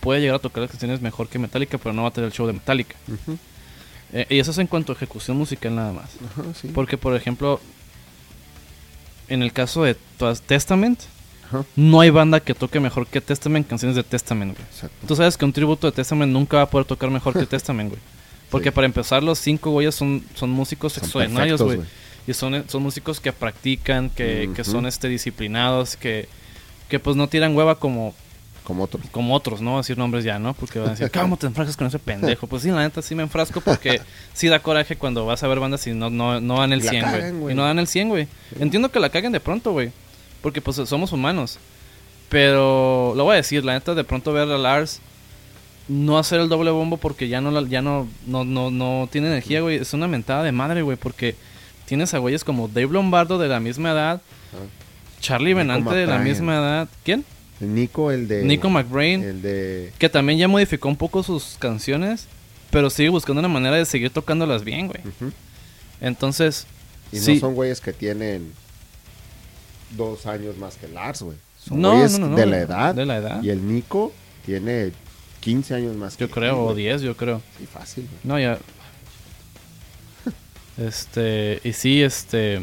puede 0.00 0.20
llegar 0.20 0.36
a 0.36 0.40
tocar 0.40 0.62
las 0.62 0.70
canciones 0.70 1.00
mejor 1.00 1.28
que 1.28 1.38
Metallica, 1.38 1.78
pero 1.78 1.92
no 1.92 2.02
va 2.02 2.08
a 2.08 2.12
tener 2.12 2.28
el 2.28 2.34
show 2.34 2.46
de 2.46 2.52
Metallica. 2.52 2.96
Eh, 4.12 4.26
y 4.28 4.38
eso 4.38 4.50
es 4.50 4.58
en 4.58 4.66
cuanto 4.66 4.92
a 4.92 4.96
ejecución 4.96 5.36
musical 5.36 5.74
nada 5.74 5.92
más. 5.92 6.10
Ajá, 6.32 6.42
sí. 6.60 6.68
Porque, 6.74 6.98
por 6.98 7.14
ejemplo, 7.14 7.60
en 9.28 9.42
el 9.42 9.52
caso 9.52 9.84
de 9.84 9.96
Testament, 10.46 11.00
Ajá. 11.50 11.64
no 11.76 12.00
hay 12.00 12.10
banda 12.10 12.40
que 12.40 12.54
toque 12.54 12.78
mejor 12.80 13.06
que 13.06 13.20
Testament 13.20 13.66
canciones 13.68 13.96
de 13.96 14.02
Testament, 14.04 14.56
güey. 14.56 14.66
Exacto. 14.70 15.06
Tú 15.06 15.16
sabes 15.16 15.36
que 15.36 15.44
un 15.44 15.52
tributo 15.52 15.86
de 15.88 15.92
Testament 15.92 16.32
nunca 16.32 16.58
va 16.58 16.62
a 16.62 16.70
poder 16.70 16.86
tocar 16.86 17.10
mejor 17.10 17.32
que 17.38 17.44
Testament, 17.46 17.90
güey. 17.90 18.00
Porque 18.50 18.70
Sí. 18.70 18.74
para 18.74 18.86
empezar, 18.86 19.22
los 19.22 19.38
cinco 19.38 19.70
güeyes 19.70 19.94
son, 19.94 20.24
son 20.34 20.50
músicos 20.50 20.96
extraordinarios, 20.98 21.60
güey. 21.62 21.80
Y 22.26 22.34
son, 22.34 22.64
son 22.68 22.82
músicos 22.82 23.18
que 23.20 23.32
practican, 23.32 24.10
que, 24.10 24.50
que 24.54 24.64
son 24.64 24.86
este 24.86 25.08
disciplinados, 25.08 25.96
que, 25.96 26.28
que 26.88 26.98
pues 26.98 27.16
no 27.16 27.28
tiran 27.28 27.56
hueva 27.56 27.76
como, 27.76 28.14
Como 28.64 28.84
otros. 28.84 29.02
como 29.10 29.34
otros, 29.34 29.60
¿no? 29.60 29.78
Decir 29.78 29.96
nombres 29.98 30.24
ya, 30.24 30.38
¿no? 30.38 30.54
Porque 30.54 30.78
van 30.78 30.88
a 30.88 30.90
decir, 30.92 31.10
¿cómo 31.14 31.36
te 31.36 31.46
enfrascas 31.46 31.76
con 31.76 31.86
ese 31.86 31.98
pendejo? 31.98 32.46
Pues 32.46 32.62
sí, 32.62 32.68
la 32.70 32.82
neta 32.82 33.02
sí 33.02 33.14
me 33.14 33.22
enfrasco 33.22 33.60
porque 33.60 34.00
sí 34.34 34.48
da 34.48 34.60
coraje 34.60 34.96
cuando 34.96 35.24
vas 35.26 35.42
a 35.42 35.48
ver 35.48 35.60
bandas 35.60 35.86
y 35.86 35.92
no, 35.92 36.10
no, 36.10 36.40
no 36.40 36.58
dan 36.58 36.72
el 36.72 36.80
Y 36.80 36.84
la 36.84 36.90
100, 36.90 37.02
cagan, 37.04 37.20
güey. 37.20 37.40
güey. 37.40 37.54
Y 37.54 37.56
no 37.56 37.64
dan 37.64 37.78
el 37.78 37.86
100, 37.86 38.08
güey. 38.08 38.28
Entiendo 38.58 38.90
que 38.90 39.00
la 39.00 39.08
caguen 39.10 39.32
de 39.32 39.40
pronto, 39.40 39.72
güey. 39.72 39.90
Porque 40.42 40.60
pues 40.60 40.76
somos 40.88 41.12
humanos. 41.12 41.58
Pero 42.28 43.12
lo 43.16 43.24
voy 43.24 43.34
a 43.34 43.36
decir, 43.36 43.64
la 43.64 43.74
neta 43.74 43.94
de 43.94 44.04
pronto 44.04 44.32
ver 44.32 44.48
a 44.48 44.58
Lars 44.58 45.00
no 45.88 46.18
hacer 46.18 46.40
el 46.40 46.48
doble 46.48 46.70
bombo 46.70 46.98
porque 46.98 47.26
ya 47.28 47.40
no 47.40 47.66
ya 47.66 47.82
no 47.82 48.06
no 48.26 48.44
no 48.44 48.70
no 48.70 49.08
tiene 49.10 49.26
energía, 49.26 49.60
güey. 49.60 49.76
Es 49.78 49.92
una 49.92 50.06
mentada 50.06 50.44
de 50.44 50.52
madre, 50.52 50.82
güey, 50.82 50.96
porque 50.96 51.34
tienes 51.86 52.14
a 52.14 52.18
güeyes 52.18 52.44
como 52.44 52.68
Dave 52.68 52.92
Lombardo 52.92 53.38
de 53.38 53.48
la 53.48 53.58
misma 53.58 53.90
edad, 53.90 54.22
Charlie 55.20 55.48
Nico 55.48 55.58
Benante 55.58 55.94
de 55.96 56.06
la 56.06 56.18
misma 56.18 56.54
edad. 56.54 56.88
¿Quién? 57.04 57.24
Nico, 57.58 58.12
el 58.12 58.28
de. 58.28 58.44
Nico 58.44 58.70
McBrain 58.70 59.22
El 59.22 59.42
de. 59.42 59.92
que 59.98 60.08
también 60.08 60.38
ya 60.38 60.48
modificó 60.48 60.88
un 60.88 60.96
poco 60.96 61.24
sus 61.24 61.56
canciones, 61.58 62.28
pero 62.70 62.88
sigue 62.88 63.08
buscando 63.08 63.40
una 63.40 63.48
manera 63.48 63.76
de 63.76 63.84
seguir 63.84 64.10
tocándolas 64.10 64.62
bien, 64.64 64.86
güey. 64.86 65.00
Entonces, 66.00 66.66
Y 67.12 67.18
sí. 67.18 67.34
no 67.34 67.40
son 67.40 67.54
güeyes 67.54 67.80
que 67.80 67.92
tienen 67.92 68.52
dos 69.90 70.26
años 70.26 70.56
más 70.58 70.76
que 70.76 70.88
Lars, 70.88 71.22
güey. 71.22 71.36
Son 71.58 71.80
No, 71.80 71.92
güeyes 71.92 72.12
no, 72.18 72.26
no, 72.26 72.32
no, 72.32 72.36
de 72.36 72.46
la 72.46 72.58
edad. 72.58 72.94
de 72.94 73.06
la 73.06 73.16
edad. 73.18 73.42
Y 73.42 73.50
el 73.50 73.66
Nico 73.66 74.12
tiene 74.46 74.92
15 75.40 75.74
años 75.74 75.96
más 75.96 76.16
que 76.16 76.26
yo 76.26 76.30
creo, 76.30 76.52
él, 76.54 76.58
o 76.60 76.64
güey. 76.72 76.76
10, 76.84 77.02
yo 77.02 77.16
creo. 77.16 77.42
Sí, 77.58 77.66
fácil, 77.66 78.04
güey. 78.10 78.18
No, 78.24 78.38
ya. 78.38 78.58
Este, 80.78 81.60
y 81.64 81.72
sí, 81.72 82.02
este. 82.02 82.60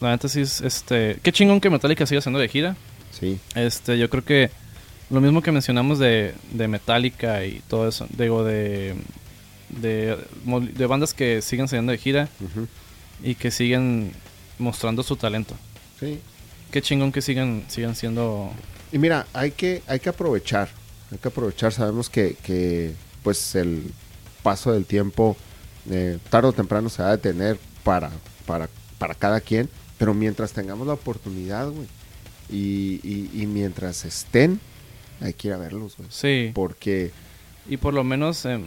La 0.00 0.10
neta 0.10 0.28
sí 0.28 0.40
es, 0.42 0.60
este. 0.60 1.18
Qué 1.22 1.32
chingón 1.32 1.60
que 1.60 1.70
Metallica 1.70 2.06
siga 2.06 2.18
haciendo 2.18 2.38
de 2.38 2.48
gira. 2.48 2.76
Sí. 3.18 3.38
Este, 3.54 3.98
yo 3.98 4.08
creo 4.10 4.24
que 4.24 4.50
lo 5.10 5.20
mismo 5.20 5.42
que 5.42 5.50
mencionamos 5.52 5.98
de, 5.98 6.34
de 6.52 6.68
Metallica 6.68 7.44
y 7.44 7.60
todo 7.68 7.88
eso, 7.88 8.06
digo, 8.10 8.44
de, 8.44 8.94
de, 9.68 10.16
de 10.74 10.86
bandas 10.86 11.14
que 11.14 11.42
siguen 11.42 11.68
saliendo 11.68 11.92
de 11.92 11.98
gira 11.98 12.28
y 13.22 13.34
que 13.34 13.50
siguen 13.50 14.12
mostrando 14.58 15.02
su 15.02 15.16
talento. 15.16 15.54
Sí. 16.00 16.18
Qué 16.72 16.82
chingón 16.82 17.12
que 17.12 17.22
sigan, 17.22 17.64
sigan 17.68 17.94
siendo... 17.94 18.50
Y 18.92 18.98
mira, 18.98 19.26
hay 19.32 19.52
que, 19.52 19.82
hay 19.86 20.00
que 20.00 20.08
aprovechar. 20.08 20.68
Hay 21.12 21.18
que 21.18 21.28
aprovechar. 21.28 21.72
Sabemos 21.72 22.08
que, 22.10 22.34
que 22.42 22.94
pues 23.22 23.54
el 23.54 23.92
paso 24.42 24.72
del 24.72 24.84
tiempo 24.86 25.36
eh, 25.90 26.18
tarde 26.28 26.48
o 26.48 26.52
temprano 26.52 26.88
se 26.88 27.02
va 27.02 27.08
a 27.10 27.16
detener 27.16 27.58
para, 27.84 28.10
para, 28.46 28.68
para 28.98 29.14
cada 29.14 29.40
quien. 29.40 29.68
Pero 29.98 30.14
mientras 30.14 30.52
tengamos 30.52 30.86
la 30.86 30.94
oportunidad, 30.94 31.68
güey. 31.68 31.86
Y, 32.48 33.00
y, 33.04 33.30
y 33.42 33.46
mientras 33.46 34.04
estén, 34.04 34.58
hay 35.20 35.34
que 35.34 35.48
ir 35.48 35.54
a 35.54 35.58
verlos, 35.58 35.96
güey. 35.96 36.08
Sí, 36.10 36.50
Porque 36.54 37.12
y 37.68 37.76
por 37.76 37.94
lo 37.94 38.02
menos 38.02 38.44
em, 38.46 38.64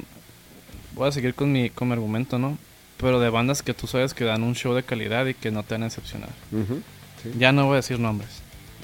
voy 0.95 1.09
a 1.09 1.11
seguir 1.11 1.33
con 1.35 1.51
mi, 1.51 1.69
con 1.69 1.89
mi 1.89 1.93
argumento, 1.93 2.39
¿no? 2.39 2.57
Pero 2.97 3.19
de 3.19 3.29
bandas 3.29 3.61
que 3.61 3.73
tú 3.73 3.87
sabes 3.87 4.13
que 4.13 4.23
dan 4.23 4.43
un 4.43 4.55
show 4.55 4.73
de 4.73 4.83
calidad 4.83 5.25
y 5.25 5.33
que 5.33 5.51
no 5.51 5.63
te 5.63 5.73
van 5.73 5.83
a 5.83 5.85
decepcionar. 5.87 6.29
ujú, 6.51 6.81
sí. 7.23 7.31
Ya 7.37 7.51
no 7.51 7.65
voy 7.65 7.73
a 7.73 7.77
decir 7.77 7.99
nombres. 7.99 8.29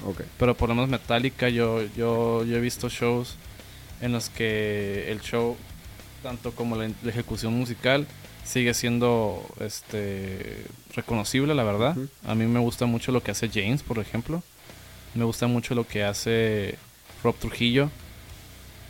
Ok. 0.06 0.22
Pero 0.38 0.56
por 0.56 0.68
lo 0.68 0.74
menos 0.74 0.90
Metallica, 0.90 1.48
yo, 1.48 1.82
yo, 1.96 2.44
yo 2.44 2.56
he 2.56 2.60
visto 2.60 2.88
shows 2.88 3.36
en 4.00 4.12
los 4.12 4.30
que 4.30 5.10
el 5.10 5.20
show, 5.20 5.56
tanto 6.22 6.52
como 6.52 6.76
la, 6.76 6.88
la 7.02 7.10
ejecución 7.10 7.52
musical, 7.54 8.06
sigue 8.44 8.72
siendo 8.74 9.46
este 9.60 10.64
reconocible, 10.94 11.54
la 11.54 11.62
verdad. 11.64 11.96
A 12.26 12.34
mí 12.34 12.46
me 12.46 12.58
gusta 12.60 12.86
mucho 12.86 13.12
lo 13.12 13.22
que 13.22 13.30
hace 13.30 13.48
James, 13.48 13.82
por 13.82 13.98
ejemplo. 13.98 14.42
Me 15.14 15.24
gusta 15.24 15.46
mucho 15.46 15.74
lo 15.74 15.86
que 15.86 16.02
hace 16.04 16.76
Rob 17.22 17.36
Trujillo. 17.36 17.90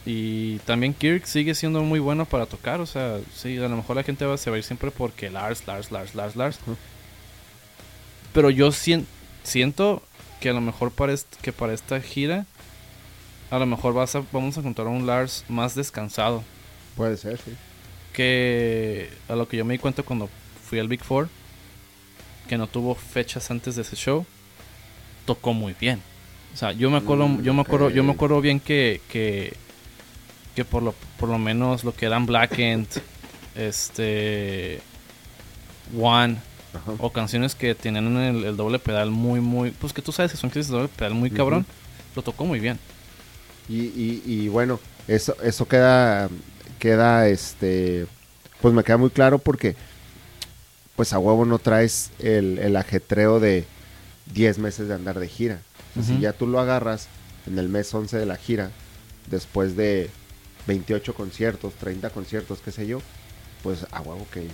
Y 0.07 0.59
también 0.61 0.95
Kirk 0.95 1.27
sigue 1.27 1.55
siendo 1.55 1.83
muy 1.83 1.99
bueno 1.99 2.25
para 2.25 2.47
tocar. 2.47 2.81
O 2.81 2.87
sea, 2.87 3.19
sí, 3.35 3.59
a 3.59 3.69
lo 3.69 3.77
mejor 3.77 3.97
la 3.97 4.03
gente 4.03 4.25
va, 4.25 4.37
se 4.39 4.49
va 4.49 4.57
a 4.57 4.59
ir 4.59 4.65
siempre 4.65 4.91
porque 4.91 5.29
Lars, 5.29 5.67
Lars, 5.67 5.91
Lars, 5.91 6.15
Lars, 6.15 6.37
Lars. 6.37 6.59
Pero 8.33 8.51
yo 8.51 8.71
sien- 8.73 9.07
siento 9.43 10.03
que 10.41 10.49
a 10.49 10.53
lo 10.53 10.61
mejor 10.61 10.91
para 10.91 11.15
que 11.43 11.53
para 11.53 11.73
esta 11.73 12.01
gira, 12.01 12.47
a 13.51 13.59
lo 13.59 13.67
mejor 13.67 13.95
vas 13.95 14.15
a, 14.15 14.23
vamos 14.33 14.57
a 14.57 14.61
encontrar 14.61 14.89
un 14.89 15.07
Lars 15.07 15.45
más 15.49 15.75
descansado. 15.75 16.43
Puede 16.97 17.17
ser, 17.17 17.39
sí. 17.39 17.53
Que 18.13 19.11
a 19.29 19.35
lo 19.35 19.49
que 19.49 19.57
yo 19.57 19.65
me 19.65 19.75
di 19.75 19.79
cuenta 19.79 20.03
cuando 20.03 20.29
fui 20.65 20.79
al 20.79 20.89
Big 20.89 21.03
Four, 21.03 21.29
que 22.49 22.59
no 22.59 22.67
tuvo 22.67 22.95
fechas 22.95 23.51
antes 23.51 23.77
de 23.77 23.83
ese 23.83 23.97
show, 23.97 24.27
tocó 25.27 25.53
muy 25.53 25.75
bien. 25.79 26.03
O 26.53 26.57
sea, 26.57 26.73
yo 26.73 26.91
me 26.91 26.99
acuerdo, 26.99 27.29
Mm, 27.29 27.43
yo 27.43 27.55
me 27.55 27.61
acuerdo, 27.61 27.91
yo 27.91 28.03
me 28.03 28.13
acuerdo 28.13 28.41
bien 28.41 28.59
que, 28.59 29.01
que, 29.09 29.55
que 30.57 30.65
por 30.65 30.83
lo, 30.83 30.95
por 31.19 31.29
lo 31.29 31.39
menos 31.39 31.85
lo 31.85 31.95
que 31.95 32.07
eran 32.07 32.27
Black 32.27 32.59
End, 32.59 32.89
este, 33.55 34.81
One, 35.97 36.37
Ajá. 36.75 36.93
o 36.99 37.11
canciones 37.11 37.55
que 37.55 37.75
tenían 37.75 38.17
el, 38.17 38.45
el 38.45 38.57
doble 38.57 38.79
pedal 38.79 39.11
muy, 39.11 39.41
muy, 39.41 39.71
pues 39.73 39.93
que 39.93 40.03
tú 40.03 40.13
sabes 40.13 40.31
que 40.31 40.37
son 40.37 40.51
canciones 40.51 40.69
de 40.69 40.77
doble 40.77 40.89
pedal 40.89 41.15
muy 41.15 41.31
cabrón, 41.31 41.67
lo 42.15 42.23
tocó 42.23 42.45
muy 42.45 42.61
bien. 42.61 42.79
Y, 43.69 43.81
y, 43.83 44.23
y 44.27 44.49
bueno, 44.49 44.79
eso, 45.09 45.37
eso 45.43 45.67
queda, 45.67 46.29
queda, 46.79 47.29
este, 47.29 48.07
pues 48.61 48.75
me 48.75 48.85
queda 48.85 48.97
muy 48.97 49.11
claro 49.11 49.39
porque, 49.39 49.77
pues 50.97 51.13
a 51.13 51.19
huevo 51.19 51.45
no 51.45 51.59
traes 51.59 52.11
el, 52.19 52.59
el 52.59 52.77
ajetreo 52.77 53.41
de 53.41 53.65
10 54.33 54.59
meses 54.59 54.89
de 54.89 54.95
andar 54.95 55.19
de 55.19 55.29
gira. 55.29 55.61
Si 56.07 56.21
ya 56.21 56.33
tú 56.33 56.47
lo 56.47 56.61
agarras 56.61 57.09
en 57.47 57.59
el 57.59 57.69
mes 57.69 57.93
11 57.93 58.17
de 58.17 58.27
la 58.27 58.37
gira, 58.37 58.71
después 59.29 59.77
de 59.77 60.09
28 60.67 61.15
conciertos, 61.15 61.75
30 61.75 62.11
conciertos, 62.11 62.61
qué 62.65 62.71
sé 62.71 62.87
yo, 62.87 63.01
pues 63.63 63.87
a 63.91 64.01
huevo 64.01 64.27
que 64.33 64.47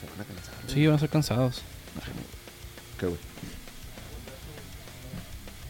se 0.00 0.06
van 0.10 0.20
a 0.20 0.24
cansar. 0.24 0.54
Sí, 0.66 0.86
van 0.86 0.96
a 0.96 0.98
ser 0.98 1.08
cansados. 1.08 1.62
¿Qué, 2.98 3.06
güey? 3.06 3.18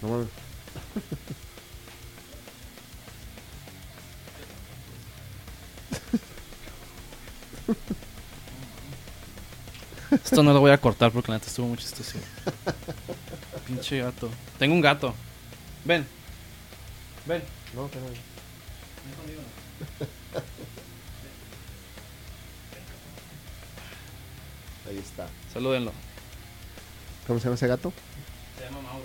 No 0.03 0.09
mames. 0.09 0.29
Esto 10.11 10.43
no 10.43 10.53
lo 10.53 10.61
voy 10.61 10.71
a 10.71 10.79
cortar 10.79 11.13
porque 11.13 11.31
la 11.31 11.37
neta 11.39 11.49
estuvo 11.49 11.69
muy 11.69 11.77
chistoso. 11.77 12.19
Pinche 13.67 13.99
gato. 14.01 14.31
Tengo 14.59 14.75
un 14.75 14.81
gato. 14.81 15.15
Ven. 15.85 16.07
Ven. 17.27 17.43
No, 17.75 17.89
pero- 17.89 18.07
Ahí 24.89 24.99
está. 24.99 25.27
Salúdenlo. 25.53 25.93
¿Cómo 27.27 27.39
se 27.39 27.45
llama 27.45 27.57
ese 27.57 27.67
gato? 27.67 27.93
Se 28.59 28.65
llama 28.65 28.81
Mauro. 28.83 29.05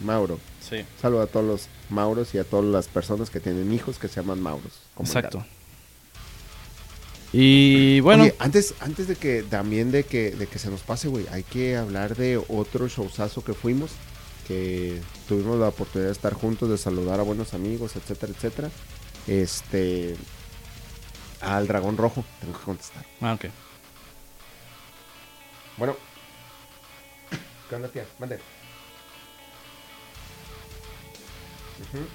Mauro. 0.00 0.40
Sí, 0.60 0.84
Saludo 1.00 1.22
a 1.22 1.26
todos 1.26 1.46
los 1.46 1.68
Mauros 1.90 2.34
y 2.34 2.38
a 2.38 2.44
todas 2.44 2.66
las 2.66 2.88
personas 2.88 3.30
que 3.30 3.40
tienen 3.40 3.72
hijos 3.72 3.98
que 3.98 4.08
se 4.08 4.16
llaman 4.20 4.40
Mauros. 4.40 4.72
exacto. 5.00 5.44
Y 7.32 8.00
bueno, 8.00 8.22
Oye, 8.24 8.34
antes, 8.38 8.74
antes 8.80 9.06
de 9.06 9.16
que 9.16 9.42
también 9.42 9.90
de 9.90 10.04
que, 10.04 10.30
de 10.30 10.46
que 10.46 10.58
se 10.58 10.70
nos 10.70 10.80
pase, 10.80 11.08
güey, 11.08 11.26
hay 11.30 11.42
que 11.42 11.76
hablar 11.76 12.16
de 12.16 12.38
otro 12.48 12.88
showzazo 12.88 13.44
que 13.44 13.52
fuimos, 13.52 13.90
que 14.46 14.98
tuvimos 15.28 15.58
la 15.58 15.68
oportunidad 15.68 16.08
de 16.08 16.12
estar 16.12 16.32
juntos, 16.32 16.70
de 16.70 16.78
saludar 16.78 17.20
a 17.20 17.22
buenos 17.22 17.52
amigos, 17.52 17.96
etcétera, 17.96 18.32
etcétera. 18.34 18.70
Este, 19.26 20.16
al 21.42 21.66
dragón 21.66 21.98
rojo, 21.98 22.24
tengo 22.40 22.58
que 22.58 22.64
contestar. 22.64 23.04
ah, 23.20 23.34
ok. 23.34 23.46
Bueno, 25.78 25.96
¿qué 27.68 27.74
onda, 27.76 27.88
tía? 27.90 28.04
Mande. 28.18 28.36
Ujú. 31.78 32.10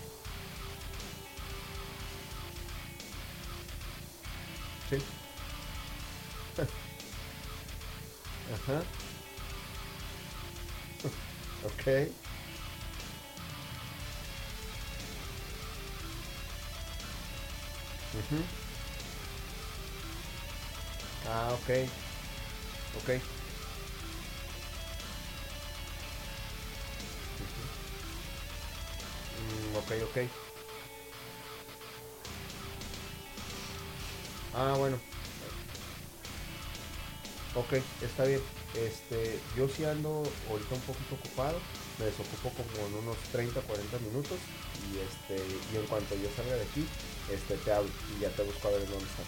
Sí. 4.89 4.97
Ajá. 8.45 8.83
Ok. 11.63 11.87
Ujú. 18.13 18.49
Ah, 21.25 21.53
ok. 21.53 21.69
Ok. 22.93 23.09
Ok, 29.73 29.91
ok. 30.03 30.17
Ah, 34.53 34.75
bueno. 34.77 34.97
Ok, 37.53 37.73
está 38.01 38.25
bien. 38.25 38.41
Este, 38.73 39.39
yo 39.55 39.67
sí 39.67 39.83
ando 39.83 40.39
ahorita 40.49 40.75
un 40.75 40.81
poquito 40.81 41.15
ocupado. 41.15 41.59
Me 41.99 42.05
desocupo 42.05 42.53
como 42.53 42.87
en 42.87 42.95
unos 42.95 43.19
30, 43.31 43.61
40 43.61 43.99
minutos. 43.99 44.39
Y 44.73 44.97
este, 44.99 45.63
y 45.71 45.75
en 45.77 45.85
cuanto 45.87 46.15
yo 46.15 46.29
salga 46.31 46.55
de 46.55 46.63
aquí, 46.63 46.89
este 47.27 47.57
te 47.57 47.71
hablo 47.71 47.91
y 48.07 48.19
ya 48.19 48.29
te 48.35 48.41
busco 48.43 48.67
a 48.67 48.71
ver 48.71 48.87
dónde 48.89 49.05
está. 49.09 49.23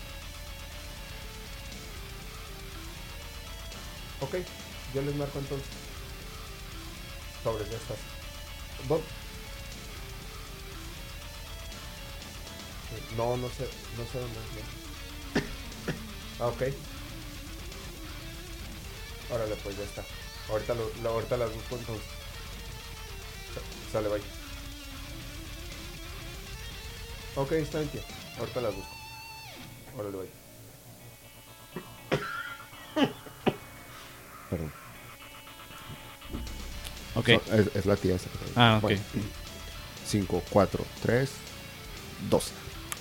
Ok, 4.19 4.35
yo 4.93 5.01
les 5.01 5.15
marco 5.15 5.39
entonces. 5.39 5.71
Sobres, 7.43 7.69
ya 7.69 7.77
estás. 7.77 7.99
¿Dó- 8.87 9.11
No, 13.17 13.37
no 13.37 13.49
sé, 13.49 13.67
no 13.97 14.05
sé 14.11 14.19
dónde 14.19 14.39
es. 14.39 14.45
Ah, 16.39 16.47
ok. 16.47 16.63
Órale, 19.31 19.55
pues 19.63 19.77
ya 19.77 19.83
está. 19.83 20.03
Ahorita, 20.49 20.73
lo, 20.73 20.91
lo- 21.01 21.09
ahorita 21.11 21.37
las 21.37 21.53
busco 21.53 21.77
entonces. 21.77 22.05
Sa- 23.53 23.91
Sale, 23.93 24.09
bye. 24.09 24.21
Ok, 27.35 27.51
está 27.53 27.79
bien, 27.79 27.89
tío. 27.89 28.01
Ahorita 28.37 28.61
las 28.61 28.75
busco. 28.75 28.95
Órale, 29.97 30.17
bye. 30.17 30.29
Perdón. 34.49 34.71
Ok. 37.15 37.27
So- 37.29 37.53
es, 37.55 37.75
es 37.77 37.85
la 37.85 37.95
tía 37.95 38.15
esa. 38.15 38.29
Ah, 38.57 38.79
ok. 38.83 38.91
5, 40.05 40.43
4, 40.49 40.85
3, 41.01 41.29
2. 42.29 42.51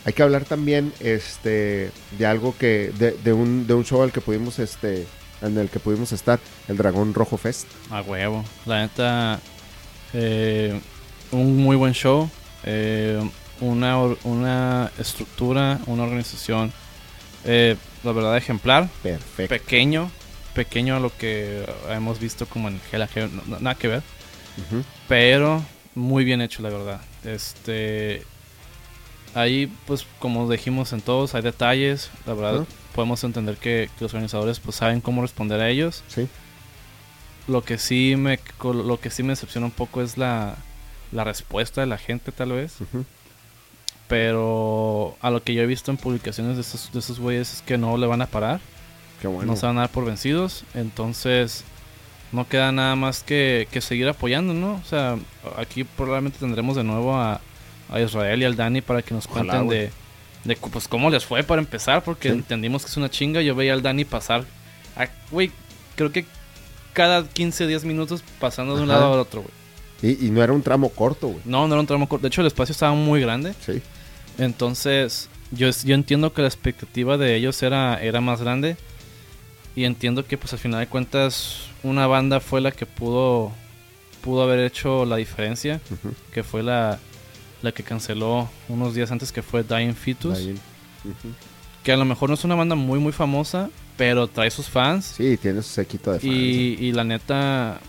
Hay 0.05 0.13
que 0.13 0.23
hablar 0.23 0.45
también 0.45 0.93
este, 1.01 1.91
de 2.19 2.27
algo 2.27 2.55
que, 2.59 2.93
de, 2.99 3.13
de 3.13 3.33
un, 3.33 3.67
de 3.67 3.75
un 3.75 3.85
show 3.85 4.03
al 4.03 4.13
que 4.13 4.21
pudimos, 4.21 4.59
este, 4.59 5.07
en 5.41 5.57
el 5.57 5.69
que 5.71 5.81
pudimos 5.81 6.13
estar, 6.13 6.39
el 6.69 6.77
Dragón 6.77 7.15
Rojo 7.15 7.37
Fest. 7.39 7.67
A 7.91 8.03
huevo. 8.03 8.45
La 8.67 8.81
neta, 8.83 9.41
eh, 10.13 10.79
un 11.31 11.57
muy 11.57 11.77
buen 11.77 11.93
show. 11.95 12.29
eh, 12.65 13.21
una, 13.61 13.97
una 14.25 14.91
estructura, 14.99 15.79
una 15.87 16.03
organización, 16.03 16.73
eh, 17.45 17.77
la 18.03 18.13
verdad, 18.13 18.37
ejemplar. 18.37 18.89
Perfecto. 19.03 19.55
Pequeño, 19.55 20.11
pequeño 20.55 20.97
a 20.97 21.01
lo 21.01 21.17
que 21.17 21.65
hemos 21.89 22.19
visto 22.19 22.47
como 22.47 22.69
en 22.69 22.81
Heaven, 22.91 23.41
no- 23.47 23.59
nada 23.61 23.75
que 23.77 23.89
ver. 23.89 24.03
Pero 25.09 25.63
muy 25.95 26.25
bien 26.25 26.41
hecho, 26.41 26.63
la 26.63 26.69
verdad. 26.71 27.01
Este. 27.25 28.23
Ahí, 29.35 29.73
pues, 29.87 30.07
como 30.21 30.49
dijimos 30.49 30.93
en 30.93 31.01
todos, 31.01 31.35
hay 31.35 31.43
detalles. 31.43 32.11
La 32.27 32.35
verdad, 32.35 32.67
podemos 32.95 33.23
entender 33.25 33.57
que, 33.57 33.91
que 33.99 34.05
los 34.05 34.15
organizadores, 34.15 34.61
pues, 34.61 34.77
saben 34.77 35.01
cómo 35.01 35.23
responder 35.23 35.61
a 35.61 35.69
ellos. 35.69 36.05
Sí. 36.09 36.29
Lo 37.49 37.63
que 37.63 37.77
sí 37.79 38.15
me, 38.17 38.39
lo 38.63 39.01
que 39.01 39.11
sí 39.11 39.23
me 39.23 39.31
decepciona 39.31 39.67
un 39.67 39.73
poco 39.73 40.03
es 40.03 40.17
la, 40.17 40.57
la 41.13 41.25
respuesta 41.25 41.81
de 41.81 41.89
la 41.89 41.99
gente, 41.99 42.33
tal 42.33 42.53
vez. 42.53 42.77
Pero 44.09 45.17
a 45.21 45.31
lo 45.31 45.43
que 45.43 45.55
yo 45.55 45.63
he 45.63 45.67
visto 45.67 45.91
en 45.91 45.97
publicaciones 45.97 46.57
de 46.57 46.63
esos, 46.63 46.93
de 46.93 46.99
esos 47.01 47.19
güeyes 47.19 47.55
es 47.55 47.63
que 47.63 47.77
no 47.77 47.97
le 47.97 48.07
van 48.07 48.23
a 48.23 48.27
parar. 48.27 48.61
Qué 49.21 49.27
bueno. 49.29 49.53
No 49.53 49.57
se 49.59 49.67
van 49.67 49.79
a 49.79 49.83
dar 49.83 49.91
por 49.91 50.05
vencidos. 50.05 50.65
Entonces, 50.75 51.65
no 52.33 52.47
queda 52.49 52.73
nada 52.73 52.97
más 52.97 53.23
que, 53.23 53.69
que 53.71 53.81
seguir 53.81 54.09
apoyando, 54.09 54.55
¿no? 54.55 54.75
O 54.75 54.85
sea, 54.85 55.17
aquí 55.57 55.85
probablemente 55.85 56.39
tendremos 56.39 56.77
de 56.77 56.85
nuevo 56.85 57.17
a, 57.17 57.41
a 57.89 58.01
Israel 58.01 58.43
y 58.43 58.45
al 58.45 58.57
Dani 58.57 58.81
para 58.81 59.03
que 59.03 59.15
nos 59.15 59.27
Ojalá, 59.27 59.59
cuenten 59.59 59.91
de, 60.45 60.57
pues, 60.57 60.89
cómo 60.89 61.11
les 61.11 61.25
fue 61.25 61.43
para 61.43 61.61
empezar, 61.61 62.03
porque 62.05 62.29
Sí. 62.31 62.35
entendimos 62.35 62.83
que 62.85 62.91
es 62.91 62.97
una 62.97 63.11
chinga. 63.11 63.41
Yo 63.43 63.55
veía 63.55 63.73
al 63.73 63.83
Dani 63.83 64.05
pasar, 64.05 64.45
güey, 65.31 65.51
creo 65.97 66.13
que 66.13 66.27
cada 66.93 67.27
15, 67.27 67.67
10 67.67 67.85
minutos 67.85 68.23
pasando 68.39 68.77
de 68.77 68.83
un 68.83 68.89
lado 68.89 69.15
al 69.15 69.21
otro, 69.21 69.43
güey. 69.43 69.53
Y, 70.15 70.27
y 70.27 70.31
no 70.31 70.43
era 70.43 70.53
un 70.53 70.63
tramo 70.63 70.91
corto, 70.91 71.29
güey. 71.29 71.41
No, 71.45 71.67
no 71.67 71.75
era 71.75 71.81
un 71.81 71.87
tramo 71.87 72.09
corto. 72.09 72.23
De 72.23 72.29
hecho, 72.29 72.41
el 72.43 72.47
espacio 72.47 72.73
estaba 72.73 72.95
muy 72.95 73.21
grande. 73.21 73.55
Sí. 73.65 73.81
Entonces, 74.39 75.29
yo, 75.51 75.71
yo 75.85 75.95
entiendo 75.95 76.33
que 76.33 76.43
la 76.43 76.49
expectativa 76.49 77.17
de 77.17 77.37
ellos 77.37 77.63
era, 77.63 78.01
era 78.03 78.21
más 78.21 78.41
grande. 78.43 78.77
Y 79.77 79.85
entiendo 79.85 80.25
que, 80.27 80.37
pues, 80.39 80.53
al 80.53 80.59
final 80.59 80.81
de 80.81 80.87
cuentas, 80.89 81.61
una 81.83 82.07
banda 82.07 82.41
fue 82.41 82.61
la 82.61 82.71
que 82.71 82.87
pudo, 82.87 83.51
pudo 84.21 84.43
haber 84.43 84.61
hecho 84.61 85.05
la 85.07 85.17
diferencia. 85.17 85.81
Que 86.33 86.43
fue 86.43 86.63
la, 86.63 86.99
la 87.65 87.73
que 87.73 87.83
canceló 87.83 88.49
unos 88.69 88.95
días 88.95 89.11
antes, 89.11 89.33
que 89.33 89.43
fue 89.43 89.63
Dying 89.65 89.95
Fetus. 89.95 90.39
Ujú. 90.39 91.35
Que 91.83 91.93
a 91.93 91.97
lo 91.97 92.05
mejor 92.05 92.29
no 92.31 92.35
es 92.35 92.45
una 92.45 92.55
banda 92.55 92.75
muy, 92.77 92.99
muy 92.99 93.13
famosa, 93.13 93.69
pero 93.97 94.27
trae 94.29 94.51
sus 94.51 94.69
fans. 94.69 95.05
Sí, 95.17 95.37
tiene 95.37 95.61
su 95.63 95.69
sequito 95.71 96.13
de 96.13 96.21
fans. 96.21 96.33
Y, 96.33 96.77
y 96.81 96.93
la 96.93 97.05
neta, 97.05 97.81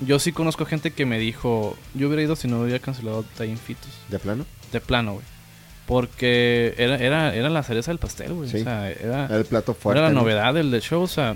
yo 0.00 0.18
sí 0.18 0.32
conozco 0.32 0.66
gente 0.66 0.90
que 0.92 1.06
me 1.06 1.18
dijo, 1.18 1.76
yo 1.94 2.08
hubiera 2.08 2.22
ido 2.22 2.36
si 2.36 2.46
no 2.48 2.60
hubiera 2.60 2.78
cancelado 2.78 3.24
Dying 3.38 3.56
Fetus. 3.56 3.90
¿De 4.08 4.18
plano? 4.18 4.44
De 4.72 4.80
plano, 4.80 5.12
güey. 5.14 5.24
Porque 5.86 6.74
era, 6.76 6.96
era, 6.96 7.34
era 7.34 7.48
la 7.48 7.62
cereza 7.62 7.90
del 7.90 7.98
pastel, 7.98 8.34
güey. 8.34 8.50
Sí. 8.50 8.58
O 8.60 8.64
sea, 8.64 8.90
era, 8.90 9.24
El 9.34 9.46
plato 9.46 9.72
fuerte. 9.72 9.98
era 10.00 10.08
la 10.08 10.14
¿no? 10.14 10.20
novedad 10.20 10.52
del, 10.52 10.70
del 10.70 10.82
show. 10.82 11.00
O 11.02 11.06
sea, 11.08 11.34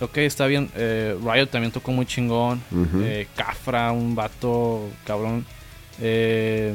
ok, 0.00 0.16
está 0.18 0.46
bien. 0.46 0.70
eh, 0.74 1.14
Riot 1.22 1.48
también 1.48 1.70
tocó 1.72 1.92
muy 1.92 2.06
chingón. 2.06 2.62
Eh, 3.02 3.26
Cafra, 3.36 3.92
un 3.92 4.14
vato 4.14 4.88
cabrón. 5.06 5.44
Eh, 6.00 6.74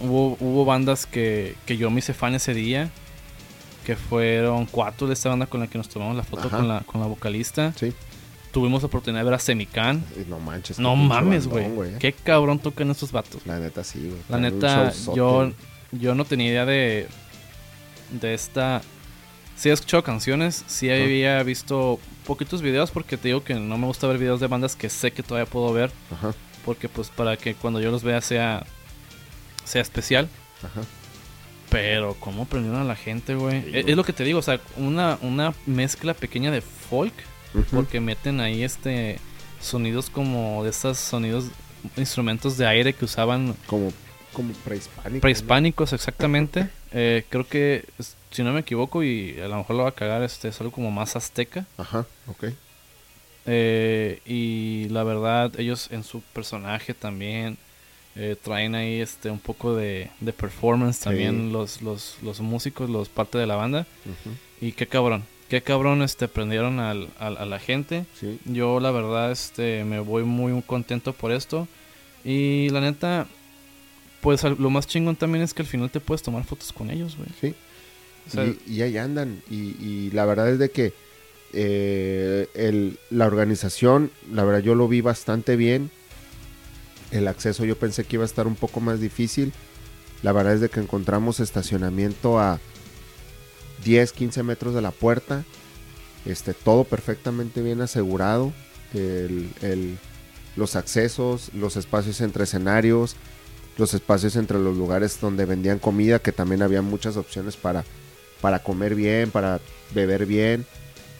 hubo, 0.00 0.36
hubo 0.40 0.64
bandas 0.64 1.06
que, 1.06 1.54
que 1.66 1.76
yo 1.76 1.90
me 1.90 1.98
hice 2.00 2.14
fan 2.14 2.34
ese 2.34 2.54
día. 2.54 2.90
Que 3.84 3.94
fueron 3.94 4.66
cuatro 4.66 5.06
de 5.06 5.14
esta 5.14 5.28
banda 5.28 5.46
con 5.46 5.60
la 5.60 5.68
que 5.68 5.78
nos 5.78 5.88
tomamos 5.88 6.16
la 6.16 6.24
foto 6.24 6.48
Ajá. 6.48 6.56
con 6.56 6.68
la, 6.68 6.80
con 6.80 7.00
la 7.00 7.06
vocalista. 7.06 7.72
Sí. 7.76 7.92
Tuvimos 8.50 8.82
la 8.82 8.86
oportunidad 8.86 9.20
de 9.20 9.24
ver 9.26 9.34
a 9.34 9.38
Semican. 9.38 10.04
No 10.28 10.40
manches. 10.40 10.78
No 10.78 10.96
mames, 10.96 11.46
güey. 11.46 11.68
Qué 11.98 12.12
cabrón 12.12 12.58
tocan 12.58 12.90
estos 12.90 13.12
vatos. 13.12 13.42
La 13.44 13.58
neta 13.60 13.84
sí, 13.84 14.08
güey. 14.08 14.20
La 14.28 14.38
neta, 14.38 14.92
yo, 15.14 15.52
yo 15.92 16.14
no 16.14 16.24
tenía 16.24 16.48
idea 16.48 16.66
de, 16.66 17.06
de 18.10 18.34
esta... 18.34 18.82
Sí 19.56 19.70
he 19.70 19.72
escuchado 19.72 20.02
canciones, 20.02 20.64
sí 20.66 20.90
había 20.90 21.42
visto 21.42 21.98
poquitos 22.26 22.60
videos 22.60 22.90
porque 22.90 23.16
te 23.16 23.28
digo 23.28 23.42
que 23.42 23.54
no 23.54 23.78
me 23.78 23.86
gusta 23.86 24.06
ver 24.06 24.18
videos 24.18 24.38
de 24.40 24.48
bandas 24.48 24.76
que 24.76 24.90
sé 24.90 25.12
que 25.12 25.22
todavía 25.22 25.50
puedo 25.50 25.72
ver 25.72 25.90
Ajá, 26.12 26.34
porque 26.66 26.90
pues 26.90 27.08
para 27.08 27.38
que 27.38 27.54
cuando 27.54 27.80
yo 27.80 27.90
los 27.90 28.02
vea 28.02 28.20
sea 28.20 28.66
sea 29.64 29.80
especial. 29.80 30.28
ajá. 30.62 30.82
Pero 31.70 32.14
cómo 32.20 32.44
prendieron 32.44 32.80
a 32.80 32.84
la 32.84 32.94
gente, 32.94 33.34
güey. 33.34 33.60
Sí, 33.62 33.66
es, 33.68 33.72
güey. 33.82 33.90
es 33.90 33.96
lo 33.96 34.04
que 34.04 34.12
te 34.12 34.22
digo, 34.22 34.38
o 34.38 34.42
sea, 34.42 34.60
una, 34.76 35.18
una 35.22 35.52
mezcla 35.66 36.14
pequeña 36.14 36.50
de 36.50 36.60
folk 36.60 37.12
porque 37.72 38.00
meten 38.00 38.40
ahí 38.40 38.62
este 38.62 39.18
sonidos 39.60 40.10
como 40.10 40.62
de 40.62 40.70
esos 40.70 40.98
sonidos 40.98 41.46
instrumentos 41.96 42.56
de 42.58 42.66
aire 42.66 42.92
que 42.92 43.04
usaban 43.06 43.54
Como, 43.66 43.92
como 44.32 44.52
prehispánico. 44.64 45.20
prehispánicos 45.22 45.92
exactamente 45.94 46.68
Eh, 46.92 47.24
creo 47.30 47.46
que 47.48 47.84
si 48.30 48.42
no 48.42 48.52
me 48.52 48.60
equivoco 48.60 49.02
y 49.02 49.38
a 49.40 49.48
lo 49.48 49.56
mejor 49.56 49.76
lo 49.76 49.82
va 49.84 49.88
a 49.90 49.92
cagar 49.92 50.22
este 50.22 50.48
es 50.48 50.60
algo 50.60 50.72
como 50.72 50.90
más 50.90 51.16
azteca. 51.16 51.66
Ajá, 51.78 52.06
ok. 52.26 52.44
Eh, 53.46 54.20
y 54.26 54.88
la 54.90 55.04
verdad 55.04 55.52
ellos 55.60 55.88
en 55.92 56.02
su 56.02 56.20
personaje 56.20 56.94
también 56.94 57.56
eh, 58.16 58.34
traen 58.42 58.74
ahí 58.74 59.00
este 59.00 59.30
un 59.30 59.38
poco 59.38 59.76
de, 59.76 60.10
de 60.20 60.32
performance 60.32 60.98
también 61.00 61.46
Sí. 61.46 61.52
los, 61.52 61.82
los, 61.82 62.16
los 62.22 62.40
músicos 62.40 62.90
los 62.90 63.08
parte 63.08 63.38
de 63.38 63.46
la 63.46 63.54
banda 63.56 63.86
Ujú, 64.04 64.34
y 64.60 64.72
qué 64.72 64.86
cabrón 64.88 65.22
qué 65.48 65.62
cabrón 65.62 66.02
este 66.02 66.26
prendieron 66.26 66.80
al, 66.80 67.08
al- 67.20 67.36
a 67.36 67.46
la 67.46 67.58
gente 67.60 68.04
Sí. 68.18 68.38
yo 68.46 68.80
la 68.80 68.90
verdad 68.90 69.30
este 69.30 69.84
me 69.84 70.00
voy 70.00 70.24
muy 70.24 70.60
contento 70.62 71.12
por 71.12 71.30
esto 71.30 71.68
y 72.24 72.68
la 72.70 72.80
neta 72.80 73.26
pues 74.22 74.42
lo 74.42 74.70
más 74.70 74.88
chingón 74.88 75.14
también 75.14 75.44
es 75.44 75.54
que 75.54 75.62
al 75.62 75.68
final 75.68 75.88
te 75.90 76.00
puedes 76.00 76.22
tomar 76.22 76.42
fotos 76.42 76.72
con 76.72 76.90
ellos, 76.90 77.16
güey. 77.16 77.28
Sí. 77.40 77.54
O 78.26 78.30
sea, 78.30 78.44
y, 78.44 78.58
y 78.66 78.82
ahí 78.82 78.96
andan. 78.98 79.40
Y, 79.48 79.76
y 79.80 80.10
la 80.12 80.24
verdad 80.24 80.50
es 80.50 80.58
de 80.58 80.68
que 80.70 80.92
eh, 81.52 82.96
la 83.10 83.26
organización, 83.26 84.10
la 84.32 84.44
verdad 84.44 84.60
yo 84.60 84.74
lo 84.74 84.88
vi 84.88 85.00
bastante 85.00 85.56
bien. 85.56 85.90
El 87.10 87.28
acceso 87.28 87.64
yo 87.64 87.78
pensé 87.78 88.04
que 88.04 88.16
iba 88.16 88.24
a 88.24 88.26
estar 88.26 88.46
un 88.46 88.56
poco 88.56 88.80
más 88.80 89.00
difícil. 89.00 89.52
La 90.22 90.32
verdad 90.32 90.54
es 90.54 90.60
de 90.60 90.68
que 90.68 90.80
encontramos 90.80 91.40
estacionamiento 91.40 92.40
a 92.40 92.58
10, 93.84 94.12
15 94.12 94.42
metros 94.42 94.74
de 94.74 94.82
la 94.82 94.90
puerta. 94.90 95.44
Este, 96.24 96.54
todo 96.54 96.84
perfectamente 96.84 97.62
bien 97.62 97.80
asegurado. 97.80 98.52
El- 98.94 99.98
los 100.56 100.74
accesos, 100.74 101.50
los 101.52 101.76
espacios 101.76 102.20
entre 102.22 102.44
escenarios, 102.44 103.14
los 103.76 103.92
espacios 103.92 104.36
entre 104.36 104.58
los 104.58 104.74
lugares 104.76 105.18
donde 105.20 105.44
vendían 105.44 105.78
comida, 105.78 106.18
que 106.18 106.32
también 106.32 106.62
había 106.62 106.80
muchas 106.80 107.18
opciones 107.18 107.56
para, 107.56 107.84
para 108.40 108.60
comer 108.62 108.94
bien, 108.94 109.30
para 109.30 109.60
beber 109.94 110.24
bien. 110.24 110.64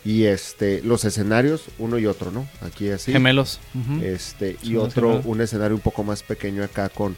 Y 0.07 0.24
este, 0.26 0.82
los 0.82 1.04
escenarios, 1.04 1.64
uno 1.78 1.98
y 1.98 2.07
otro, 2.07 2.30
¿no? 2.30 2.46
Aquí 2.61 2.90
así. 2.90 3.11
gemelos. 3.12 3.59
Este, 4.02 4.57
y 4.62 4.76
otro, 4.76 5.09
gemelos. 5.09 5.26
un 5.26 5.40
escenario 5.40 5.74
un 5.74 5.82
poco 5.82 6.04
más 6.04 6.22
pequeño 6.22 6.62
acá 6.62 6.88
con, 6.90 7.16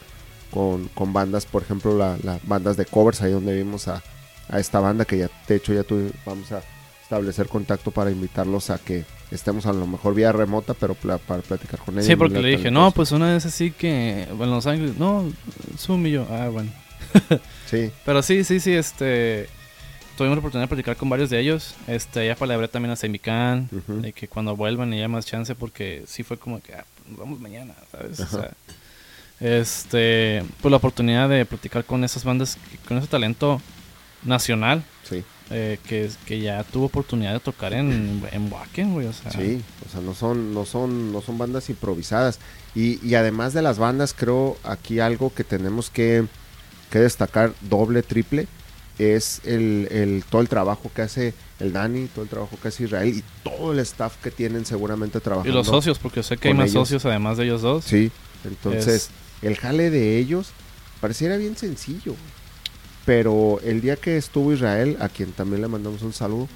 con, 0.50 0.88
con 0.94 1.12
bandas, 1.12 1.44
por 1.44 1.62
ejemplo, 1.62 1.96
las 1.98 2.24
la 2.24 2.40
bandas 2.44 2.76
de 2.78 2.86
covers, 2.86 3.20
ahí 3.20 3.32
donde 3.32 3.54
vimos 3.54 3.88
a, 3.88 4.02
a 4.48 4.58
esta 4.58 4.80
banda 4.80 5.04
que 5.04 5.18
ya, 5.18 5.30
de 5.46 5.56
hecho, 5.56 5.74
ya 5.74 5.82
tu, 5.82 6.10
vamos 6.24 6.50
a 6.52 6.62
establecer 7.02 7.48
contacto 7.48 7.90
para 7.90 8.10
invitarlos 8.10 8.70
a 8.70 8.78
que 8.78 9.04
estemos 9.30 9.66
a 9.66 9.72
lo 9.74 9.86
mejor 9.86 10.14
vía 10.14 10.32
remota, 10.32 10.72
pero 10.74 10.94
pla- 10.94 11.18
para 11.18 11.42
platicar 11.42 11.80
con 11.80 11.94
ellos. 11.96 12.06
Sí, 12.06 12.16
porque 12.16 12.40
le 12.40 12.48
dije, 12.48 12.70
no, 12.70 12.90
pues 12.92 13.12
una 13.12 13.32
vez 13.34 13.44
así 13.44 13.70
que 13.70 14.22
en 14.22 14.38
Los 14.50 14.66
Ángeles, 14.66 14.96
no, 14.98 15.30
Zoom 15.76 16.06
y 16.06 16.12
yo, 16.12 16.26
ah, 16.30 16.48
bueno. 16.48 16.70
Sí, 17.70 17.90
Pero 18.06 18.22
sí, 18.22 18.44
sí, 18.44 18.60
sí, 18.60 18.72
este. 18.72 19.48
Tuvimos 20.18 20.36
la 20.36 20.40
oportunidad 20.40 20.64
de 20.64 20.68
platicar 20.68 20.96
con 20.96 21.08
varios 21.08 21.30
de 21.30 21.38
ellos. 21.40 21.74
Este, 21.86 22.26
ya 22.26 22.34
palabré 22.34 22.66
también 22.68 22.90
a 22.92 22.96
Semican, 22.96 23.68
Ujú. 23.72 24.00
de 24.02 24.12
que 24.12 24.26
cuando 24.28 24.54
vuelvan 24.56 24.92
y 24.92 24.96
haya 24.98 25.08
más 25.08 25.24
chance, 25.24 25.54
porque 25.54 26.02
sí 26.06 26.24
fue 26.24 26.36
como 26.36 26.60
que, 26.60 26.74
ah, 26.74 26.84
pues, 27.06 27.16
vamos 27.16 27.38
mañana, 27.40 27.72
¿sabes? 27.92 28.18
O 28.18 28.22
Ajá. 28.24 28.40
sea, 28.40 28.50
este, 29.40 30.42
pues 30.60 30.70
la 30.70 30.76
oportunidad 30.78 31.28
de 31.28 31.44
platicar 31.46 31.84
con 31.84 32.02
esas 32.04 32.24
bandas, 32.24 32.58
con 32.86 32.98
ese 32.98 33.06
talento 33.06 33.62
nacional, 34.24 34.82
sí, 35.08 35.22
eh, 35.50 35.78
que, 35.86 36.10
que 36.26 36.40
ya 36.40 36.64
tuvo 36.64 36.86
oportunidad 36.86 37.32
de 37.34 37.40
tocar 37.40 37.72
en, 37.72 38.20
en 38.32 38.52
Wacken, 38.52 38.92
güey, 38.94 39.06
o 39.06 39.12
sea. 39.12 39.30
sí. 39.30 39.62
O 39.86 39.90
sea, 39.90 40.00
no 40.00 40.14
son, 40.14 40.52
no 40.52 40.66
son, 40.66 41.12
no 41.12 41.20
son 41.22 41.38
bandas 41.38 41.70
improvisadas. 41.70 42.40
Y, 42.74 42.98
y 43.06 43.14
además 43.14 43.54
de 43.54 43.62
las 43.62 43.78
bandas, 43.78 44.12
creo 44.14 44.56
aquí 44.64 44.98
algo 45.00 45.32
que 45.32 45.44
tenemos 45.44 45.88
que, 45.90 46.26
que 46.90 46.98
destacar 46.98 47.52
doble, 47.62 48.02
triple, 48.02 48.48
es 48.98 49.40
el, 49.44 49.88
el, 49.90 50.24
todo 50.28 50.40
el 50.42 50.48
trabajo 50.48 50.90
que 50.94 51.02
hace 51.02 51.34
el 51.60 51.72
Dani, 51.72 52.06
todo 52.06 52.24
el 52.24 52.28
trabajo 52.28 52.56
que 52.60 52.68
hace 52.68 52.84
Israel 52.84 53.08
y 53.08 53.24
todo 53.48 53.72
el 53.72 53.78
staff 53.80 54.16
que 54.22 54.30
tienen 54.30 54.64
seguramente 54.66 55.20
trabajando. 55.20 55.50
Y 55.50 55.54
los 55.54 55.66
socios, 55.66 55.98
porque 55.98 56.22
sé 56.22 56.36
que 56.36 56.48
hay 56.48 56.54
más 56.54 56.70
ellos. 56.70 56.88
socios 56.88 57.04
además 57.06 57.36
de 57.36 57.44
ellos 57.44 57.62
dos. 57.62 57.84
Sí, 57.84 58.10
entonces 58.44 59.10
el 59.42 59.56
jale 59.56 59.90
de 59.90 60.18
ellos 60.18 60.50
pareciera 61.00 61.36
bien 61.36 61.56
sencillo. 61.56 62.14
Pero 63.04 63.58
el 63.64 63.80
día 63.80 63.96
que 63.96 64.16
estuvo 64.18 64.52
Israel, 64.52 64.98
a 65.00 65.08
quien 65.08 65.32
también 65.32 65.62
le 65.62 65.68
mandamos 65.68 66.02
un 66.02 66.12
saludo, 66.12 66.46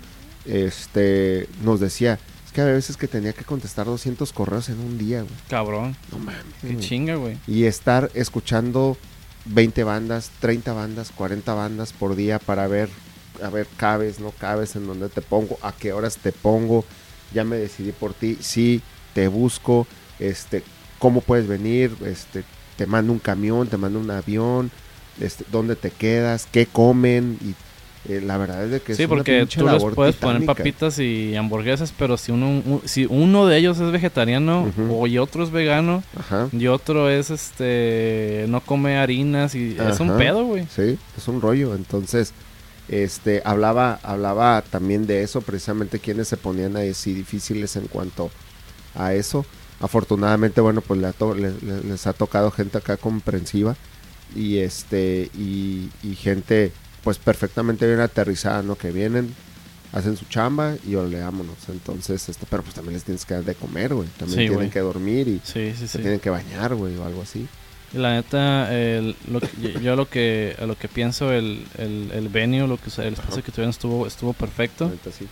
este, 0.45 1.49
nos 1.63 1.81
decía, 1.81 2.19
es 2.47 2.53
que 2.53 2.61
a 2.61 2.67
veces 2.67 2.97
que 2.99 3.09
tenía 3.09 3.33
que 3.33 3.45
contestar 3.45 3.87
200 3.87 4.31
correos 4.33 4.69
en 4.69 4.79
un 4.81 4.99
día, 4.99 5.23
güey. 5.23 5.33
Cabrón, 5.49 5.97
No 6.11 6.19
mames. 6.19 6.43
qué 6.61 6.77
chinga, 6.79 7.15
güey. 7.15 7.39
Y 7.47 7.65
estar 7.65 8.11
escuchando 8.13 8.99
20 9.47 9.85
bandas, 9.85 10.31
30 10.41 10.73
bandas, 10.73 11.11
40 11.11 11.55
bandas 11.55 11.93
por 11.93 12.17
día 12.17 12.39
para 12.39 12.67
ver, 12.67 12.89
a 13.43 13.51
ver, 13.51 13.67
cabes, 13.77 14.21
no 14.21 14.31
cabes, 14.31 14.77
en 14.77 14.87
dónde 14.87 15.09
te 15.09 15.23
pongo, 15.23 15.59
a 15.63 15.73
qué 15.73 15.93
horas 15.93 16.19
te 16.19 16.33
pongo, 16.33 16.85
ya 17.33 17.45
me 17.45 17.57
decidí 17.57 17.93
por 17.93 18.15
ti, 18.15 18.39
sí, 18.41 18.83
te 19.15 19.29
busco, 19.29 19.87
este, 20.19 20.63
cómo 20.99 21.21
puedes 21.21 21.49
venir, 21.49 21.97
este, 22.05 22.45
te 22.77 22.87
mando 22.87 23.13
un 23.13 23.19
camión, 23.19 23.69
te 23.69 23.77
mando 23.77 23.99
un 23.99 24.11
avión, 24.11 24.71
este, 25.21 25.45
dónde 25.51 25.77
te 25.77 25.91
quedas, 25.91 26.47
qué 26.51 26.67
comen, 26.67 27.39
y 27.41 27.55
eh, 28.09 28.21
la 28.25 28.37
verdad 28.37 28.65
es 28.65 28.71
de 28.73 28.81
que 28.81 28.95
Sí, 28.97 29.03
es 29.03 29.09
porque 29.09 29.47
tú 29.47 29.65
les 29.75 29.83
puedes 29.95 30.17
poner 30.17 30.39
papitas 30.57 30.99
y 30.99 31.37
hamburguesas, 31.37 31.93
pero 31.97 32.17
si 32.17 32.33
uno, 32.33 32.49
un- 32.49 32.83
si 32.85 33.07
uno 33.09 33.47
de 33.47 33.59
ellos 33.59 33.79
es 33.79 33.93
vegetariano 33.93 34.71
o 34.91 35.07
y 35.07 35.19
otro 35.19 35.45
es 35.45 35.51
vegano 35.51 36.03
Ajá, 36.19 36.49
y 36.53 36.67
otro 36.67 37.09
es 37.09 37.31
este 37.31 38.47
no 38.49 38.61
come 38.61 38.97
harinas 38.99 39.55
y 39.55 39.77
es 39.79 40.01
un 40.01 40.17
pedo, 40.19 40.45
güey. 40.45 40.67
Sí, 40.75 40.99
es 41.17 41.29
un 41.29 41.41
rollo. 41.41 41.75
Entonces, 41.75 42.33
este, 42.89 43.41
hablaba, 43.45 44.01
hablaba 44.03 44.63
también 44.63 45.07
de 45.07 45.23
eso, 45.23 45.41
precisamente 45.41 45.99
quienes 45.99 46.29
se 46.29 46.37
ponían 46.37 46.77
así 46.77 47.15
difíciles 47.15 47.77
en 47.77 47.87
cuanto 47.87 48.31
a 48.95 49.15
eso. 49.15 49.47
Afortunadamente, 49.81 50.61
bueno, 50.61 50.81
pues 50.81 51.01
le 51.01 51.07
ha 51.09 51.13
to- 51.13 51.35
le- 51.35 51.55
le- 51.63 51.83
les 51.85 52.07
ha 52.07 52.13
tocado 52.13 52.51
gente 52.51 52.79
acá 52.79 52.97
comprensiva 52.97 53.77
y 54.35 54.59
este 54.59 55.31
y, 55.37 55.89
y 56.03 56.15
gente 56.17 56.73
pues 57.05 57.19
perfectamente 57.19 57.87
bien 57.87 58.01
aterrizada, 58.01 58.63
¿no? 58.63 58.77
Que 58.77 58.91
vienen, 58.93 59.35
hacen 59.93 60.17
su 60.17 60.25
chamba 60.27 60.75
y 60.87 60.95
oleámonos. 60.95 61.57
Entonces, 61.69 62.29
este, 62.29 62.47
pero 62.49 62.63
pues 62.63 62.75
también 62.75 62.95
les 62.95 63.05
tienes 63.05 63.25
que 63.25 63.35
dar 63.35 63.45
de 63.45 63.55
comer, 63.55 63.95
güey. 63.95 64.09
También 64.19 64.41
Sí, 64.41 64.49
tienen 64.49 64.71
que 64.71 64.81
dormir 64.81 65.29
y 65.29 65.41
Sí, 65.45 65.73
sí, 65.79 65.89
se 65.89 65.99
tienen 65.99 66.21
que 66.21 66.31
bañar, 66.31 66.75
güey, 66.75 66.97
o 66.97 67.05
algo 67.05 67.23
así. 67.23 67.47
La 67.93 68.15
neta, 68.15 68.75
el- 68.75 69.17
lo 69.31 69.41
que- 69.41 69.81
yo- 69.83 69.97
lo 69.97 70.09
que 70.09 70.57
a 70.59 70.65
lo 70.65 70.79
que 70.79 70.89
pienso 70.89 71.31
el, 71.33 71.67
el, 71.77 72.11
el 72.15 72.29
venue, 72.31 72.67
lo 72.67 72.79
que 72.79 72.85
el 73.03 73.13
espacio 73.13 73.35
Ajá. 73.35 73.43
que 73.43 73.53
tuvieron 73.53 73.71
estuvo 73.71 74.07
estuvo 74.07 74.33
perfecto. 74.33 74.85
La 74.87 74.93
neta, 74.93 75.11
sí. 75.13 75.27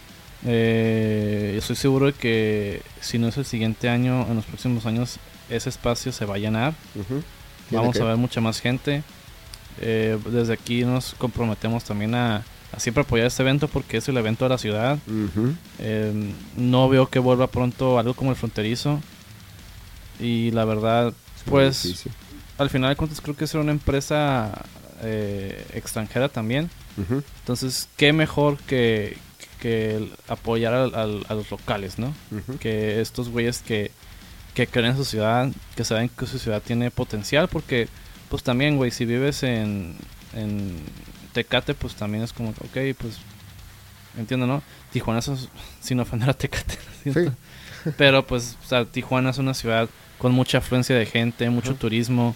Eh, 0.44 1.54
estoy 1.58 1.76
seguro 1.76 2.06
de 2.06 2.12
que 2.12 2.82
si 3.00 3.18
no 3.18 3.28
es 3.28 3.36
el 3.38 3.44
siguiente 3.44 3.88
año, 3.88 4.26
en 4.28 4.36
los 4.36 4.44
próximos 4.44 4.84
años 4.86 5.18
ese 5.48 5.68
espacio 5.68 6.12
se 6.12 6.24
va 6.26 6.34
a 6.34 6.38
llenar. 6.38 6.74
Vamos 7.70 7.96
que- 7.96 8.02
a 8.02 8.04
ver 8.06 8.16
mucha 8.16 8.40
más 8.40 8.60
gente. 8.60 9.02
Eh, 9.80 10.18
desde 10.30 10.52
aquí 10.52 10.84
nos 10.84 11.14
comprometemos 11.14 11.84
también 11.84 12.14
a, 12.14 12.44
a 12.72 12.78
siempre 12.80 13.02
apoyar 13.02 13.26
este 13.26 13.42
evento 13.42 13.66
porque 13.68 13.96
es 13.96 14.08
el 14.08 14.16
evento 14.16 14.44
de 14.44 14.48
la 14.50 14.58
ciudad. 14.58 14.98
Eh, 15.78 16.32
no 16.56 16.88
veo 16.88 17.08
que 17.08 17.18
vuelva 17.18 17.46
pronto 17.46 17.98
algo 17.98 18.14
como 18.14 18.30
el 18.30 18.36
fronterizo. 18.36 19.00
Y 20.18 20.50
la 20.50 20.64
verdad, 20.64 21.12
pues 21.50 21.84
al 22.58 22.68
final 22.70 22.90
de 22.90 22.96
cuentas 22.96 23.20
creo 23.20 23.34
que 23.36 23.44
es 23.44 23.54
una 23.54 23.72
empresa 23.72 24.52
eh, 25.02 25.64
extranjera 25.74 26.28
también. 26.28 26.68
Entonces, 27.40 27.88
qué 27.96 28.12
mejor 28.12 28.58
que, 28.58 29.16
que 29.60 30.10
apoyar 30.28 30.74
al- 30.74 30.94
al- 30.94 31.24
a 31.28 31.34
los 31.34 31.50
locales, 31.50 31.98
¿no? 31.98 32.12
Que 32.60 33.00
estos 33.00 33.30
güeyes 33.30 33.60
que, 33.62 33.90
que 34.52 34.66
creen 34.66 34.90
en 34.90 34.96
su 34.98 35.06
ciudad, 35.06 35.48
que 35.74 35.84
saben 35.84 36.10
que 36.10 36.26
su 36.26 36.38
ciudad 36.38 36.60
tiene 36.60 36.90
potencial, 36.90 37.48
porque 37.48 37.88
pues 38.30 38.42
también, 38.42 38.76
güey, 38.78 38.90
si 38.90 39.04
vives 39.04 39.42
en, 39.42 39.94
en 40.34 40.76
Tecate, 41.34 41.74
pues 41.74 41.94
también 41.96 42.24
es 42.24 42.32
como, 42.32 42.50
ok, 42.50 42.96
pues 42.98 43.18
entiendo, 44.16 44.46
¿no? 44.46 44.62
Tijuana 44.92 45.18
es, 45.20 45.30
sin 45.80 46.00
ofender 46.00 46.30
a 46.30 46.34
Tecate, 46.34 46.78
¿no? 47.04 47.12
Sí. 47.12 47.28
pero 47.98 48.26
pues, 48.26 48.56
o 48.64 48.68
sea, 48.68 48.84
Tijuana 48.86 49.30
es 49.30 49.38
una 49.38 49.52
ciudad 49.54 49.88
con 50.18 50.32
mucha 50.32 50.58
afluencia 50.58 50.96
de 50.96 51.04
gente, 51.06 51.50
mucho 51.50 51.74
turismo. 51.74 52.34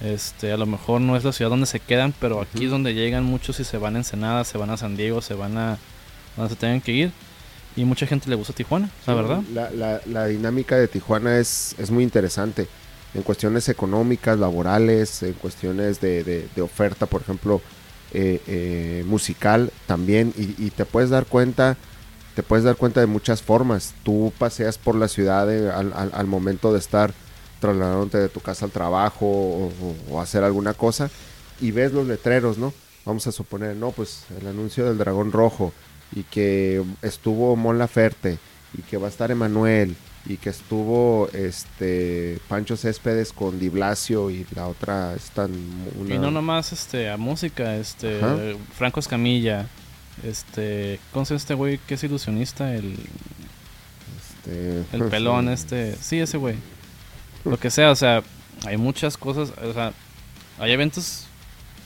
Este, 0.00 0.50
a 0.50 0.56
lo 0.56 0.66
mejor 0.66 1.00
no 1.00 1.16
es 1.16 1.22
la 1.22 1.32
ciudad 1.32 1.50
donde 1.50 1.66
se 1.66 1.78
quedan, 1.78 2.12
pero 2.20 2.40
aquí 2.40 2.64
es 2.64 2.70
donde 2.72 2.92
llegan 2.92 3.22
muchos 3.24 3.60
y 3.60 3.64
se 3.64 3.78
van 3.78 3.94
a 3.94 3.98
Ensenada, 3.98 4.42
se 4.44 4.58
van 4.58 4.70
a 4.70 4.76
San 4.76 4.96
Diego, 4.96 5.22
se 5.22 5.34
van 5.34 5.56
a 5.56 5.78
donde 6.36 6.50
se 6.54 6.56
tengan 6.60 6.80
que 6.80 6.90
ir. 6.92 7.12
Y 7.76 7.84
mucha 7.84 8.06
gente 8.06 8.28
le 8.28 8.34
gusta 8.34 8.52
Tijuana, 8.52 8.90
la 9.06 9.12
Sí, 9.14 9.16
verdad. 9.18 9.40
La, 9.54 9.70
la- 9.70 10.00
la 10.06 10.26
dinámica 10.26 10.76
de 10.76 10.88
Tijuana 10.88 11.38
es, 11.38 11.74
es 11.78 11.90
muy 11.90 12.02
interesante. 12.04 12.66
En 13.14 13.22
cuestiones 13.22 13.68
económicas, 13.68 14.38
laborales, 14.38 15.22
en 15.22 15.34
cuestiones 15.34 16.00
de, 16.00 16.24
de- 16.24 16.62
oferta, 16.62 17.06
por 17.06 17.20
ejemplo, 17.22 17.60
eh, 18.12 18.40
eh, 18.46 19.04
musical 19.06 19.70
también. 19.86 20.32
Y, 20.36 20.70
te 20.70 20.84
puedes 20.84 21.10
dar 21.10 21.26
cuenta, 21.26 21.76
te 22.34 22.42
puedes 22.42 22.64
dar 22.64 22.76
cuenta 22.76 23.00
de 23.00 23.06
muchas 23.06 23.42
formas. 23.42 23.94
Tú 24.02 24.32
paseas 24.38 24.78
por 24.78 24.94
la 24.94 25.08
ciudad 25.08 25.52
eh, 25.52 25.70
al, 25.70 25.92
al- 25.94 26.26
momento 26.26 26.72
de 26.72 26.78
estar 26.78 27.12
trasladándote 27.60 28.18
de 28.18 28.28
tu 28.28 28.40
casa 28.40 28.64
al 28.64 28.70
trabajo 28.72 29.70
o 30.10 30.20
hacer 30.20 30.42
alguna 30.42 30.74
cosa 30.74 31.10
y 31.60 31.70
ves 31.70 31.92
los 31.92 32.06
letreros, 32.06 32.58
¿no? 32.58 32.72
Vamos 33.04 33.26
a 33.26 33.32
suponer, 33.32 33.76
no, 33.76 33.90
pues 33.92 34.24
el 34.40 34.46
anuncio 34.46 34.84
del 34.86 34.98
dragón 34.98 35.32
rojo 35.32 35.72
y 36.14 36.24
que 36.24 36.82
estuvo 37.02 37.54
Mon 37.56 37.78
Laferte 37.78 38.38
y 38.76 38.82
que 38.82 38.96
va 38.96 39.06
a 39.06 39.10
estar 39.10 39.30
Emanuel 39.30 39.96
y 40.24 40.36
que 40.36 40.50
estuvo 40.50 41.28
este 41.32 42.38
Pancho 42.48 42.76
Céspedes 42.76 43.32
con 43.32 43.58
Di 43.58 43.68
Blasio 43.68 44.30
y 44.30 44.46
la 44.54 44.68
otra 44.68 45.14
están 45.14 45.50
una 45.98 46.14
Y 46.14 46.18
no 46.18 46.30
nomás 46.30 46.72
este, 46.72 47.10
a 47.10 47.16
música, 47.16 47.76
este, 47.76 48.18
Ajá. 48.18 48.36
Franco 48.76 49.00
Escamilla, 49.00 49.66
este, 50.22 51.00
¿cómo 51.12 51.24
se 51.24 51.34
este 51.34 51.54
güey 51.54 51.78
que 51.78 51.94
es 51.94 52.04
ilusionista? 52.04 52.74
El, 52.74 52.96
este, 54.20 54.84
el 54.92 55.04
pelón, 55.10 55.48
este, 55.50 55.96
sí, 55.96 56.20
ese 56.20 56.36
güey. 56.36 56.56
Lo 57.44 57.58
que 57.58 57.70
sea, 57.70 57.90
o 57.90 57.96
sea, 57.96 58.22
hay 58.64 58.76
muchas 58.76 59.16
cosas, 59.16 59.52
o 59.60 59.72
sea, 59.72 59.92
hay 60.58 60.70
eventos 60.70 61.26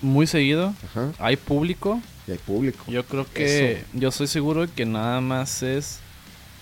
muy 0.02 0.26
seguido, 0.26 0.74
Ajá, 0.90 1.12
hay 1.18 1.36
público. 1.36 2.02
y 2.28 2.32
hay 2.32 2.38
público. 2.38 2.84
Yo 2.88 3.06
creo 3.06 3.26
que, 3.32 3.72
Eso. 3.72 3.86
yo 3.94 4.08
estoy 4.10 4.26
seguro 4.26 4.66
de 4.66 4.72
que 4.72 4.84
nada 4.84 5.22
más 5.22 5.62
es 5.62 6.00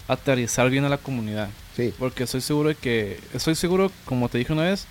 aterrizar 0.06 0.70
bien 0.70 0.84
a 0.84 0.88
la 0.88 0.98
comunidad. 0.98 1.48
Sí, 1.76 1.92
Porque 1.98 2.22
estoy 2.24 2.40
seguro 2.40 2.68
de 2.68 2.74
que, 2.76 3.18
estoy 3.32 3.54
seguro, 3.56 3.90
como 4.04 4.28
te 4.28 4.38
dije 4.38 4.52
una 4.52 4.62
vez, 4.62 4.86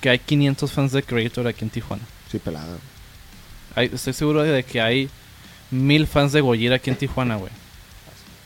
que 0.00 0.08
hay 0.10 0.18
500 0.18 0.72
fans 0.72 0.92
de 0.92 1.02
Creator 1.02 1.46
aquí 1.46 1.64
en 1.64 1.70
Tijuana. 1.70 2.02
sí, 2.30 2.38
pelada. 2.38 2.78
Hay- 3.74 3.90
estoy 3.92 4.12
seguro 4.12 4.42
de 4.42 4.62
que 4.62 4.80
hay 4.80 5.10
mil 5.70 6.06
fans 6.06 6.32
de 6.32 6.40
Gojira 6.40 6.76
aquí 6.76 6.90
en 6.90 6.96
Tijuana, 6.96 7.36
güey. 7.36 7.52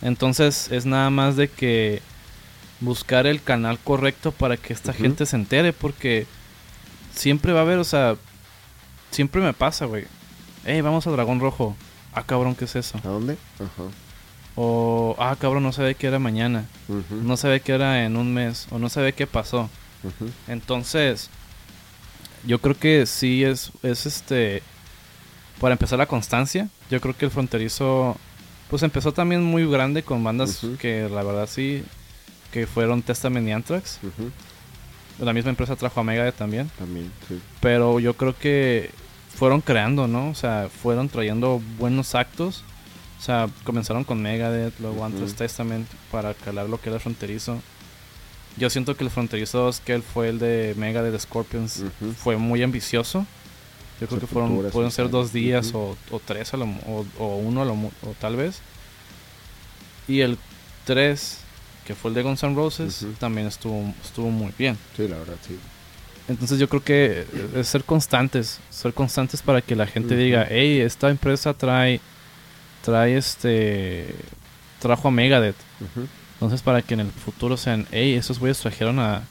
Entonces 0.03 0.69
es 0.71 0.87
nada 0.87 1.11
más 1.11 1.37
de 1.37 1.49
que 1.49 2.01
buscar 2.81 3.27
el 3.27 3.43
canal 3.43 3.79
correcto 3.79 4.31
para 4.33 4.57
que 4.57 4.73
esta 4.73 4.93
gente 4.93 5.27
se 5.27 5.37
entere, 5.37 5.73
porque 5.73 6.27
siempre 7.15 7.53
va 7.53 7.61
a 7.61 7.63
haber, 7.63 7.79
o 7.79 7.85
sea, 7.85 8.17
siempre 9.11 9.41
me 9.43 9.53
pasa, 9.53 9.85
güey. 9.87 10.05
Hey, 10.65 10.81
vamos 10.81 11.07
a 11.07 11.11
Dragón 11.11 11.41
Rojo. 11.41 11.77
Ah, 12.13 12.23
cabrón, 12.25 12.55
¿qué 12.55 12.65
es 12.65 12.77
eso? 12.77 12.99
¿A 13.05 13.09
dónde? 13.09 13.37
Ajá. 13.57 13.91
O, 14.61 15.15
ah, 15.21 15.37
cabrón, 15.39 15.63
no 15.63 15.73
sabe 15.73 15.95
qué 15.95 16.09
era 16.09 16.19
mañana. 16.19 16.65
ujú, 16.89 17.15
No 17.23 17.37
sabe 17.37 17.61
qué 17.61 17.73
era 17.73 18.05
en 18.05 18.17
un 18.17 18.35
mes. 18.35 18.67
O 18.71 18.79
no 18.81 18.89
sabe 18.89 19.13
qué 19.13 19.27
pasó. 19.27 19.71
Entonces, 20.49 21.31
yo 22.45 22.61
creo 22.61 22.77
que 22.77 23.07
sí 23.07 23.45
es, 23.45 23.71
es 23.85 24.05
este, 24.07 24.63
para 25.61 25.75
empezar 25.75 25.99
la 25.99 26.07
constancia, 26.07 26.69
yo 26.91 27.01
creo 27.01 27.17
que 27.17 27.27
el 27.27 27.31
fronterizo, 27.31 28.17
pues 28.71 28.83
empezó 28.83 29.13
también 29.13 29.43
muy 29.45 29.65
grande 29.71 30.03
con 30.03 30.23
bandas 30.25 30.61
que 30.81 31.09
la 31.09 31.23
verdad 31.23 31.49
sí, 31.49 31.85
que 32.53 32.67
fueron 32.67 33.03
Testament 33.03 33.47
y 33.49 33.53
Anthrax. 33.53 34.01
La 35.21 35.33
misma 35.33 35.51
empresa 35.51 35.77
trajo 35.77 36.01
a 36.01 36.05
Megadeth 36.05 36.37
también. 36.37 36.71
También, 36.79 37.13
sí. 37.29 37.41
Pero 37.61 37.99
yo 38.01 38.15
creo 38.15 38.37
que 38.37 38.91
fueron 39.35 39.61
creando, 39.61 40.07
¿no? 40.09 40.31
O 40.31 40.35
sea, 40.35 40.69
fueron 40.83 41.09
trayendo 41.09 41.61
buenos 41.79 42.15
actos. 42.15 42.65
O 43.19 43.23
sea, 43.23 43.49
comenzaron 43.65 44.05
con 44.05 44.23
Megadeth, 44.23 44.79
luego. 44.81 45.05
Anthrax 45.05 45.35
Testament 45.35 45.89
para 46.13 46.35
calar 46.35 46.69
lo 46.69 46.81
que 46.81 46.89
era 46.89 46.97
el 46.97 47.03
fronterizo. 47.03 47.61
Yo 48.57 48.71
siento 48.71 48.97
que 48.97 49.05
el 49.05 49.11
fronterizo 49.11 49.59
2, 49.59 49.81
que 49.81 49.93
él 49.95 50.03
fue 50.03 50.29
el 50.29 50.39
de 50.39 50.75
Megadeth 50.77 51.21
Scorpions, 51.21 51.85
Ujú. 52.01 52.13
fue 52.13 52.37
muy 52.37 52.63
ambicioso. 52.63 53.27
Yo 54.01 54.07
creo 54.07 54.21
que 54.21 54.27
fueron, 54.29 54.71
pueden 54.71 54.93
ser 54.93 55.11
dos 55.11 55.33
días 55.33 55.69
Ujú. 55.69 55.79
o, 56.11 56.17
o 56.17 56.21
tres 56.25 56.55
a 56.55 56.57
lo 56.57 56.67
o, 56.87 57.05
o 57.19 57.37
uno 57.39 57.63
a 57.63 57.65
lo 57.65 57.73
o 57.75 57.91
tal 58.21 58.37
vez. 58.37 58.61
Y 60.07 60.21
el 60.21 60.39
3, 60.85 61.39
que 61.87 61.95
fue 61.95 62.11
el 62.11 62.15
de 62.15 62.23
Guns 62.23 62.43
N' 62.45 62.55
Roses, 62.55 63.05
también 63.19 63.47
estuvo, 63.49 63.93
estuvo 64.05 64.31
muy 64.31 64.53
bien. 64.57 64.79
Sí, 64.97 65.07
la 65.09 65.19
verdad, 65.19 65.35
sí. 65.47 65.59
Entonces 66.29 66.59
yo 66.59 66.69
creo 66.69 66.83
que 66.85 67.27
es 67.55 67.67
ser 67.69 67.85
constantes, 67.85 68.61
ser 68.71 68.93
constantes 68.95 69.43
para 69.43 69.61
que 69.63 69.75
la 69.75 69.87
gente 69.87 70.17
diga, 70.17 70.47
hey, 70.49 70.81
esta 70.81 71.11
empresa 71.11 71.53
trae, 71.55 72.01
trae 72.89 73.19
este, 73.19 74.07
trajo 74.81 75.09
a 75.09 75.11
Megadeth. 75.11 75.57
Entonces 76.35 76.63
para 76.63 76.81
que 76.81 76.95
en 76.95 77.01
el 77.01 77.11
futuro 77.11 77.57
sean, 77.59 77.87
hey, 77.91 78.15
esos 78.15 78.39
güeyes 78.39 78.59
trajeron 78.59 78.99
a, 78.99 79.25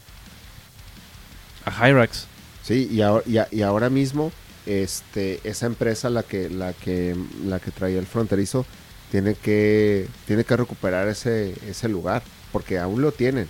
a 1.66 1.72
Hyrax. 1.90 2.28
Sí, 2.64 2.88
y 2.92 3.02
ahora, 3.02 3.24
y, 3.26 3.38
a- 3.38 3.48
y 3.52 3.62
ahora 3.64 3.90
mismo, 3.90 4.32
este, 4.66 5.40
esa 5.44 5.66
empresa, 5.66 6.10
la 6.10 6.24
que, 6.24 6.50
la 6.50 6.74
que, 6.74 7.16
la 7.46 7.60
que 7.60 7.72
traía 7.72 7.98
el 8.00 8.06
fronterizo, 8.06 8.66
tiene 9.12 9.36
que, 9.36 10.08
tiene 10.28 10.44
que 10.44 10.56
recuperar 10.58 11.08
ese, 11.08 11.56
ese 11.68 11.88
lugar, 11.90 12.22
porque 12.52 12.78
aún 12.78 13.02
lo 13.02 13.12
tienen. 13.12 13.48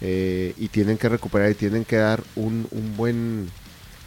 Eh, 0.00 0.52
y 0.58 0.68
tienen 0.68 0.98
que 0.98 1.08
recuperar 1.08 1.50
y 1.50 1.54
tienen 1.54 1.84
que 1.84 1.96
dar 1.96 2.22
un, 2.34 2.66
un 2.72 2.96
buen, 2.96 3.48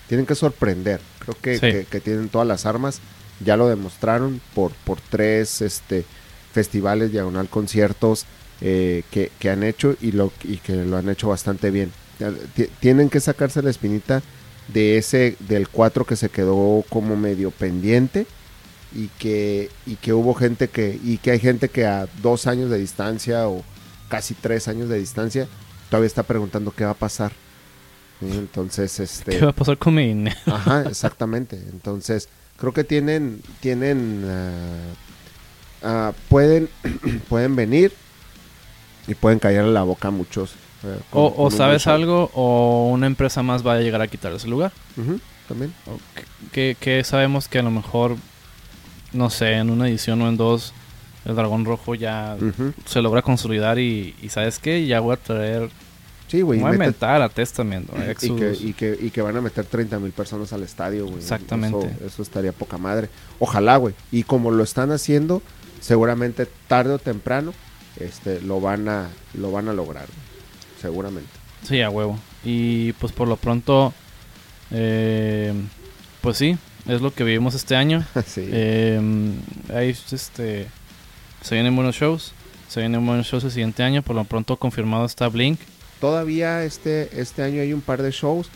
tienen 0.10 0.26
que 0.26 0.36
sorprender. 0.36 1.00
Creo 1.20 1.36
que, 1.42 1.54
Sí. 1.56 1.62
que, 1.62 1.86
que 1.90 2.00
tienen 2.02 2.28
todas 2.30 2.48
las 2.48 2.66
armas, 2.66 3.00
ya 3.44 3.58
lo 3.58 3.68
demostraron 3.68 4.42
por, 4.54 4.72
por 4.84 5.00
tres, 5.02 5.62
este, 5.62 6.06
festivales, 6.54 7.12
diagonal 7.12 7.50
conciertos 7.50 8.26
eh, 8.62 9.04
que, 9.12 9.32
que 9.40 9.50
han 9.50 9.64
hecho 9.64 9.98
y, 10.02 10.14
lo, 10.14 10.32
y 10.44 10.58
que 10.58 10.74
lo 10.74 10.98
han 10.98 11.10
hecho 11.10 11.30
bastante 11.30 11.72
bien. 11.72 11.92
Tienen 12.80 13.10
que 13.10 13.20
sacarse 13.20 13.62
la 13.62 13.70
espinita 13.70 14.22
de 14.70 14.98
ese, 14.98 15.36
del 15.40 15.68
4 15.68 16.06
que 16.06 16.16
se 16.16 16.30
quedó 16.30 16.84
como 16.90 17.16
medio 17.18 17.52
pendiente 17.52 18.26
y 18.94 19.10
que, 19.20 19.70
y 19.86 19.96
que 19.98 20.14
hubo 20.14 20.34
gente 20.34 20.70
que, 20.70 20.98
y 21.04 21.18
que 21.18 21.32
hay 21.32 21.40
gente 21.40 21.70
que 21.70 21.86
a 21.86 22.08
dos 22.22 22.48
años 22.48 22.70
de 22.70 22.78
distancia 22.78 23.50
o 23.50 23.64
casi 24.08 24.34
tres 24.34 24.70
años 24.70 24.88
de 24.88 24.98
distancia 24.98 25.48
todavía 25.90 26.08
está 26.08 26.24
preguntando 26.24 26.72
qué 26.72 26.86
va 26.86 26.92
a 26.92 26.96
pasar. 26.96 27.34
Entonces, 28.22 29.00
este... 29.02 29.38
¿Qué 29.38 29.44
va 29.44 29.52
a 29.52 29.56
pasar 29.56 29.78
con 29.78 29.96
mi? 29.96 30.26
Ajá, 30.46 30.84
exactamente. 30.90 31.58
Entonces, 31.72 32.30
creo 32.58 32.74
que 32.74 32.84
tienen, 32.84 33.42
tienen, 33.60 34.24
ah, 35.84 36.14
pueden, 36.30 36.70
pueden 37.30 37.56
venir 37.56 37.94
y 39.08 39.16
pueden 39.16 39.40
callarle 39.40 39.72
la 39.72 39.84
boca 39.84 40.08
a 40.08 40.12
muchos. 40.12 40.54
eh, 40.84 41.00
con- 41.12 41.22
O, 41.24 41.36
con 41.36 41.46
o 41.48 41.52
sabes 41.52 41.88
algo, 41.88 42.32
o 42.34 42.90
una 42.92 43.08
empresa 43.08 43.44
más 43.44 43.66
va 43.66 43.74
a 43.74 43.80
llegar 43.80 44.02
a 44.02 44.08
quitar 44.08 44.32
ese 44.34 44.48
lugar. 44.48 44.72
Ujú, 44.98 45.20
también. 45.48 45.74
Que, 46.52 46.76
que 46.80 47.04
sabemos 47.04 47.48
que 47.48 47.60
a 47.60 47.64
lo 47.64 47.72
mejor, 47.72 48.16
no 49.14 49.30
sé, 49.30 49.54
en 49.54 49.70
una 49.70 49.88
edición 49.88 50.22
o 50.22 50.28
en 50.30 50.38
dos, 50.38 50.74
el 51.26 51.36
dragón 51.36 51.66
rojo 51.66 51.96
ya 51.96 52.36
se 52.86 53.02
logra 53.02 53.22
consolidar 53.22 53.80
y, 53.80 54.16
y 54.22 54.30
¿sabes 54.30 54.60
qué? 54.60 54.86
Ya 54.86 55.00
voy 55.00 55.14
a 55.14 55.18
traer, 55.18 55.70
Sí, 56.28 56.42
güey. 56.42 56.60
voy 56.60 56.72
a 56.72 56.74
inventar 56.74 57.22
a 57.22 57.30
Testament, 57.30 57.90
y, 58.22 58.30
que, 58.36 58.58
y, 58.60 58.74
que, 58.74 58.98
y 59.00 59.10
que 59.12 59.22
van 59.22 59.38
a 59.38 59.42
meter 59.42 59.66
30 59.66 60.00
mil 60.00 60.12
personas 60.12 60.52
al 60.54 60.64
estadio, 60.64 61.06
güey. 61.06 61.18
Exactamente. 61.18 61.86
Eso, 61.86 62.06
eso 62.06 62.22
estaría 62.24 62.52
poca 62.52 62.78
madre. 62.78 63.10
Ojalá, 63.40 63.78
güey. 63.78 63.94
Y 64.12 64.24
como 64.24 64.52
lo 64.52 64.64
están 64.64 64.92
haciendo, 64.92 65.42
seguramente 65.82 66.48
tarde 66.68 66.94
o 66.94 67.00
temprano 67.00 67.54
este, 68.00 68.42
lo, 68.42 68.60
van 68.60 68.90
a, 68.90 69.10
lo 69.34 69.52
van 69.52 69.70
a 69.70 69.74
lograr. 69.74 70.08
Seguramente. 70.82 71.30
Sí, 71.64 71.82
a 71.82 71.90
huevo. 71.90 72.20
Y 72.44 72.94
pues 72.94 73.12
por 73.12 73.28
lo 73.28 73.38
pronto, 73.38 73.94
eh, 74.72 75.54
pues 76.22 76.38
sí, 76.38 76.58
es 76.88 77.02
lo 77.02 77.14
que 77.14 77.24
vivimos 77.24 77.56
este 77.56 77.76
año. 77.76 78.04
sí. 78.26 78.48
Eh, 78.48 79.00
ahí 79.74 79.90
este, 79.90 80.68
se 81.42 81.56
vienen 81.56 81.76
buenos 81.76 81.96
shows. 81.96 82.34
Se 82.68 82.82
vienen 82.82 83.06
buenos 83.06 83.28
shows 83.28 83.44
el 83.46 83.52
siguiente 83.52 83.84
año. 83.84 84.02
Por 84.02 84.16
lo 84.16 84.26
pronto 84.26 84.58
confirmado 84.58 85.06
está 85.06 85.28
Blink. 85.30 85.60
Todavía 86.00 86.64
este, 86.64 87.10
este 87.20 87.44
año 87.44 87.62
hay 87.62 87.74
un 87.74 87.82
par 87.82 88.02
de 88.02 88.12
shows. 88.12 88.50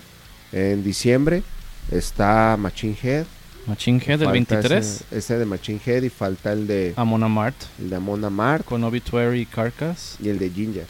En 0.52 0.84
diciembre 0.84 1.44
está 1.92 2.58
Machine 2.58 2.98
Head. 3.02 3.26
Machine 3.68 4.00
Head 4.00 4.22
el 4.22 4.28
Falta 4.28 4.32
23. 4.32 4.72
Ese, 4.72 5.18
ese 5.18 5.38
de 5.38 5.46
Machine 5.46 5.80
Head 5.86 6.04
y 6.04 6.10
falta 6.10 6.54
el 6.54 6.66
de, 6.66 6.94
Amon 6.96 7.24
Amart. 7.24 7.56
el 7.80 7.90
de 7.90 7.96
Amon 7.98 8.34
Mart 8.34 8.66
Con 8.66 8.84
Obituary 8.84 9.42
y 9.42 9.46
Carcass. 9.46 10.18
y 10.22 10.30
el 10.30 10.40
de 10.40 10.50
Ginger 10.50 10.88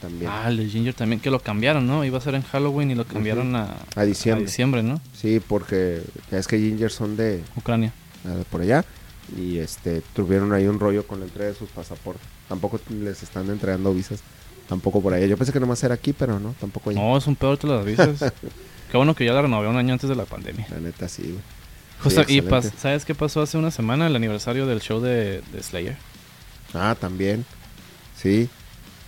también. 0.00 0.30
Ah, 0.32 0.48
el 0.48 0.56
de 0.58 0.68
Ginger 0.68 0.94
también. 0.94 1.20
Que 1.20 1.30
lo 1.30 1.40
cambiaron, 1.40 1.86
¿no? 1.86 2.04
Iba 2.04 2.18
a 2.18 2.20
ser 2.20 2.34
en 2.34 2.42
Halloween 2.42 2.90
y 2.90 2.94
lo 2.94 3.04
cambiaron 3.04 3.54
a, 3.56 3.76
a 3.94 4.02
diciembre. 4.04 4.44
a 4.44 4.46
diciembre, 4.46 4.82
¿no? 4.82 5.00
Sí, 5.14 5.40
porque 5.46 6.02
es 6.30 6.46
que 6.46 6.58
Ginger 6.58 6.90
son 6.90 7.16
de, 7.16 7.42
Ucrania. 7.56 7.92
por 8.50 8.60
allá 8.60 8.84
y 9.36 9.58
este 9.58 10.02
tuvieron 10.14 10.52
ahí 10.52 10.66
un 10.66 10.78
rollo 10.78 11.06
con 11.06 11.20
la 11.20 11.26
entrega 11.26 11.50
de 11.50 11.56
sus 11.56 11.70
pasaportes. 11.70 12.22
Tampoco 12.48 12.80
les 12.90 13.22
están 13.22 13.48
entregando 13.50 13.94
visas. 13.94 14.20
Tampoco 14.68 15.00
por 15.02 15.12
allá. 15.14 15.26
Yo 15.26 15.36
pensé 15.36 15.52
que 15.52 15.60
nomás 15.60 15.82
era 15.84 15.94
aquí, 15.94 16.12
pero 16.12 16.38
no, 16.40 16.54
tampoco 16.60 16.90
allá. 16.90 17.00
No, 17.00 17.16
es 17.16 17.26
un 17.26 17.36
pedo, 17.36 17.56
te 17.56 17.66
las 17.66 17.80
avisas. 17.82 18.32
Qué 18.90 18.96
bueno 18.96 19.14
que 19.14 19.24
ya 19.24 19.32
la 19.32 19.42
renové 19.42 19.68
un 19.68 19.76
año 19.76 19.92
antes 19.94 20.08
de 20.08 20.16
la 20.16 20.24
pandemia. 20.24 20.66
La 20.70 20.78
neta 20.80 21.08
sí, 21.08 21.22
güey. 21.22 21.38
Justo, 22.02 22.20
y 22.28 22.38
excelente. 22.38 22.50
pas- 22.68 22.72
¿sabes 22.78 23.04
qué 23.04 23.14
pasó 23.14 23.40
hace 23.42 23.56
una 23.56 23.70
semana? 23.70 24.06
El 24.06 24.16
aniversario 24.16 24.66
del 24.66 24.80
show 24.80 25.00
de, 25.00 25.40
de 25.52 25.62
Slayer. 25.62 25.96
Ah, 26.74 26.96
también. 26.98 27.44
Sí. 28.20 28.48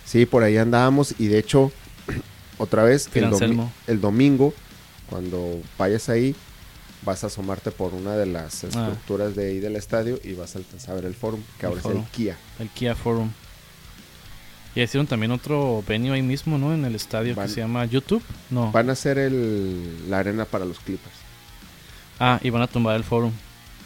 Sí, 0.05 0.25
por 0.25 0.43
ahí 0.43 0.57
andábamos 0.57 1.15
y 1.19 1.27
de 1.27 1.39
hecho, 1.39 1.71
otra 2.57 2.83
vez, 2.83 3.07
el, 3.13 3.25
domi- 3.29 3.39
el 3.87 4.01
domingo, 4.01 4.53
cuando 5.09 5.59
vayas 5.77 6.09
ahí, 6.09 6.35
vas 7.03 7.23
a 7.23 7.27
asomarte 7.27 7.69
por 7.71 7.93
una 7.93 8.15
de 8.15 8.25
las 8.25 8.63
estructuras 8.63 9.35
de 9.35 9.47
ahí 9.49 9.59
del 9.59 9.75
estadio 9.75 10.19
y 10.23 10.33
vas 10.33 10.55
a 10.55 10.59
alcanzar 10.59 10.91
a 10.91 10.95
ver 10.95 11.05
el 11.05 11.15
forum, 11.15 11.41
que 11.59 11.65
Ah. 11.65 11.69
El 11.69 11.77
ahora 11.79 11.89
es 11.99 12.05
el 12.05 12.11
Kia. 12.11 12.37
El 12.59 12.69
Kia 12.69 12.95
Forum. 12.95 13.29
Y 14.75 14.81
hicieron 14.81 15.07
también 15.07 15.31
otro 15.31 15.83
venue 15.87 16.11
ahí 16.13 16.21
mismo, 16.21 16.57
¿no? 16.57 16.73
En 16.73 16.83
el 16.83 16.95
estadio 16.95 17.33
Van- 17.33 17.47
que 17.47 17.53
se 17.53 17.61
llama 17.61 17.85
YouTube. 17.85 18.21
No. 18.49 18.71
Van 18.71 18.89
a 18.89 18.93
hacer 18.93 19.17
el, 19.17 20.09
la 20.09 20.19
arena 20.19 20.43
para 20.45 20.65
los 20.65 20.79
Clippers. 20.79 21.15
Ah, 22.19 22.39
y 22.43 22.49
van 22.49 22.61
a 22.61 22.67
tumbar 22.67 22.95
el 22.95 23.03
Forum, 23.03 23.31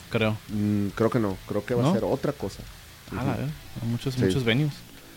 creo. 0.10 0.36
Mm, 0.50 0.88
creo 0.96 1.10
que 1.10 1.20
no, 1.20 1.38
creo 1.48 1.64
que 1.66 1.76
va 1.76 1.84
¿No? 1.84 1.90
a 1.90 1.94
ser 1.94 2.04
otra 2.04 2.32
cosa. 2.32 2.64
Ah, 3.16 3.22
a 3.22 3.38
ver, 3.38 3.46
hay 3.82 3.88
muchos, 3.88 4.16
Sí. 4.16 4.22
muchos 4.22 4.44
venues. 4.44 4.74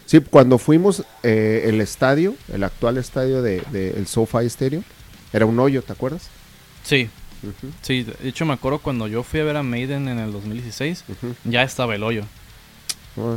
Sí, 0.06 0.20
cuando 0.20 0.58
fuimos, 0.58 1.04
eh, 1.22 1.62
el 1.66 1.80
estadio, 1.80 2.34
el 2.52 2.64
actual 2.64 2.98
estadio 2.98 3.40
de, 3.42 3.62
de 3.70 3.90
el 3.90 4.06
SoFi 4.06 4.46
Stadium, 4.46 4.82
era 5.32 5.46
un 5.46 5.58
hoyo, 5.58 5.82
¿te 5.82 5.92
acuerdas? 5.92 6.28
Sí, 6.84 7.08
sí. 7.80 8.02
De 8.02 8.28
hecho, 8.28 8.44
me 8.44 8.52
acuerdo 8.52 8.78
cuando 8.80 9.08
yo 9.08 9.22
fui 9.22 9.40
a 9.40 9.44
ver 9.44 9.56
a 9.56 9.62
Maiden 9.62 10.08
en 10.08 10.18
el 10.18 10.32
2016, 10.32 11.04
ujú. 11.08 11.34
ya 11.44 11.62
estaba 11.62 11.94
el 11.94 12.02
hoyo. 12.02 12.24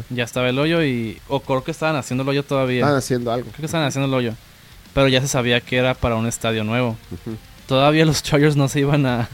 Ya 0.09 0.23
estaba 0.23 0.49
el 0.49 0.57
hoyo 0.59 0.83
y... 0.83 1.19
O 1.27 1.39
creo 1.41 1.63
que 1.63 1.71
estaban 1.71 1.95
haciendo 1.95 2.23
el 2.23 2.29
hoyo 2.29 2.43
todavía. 2.43 2.79
Estaban 2.79 2.97
haciendo 2.97 3.31
algo. 3.31 3.47
Creo 3.49 3.59
que 3.59 3.65
estaban 3.65 3.87
haciendo 3.87 4.07
el 4.07 4.13
hoyo. 4.13 4.35
Pero 4.93 5.07
ya 5.07 5.21
se 5.21 5.27
sabía 5.27 5.59
que 5.61 5.77
era 5.77 5.93
para 5.93 6.15
un 6.15 6.27
estadio 6.27 6.63
nuevo. 6.63 6.97
Todavía 7.67 8.05
los 8.05 8.23
Chargers 8.23 8.55
no 8.55 8.67
se 8.67 8.79
iban 8.81 9.05
a, 9.05 9.27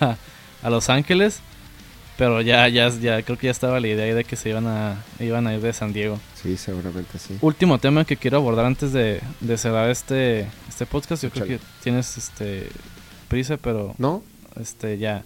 a 0.62 0.70
Los 0.70 0.88
Ángeles. 0.88 1.40
Pero 2.16 2.42
ya, 2.42 2.68
ya, 2.68 2.90
ya 2.90 3.22
creo 3.22 3.38
que 3.38 3.46
ya 3.46 3.50
estaba 3.50 3.80
la 3.80 3.88
idea 3.88 4.14
de 4.14 4.24
que 4.24 4.36
se 4.36 4.50
iban 4.50 4.66
a, 4.66 5.02
iban 5.20 5.46
a 5.46 5.54
ir 5.54 5.60
de 5.62 5.72
San 5.72 5.94
Diego. 5.94 6.20
Sí, 6.34 6.58
seguramente 6.58 7.18
sí. 7.18 7.38
Último 7.40 7.78
tema 7.78 8.04
que 8.04 8.18
quiero 8.18 8.36
abordar 8.36 8.66
antes 8.66 8.92
de, 8.92 9.22
de 9.40 9.56
cerrar 9.56 9.88
este, 9.88 10.46
este 10.68 10.84
podcast. 10.84 11.22
Yo 11.22 11.30
creo 11.30 11.46
que 11.46 11.60
tienes 11.82 12.18
este 12.18 12.68
prisa, 13.28 13.56
pero 13.56 13.94
¿No? 13.96 14.22
este 14.60 14.98
ya. 14.98 15.24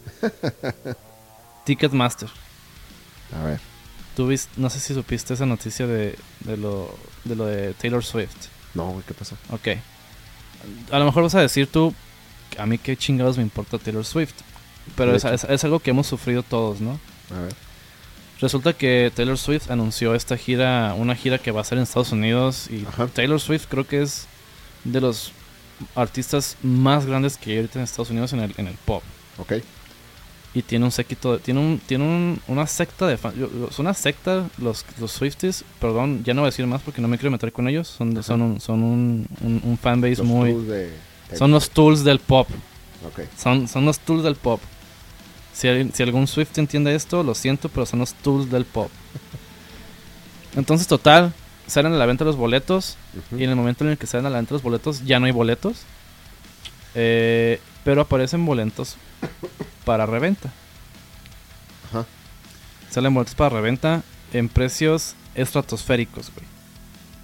Ticketmaster. 1.65 2.29
A 3.41 3.45
ver. 3.45 3.74
Tú 4.17 4.29
vis- 4.29 4.49
no 4.57 4.71
sé 4.71 4.81
si 4.81 4.95
supiste 4.95 5.35
esa 5.35 5.47
noticia 5.47 5.87
de, 5.87 6.17
de, 6.41 6.57
lo, 6.57 6.95
de 7.25 7.37
lo 7.37 7.47
de 7.47 7.75
Taylor 7.75 8.05
Swift. 8.05 8.35
No, 8.75 8.91
güey, 8.91 9.05
¿qué 9.07 9.15
pasó? 9.15 9.37
Ok. 9.51 9.69
A 10.91 10.99
lo 10.99 11.05
mejor 11.05 11.23
vas 11.25 11.35
a 11.35 11.41
decir 11.41 11.67
tú, 11.67 11.93
a 12.59 12.67
mí 12.67 12.79
qué 12.79 12.97
chingados 12.97 13.37
me 13.37 13.43
importa 13.43 13.79
Taylor 13.79 14.05
Swift. 14.05 14.35
Pero 14.97 15.15
es 15.17 15.65
algo 15.65 15.81
que 15.81 15.91
hemos 15.91 16.07
sufrido 16.07 16.43
todos, 16.43 16.81
¿no? 16.81 17.01
A 17.35 17.41
ver. 17.41 17.55
Resulta 18.41 18.73
que 18.75 19.11
Taylor 19.15 19.39
Swift 19.39 19.71
anunció 19.71 20.15
esta 20.15 20.37
gira, 20.37 20.93
una 20.95 21.15
gira 21.15 21.39
que 21.39 21.51
va 21.53 21.61
a 21.63 21.65
ser 21.65 21.79
en 21.79 21.85
Estados 21.85 22.13
Unidos. 22.13 22.69
Y 22.71 22.85
Ajá. 22.87 23.07
Taylor 23.07 23.41
Swift 23.41 23.67
creo 23.69 23.87
que 23.87 24.03
es 24.03 24.27
de 24.85 25.01
los 25.01 25.33
artistas 25.95 26.57
más 26.63 27.07
grandes 27.07 27.37
que 27.39 27.51
hay 27.53 27.57
ahorita 27.59 27.79
en 27.79 27.85
Estados 27.85 28.11
Unidos 28.11 28.33
en 28.33 28.41
el, 28.41 28.55
en 28.59 28.67
el 28.69 28.75
pop. 28.85 29.03
Ok. 29.39 29.55
Y 30.55 30.63
tiene 30.63 30.85
un 30.85 30.93
séquito, 30.93 31.39
tiene 31.41 31.59
un, 31.61 31.81
tiene 31.85 32.05
un- 32.05 32.41
una 32.47 32.67
secta 32.69 33.07
de 33.09 33.17
fans. 33.17 33.35
Son 33.73 33.87
una 33.87 33.95
secta, 33.95 34.49
los, 34.59 34.85
los 35.01 35.11
Swifties, 35.11 35.65
perdón, 35.81 36.23
ya 36.25 36.33
no 36.33 36.43
voy 36.43 36.47
a 36.49 36.51
decir 36.51 36.65
más 36.67 36.81
porque 36.81 37.01
no 37.03 37.09
me 37.09 37.19
quiero 37.19 37.33
meter 37.33 37.53
con 37.53 37.67
ellos. 37.69 37.89
Son, 37.89 38.13
Ajá. 38.13 38.23
son, 38.23 38.41
un, 38.43 38.61
son 38.61 38.83
un, 38.85 39.27
un, 39.41 39.61
un 39.65 39.79
fanbase 39.79 40.19
Los 40.19 40.27
muy... 40.27 40.53
de- 40.55 40.93
Son 41.37 41.51
los 41.51 41.71
tools 41.71 42.05
del 42.05 42.21
pop. 42.21 42.49
Son, 43.37 43.67
son 43.67 43.85
los 43.85 43.99
tools 43.99 44.23
del 44.23 44.37
pop. 44.37 44.61
Si, 45.53 45.69
si 45.93 46.03
algún 46.05 46.27
Swift 46.29 46.57
entiende 46.59 46.95
esto, 46.95 47.23
lo 47.25 47.35
siento, 47.35 47.69
pero 47.69 47.85
son 47.87 47.99
los 48.01 48.15
tools 48.15 48.49
del 48.51 48.65
pop. 48.65 48.91
Entonces, 50.57 50.87
total, 50.87 51.33
salen 51.67 51.93
a 51.93 51.97
la 51.97 52.07
venta 52.07 52.25
los 52.25 52.37
boletos. 52.37 52.97
Y 53.37 53.43
en 53.45 53.51
el 53.51 53.57
momento 53.57 53.85
en 53.85 53.91
el 53.91 53.99
que 53.99 54.07
salen 54.07 54.27
a 54.27 54.31
la 54.31 54.37
venta 54.37 54.55
los 54.55 54.63
boletos, 54.63 55.05
ya 55.05 55.19
no 55.19 55.27
hay 55.27 55.33
boletos. 55.33 55.79
Eh, 56.95 57.61
pero 57.85 58.03
aparecen 58.03 58.45
boletos 58.45 58.97
para 59.85 60.07
reventa. 60.07 60.53
Ajá. 61.91 62.05
Salen 62.91 63.15
boletos 63.15 63.35
para 63.35 63.57
reventa 63.57 64.03
en 64.33 64.49
precios 64.49 65.15
estratosféricos, 65.35 66.33
güey. 66.35 66.47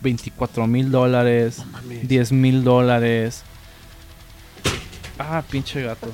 24 0.03 0.67
mil 0.67 0.91
dólares, 0.91 1.65
mames. 1.73 2.09
10 2.09 2.33
mil 2.33 2.65
dólares. 2.65 3.43
Ah, 5.19 5.43
pinche 5.49 5.83
gato. 5.83 6.11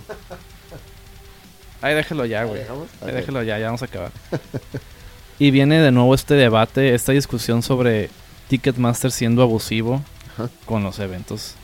Ahí 1.81 1.95
déjelo 1.95 2.25
ya, 2.27 2.41
¿La 2.41 2.47
güey. 2.47 2.63
Ahí 3.03 3.13
déjelo 3.13 3.43
ya, 3.43 3.59
ya 3.59 3.67
vamos 3.67 3.83
a 3.83 3.85
acabar. 3.85 4.11
y 5.39 5.51
viene 5.51 5.79
de 5.79 5.93
nuevo 5.93 6.15
este 6.15 6.35
debate, 6.35 6.95
esta 6.95 7.13
discusión 7.13 7.63
sobre 7.63 8.11
Ticketmaster 8.49 9.13
siendo 9.13 9.43
abusivo 9.43 10.03
Ajá. 10.35 10.51
con 10.65 10.83
los 10.83 10.99
eventos. 10.99 11.55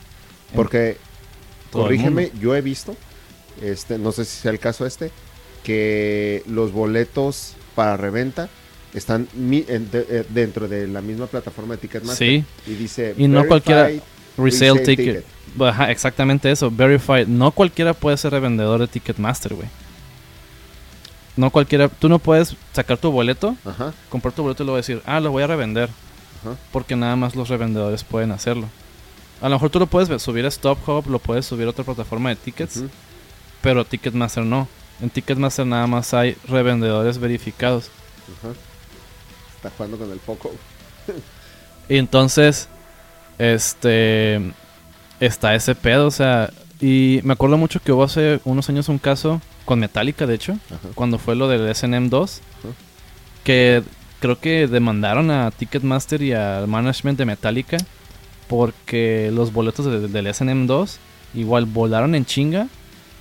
en 0.51 0.57
Porque, 0.57 0.99
corrígeme, 1.73 2.31
yo 2.41 2.55
he 2.55 2.61
visto, 2.61 2.97
este, 3.61 3.99
no 3.99 4.13
sé 4.13 4.25
si 4.25 4.41
sea 4.43 4.51
el 4.51 4.59
caso 4.59 4.87
este, 4.87 5.11
que 5.65 6.43
los 6.47 6.73
boletos 6.73 7.55
para 7.75 7.97
reventa 7.97 8.49
están 8.95 9.27
mi- 9.35 9.65
en- 9.69 9.91
de- 9.91 10.07
eh, 10.09 10.25
dentro 10.29 10.69
de 10.69 10.87
la 10.87 11.01
misma 11.01 11.27
plataforma 11.27 11.75
de 11.75 11.81
Ticketmaster. 11.81 12.29
Sí, 12.29 12.45
Y 12.67 12.75
dice... 12.75 13.15
Y 13.17 13.27
no 13.29 13.47
cualquiera- 13.47 13.85
resale 13.87 14.03
resale 14.37 14.81
ticket. 14.81 15.25
Ajá, 15.61 15.91
exactamente 15.91 16.51
eso, 16.51 16.71
verified. 16.71 17.27
No 17.27 17.51
cualquiera 17.53 17.93
puede 17.95 18.17
ser 18.17 18.33
revendedor 18.33 18.81
de 18.81 18.87
Ticketmaster, 18.89 19.55
güey. 19.55 19.69
No 21.37 21.51
cualquiera, 21.51 21.89
tú 21.89 22.09
no 22.09 22.19
puedes 22.19 22.55
sacar 22.75 22.99
tu 22.99 23.11
boleto, 23.11 23.57
Ajá, 23.65 23.95
comprar 24.11 24.35
tu 24.35 24.43
boleto 24.43 24.63
y 24.63 24.67
luego 24.67 24.77
decir, 24.77 25.01
ah, 25.07 25.21
lo 25.21 25.31
voy 25.31 25.43
a 25.43 25.47
revender. 25.47 25.89
ajá. 26.43 26.57
Porque 26.73 26.95
nada 26.97 27.17
más 27.17 27.35
los 27.35 27.49
revendedores 27.49 28.05
pueden 28.05 28.33
hacerlo. 28.33 28.69
A 29.43 29.49
lo 29.49 29.57
mejor 29.57 29.71
tú 29.71 29.81
lo 29.81 29.87
puedes 29.89 30.23
subir 30.23 30.47
a 30.47 30.51
StubHub, 30.51 31.09
lo 31.11 31.19
puedes 31.19 31.45
subir 31.45 31.67
a 31.67 31.71
otra 31.71 31.85
plataforma 31.85 32.29
de 32.29 32.37
tickets, 32.37 32.77
ujú. 32.77 32.89
pero 33.61 33.85
Ticketmaster 33.85 34.45
no. 34.45 34.69
En 35.01 35.11
Ticketmaster 35.11 35.67
nada 35.67 35.89
más 35.89 36.15
hay 36.15 36.37
revendedores 36.47 37.19
verificados. 37.19 37.91
Ajá. 38.39 38.55
Está 39.57 39.71
jugando 39.77 39.99
con 39.99 40.13
el 40.13 40.21
foco. 40.21 40.53
Y 41.89 41.97
entonces, 41.97 42.69
este, 43.39 44.53
está 45.19 45.57
ese 45.57 45.75
pedo, 45.75 46.07
o 46.07 46.11
sea, 46.13 46.53
y 46.81 47.21
me 47.25 47.33
acuerdo 47.33 47.59
mucho 47.59 47.81
que 47.81 47.91
hubo 47.91 48.05
hace 48.05 48.41
unos 48.45 48.69
años 48.69 48.89
un 48.89 48.99
caso 48.99 49.41
con 49.65 49.81
Metallica, 49.81 50.25
de 50.27 50.37
hecho, 50.37 50.53
Ajá. 50.71 50.89
cuando 50.95 51.19
fue 51.19 51.35
lo 51.35 51.49
del 51.49 51.75
SNM 51.75 52.09
2, 52.09 52.41
Ajá. 52.61 52.75
que 53.43 53.83
creo 54.21 54.39
que 54.39 54.69
demandaron 54.69 55.33
a 55.33 55.51
Ticketmaster 55.51 56.23
y 56.23 56.33
al 56.33 56.69
management 56.69 57.19
de 57.19 57.25
Metallica 57.25 57.79
porque 58.57 59.31
los 59.33 59.51
boletos 59.51 59.87
de- 59.87 60.09
del 60.09 60.27
SNM 60.27 60.67
2 60.67 60.99
igual 61.33 61.65
volaron 61.65 62.15
en 62.15 62.27
chinga 62.27 62.69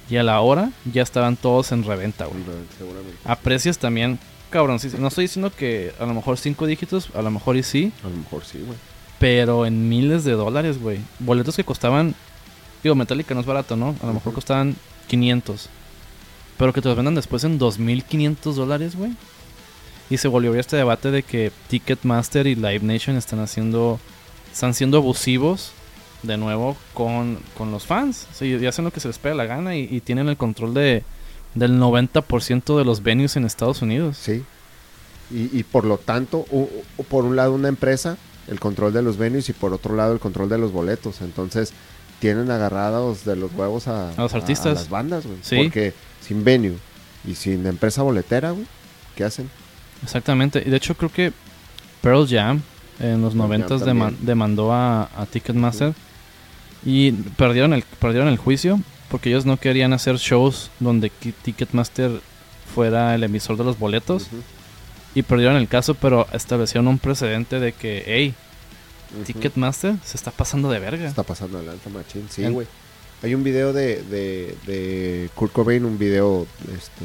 y 0.10 0.18
a 0.18 0.24
la 0.24 0.42
hora 0.42 0.72
ya 0.92 1.02
estaban 1.04 1.38
todos 1.38 1.72
en 1.72 1.86
reventa, 1.86 2.26
güey. 2.26 2.44
Seguramente. 2.78 3.18
A 3.24 3.38
precios 3.38 3.78
también, 3.78 4.20
cabrón. 4.50 4.78
sí, 4.80 4.90
No 5.00 5.08
estoy 5.08 5.24
diciendo 5.24 5.50
que 5.50 5.94
a 6.02 6.06
lo 6.06 6.14
mejor 6.14 6.38
cinco 6.38 6.66
dígitos, 6.66 7.12
a 7.16 7.22
lo 7.22 7.32
mejor 7.32 7.56
y 7.56 7.64
sí, 7.64 7.94
A 8.04 8.10
lo 8.10 8.18
mejor 8.18 8.44
sí, 8.44 8.58
güey. 8.66 8.78
pero 9.20 9.66
en 9.66 9.88
miles 9.88 10.26
de 10.26 10.34
dólares, 10.34 10.82
güey. 10.82 11.00
Boletos 11.20 11.56
que 11.56 11.64
costaban, 11.64 12.14
digo, 12.84 12.94
Metallica 12.96 13.34
no 13.34 13.40
es 13.40 13.46
barato, 13.48 13.78
¿no? 13.78 13.96
A 14.04 14.06
lo 14.08 14.12
mejor 14.14 14.34
costaban 14.34 14.76
500. 15.08 15.70
Pero 16.58 16.74
que 16.74 16.82
te 16.82 16.90
los 16.90 16.98
vendan 16.98 17.16
después 17.16 17.46
en 17.46 17.58
2.500 17.58 18.54
dólares, 18.56 18.98
güey. 18.98 19.14
Y 20.10 20.18
se 20.18 20.28
volvió 20.28 20.54
este 20.56 20.76
debate 20.76 21.10
de 21.10 21.24
que 21.24 21.54
Ticketmaster 21.70 22.46
y 22.48 22.56
Live 22.56 22.82
Nation 22.82 23.16
están 23.16 23.40
haciendo, 23.40 23.98
están 24.52 24.74
siendo 24.74 24.98
abusivos 24.98 25.72
de 26.24 26.38
nuevo 26.38 26.78
con, 26.94 27.40
con 27.58 27.72
los 27.72 27.86
fans. 27.86 28.28
O 28.32 28.36
sea, 28.36 28.48
y 28.48 28.66
hacen 28.66 28.86
lo 28.86 28.92
que 28.92 29.00
se 29.00 29.08
les 29.08 29.18
pega 29.18 29.36
la 29.36 29.46
gana 29.46 29.76
y, 29.76 29.88
y 29.90 30.02
tienen 30.02 30.30
el 30.30 30.38
control 30.38 30.74
de, 30.74 31.04
del 31.56 31.80
90% 31.80 32.78
de 32.78 32.86
los 32.86 33.02
venues 33.04 33.36
en 33.36 33.46
Estados 33.46 33.82
Unidos. 33.82 34.18
Sí. 34.18 34.44
Y, 35.32 35.58
y 35.58 35.64
por 35.64 35.86
lo 35.86 35.98
tanto, 35.98 36.46
u- 36.52 36.68
por 37.10 37.24
un 37.26 37.36
lado 37.36 37.54
una 37.54 37.70
empresa, 37.70 38.18
el 38.48 38.60
control 38.60 38.94
de 38.94 39.02
los 39.02 39.18
venues 39.18 39.50
y 39.50 39.54
por 39.54 39.74
otro 39.74 39.96
lado 39.96 40.14
el 40.14 40.20
control 40.20 40.50
de 40.50 40.58
los 40.58 40.72
boletos. 40.72 41.22
Entonces, 41.22 41.74
tienen 42.20 42.52
agarrados 42.52 43.26
de 43.26 43.36
los 43.36 43.52
huevos 43.54 43.88
a, 43.88 44.12
A 44.12 44.22
los 44.22 44.34
artistas. 44.34 44.76
las 44.76 44.90
bandas, 44.90 45.26
güey. 45.26 45.38
Sí. 45.42 45.56
Porque 45.58 45.94
sin 46.22 46.44
venue 46.44 46.76
y 47.26 47.34
sin 47.36 47.66
empresa 47.66 48.04
boletera, 48.04 48.52
güey, 48.52 48.66
¿qué 49.16 49.24
hacen? 49.24 49.50
Exactamente. 50.04 50.62
Y 50.66 50.70
de 50.70 50.78
hecho 50.78 50.96
creo 50.96 51.12
que 51.12 51.32
Pearl 52.02 52.28
Jam 52.28 52.62
en 53.02 53.22
los 53.22 53.34
noventas 53.36 53.82
deman- 53.82 54.18
demandó 54.20 54.72
a, 54.74 55.04
a 55.16 55.26
Ticketmaster 55.26 55.94
y 56.86 57.12
perdieron 57.12 57.74
el, 57.74 57.84
perdieron 58.00 58.28
el 58.30 58.38
juicio 58.38 58.80
porque 59.10 59.30
ellos 59.30 59.46
no 59.46 59.58
querían 59.58 59.92
hacer 59.94 60.16
shows 60.18 60.72
donde 60.80 61.10
Ticketmaster 61.10 62.22
fuera 62.74 63.14
el 63.16 63.24
emisor 63.24 63.58
de 63.58 63.64
los 63.66 63.78
boletos 63.78 64.28
y 65.14 65.24
perdieron 65.24 65.58
el 65.58 65.68
caso 65.68 65.94
pero 65.96 66.28
establecieron 66.32 66.88
un 66.88 66.98
precedente 67.00 67.60
de 67.60 67.74
que, 67.74 68.04
hey. 68.08 68.34
Ticketmaster 69.26 69.96
se 70.06 70.16
está 70.16 70.32
pasando 70.32 70.70
de 70.72 70.80
verga. 70.80 71.06
Está 71.06 71.24
pasando 71.24 71.58
adelante, 71.58 71.90
machín. 71.90 72.28
Sí, 72.30 72.44
güey. 72.46 72.66
Hay 73.24 73.36
un 73.36 73.44
video 73.44 73.74
de, 73.74 74.02
de, 74.04 74.56
de 74.66 75.30
Kurt 75.36 75.52
Cobain, 75.52 75.84
un 75.84 75.98
video 76.00 76.48
este, 76.74 77.04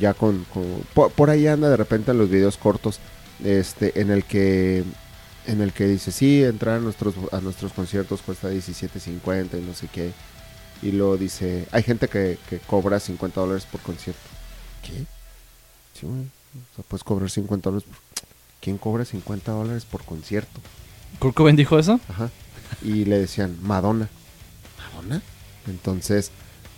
ya 0.00 0.14
con... 0.14 0.46
con- 0.52 0.82
por, 0.94 1.10
por 1.12 1.28
ahí 1.28 1.46
anda 1.46 1.68
de 1.68 1.76
repente 1.76 2.12
en 2.12 2.18
los 2.18 2.30
videos 2.30 2.56
cortos, 2.56 2.98
este, 3.44 4.00
en 4.00 4.10
el 4.10 4.24
que 4.24 4.84
en 5.48 5.60
el 5.62 5.72
que 5.72 5.86
dice, 5.86 6.12
sí, 6.12 6.44
entrar 6.44 6.76
a 6.76 6.80
nuestros, 6.80 7.14
a 7.32 7.40
nuestros 7.40 7.72
conciertos 7.72 8.22
cuesta 8.22 8.50
17.50 8.52 9.58
y 9.58 9.62
no 9.62 9.74
sé 9.74 9.88
qué. 9.92 10.12
Y 10.82 10.92
luego 10.92 11.16
dice, 11.16 11.66
hay 11.72 11.82
gente 11.82 12.06
que, 12.08 12.38
que 12.48 12.58
cobra 12.60 13.00
50 13.00 13.40
dólares 13.40 13.66
por 13.70 13.80
concierto. 13.80 14.20
¿Qué? 14.82 14.92
Sí, 15.98 16.06
güey. 16.06 16.20
O 16.20 16.74
sea, 16.76 16.84
puedes 16.86 17.02
cobrar 17.02 17.28
50 17.30 17.70
dólares. 17.70 17.88
por- 17.88 17.98
¿Quién 18.60 18.78
cobra 18.78 19.04
50 19.04 19.50
dólares 19.52 19.84
por 19.84 20.04
concierto? 20.04 20.60
¿Kurt 21.18 21.34
Cobain 21.34 21.56
dijo 21.56 21.78
eso? 21.78 21.98
Ajá. 22.08 22.30
Y 22.82 23.04
le 23.06 23.18
decían, 23.18 23.56
Madonna. 23.62 24.08
¿Madonna? 24.78 25.22
Entonces, 25.66 26.30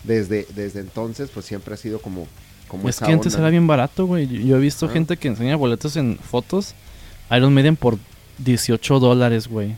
desde, 0.04 0.46
desde 0.54 0.80
entonces, 0.80 1.30
pues 1.32 1.46
siempre 1.46 1.74
ha 1.74 1.76
sido 1.76 2.00
como, 2.00 2.26
como 2.68 2.88
es 2.88 2.96
esa 2.96 3.06
que 3.06 3.12
antes 3.12 3.34
onda, 3.34 3.40
era 3.46 3.50
bien 3.50 3.66
barato, 3.66 4.06
güey. 4.06 4.26
Yo, 4.28 4.40
yo 4.40 4.56
he 4.56 4.60
visto 4.60 4.86
Ajá. 4.86 4.92
gente 4.94 5.16
que 5.16 5.28
enseña 5.28 5.56
boletos 5.56 5.96
en 5.96 6.18
fotos. 6.18 6.74
Iron 7.30 7.52
Maiden 7.54 7.76
por 7.76 7.98
18 8.44 9.00
dólares, 9.00 9.48
güey. 9.48 9.76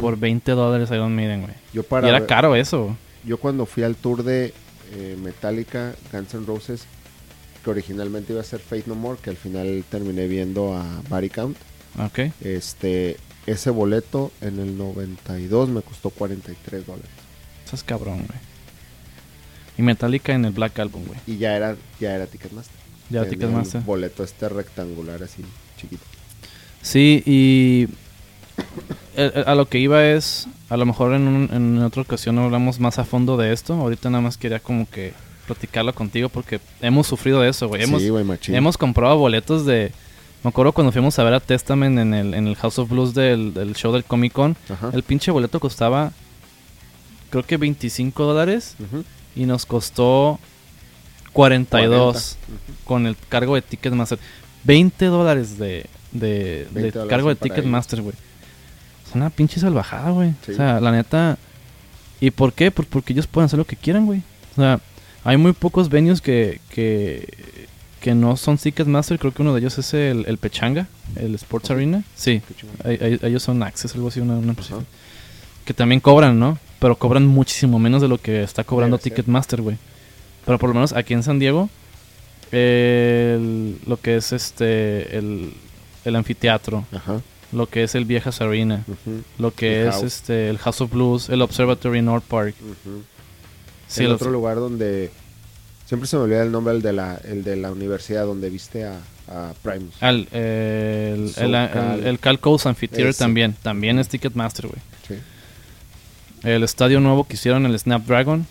Por 0.00 0.12
Ujú. 0.14 0.20
20 0.20 0.52
dólares 0.52 0.90
Iron 0.90 1.14
Maiden, 1.14 1.42
güey. 1.42 1.54
Yo, 1.72 1.82
para 1.82 2.06
y 2.06 2.10
era 2.10 2.26
caro 2.26 2.54
eso. 2.54 2.96
yo 3.24 3.38
cuando 3.38 3.64
fui 3.66 3.82
al 3.82 3.96
tour 3.96 4.22
de 4.22 4.52
eh, 4.92 5.16
Metallica, 5.22 5.94
Guns 6.12 6.34
N' 6.34 6.46
Roses, 6.46 6.84
que 7.64 7.70
originalmente 7.70 8.32
iba 8.32 8.40
a 8.42 8.44
ser 8.44 8.60
Fate 8.60 8.84
No 8.86 8.94
More, 8.94 9.18
que 9.20 9.30
al 9.30 9.36
final 9.36 9.84
terminé 9.90 10.26
viendo 10.28 10.74
a 10.74 10.84
Body 11.08 11.30
Count, 11.30 11.56
Ok. 11.98 12.30
este, 12.42 13.16
ese 13.46 13.70
boleto 13.70 14.30
en 14.42 14.58
el 14.60 14.76
92 14.76 15.68
me 15.70 15.80
costó 15.82 16.10
43 16.10 16.86
dólares. 16.86 17.10
Eso 17.64 17.74
es 17.76 17.82
cabrón, 17.82 18.18
güey. 18.26 18.38
Y 19.78 19.82
Metallica 19.82 20.32
en 20.34 20.44
el 20.44 20.52
Black 20.52 20.78
Album, 20.78 21.04
güey. 21.06 21.18
Y 21.26 21.38
ya 21.38 21.56
era, 21.56 21.76
ya 22.00 22.14
era 22.14 22.26
Ticketmaster. 22.26 22.76
Ya 23.10 23.24
Ticketmaster. 23.28 23.80
un 23.80 23.86
boleto 23.86 24.24
este 24.24 24.48
rectangular 24.48 25.22
así, 25.22 25.42
chiquito. 25.80 26.04
Sí, 26.86 27.22
y 27.26 27.88
a 29.44 29.54
lo 29.54 29.66
que 29.68 29.78
iba 29.78 30.04
es, 30.04 30.46
a 30.68 30.76
lo 30.76 30.86
mejor 30.86 31.14
en, 31.14 31.26
un- 31.26 31.50
en 31.52 31.82
otra 31.82 32.02
ocasión 32.02 32.38
hablamos 32.38 32.78
más 32.78 32.98
a 32.98 33.04
fondo 33.04 33.36
de 33.36 33.52
esto. 33.52 33.74
Ahorita 33.74 34.08
nada 34.10 34.22
más 34.22 34.36
quería 34.36 34.60
como 34.60 34.88
que 34.88 35.12
platicarlo 35.46 35.92
contigo 35.94 36.28
porque 36.28 36.60
hemos 36.80 37.06
sufrido 37.06 37.40
de 37.40 37.48
eso, 37.50 37.66
güey. 37.68 37.82
Hemos, 37.82 38.02
sí, 38.02 38.08
güey, 38.08 38.24
hemos 38.48 38.76
comprado 38.78 39.16
boletos 39.18 39.64
de... 39.66 39.92
Me 40.44 40.50
acuerdo 40.50 40.70
cuando 40.72 40.92
fuimos 40.92 41.18
a 41.18 41.24
ver 41.24 41.34
a 41.34 41.40
Testament 41.40 41.98
en 41.98 42.14
el, 42.14 42.34
en 42.34 42.46
el 42.46 42.54
House 42.56 42.78
of 42.78 42.88
Blues 42.88 43.14
del, 43.14 43.52
del 43.52 43.74
show 43.74 43.92
del 43.92 44.04
Comic 44.04 44.32
Con. 44.32 44.56
Ajá. 44.68 44.90
El 44.92 45.02
pinche 45.02 45.32
boleto 45.32 45.58
costaba, 45.58 46.12
creo 47.30 47.42
que 47.42 47.56
25 47.56 48.22
dólares 48.22 48.76
y 49.34 49.44
nos 49.44 49.66
costó 49.66 50.38
42 51.32 52.36
40. 52.38 52.70
Ujú. 52.72 52.84
con 52.84 53.06
el 53.06 53.16
cargo 53.28 53.56
de 53.56 53.62
Ticketmaster. 53.62 54.18
20 54.64 55.06
dólares 55.06 55.58
de, 55.58 55.86
de, 56.18 56.66
20 56.70 56.80
de 56.80 56.90
dólares 56.90 57.10
cargo 57.10 57.28
de 57.28 57.36
Ticketmaster, 57.36 58.02
güey. 58.02 58.14
Es 59.08 59.14
una 59.14 59.30
pinche 59.30 59.60
salvajada, 59.60 60.10
güey. 60.10 60.32
Sí. 60.44 60.52
O 60.52 60.54
sea, 60.56 60.80
la 60.80 60.90
neta, 60.92 61.38
¿Y 62.20 62.30
por 62.30 62.52
qué? 62.54 62.70
Pues 62.70 62.88
porque 62.90 63.12
ellos 63.12 63.26
pueden 63.26 63.44
hacer 63.46 63.58
lo 63.58 63.66
que 63.66 63.76
quieran, 63.76 64.06
güey. 64.06 64.22
O 64.52 64.54
sea, 64.60 64.80
hay 65.22 65.36
muy 65.36 65.52
pocos 65.52 65.88
venues 65.90 66.20
que, 66.22 66.60
que, 66.70 67.28
que 68.00 68.14
no 68.14 68.36
son 68.38 68.56
Ticketmaster. 68.56 69.18
Creo 69.18 69.32
que 69.34 69.42
uno 69.42 69.52
de 69.52 69.60
ellos 69.60 69.76
es 69.78 69.92
el, 69.92 70.24
el 70.26 70.38
Pechanga, 70.38 70.86
el 71.16 71.34
Sports 71.34 71.70
Arena. 71.70 72.02
Sí, 72.14 72.40
Qué 72.48 72.54
chingón. 72.54 72.76
Ay- 72.84 72.98
ay- 73.02 73.20
ellos 73.22 73.42
son 73.42 73.62
Access, 73.62 73.94
algo 73.94 74.08
así, 74.08 74.20
una, 74.20 74.34
una 74.38 74.48
empresa. 74.50 74.76
Ajá. 74.76 74.84
Que 75.66 75.74
también 75.74 76.00
cobran, 76.00 76.38
¿no? 76.38 76.58
Pero 76.78 76.96
cobran 76.96 77.26
muchísimo 77.26 77.78
menos 77.78 78.00
de 78.00 78.08
lo 78.08 78.16
que 78.18 78.42
está 78.42 78.64
cobrando 78.64 78.96
Debe. 78.96 79.10
Ticketmaster, 79.10 79.60
güey. 79.60 79.76
Pero 80.46 80.58
por 80.58 80.70
lo 80.70 80.74
menos 80.74 80.92
aquí 80.94 81.12
en 81.12 81.22
San 81.22 81.38
Diego, 81.38 81.68
el- 82.52 83.78
lo 83.86 84.00
que 84.00 84.16
es 84.16 84.32
este 84.32 85.18
el, 85.18 85.52
el 86.06 86.16
anfiteatro, 86.16 86.84
Ajá. 86.92 87.20
lo 87.52 87.66
que 87.68 87.82
es 87.84 87.94
el 87.94 88.04
Viejas 88.06 88.40
Arena, 88.40 88.84
lo 89.38 89.52
que 89.54 89.82
El 89.82 89.88
es 89.88 89.94
House. 89.94 90.04
este 90.04 90.48
el 90.48 90.58
House 90.58 90.80
of 90.80 90.90
Blues, 90.92 91.28
el 91.28 91.42
Observatory 91.42 92.00
North 92.02 92.24
Park. 92.24 92.54
Sí, 93.88 94.04
el 94.04 94.12
otro 94.12 94.30
lugar 94.30 94.56
donde 94.56 95.10
siempre 95.86 96.08
se 96.08 96.16
me 96.16 96.22
olvida 96.24 96.42
el 96.42 96.50
nombre 96.50 96.74
el 96.74 96.82
de 96.82 96.92
la 96.92 97.16
el 97.24 97.44
de 97.44 97.56
la 97.56 97.70
universidad 97.70 98.24
donde 98.26 98.50
viste 98.50 98.84
a, 98.84 98.98
a 99.28 99.52
Primus. 99.62 99.94
al- 100.02 100.26
el, 100.32 101.32
el, 101.36 101.54
el- 101.54 102.06
el 102.06 102.18
Cal 102.18 102.40
Coast 102.40 102.66
Amphitheater 102.66 103.08
Ese. 103.08 103.18
también, 103.20 103.54
también 103.62 103.98
es 103.98 104.08
Ticketmaster, 104.08 104.66
güey. 104.66 104.80
Sí. 105.06 105.14
El 106.42 106.62
estadio 106.62 107.00
nuevo 107.00 107.24
que 107.26 107.34
hicieron, 107.34 107.66
el 107.66 107.78
Snapdragon, 107.78 108.46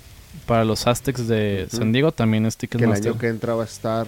para 0.46 0.66
los 0.66 0.88
Aztecs 0.88 1.28
de. 1.28 1.68
San 1.70 1.92
Diego, 1.92 2.12
también 2.12 2.46
es 2.46 2.56
Que 2.56 2.66
el 2.66 2.70
Ticketmaster. 2.72 3.12
año 3.12 3.20
que 3.20 3.28
entra 3.28 3.54
va 3.56 3.64
a 3.64 3.66
estar 3.66 4.08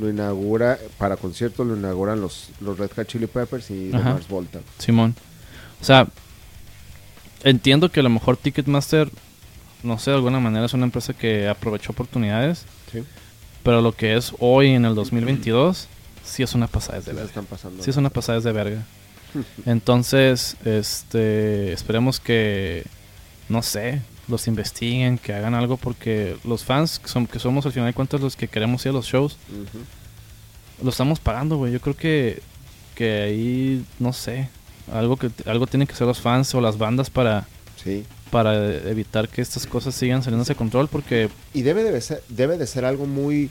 lo 0.00 0.08
inaugura 0.08 0.78
para 0.98 1.16
conciertos 1.16 1.66
lo 1.66 1.76
inauguran 1.76 2.20
los 2.20 2.48
los 2.60 2.78
Red 2.78 2.90
Hot 2.96 3.06
Chili 3.06 3.26
Peppers 3.26 3.70
y 3.70 3.90
The. 3.90 3.98
Mars 3.98 4.26
Volta. 4.28 4.60
Simón. 4.78 5.14
O 5.80 5.84
sea, 5.84 6.06
entiendo 7.42 7.90
que 7.90 8.00
a 8.00 8.02
lo 8.02 8.10
mejor 8.10 8.36
Ticketmaster, 8.36 9.10
no 9.82 9.98
sé, 9.98 10.10
de 10.10 10.16
alguna 10.16 10.40
manera 10.40 10.66
es 10.66 10.74
una 10.74 10.84
empresa 10.84 11.12
que 11.14 11.48
aprovechó 11.48 11.92
oportunidades, 11.92 12.64
Sí. 12.92 13.02
pero 13.62 13.80
lo 13.80 13.92
que 13.92 14.16
es 14.16 14.32
hoy 14.38 14.68
en 14.70 14.84
el 14.84 14.94
2022, 14.94 15.88
sí 16.24 16.42
es 16.42 16.54
una 16.54 16.66
pasada 16.66 17.00
de 17.00 17.12
verga. 17.12 17.24
están 17.28 17.46
pasando. 17.46 17.82
Sí 17.82 17.90
es 17.90 17.96
una 17.96 18.10
pasada 18.10 18.40
de 18.40 18.52
verga. 18.52 18.82
Entonces, 19.66 20.56
este, 20.64 21.72
esperemos 21.72 22.20
que, 22.20 22.84
no 23.48 23.62
sé, 23.62 24.02
los 24.30 24.46
investiguen, 24.46 25.18
que 25.18 25.32
hagan 25.34 25.54
algo, 25.54 25.76
porque 25.76 26.36
los 26.44 26.64
fans, 26.64 26.98
que, 26.98 27.08
son, 27.08 27.26
que 27.26 27.38
somos 27.38 27.66
al 27.66 27.72
final 27.72 27.88
de 27.88 27.94
cuentas 27.94 28.20
los 28.20 28.36
que 28.36 28.48
queremos 28.48 28.84
ir 28.86 28.90
a 28.90 28.92
los 28.94 29.06
shows, 29.06 29.36
Ujú. 29.50 29.84
lo 30.84 30.90
estamos 30.90 31.18
pagando, 31.20 31.56
güey. 31.56 31.72
Yo 31.72 31.80
creo 31.80 31.96
que, 31.96 32.40
que 32.94 33.22
ahí, 33.22 33.84
no 33.98 34.12
sé, 34.12 34.48
algo 34.92 35.16
que 35.16 35.30
algo 35.46 35.66
tienen 35.66 35.86
que 35.86 35.94
hacer 35.94 36.06
los 36.06 36.20
fans 36.20 36.54
o 36.54 36.60
las 36.60 36.78
bandas 36.78 37.10
para, 37.10 37.46
Sí. 37.82 38.04
para 38.30 38.54
evitar 38.88 39.28
que 39.28 39.40
estas 39.42 39.66
cosas 39.66 39.94
sigan 39.94 40.22
saliéndose 40.22 40.52
de 40.52 40.56
control, 40.58 40.88
porque 40.88 41.28
Y 41.54 41.62
debe 41.62 41.82
de 41.82 42.00
ser, 42.00 42.22
debe 42.28 42.56
de 42.58 42.66
ser 42.66 42.84
algo 42.84 43.06
muy, 43.06 43.50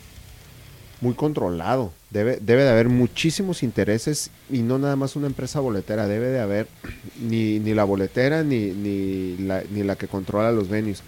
muy 1.02 1.14
controlado. 1.14 1.91
Debe, 2.10 2.39
debe 2.41 2.64
de 2.64 2.70
haber 2.70 2.89
muchísimos 2.89 3.64
intereses 3.64 4.32
y 4.50 4.60
no 4.60 4.78
nada 4.80 4.95
más 4.95 5.16
una 5.16 5.28
empresa 5.28 5.60
boletera. 5.60 6.08
Debe 6.08 6.28
de 6.28 6.39
haber 6.39 6.68
ni, 7.20 7.60
ni 7.60 7.74
la 7.74 7.84
boletera 7.84 8.43
ni, 8.43 8.72
ni, 8.72 9.38
la, 9.38 9.64
ni 9.72 9.84
la 9.84 9.95
que 9.95 10.08
controla 10.08 10.52
los 10.52 10.68
venues. 10.70 11.02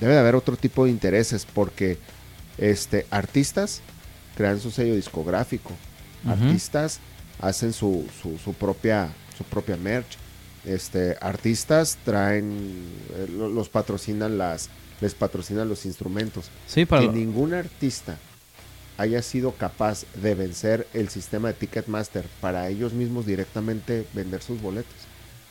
Debe 0.00 0.12
de 0.14 0.18
haber 0.20 0.34
otro 0.36 0.56
tipo 0.56 0.84
de 0.84 0.90
intereses 0.90 1.46
porque 1.52 1.98
este, 2.58 3.06
artistas 3.10 3.80
crean 4.36 4.60
su 4.60 4.70
sello 4.70 4.94
discográfico. 4.94 5.70
Artistas 6.26 7.00
hacen 7.40 7.72
su, 7.72 8.06
su, 8.22 8.38
su 8.38 8.52
propia, 8.54 9.08
su 9.36 9.44
propia 9.44 9.76
merch. 9.76 10.16
Este, 10.64 11.16
artistas 11.20 11.96
traen, 12.04 12.58
eh, 13.16 13.26
lo- 13.36 13.48
los 13.48 13.68
patrocinan 13.68 14.36
las, 14.38 14.68
les 15.00 15.14
patrocinan 15.14 15.68
los 15.68 15.86
instrumentos. 15.86 16.46
sí, 16.66 16.84
para 16.84 17.02
que 17.02 17.06
lo- 17.06 17.12
ningún 17.12 17.54
artista 17.54 18.18
haya 18.98 19.22
sido 19.22 19.52
capaz 19.52 20.04
de 20.20 20.34
vencer 20.34 20.86
el 20.92 21.08
sistema 21.08 21.48
de 21.48 21.54
Ticketmaster 21.54 22.26
para 22.40 22.68
ellos 22.68 22.92
mismos 22.92 23.24
directamente 23.24 24.04
vender 24.12 24.42
sus 24.42 24.60
boletos. 24.60 24.92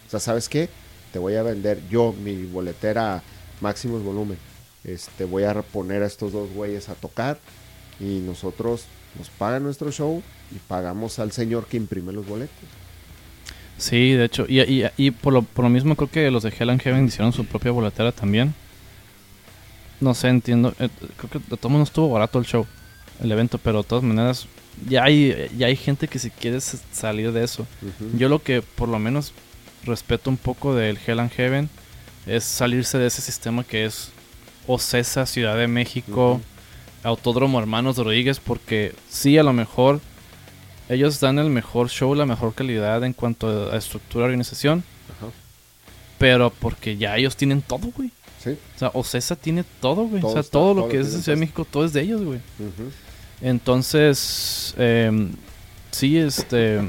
O 0.05 0.09
sea, 0.09 0.19
¿sabes 0.19 0.49
qué? 0.49 0.69
Te 1.13 1.19
voy 1.19 1.35
a 1.35 1.43
vender 1.43 1.81
yo 1.89 2.13
mi 2.13 2.45
boletera 2.45 3.23
máximos 3.61 4.03
volumen. 4.03 4.37
Este, 4.83 5.23
voy 5.23 5.43
a 5.43 5.61
poner 5.61 6.03
a 6.03 6.07
estos 6.07 6.33
dos 6.33 6.51
güeyes 6.51 6.89
a 6.89 6.95
tocar 6.95 7.39
y 8.01 8.19
nosotros 8.19 8.83
nos 9.17 9.29
pagan 9.29 9.63
nuestro 9.63 9.91
show 9.91 10.21
y 10.51 10.59
pagamos 10.67 11.17
al 11.19 11.31
señor 11.31 11.67
que 11.67 11.77
imprime 11.77 12.11
los 12.11 12.27
boletos. 12.27 12.55
sí, 13.77 14.11
de 14.11 14.25
hecho, 14.25 14.45
y, 14.47 14.83
y, 14.97 15.11
por, 15.11 15.33
lo, 15.33 15.41
por 15.41 15.63
lo 15.63 15.69
mismo 15.69 15.95
creo 15.95 16.11
que 16.11 16.31
los 16.31 16.43
de 16.43 16.53
Hell 16.57 16.69
and 16.69 16.81
Heaven 16.81 17.05
hicieron 17.05 17.31
su 17.31 17.45
propia 17.45 17.71
boletera 17.71 18.11
también. 18.11 18.53
No 19.99 20.13
sé, 20.13 20.27
entiendo, 20.27 20.75
eh, 20.79 20.89
creo 21.15 21.29
que 21.31 21.39
de 21.39 21.57
todos 21.57 21.71
modos 21.71 21.89
estuvo 21.89 22.09
barato 22.09 22.37
el 22.37 22.45
show, 22.45 22.67
el 23.21 23.31
evento, 23.31 23.57
pero 23.57 23.81
de 23.81 23.87
todas 23.87 24.03
maneras 24.03 24.47
ya 24.87 25.03
hay, 25.03 25.49
ya 25.57 25.67
hay 25.67 25.75
gente 25.75 26.07
que 26.07 26.19
si 26.19 26.29
quiere 26.29 26.59
salir 26.61 27.31
de 27.31 27.43
eso. 27.43 27.65
Yo 28.17 28.29
lo 28.29 28.41
que 28.43 28.61
por 28.61 28.89
lo 28.89 28.99
menos 28.99 29.33
respeto 29.83 30.29
un 30.29 30.37
poco 30.37 30.75
del 30.75 30.99
Hell 31.05 31.19
and 31.19 31.31
Heaven 31.31 31.69
es 32.25 32.43
salirse 32.43 32.97
de 32.97 33.07
ese 33.07 33.21
sistema 33.21 33.63
que 33.63 33.85
es 33.85 34.09
Ocesa, 34.67 35.25
Ciudad 35.25 35.57
de 35.57 35.67
México. 35.67 36.41
Autódromo 37.03 37.59
Hermanos 37.59 37.97
Rodríguez, 37.97 38.39
porque 38.39 38.93
sí, 39.09 39.37
a 39.37 39.43
lo 39.43 39.53
mejor 39.53 40.01
ellos 40.89 41.19
dan 41.19 41.39
el 41.39 41.49
mejor 41.49 41.89
show, 41.89 42.13
la 42.15 42.25
mejor 42.25 42.53
calidad 42.53 43.03
en 43.03 43.13
cuanto 43.13 43.71
a 43.71 43.77
estructura 43.77 44.23
y 44.23 44.25
organización, 44.25 44.83
pero 46.17 46.49
porque 46.49 46.97
ya 46.97 47.15
ellos 47.15 47.37
tienen 47.37 47.61
todo, 47.61 47.91
güey. 47.95 48.11
Sí. 48.43 48.57
O 48.75 48.79
sea, 48.79 48.91
Ocesa 48.93 49.35
tiene 49.35 49.63
todo, 49.79 50.03
güey. 50.03 50.21
Todo 50.21 50.31
o 50.31 50.33
sea, 50.33 50.43
todo 50.43 50.73
lo 50.73 50.81
todo 50.81 50.89
que 50.89 50.99
es 50.99 51.13
de 51.13 51.21
Ciudad 51.21 51.37
de. 51.37 51.39
México, 51.39 51.65
todo 51.69 51.85
es 51.85 51.93
de 51.93 52.01
ellos, 52.01 52.23
güey. 52.23 52.39
Ujú. 52.59 52.91
Entonces, 53.41 54.73
eh, 54.77 55.29
sí, 55.91 56.17
este. 56.17 56.81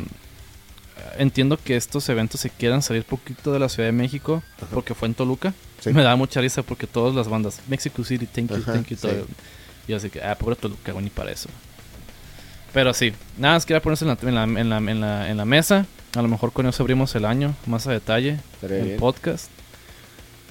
Entiendo 1.16 1.56
que 1.56 1.76
estos 1.76 2.08
eventos 2.08 2.40
se 2.40 2.50
quieran 2.50 2.80
salir 2.82 3.04
poquito 3.04 3.52
de 3.52 3.58
la 3.58 3.68
Ciudad 3.68 3.88
de 3.88 3.92
México, 3.92 4.42
Ajá. 4.58 4.66
porque 4.72 4.94
fue 4.94 5.08
en 5.08 5.14
Toluca. 5.14 5.52
Sí. 5.80 5.92
Me 5.92 6.02
da 6.02 6.14
mucha 6.16 6.40
risa 6.40 6.62
porque 6.62 6.86
todas 6.86 7.14
las 7.14 7.28
bandas, 7.28 7.60
Mexico 7.68 8.04
City, 8.04 8.26
thank 8.26 8.50
you, 8.50 8.56
Ajá, 8.56 8.72
thank 8.72 8.86
you, 8.88 8.96
sí. 8.96 9.02
todo. 9.02 9.26
Y 9.88 9.92
así 9.94 10.10
que, 10.10 10.22
ah, 10.22 10.36
pobre 10.36 10.54
Toluca, 10.56 10.92
güey, 10.92 11.04
ni 11.04 11.10
para 11.10 11.32
eso. 11.32 11.48
Pero 12.72 12.92
sí, 12.94 13.12
nada 13.36 13.54
más 13.54 13.66
quería 13.66 13.80
ponerse 13.80 14.04
en 14.04 14.10
la, 14.10 14.18
en 14.22 14.34
la, 14.34 14.60
en 14.60 14.68
la, 14.68 14.76
en 14.78 15.00
la, 15.00 15.30
en 15.30 15.36
la 15.36 15.44
mesa. 15.44 15.86
A 16.14 16.22
lo 16.22 16.28
mejor 16.28 16.52
con 16.52 16.66
eso 16.66 16.82
abrimos 16.82 17.14
el 17.16 17.24
año 17.24 17.54
más 17.66 17.86
a 17.86 17.92
detalle, 17.92 18.38
Estaría 18.54 18.78
el 18.78 18.84
bien. 18.84 18.98
podcast. 19.00 19.46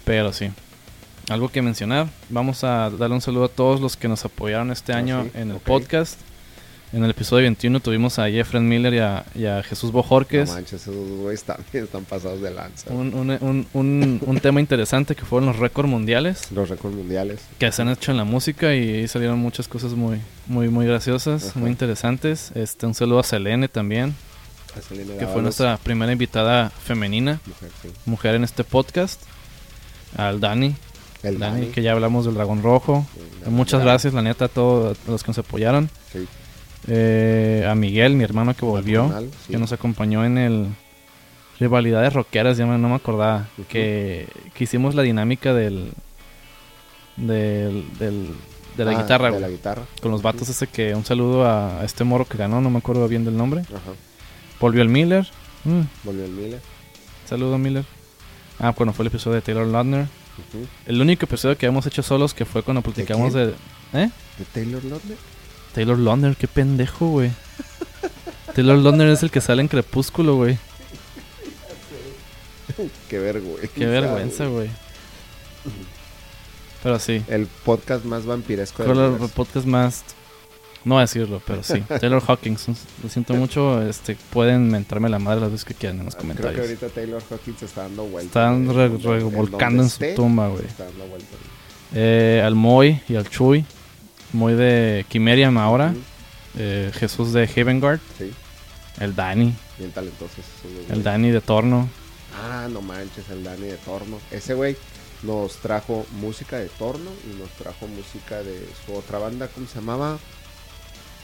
Pero 0.05 0.33
sí, 0.33 0.49
algo 1.29 1.49
que 1.49 1.61
mencionar. 1.61 2.07
Vamos 2.29 2.63
a 2.63 2.89
darle 2.89 3.15
un 3.15 3.21
saludo 3.21 3.45
a 3.45 3.49
todos 3.49 3.81
los 3.81 3.95
que 3.97 4.07
nos 4.07 4.23
apoyaron 4.25 4.71
este 4.71 4.93
Ah, 4.93 4.97
año 4.97 5.23
sí, 5.23 5.31
en 5.35 5.49
el 5.51 5.57
ok. 5.57 5.63
podcast. 5.63 6.19
En 6.93 7.03
el 7.03 7.11
episodio 7.11 7.41
21 7.43 7.81
tuvimos 7.81 8.17
a 8.17 8.29
Jeffrey 8.29 8.63
Miller 8.63 8.93
y 8.93 8.99
a, 8.99 9.25
y 9.35 9.43
a 9.45 9.61
Jesús 9.61 9.91
Bojorques. 9.91 10.47
No 10.47 10.55
manches, 10.55 10.83
esos 10.83 10.95
güeyes 10.95 11.43
también 11.43 11.83
están 11.83 12.05
pasados 12.05 12.41
de 12.41 12.49
lanza. 12.51 12.89
un, 12.93 13.13
un, 13.13 13.67
un, 13.73 14.21
un, 14.25 14.39
tema 14.39 14.61
interesante 14.61 15.13
que 15.13 15.25
fueron 15.25 15.47
los 15.49 15.57
récords 15.57 15.89
mundiales 15.89 16.49
Los 16.53 16.69
récords 16.69 16.95
mundiales. 16.95 17.41
que 17.59 17.69
se 17.73 17.81
han 17.81 17.89
hecho 17.89 18.11
en 18.11 18.17
la 18.17 18.23
música 18.23 18.73
y 18.73 18.89
ahí 18.99 19.07
salieron 19.09 19.37
muchas 19.37 19.67
cosas 19.67 19.91
muy 19.95 20.21
muy 20.45 20.69
muy 20.69 20.85
graciosas, 20.85 21.49
Ajá. 21.49 21.59
muy 21.59 21.71
interesantes. 21.71 22.51
Este 22.55 22.85
un 22.85 22.93
saludo 22.93 23.19
a 23.19 23.23
Selene 23.23 23.67
también, 23.67 24.15
A 24.77 24.81
Selena 24.81 25.17
que 25.17 25.27
fue 25.27 25.41
nuestra 25.41 25.75
primera 25.75 26.13
invitada 26.13 26.69
femenina, 26.69 27.41
mujer, 27.45 27.69
sí. 27.81 27.89
mujer 28.05 28.35
en 28.35 28.45
este 28.45 28.63
podcast. 28.63 29.21
Al 30.15 30.39
Dani, 30.39 30.73
El 31.27 31.39
Dani, 31.39 31.61
Dani. 31.61 31.71
que 31.73 31.81
ya 31.81 31.91
hablamos 31.93 32.25
del 32.25 32.33
Dragón 32.35 32.61
Rojo. 32.63 33.05
Sí, 33.43 33.49
Muchas 33.49 33.81
gracias, 33.81 34.13
la 34.13 34.21
neta, 34.21 34.45
a 34.45 34.47
todos 34.49 34.97
los 35.07 35.23
que 35.23 35.29
nos 35.29 35.37
apoyaron. 35.37 35.89
Sí. 36.11 36.27
Eh, 36.87 37.65
a 37.69 37.75
Miguel, 37.75 38.13
mi 38.15 38.23
hermano 38.23 38.53
que 38.55 38.65
volvió, 38.65 39.13
sí. 39.45 39.51
que 39.51 39.57
nos 39.57 39.71
acompañó 39.73 40.23
en 40.25 40.37
el 40.37 40.67
Rivalidades 41.59 42.13
Rockeras, 42.13 42.55
ya 42.57 42.65
me- 42.65 42.77
no 42.77 42.87
me 42.89 42.95
acordaba. 42.95 43.47
Que, 43.67 44.27
que 44.53 44.63
hicimos 44.63 44.93
la 44.95 45.01
dinámica 45.01 45.53
del. 45.53 45.91
del, 47.17 47.85
del- 47.97 48.35
de 48.77 48.85
la 48.85 48.91
Ah, 48.91 49.01
guitarra, 49.01 49.25
De 49.25 49.31
güey. 49.31 49.41
la 49.41 49.49
guitarra. 49.49 49.81
Con 50.01 50.11
los 50.11 50.21
vatos 50.21 50.49
ese 50.49 50.67
que. 50.67 50.93
Un 50.93 51.03
saludo 51.03 51.45
a, 51.45 51.81
a 51.81 51.83
este 51.83 52.03
moro 52.03 52.25
que 52.25 52.37
ganó, 52.37 52.61
no 52.61 52.69
me 52.69 52.77
acuerdo 52.77 53.07
bien 53.07 53.25
del 53.25 53.35
nombre. 53.35 53.61
Ajá. 53.61 53.93
Volvió 54.59 54.83
el 54.83 54.89
Miller. 54.89 55.27
Mm, 55.63 55.81
Volvió 56.03 56.25
el 56.25 56.31
Miller. 56.31 56.61
saludo 57.27 57.57
Miller. 57.57 57.85
Ah, 58.59 58.73
bueno, 58.77 58.93
fue 58.93 59.03
el 59.03 59.07
episodio 59.07 59.35
de 59.35 59.41
Taylor 59.41 59.65
Lautner. 59.65 60.05
El 60.85 61.01
único 61.01 61.25
episodio 61.25 61.57
que 61.57 61.65
hemos 61.65 61.85
hecho 61.85 62.03
solos 62.03 62.33
que 62.33 62.45
fue 62.45 62.63
cuando 62.63 62.81
platicamos 62.81 63.33
de. 63.33 63.53
¿Eh? 63.93 64.09
¿De 64.37 64.45
Taylor 64.53 64.83
Lautner? 64.83 65.17
Taylor 65.73 65.97
Lautner, 65.97 66.35
qué 66.35 66.47
pendejo, 66.47 67.07
güey. 67.07 67.31
Taylor 68.55 68.77
Lautner 68.77 69.07
es 69.09 69.23
el 69.23 69.31
que 69.31 69.41
sale 69.41 69.61
en 69.61 69.67
Crepúsculo, 69.67 70.35
güey. 70.35 70.57
Qué 73.09 73.19
vergüenza. 73.19 73.67
Qué 73.73 73.85
vergüenza, 73.85 74.45
güey. 74.45 74.69
Pero 76.83 76.99
sí. 76.99 77.23
El 77.27 77.47
podcast 77.47 78.05
más 78.05 78.25
vampiresco 78.25 78.83
del 78.83 79.21
el 79.21 79.29
podcast 79.29 79.65
más 79.65 80.03
No 80.87 80.99
decirlo, 80.99 81.41
pero 81.45 81.63
sí. 81.63 81.81
Taylor 81.99 82.23
Hawkins. 82.25 82.67
Lo 83.03 83.09
siento 83.09 83.33
mucho. 83.33 83.81
Este, 83.87 84.15
pueden 84.31 84.69
mentarme 84.69 85.09
la 85.09 85.19
madre 85.19 85.41
las 85.41 85.51
veces 85.51 85.65
que 85.65 85.73
quieran 85.73 85.99
en 85.99 86.05
los 86.05 86.15
Creo 86.15 86.27
que 86.29 86.35
comentarios. 86.35 86.65
ahorita 86.65 86.87
Taylor 86.89 87.21
Hawkins 87.29 87.63
está 87.63 87.81
dando 87.83 88.05
vueltas. 88.05 88.27
Están 88.29 88.73
re- 88.73 88.97
revolcando 89.19 89.83
en 89.83 89.89
su 89.89 90.03
esté, 90.03 90.15
tumba, 90.15 90.47
güey. 90.47 90.65
Está 90.65 90.85
dando 90.85 91.05
vueltas. 91.07 91.29
Eh, 91.93 92.41
al 92.45 92.55
Moy 92.55 93.01
y 93.09 93.15
al 93.15 93.29
Chuy. 93.29 93.65
Moy 94.33 94.53
de 94.53 95.05
Kimeriam 95.09 95.57
ahora. 95.57 95.93
Eh, 96.57 96.91
Jesús 96.93 97.33
de 97.33 97.43
Havenguard. 97.55 97.99
Sí, 98.17 98.31
El 98.99 99.13
Dani. 99.15 99.53
bien 99.77 99.91
talentosos. 99.91 100.45
El 100.89 101.03
Dani 101.03 101.31
de 101.31 101.41
Torno. 101.41 101.89
Ah, 102.43 102.67
no 102.71 102.81
manches, 102.81 103.29
el 103.29 103.43
Dani 103.43 103.67
de 103.67 103.77
Torno. 103.77 104.19
Ese 104.31 104.53
güey 104.53 104.75
nos 105.23 105.57
trajo 105.57 106.05
música 106.21 106.57
de 106.57 106.67
Torno 106.69 107.09
y 107.29 107.39
nos 107.39 107.49
trajo 107.51 107.87
música 107.87 108.37
de 108.43 108.67
su 108.85 108.93
otra 108.93 109.17
banda, 109.19 109.47
¿cómo 109.47 109.65
se 109.67 109.75
llamaba? 109.75 110.17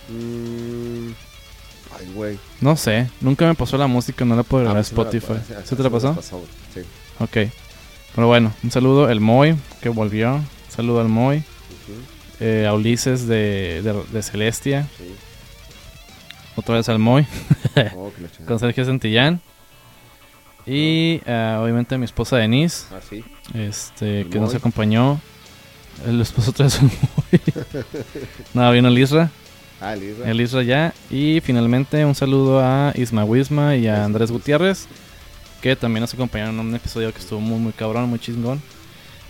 Mm, 0.10 1.12
ay, 2.00 2.12
güey. 2.14 2.40
No 2.62 2.76
sé. 2.76 3.10
Nunca 3.22 3.46
me 3.48 3.56
pasó 3.56 3.78
la 3.78 3.88
música. 3.88 4.26
No 4.26 4.36
la 4.36 4.44
puedo 4.44 4.62
Ah, 4.64 4.66
grabar 4.66 4.82
a 4.82 4.84
sí 4.84 4.94
me 4.96 5.04
la- 5.04 5.10
Spotify. 5.10 5.40
sí, 5.48 5.54
¿Sí 5.64 5.70
sí 5.70 5.76
te 5.76 5.84
la 5.84 5.90
pasó? 5.90 6.14
güey. 6.14 6.46
Sí. 6.74 6.82
Ok. 7.20 7.52
Pero 8.16 8.28
bueno, 8.28 8.54
un 8.64 8.72
saludo 8.72 9.06
al 9.08 9.20
Moy, 9.20 9.56
que 9.82 9.90
volvió. 9.90 10.36
Un 10.36 10.48
saludo 10.70 11.02
al 11.02 11.10
Moy. 11.10 11.38
ujú, 11.38 11.44
Eh, 12.40 12.66
a 12.68 12.74
Ulises 12.74 13.28
de, 13.28 13.82
de, 13.84 14.04
de 14.12 14.24
Celestia. 14.24 14.88
sí. 14.98 15.14
Otra 16.56 16.76
vez 16.76 16.88
al 16.90 17.00
Moy. 17.00 17.26
Oh, 17.96 18.12
con 18.48 18.60
Sergio 18.60 18.86
Santillán. 18.86 19.42
Y 20.68 21.20
eh, 21.26 21.58
obviamente 21.60 21.96
a 21.96 21.98
mi 21.98 22.06
esposa 22.06 22.38
Denise, 22.38 22.86
Ah, 22.92 23.00
sí. 23.10 23.24
este, 23.56 24.22
El 24.22 24.30
que 24.30 24.40
nos 24.40 24.50
Moy. 24.52 24.58
acompañó. 24.58 25.20
El 26.06 26.22
esposo 26.22 26.52
otra 26.52 26.66
vez 26.66 26.76
el 26.80 26.84
Moy. 26.84 27.42
no, 28.54 28.72
vino 28.72 28.88
el 28.90 28.98
Isra. 29.00 29.32
Ah, 29.84 29.94
el 29.94 30.04
Isra. 30.04 30.32
El 30.32 30.42
Isra 30.42 30.64
ya. 30.64 30.94
Y 31.10 31.42
finalmente 31.42 32.06
un 32.06 32.16
saludo 32.16 32.60
a 32.62 32.94
Isma 32.96 33.26
Wisma 33.26 33.76
y 33.76 33.88
a 33.88 34.06
Andrés 34.06 34.32
Gutiérrez, 34.32 34.88
que 35.62 35.76
también 35.76 36.02
nos 36.02 36.14
acompañaron 36.14 36.60
en 36.60 36.68
un 36.68 36.76
episodio 36.76 37.14
que 37.14 37.20
estuvo 37.20 37.40
muy, 37.42 37.60
muy 37.60 37.74
cabrón, 37.74 38.10
muy 38.10 38.20
chingón. 38.20 38.64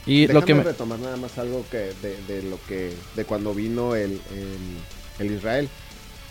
Y 0.06 0.28
Déjame 0.28 0.34
lo 0.34 0.44
que 0.46 0.56
me... 0.56 0.64
retomar 0.64 1.00
nada 1.00 1.18
más 1.18 1.38
algo 1.38 1.68
que 1.70 1.96
de, 2.02 2.22
de 2.24 2.44
lo 2.44 2.62
que 2.64 3.04
de 3.16 3.26
cuando 3.26 3.54
vino 3.56 3.96
el, 3.96 4.24
el, 4.30 4.88
el 5.20 5.32
Israel. 5.32 5.72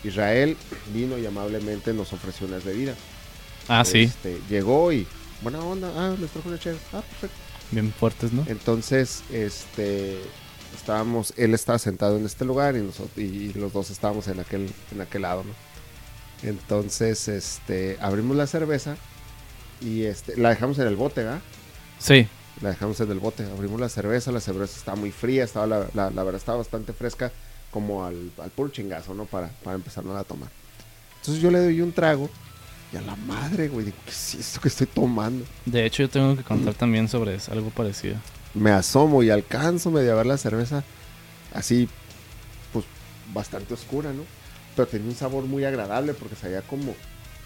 Israel 0.03 0.57
vino 0.85 1.17
y 1.17 1.25
amablemente 1.25 1.93
nos 1.93 2.13
ofreció 2.13 2.47
unas 2.47 2.63
bebidas. 2.63 2.99
Ah, 3.67 3.85
sí, 3.85 4.13
Este, 4.13 4.43
llegó 4.47 4.91
y 4.93 5.07
buena 5.41 5.63
onda, 5.63 5.93
ah, 5.95 6.15
les 6.19 6.31
trajo 6.31 6.49
una 6.49 6.59
chévere. 6.59 6.83
Ah, 6.91 7.03
perfecto. 7.07 7.43
bien 7.71 7.93
fuertes, 7.93 8.33
¿no? 8.33 8.47
Entonces, 8.47 9.25
este 9.29 10.33
estábamos, 10.75 11.33
él 11.37 11.53
estaba 11.53 11.79
sentado 11.79 12.17
en 12.17 12.25
este 12.25 12.45
lugar 12.45 12.75
y 12.75 12.81
nosotros 12.81 13.17
y 13.17 13.53
los 13.53 13.73
dos 13.73 13.89
estábamos 13.89 14.27
en 14.27 14.39
aquel 14.39 14.71
en 14.91 15.01
aquel 15.01 15.21
lado, 15.23 15.43
¿no? 15.43 15.53
Entonces, 16.47 17.27
este, 17.27 17.97
abrimos 18.01 18.35
la 18.35 18.47
cerveza 18.47 18.97
y 19.81 20.03
este 20.03 20.35
la 20.37 20.49
dejamos 20.49 20.77
en 20.79 20.87
el 20.87 20.95
bote, 20.95 21.23
¿verdad? 21.23 21.41
Sí, 21.99 22.27
La 22.61 22.69
dejamos 22.69 22.99
en 22.99 23.11
el 23.11 23.19
bote, 23.19 23.45
abrimos 23.45 23.79
la 23.79 23.89
cerveza, 23.89 24.31
la 24.31 24.41
cerveza 24.41 24.77
estaba 24.77 24.97
muy 24.97 25.11
fría, 25.11 25.43
estaba 25.43 25.65
la, 25.67 25.87
la, 25.93 26.09
la 26.09 26.23
verdad 26.23 26.39
estaba 26.39 26.57
bastante 26.57 26.91
fresca, 26.93 27.31
como 27.71 28.05
al, 28.05 28.31
al 28.41 28.49
puro 28.51 28.69
chingazo, 28.69 29.13
¿no? 29.13 29.25
Para, 29.25 29.47
para 29.63 29.75
empezar 29.75 30.03
a 30.05 30.23
tomar. 30.23 30.49
Entonces 31.21 31.41
yo 31.41 31.49
le 31.49 31.59
doy 31.59 31.79
un 31.81 31.93
trago 31.93 32.29
y 32.91 32.97
a 32.97 33.01
la 33.01 33.15
madre, 33.15 33.69
güey, 33.69 33.85
digo, 33.85 33.97
¿qué 34.05 34.11
es 34.11 34.35
esto 34.35 34.59
que 34.61 34.67
estoy 34.67 34.87
tomando? 34.87 35.45
de 35.65 35.85
hecho 35.85 36.03
yo 36.03 36.09
tengo 36.09 36.35
que 36.35 36.43
contar 36.43 36.73
también 36.75 37.07
sobre 37.07 37.35
eso, 37.35 37.51
algo 37.51 37.69
parecido. 37.69 38.17
Me 38.53 38.71
asomo 38.71 39.23
y 39.23 39.29
alcanzo 39.29 39.89
medio 39.91 40.11
a 40.13 40.15
ver 40.15 40.25
la 40.27 40.37
cerveza 40.37 40.83
así, 41.53 41.87
pues 42.71 42.85
bastante 43.33 43.73
oscura, 43.73 44.11
¿no? 44.13 44.23
Pero 44.75 44.87
tenía 44.87 45.07
un 45.09 45.15
sabor 45.15 45.45
muy 45.45 45.63
agradable 45.65 46.13
porque 46.13 46.35
sabía 46.35 46.61
como, 46.61 46.95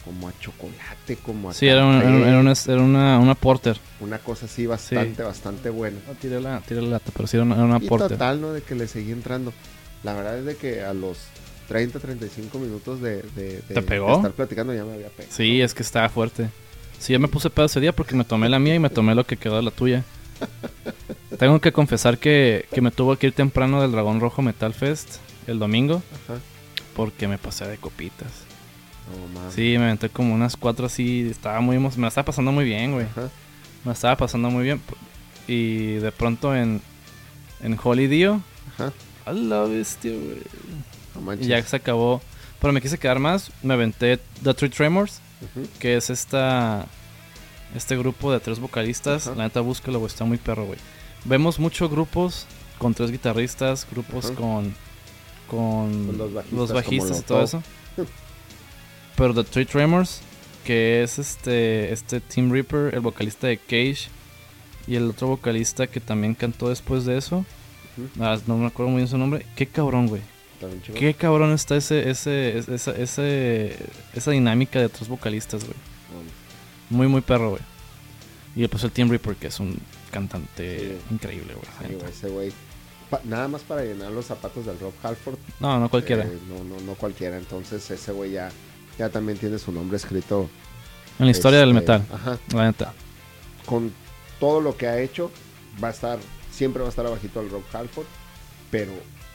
como 0.06 0.28
a 0.30 0.34
chocolate, 0.40 1.18
como 1.18 1.50
a 1.50 1.54
Sí, 1.54 1.68
era, 1.68 1.86
una, 1.86 2.00
era, 2.02 2.40
una, 2.40 2.54
era 2.68 2.82
una, 2.82 3.20
una 3.20 3.36
porter. 3.36 3.78
una 4.00 4.18
cosa 4.20 4.46
así 4.46 4.66
bastante, 4.66 5.24
bastante 5.24 5.70
buena. 5.70 5.98
No, 6.08 6.14
tiré 6.16 6.40
la, 6.42 6.60
tiré 6.62 6.82
la 6.82 6.90
lata, 6.90 7.12
pero 7.16 7.28
sí 7.28 7.38
era 7.38 7.44
una, 7.46 7.56
era 7.56 7.64
una 7.66 7.78
Y 7.78 7.88
porter. 7.88 8.10
total, 8.10 8.42
¿no? 8.42 8.54
De 8.54 8.62
que 8.62 8.76
le 8.76 8.88
seguí 8.88 9.12
entrando. 9.12 9.54
La 10.04 10.14
verdad 10.14 10.38
es 10.40 10.46
de 10.46 10.56
que 10.56 10.84
a 10.84 10.94
los 10.94 11.18
30, 11.68 12.00
35 12.00 12.60
minutos 12.60 13.02
de, 13.02 13.22
de, 13.36 13.62
de- 13.68 13.74
¿Te 13.76 13.82
pegó? 13.82 14.08
de 14.08 14.14
estar 14.16 14.32
platicando 14.32 14.74
ya 14.74 14.86
me 14.86 14.94
había 14.94 15.10
pegado. 15.10 15.34
Sí, 15.36 15.62
es 15.62 15.74
que 15.74 15.84
estaba 15.84 16.08
fuerte. 16.10 16.50
Sí, 17.00 17.14
yo 17.14 17.20
me 17.20 17.28
puse 17.28 17.50
pedo 17.50 17.66
ese 17.66 17.80
día 17.80 17.94
porque 17.94 18.16
me 18.16 18.24
tomé 18.24 18.48
la 18.50 18.60
mía 18.60 18.76
y 18.76 18.80
me 18.80 18.90
tomé 18.90 19.16
lo 19.16 19.26
que 19.26 19.38
quedó 19.38 19.58
de 19.58 19.64
la 19.64 19.72
tuya. 19.72 20.04
Tengo 21.40 21.60
que 21.62 21.72
confesar 21.72 22.18
que, 22.18 22.66
que 22.74 22.82
me 22.82 22.92
tuvo 22.92 23.16
que 23.18 23.28
ir 23.28 23.34
temprano 23.34 23.82
del 23.82 23.92
Dragón 23.92 24.20
Rojo 24.20 24.42
Metal 24.42 24.74
Fest 24.74 25.18
el 25.46 25.60
domingo 25.60 26.02
Ajá. 26.26 26.40
porque 26.96 27.28
me 27.28 27.38
pasé 27.38 27.68
de 27.68 27.78
copitas. 27.78 28.28
Sí, 29.54 29.76
me 29.78 29.86
aventé 29.86 30.10
como 30.10 30.34
unas 30.34 30.58
cuatro 30.58 30.86
así. 30.88 31.28
Estaba 31.30 31.62
muy 31.62 31.80
Me 31.80 31.90
la 32.02 32.08
estaba 32.10 32.26
pasando 32.26 32.52
muy 32.52 32.66
bien, 32.66 32.92
güey. 32.94 33.06
Ajá. 33.06 33.30
Me 33.84 33.86
la 33.86 33.92
estaba 33.94 34.18
pasando 34.18 34.50
muy 34.50 34.64
bien. 34.64 34.82
Y 35.48 35.94
de 35.96 36.12
pronto 36.12 36.54
en, 36.56 36.82
en 37.62 37.80
Holy 37.82 38.08
Dio, 38.08 38.42
Ajá. 38.74 38.92
a 39.26 39.32
la 39.32 39.62
bestia, 39.62 40.12
güey. 40.12 40.42
No 41.24 41.34
Y 41.34 41.48
ya 41.48 41.64
se 41.64 41.76
acabó. 41.78 42.22
Pero 42.60 42.74
me 42.74 42.82
quise 42.82 42.98
quedar 42.98 43.20
más. 43.20 43.52
Me 43.64 43.76
aventé 43.76 44.20
The 44.44 44.54
Three 44.54 44.70
Tremors, 44.70 45.22
que 45.80 45.96
es 45.96 46.10
esta 46.10 46.86
este 47.76 47.98
grupo 47.98 48.32
de 48.32 48.40
tres 48.40 48.60
vocalistas. 48.60 49.28
La 49.28 49.44
neta, 49.46 49.62
búscalo, 49.62 50.00
güey. 50.00 50.08
Está 50.12 50.26
muy 50.26 50.38
perro, 50.38 50.66
güey. 50.66 50.80
Vemos 51.26 51.60
muchos 51.60 51.90
grupos 51.90 52.46
con 52.78 52.94
tres 52.94 53.12
guitarristas, 53.12 53.88
grupos 53.92 54.32
con, 54.32 54.74
con, 55.48 56.08
Con 56.08 56.18
los 56.18 56.34
bajistas, 56.34 56.58
los 56.60 56.72
bajistas 56.74 57.10
como 57.10 57.20
y 57.20 57.24
todo 57.24 57.44
eso. 57.44 57.64
Pero 59.16 59.34
The 59.34 59.44
Three 59.44 59.66
Tremors, 59.66 60.22
que 60.64 61.02
es 61.04 61.18
este, 61.20 61.92
este 61.92 62.20
Tim 62.22 62.52
Reaper, 62.52 62.94
el 62.94 63.00
vocalista 63.02 63.48
de 63.48 63.58
Cage, 63.58 64.10
y 64.88 64.96
el 64.96 65.10
otro 65.10 65.28
vocalista 65.28 65.88
que 65.88 66.00
también 66.00 66.34
cantó 66.36 66.70
después 66.70 67.06
de 67.06 67.18
eso. 67.18 67.46
Ah, 68.20 68.38
no 68.46 68.58
me 68.58 68.68
acuerdo 68.68 68.92
muy 68.92 69.00
bien 69.00 69.08
su 69.08 69.18
nombre. 69.18 69.46
Qué 69.56 69.66
cabrón, 69.66 70.08
güey. 70.08 70.22
Qué 70.94 71.14
cabrón 71.14 71.52
está 71.52 71.76
ese, 71.76 72.10
ese, 72.10 72.58
ese- 72.60 72.74
esa, 72.76 72.92
ese- 72.92 73.76
esa 74.14 74.32
dinámica 74.32 74.80
de 74.80 74.90
tres 74.90 75.08
vocalistas, 75.10 75.64
güey. 75.66 75.76
Muy, 76.90 77.08
muy 77.08 77.22
perro, 77.22 77.52
güey. 77.52 77.62
Y 78.56 78.68
pues 78.68 78.84
el 78.84 78.92
Team 78.92 79.10
Reaper, 79.10 79.36
que 79.36 79.48
es 79.48 79.60
un 79.60 79.78
cantante 80.12 80.80
Sí. 80.80 81.14
increíble, 81.14 81.54
güey. 81.54 81.96
güey, 82.00 82.12
ese 82.12 82.30
güey. 82.30 82.52
Nada 83.24 83.48
más 83.48 83.62
para 83.62 83.84
llenar 83.84 84.12
los 84.12 84.26
zapatos 84.26 84.66
del 84.66 84.80
Rob 84.80 84.94
Halford. 85.04 85.38
No, 85.60 85.80
no 85.80 85.90
cualquiera. 85.90 86.24
eh, 86.26 86.40
no, 86.50 86.64
no, 86.64 86.80
no 86.82 86.96
cualquiera. 86.96 87.38
Entonces 87.38 87.90
ese 87.90 88.12
güey 88.12 88.32
ya, 88.32 88.50
ya 88.98 89.10
también 89.10 89.38
tiene 89.38 89.60
su 89.60 89.72
nombre 89.72 89.98
escrito. 89.98 90.50
en 91.20 91.26
la 91.26 91.32
historia 91.32 91.60
del 91.60 91.70
este, 91.70 91.80
metal, 91.80 92.06
Ajá. 92.14 92.38
la 92.54 92.66
neta. 92.66 92.94
con 93.66 93.92
todo 94.40 94.60
lo 94.62 94.76
que 94.78 94.88
ha 94.88 95.00
hecho, 95.00 95.32
va 95.84 95.88
a 95.90 95.92
estar, 95.92 96.20
siempre 96.52 96.82
va 96.82 96.88
a 96.88 96.90
estar 96.90 97.06
abajito 97.06 97.40
al 97.40 97.50
Rob 97.50 97.64
Halford, 97.74 98.06
pero 98.72 98.92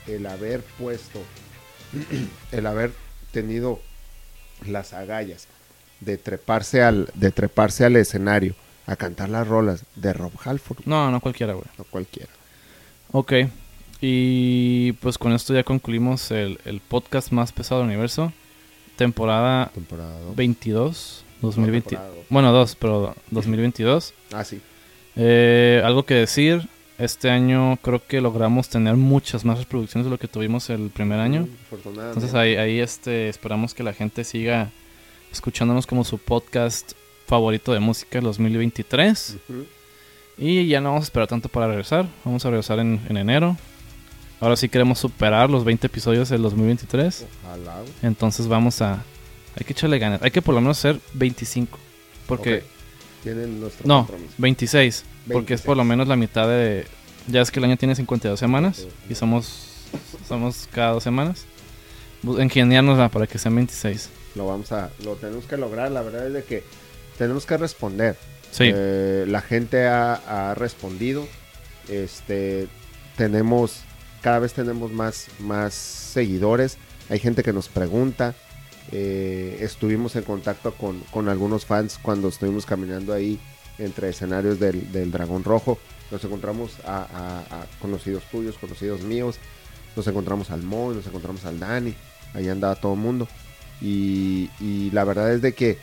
el 0.07 0.27
haber 0.27 0.63
puesto, 0.79 1.21
el 2.53 2.67
haber 2.67 2.93
tenido 3.33 3.81
las 4.67 4.93
agallas 4.93 5.49
de 6.05 6.19
treparse 6.19 6.83
al, 6.83 7.09
de 7.15 7.31
treparse 7.31 7.85
al 7.85 7.97
escenario 7.97 8.55
a 8.87 8.97
cantar 8.97 9.29
las 9.29 9.47
rolas 9.47 9.85
de 9.95 10.13
Rob 10.13 10.33
Halford, 10.45 10.81
No, 10.85 11.11
no 11.11 11.21
cualquiera, 11.21 11.53
güey. 11.55 11.67
no 11.79 11.85
cualquiera. 11.85 12.31
Ok. 13.13 13.33
Y 14.01 14.93
pues 14.95 15.17
con 15.19 15.33
esto 15.33 15.55
ya 15.55 15.63
concluimos 15.63 16.31
el, 16.33 16.59
el 16.65 16.81
podcast 16.81 17.31
más 17.31 17.53
pesado 17.53 17.81
del 17.83 17.91
universo. 17.91 18.33
Temporada 18.97 19.71
Temporada 19.75 20.19
dos. 20.21 20.37
22, 20.37 21.25
2020. 21.41 21.89
temporada 21.91 22.15
dos. 22.15 22.25
Bueno, 22.29 22.53
dos, 22.53 22.77
pero 22.77 23.15
2022. 23.31 24.13
Ah, 24.33 24.45
sí. 24.45 24.61
Eh, 25.17 25.81
algo 25.85 26.05
que 26.05 26.15
decir. 26.15 26.69
Este 26.99 27.31
año 27.31 27.79
creo 27.79 28.05
que 28.07 28.21
logramos 28.21 28.69
tener 28.69 28.95
muchas 28.97 29.45
más 29.45 29.59
reproducciones 29.59 30.05
de 30.05 30.11
lo 30.11 30.19
que 30.19 30.29
tuvimos 30.29 30.69
el 30.71 30.91
primer 30.91 31.19
año. 31.19 31.43
Mm. 31.43 31.89
Entonces 31.99 32.35
ahí, 32.35 32.55
ahí 32.57 32.79
este, 32.81 33.29
esperamos 33.29 33.75
que 33.75 33.83
la 33.83 33.93
gente 33.93 34.23
siga 34.25 34.71
escuchándonos 35.33 35.87
como 35.87 36.05
su 36.05 36.19
podcast 36.19 36.93
favorito 37.27 37.73
de 37.73 37.81
música 37.81 38.19
del 38.19 38.25
2023. 38.25 39.37
Ujú. 39.49 39.67
Y 40.39 40.67
ya 40.67 40.81
no 40.81 40.91
vamos 40.91 41.03
a 41.03 41.07
esperar 41.07 41.29
tanto 41.29 41.49
para 41.49 41.67
regresar. 41.69 42.07
Vamos 42.25 42.45
a 42.45 42.51
regresar 42.51 42.79
en, 42.79 43.01
en 43.09 43.17
enero. 43.17 43.57
Ahora 44.41 44.57
sí 44.57 44.69
queremos 44.69 44.99
superar 44.99 45.49
los 45.51 45.65
20 45.65 45.87
episodios 45.87 46.29
del 46.29 46.43
2023. 46.43 47.27
Ojalá, 47.45 47.81
güey. 47.81 47.93
Entonces 48.03 48.49
vamos 48.49 48.83
a... 48.83 49.03
Hay 49.57 49.65
que 49.65 49.73
echarle 49.73 49.99
ganas. 49.99 50.21
Hay 50.23 50.31
que 50.31 50.43
por 50.43 50.55
lo 50.55 50.61
menos 50.61 50.79
ser 50.79 50.99
25. 51.15 51.79
Porque... 52.27 52.65
Tienen 53.23 53.61
nuestro 53.61 53.87
No, 53.87 53.99
compromiso. 54.07 54.35
26. 54.39 55.05
Porque 55.33 55.55
es 55.55 55.61
por 55.63 55.77
lo 55.77 55.83
26. 55.85 55.89
menos 55.89 56.09
la 56.09 56.17
mitad 56.17 56.49
de... 56.49 56.87
Ya 57.29 57.41
es 57.41 57.53
que 57.53 57.61
el 57.61 57.65
año 57.67 57.77
tiene 57.77 57.95
52 57.95 58.39
semanas. 58.41 58.87
Y 59.09 59.15
somos... 59.15 59.69
Somos 60.27 60.69
cada 60.73 60.93
dos 60.93 61.03
semanas. 61.05 61.45
Ingeniárnosla 62.25 63.11
para 63.11 63.27
que 63.27 63.39
sean 63.39 63.55
26. 63.55 64.09
Lo 64.35 64.47
vamos 64.47 64.73
a, 64.73 64.91
lo 65.05 65.15
tenemos 65.17 65.45
que 65.45 65.57
lograr. 65.57 65.91
La 65.91 66.03
verdad 66.03 66.27
es 66.27 66.33
de 66.33 66.45
que 66.45 66.63
tenemos 67.19 67.45
que 67.47 67.57
responder. 67.57 68.17
Sí. 68.51 68.65
Eh, 68.75 69.25
la 69.29 69.41
gente 69.41 69.87
ha, 69.87 70.51
ha 70.51 70.55
respondido. 70.55 71.27
Este, 71.89 72.69
tenemos, 73.17 73.81
cada 74.23 74.39
vez 74.39 74.53
tenemos 74.53 74.93
más, 74.93 75.27
más 75.39 75.75
seguidores. 75.75 76.79
hay 77.09 77.19
gente 77.19 77.43
que 77.43 77.53
nos 77.53 77.69
pregunta. 77.69 78.35
Eh, 78.91 79.59
estuvimos 79.61 80.17
en 80.17 80.23
contacto 80.25 80.75
con, 80.75 81.01
con 81.11 81.29
algunos 81.29 81.65
fans 81.67 81.99
cuando 82.03 82.29
estuvimos 82.29 82.67
caminando 82.67 83.13
ahí 83.13 83.39
entre 83.79 84.09
escenarios 84.11 84.59
del, 84.61 84.91
del 84.93 85.11
Dragón 85.11 85.45
Rojo. 85.45 85.79
Nos 86.11 86.23
encontramos 86.25 86.73
a, 86.85 86.99
a- 87.51 87.63
a 87.63 87.67
conocidos 87.81 88.23
tuyos, 88.31 88.57
conocidos 88.59 89.01
míos. 89.03 89.37
Nos 89.97 90.07
encontramos 90.07 90.51
al 90.51 90.63
Moy, 90.63 90.95
nos 90.97 91.07
encontramos 91.07 91.45
al 91.45 91.59
Dani. 91.59 91.95
Ahí 92.35 92.49
andaba 92.49 92.75
todo 92.77 92.95
el 92.95 92.99
mundo. 92.99 93.29
Y, 93.83 94.49
y 94.61 94.91
la 94.93 95.05
verdad 95.05 95.33
es 95.33 95.43
de 95.43 95.55
que 95.55 95.79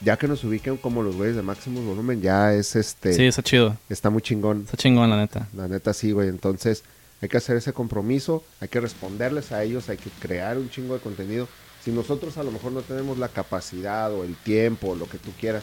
ya 0.00 0.16
que 0.16 0.28
nos 0.28 0.44
ubiquen 0.44 0.76
como 0.76 1.02
los 1.02 1.16
güeyes 1.16 1.36
de 1.36 1.42
máximo 1.42 1.80
volumen, 1.80 2.20
ya 2.20 2.52
es 2.54 2.76
este. 2.76 3.12
Sí, 3.12 3.26
está 3.26 3.42
chido. 3.42 3.76
Está 3.88 4.10
muy 4.10 4.22
chingón. 4.22 4.62
Está 4.64 4.76
chingón, 4.76 5.10
la 5.10 5.16
neta. 5.16 5.48
La 5.54 5.68
neta 5.68 5.92
sí, 5.92 6.12
güey. 6.12 6.28
Entonces 6.28 6.82
hay 7.20 7.28
que 7.28 7.36
hacer 7.36 7.56
ese 7.56 7.72
compromiso, 7.72 8.44
hay 8.60 8.68
que 8.68 8.80
responderles 8.80 9.52
a 9.52 9.62
ellos, 9.62 9.88
hay 9.88 9.96
que 9.96 10.10
crear 10.20 10.58
un 10.58 10.70
chingo 10.70 10.94
de 10.94 11.00
contenido. 11.00 11.48
Si 11.82 11.90
nosotros 11.92 12.36
a 12.36 12.42
lo 12.42 12.50
mejor 12.50 12.72
no 12.72 12.82
tenemos 12.82 13.18
la 13.18 13.28
capacidad 13.28 14.12
o 14.12 14.24
el 14.24 14.34
tiempo, 14.36 14.88
o 14.88 14.96
lo 14.96 15.08
que 15.08 15.18
tú 15.18 15.30
quieras, 15.38 15.62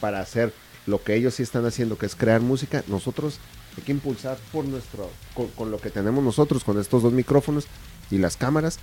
para 0.00 0.20
hacer 0.20 0.52
lo 0.86 1.02
que 1.02 1.14
ellos 1.14 1.34
sí 1.34 1.42
están 1.42 1.66
haciendo, 1.66 1.98
que 1.98 2.06
es 2.06 2.14
crear 2.14 2.40
música, 2.40 2.84
nosotros 2.86 3.40
hay 3.76 3.82
que 3.82 3.92
impulsar 3.92 4.38
por 4.52 4.64
nuestro, 4.64 5.10
con, 5.34 5.48
con 5.48 5.70
lo 5.70 5.78
que 5.78 5.90
tenemos 5.90 6.22
nosotros, 6.22 6.64
con 6.64 6.80
estos 6.80 7.02
dos 7.02 7.12
micrófonos 7.12 7.66
y 8.10 8.18
las 8.18 8.36
cámaras, 8.36 8.78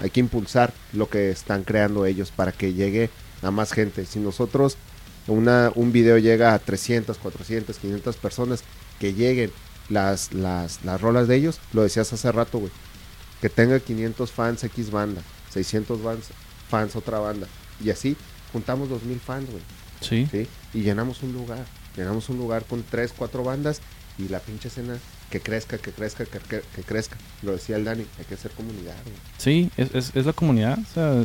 hay 0.00 0.10
que 0.10 0.20
impulsar 0.20 0.72
lo 0.92 1.08
que 1.08 1.30
están 1.30 1.64
creando 1.64 2.06
ellos 2.06 2.30
para 2.30 2.52
que 2.52 2.72
llegue 2.72 3.10
a 3.42 3.50
más 3.50 3.72
gente. 3.72 4.06
Si 4.06 4.18
nosotros 4.18 4.76
una, 5.26 5.70
un 5.74 5.92
video 5.92 6.18
llega 6.18 6.54
a 6.54 6.58
300, 6.58 7.16
400, 7.18 7.76
500 7.78 8.16
personas, 8.16 8.64
que 8.98 9.14
lleguen 9.14 9.50
las, 9.88 10.32
las, 10.32 10.84
las 10.84 11.00
rolas 11.00 11.28
de 11.28 11.36
ellos, 11.36 11.58
lo 11.72 11.82
decías 11.82 12.12
hace 12.12 12.30
rato, 12.32 12.58
güey, 12.58 12.72
que 13.40 13.48
tenga 13.48 13.78
500 13.80 14.30
fans 14.30 14.64
X 14.64 14.90
banda, 14.90 15.22
600 15.52 16.00
fans, 16.00 16.26
fans 16.68 16.96
otra 16.96 17.18
banda, 17.18 17.46
y 17.84 17.90
así 17.90 18.16
juntamos 18.52 18.88
2000 18.88 19.20
fans, 19.20 19.50
güey, 19.50 19.62
Sí. 20.00 20.26
¿sí? 20.30 20.48
Y 20.74 20.82
llenamos 20.82 21.22
un 21.22 21.32
lugar, 21.32 21.64
llenamos 21.96 22.28
un 22.28 22.38
lugar 22.38 22.64
con 22.64 22.82
3, 22.82 23.12
4 23.16 23.44
bandas 23.44 23.80
y 24.18 24.28
la 24.28 24.40
pinche 24.40 24.68
escena 24.68 24.98
que 25.32 25.40
crezca, 25.40 25.78
que 25.78 25.90
crezca, 25.92 26.24
que, 26.26 26.38
que- 26.38 26.62
que 26.76 26.82
crezca. 26.82 27.16
Lo 27.42 27.52
decía 27.52 27.76
el 27.76 27.84
Dani, 27.84 28.04
hay 28.18 28.24
que 28.26 28.34
hacer 28.34 28.50
comunidad, 28.52 28.94
güey. 29.04 29.16
Sí, 29.38 29.70
es, 29.78 29.94
es, 29.94 30.12
es 30.14 30.26
la 30.26 30.32
comunidad. 30.34 30.78
O 30.78 30.92
sea, 30.94 31.24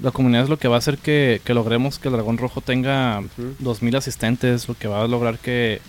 la 0.00 0.10
comunidad 0.12 0.44
es 0.44 0.48
lo 0.48 0.58
que 0.58 0.68
va 0.68 0.76
a 0.76 0.78
hacer 0.78 0.96
que, 0.98 1.42
que 1.44 1.52
logremos 1.52 1.98
que 1.98 2.08
el 2.08 2.14
Dragón 2.14 2.38
Rojo 2.38 2.60
tenga 2.60 3.18
Ujú. 3.20 3.56
2000 3.58 3.96
asistentes, 3.96 4.68
lo 4.68 4.74
que 4.74 4.86
va 4.88 5.02
a 5.02 5.08
lograr 5.08 5.38
que, 5.38 5.80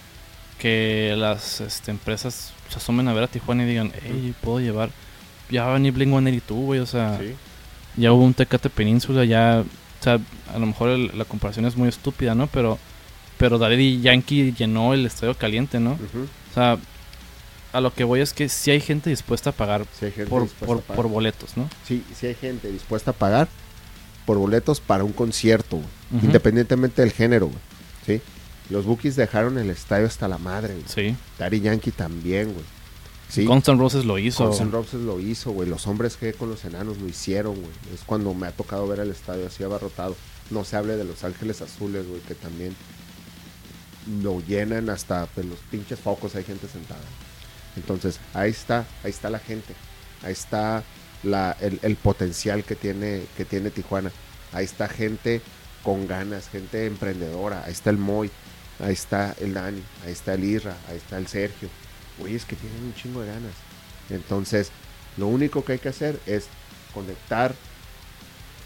que 0.59 1.13
las 1.17 1.61
este, 1.61 1.91
empresas 1.91 2.51
se 2.69 2.77
asomen 2.77 3.07
a 3.07 3.13
ver 3.13 3.23
a 3.23 3.27
Tijuana 3.27 3.63
y 3.63 3.67
digan, 3.67 3.91
hey, 4.03 4.33
puedo 4.41 4.59
llevar. 4.59 4.89
Ya 5.49 5.63
va 5.65 5.71
a 5.71 5.73
venir 5.75 5.93
Blink 5.93 6.09
182, 6.11 6.65
güey. 6.65 6.79
O 6.79 6.85
sea, 6.85 7.17
Sí. 7.19 7.33
ya 7.97 8.11
hubo 8.13 8.23
un 8.23 8.33
Tecate 8.33 8.69
Península, 8.69 9.25
ya. 9.25 9.63
O 9.99 10.03
sea, 10.03 10.19
a 10.53 10.57
lo 10.59 10.65
mejor 10.65 10.89
el- 10.89 11.11
la 11.17 11.25
comparación 11.25 11.65
es 11.65 11.75
muy 11.77 11.87
estúpida, 11.89 12.33
¿no? 12.35 12.47
Pero, 12.47 12.79
pero 13.37 13.57
Daddy 13.57 14.01
Yankee 14.01 14.53
llenó 14.57 14.93
el 14.93 15.05
estadio 15.05 15.35
caliente, 15.35 15.79
¿no? 15.79 15.91
O 15.91 16.53
sea, 16.53 16.77
a 17.73 17.81
lo 17.81 17.93
que 17.93 18.03
voy 18.03 18.21
es 18.21 18.33
que 18.33 18.49
sí 18.49 18.71
hay 18.71 18.81
gente 18.81 19.09
dispuesta 19.09 19.51
a 19.51 19.53
pagar 19.53 19.85
Sí 19.97 20.05
hay 20.05 20.11
gente 20.11 20.29
por, 20.29 20.43
dispuesta 20.43 20.65
por, 20.65 20.77
a 20.77 20.81
pagar. 20.81 20.95
por 20.95 21.11
boletos, 21.11 21.57
¿no? 21.57 21.69
Sí, 21.87 22.03
sí 22.17 22.27
hay 22.27 22.35
gente 22.35 22.71
dispuesta 22.71 23.11
a 23.11 23.13
pagar 23.13 23.47
por 24.25 24.37
boletos 24.37 24.79
para 24.79 25.03
un 25.03 25.13
concierto, 25.13 25.77
güey. 25.77 26.23
Independientemente 26.23 27.01
del 27.01 27.11
género, 27.11 27.47
güey. 27.47 27.59
¿sí? 28.05 28.21
Los 28.69 28.85
Bookies 28.85 29.15
dejaron 29.15 29.57
el 29.57 29.69
estadio 29.69 30.07
hasta 30.07 30.27
la 30.27 30.37
madre, 30.37 30.73
güey. 30.73 30.85
Sí. 30.87 31.15
Daddy 31.39 31.61
Yankee 31.61 31.91
también, 31.91 32.53
güey. 32.53 32.65
Sí, 33.29 33.47
N' 33.49 33.77
Roses 33.77 34.03
lo 34.03 34.19
hizo. 34.19 34.51
N' 34.61 34.71
Roses 34.71 34.99
lo 34.99 35.19
hizo, 35.19 35.51
güey. 35.51 35.69
Los 35.69 35.87
hombres 35.87 36.17
que 36.17 36.33
con 36.33 36.49
los 36.49 36.65
enanos 36.65 36.97
lo 36.97 37.07
hicieron, 37.07 37.55
güey. 37.55 37.71
Es 37.93 38.01
cuando 38.05 38.33
me 38.33 38.47
ha 38.47 38.51
tocado 38.51 38.85
ver 38.87 38.99
el 38.99 39.09
estadio 39.09 39.47
así 39.47 39.63
abarrotado. 39.63 40.17
No 40.49 40.65
se 40.65 40.75
hable 40.75 40.97
de 40.97 41.05
Los 41.05 41.23
Ángeles 41.23 41.61
Azules, 41.61 42.05
güey, 42.07 42.19
que 42.21 42.35
también 42.35 42.75
lo 44.21 44.41
llenan 44.41 44.89
hasta 44.89 45.27
pues, 45.27 45.45
los 45.45 45.59
pinches 45.69 45.99
focos, 45.99 46.35
hay 46.35 46.43
gente 46.43 46.67
sentada. 46.67 46.99
Entonces, 47.77 48.19
ahí 48.33 48.51
está, 48.51 48.85
ahí 49.03 49.11
está 49.11 49.29
la 49.29 49.39
gente. 49.39 49.73
Ahí 50.23 50.33
está 50.33 50.83
la, 51.23 51.55
el, 51.61 51.79
el 51.81 51.95
potencial 51.95 52.63
que 52.63 52.75
tiene, 52.75 53.23
que 53.37 53.45
tiene 53.45 53.69
Tijuana. 53.71 54.11
Ahí 54.53 54.65
está 54.65 54.87
gente 54.87 55.41
con 55.83 56.07
ganas, 56.07 56.49
gente 56.49 56.85
emprendedora. 56.85 57.63
Ahí 57.65 57.71
está 57.71 57.89
el 57.89 57.97
Moy, 57.97 58.29
ahí 58.79 58.93
está 58.93 59.35
el 59.39 59.53
Dani, 59.53 59.81
ahí 60.05 60.11
está 60.11 60.33
el 60.33 60.43
Isra, 60.43 60.75
ahí 60.89 60.97
está 60.97 61.17
el 61.17 61.27
Sergio. 61.27 61.69
Güey, 62.19 62.35
es 62.35 62.45
que 62.45 62.55
tienen 62.55 62.83
un 62.83 62.93
chingo 62.93 63.21
de 63.21 63.27
ganas. 63.27 63.53
Entonces, 64.09 64.69
lo 65.17 65.27
único 65.27 65.63
que 65.63 65.73
hay 65.73 65.79
que 65.79 65.89
hacer 65.89 66.19
es 66.25 66.45
conectar 66.93 67.55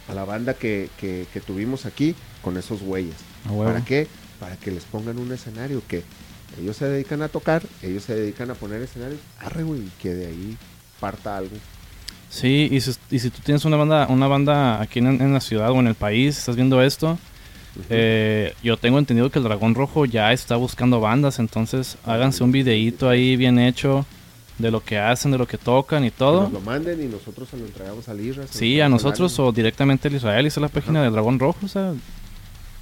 a 0.07 0.13
la 0.13 0.23
banda 0.25 0.53
que, 0.55 0.89
que- 0.99 1.27
que 1.33 1.41
tuvimos 1.41 1.85
aquí 1.85 2.15
con 2.41 2.57
esos 2.57 2.81
güeyes. 2.81 3.15
¿Para 3.65 3.85
qué? 3.85 4.07
Para 4.39 4.57
que 4.57 4.71
les 4.71 4.83
pongan 4.83 5.17
un 5.19 5.31
escenario 5.31 5.81
que 5.87 6.03
ellos 6.61 6.75
se 6.77 6.85
dedican 6.85 7.21
a 7.21 7.27
tocar, 7.27 7.63
ellos 7.81 8.03
se 8.03 8.15
dedican 8.15 8.49
a 8.51 8.55
poner 8.55 8.81
escenarios, 8.81 9.19
arre, 9.39 9.63
güey, 9.63 9.81
que 10.01 10.13
de 10.13 10.27
ahí 10.27 10.57
parta 10.99 11.37
algo. 11.37 11.55
Sí, 12.29 12.67
y 12.71 12.81
si, 12.81 12.91
y 13.11 13.19
si 13.19 13.29
tú 13.29 13.39
tienes 13.43 13.63
una 13.65 13.77
banda, 13.77 14.07
una 14.09 14.27
banda 14.27 14.81
aquí 14.81 14.99
en, 14.99 15.07
en 15.21 15.33
la 15.33 15.39
ciudad 15.41 15.71
o 15.71 15.79
en 15.79 15.87
el 15.87 15.95
país, 15.95 16.37
estás 16.37 16.55
viendo 16.55 16.81
esto, 16.81 17.17
eh, 17.89 18.53
yo 18.63 18.77
tengo 18.77 18.99
entendido 18.99 19.29
que 19.29 19.39
el 19.39 19.43
Dragón 19.45 19.75
Rojo 19.75 20.05
ya 20.05 20.31
está 20.33 20.55
buscando 20.55 20.99
bandas, 20.99 21.39
entonces 21.39 21.97
háganse 22.05 22.43
un 22.43 22.51
videíto 22.51 23.09
ahí 23.09 23.35
bien 23.35 23.59
hecho 23.59 24.05
de 24.57 24.71
lo 24.71 24.81
que 24.81 24.97
hacen, 24.97 25.31
de 25.31 25.37
lo 25.37 25.47
que 25.47 25.57
tocan 25.57 26.05
y 26.05 26.11
Que 26.11 26.17
todo. 26.17 26.43
nos 26.43 26.53
lo 26.53 26.61
manden 26.61 27.01
y 27.03 27.07
nosotros 27.07 27.49
se 27.49 27.57
lo 27.57 27.65
entregamos 27.65 28.07
al 28.07 28.21
Isra. 28.21 28.47
se 28.47 28.53
lo 28.53 28.59
Sí, 28.59 28.79
a 28.81 28.87
nosotros 28.87 29.37
o 29.39 29.51
directamente 29.51 30.07
al 30.07 30.15
Israel, 30.15 30.45
es 30.45 30.55
la 30.57 30.69
página 30.69 30.99
Ajá. 30.99 31.03
del 31.03 31.13
Dragón 31.13 31.39
Rojo, 31.39 31.59
o 31.65 31.67
sea, 31.67 31.93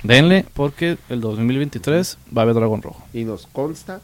denle 0.03 0.45
porque 0.53 0.97
el 1.09 1.21
2023 1.21 2.17
va 2.35 2.41
a 2.41 2.43
haber 2.43 2.55
Dragón 2.55 2.81
Rojo. 2.81 3.03
Y 3.13 3.23
nos 3.23 3.47
consta 3.47 4.01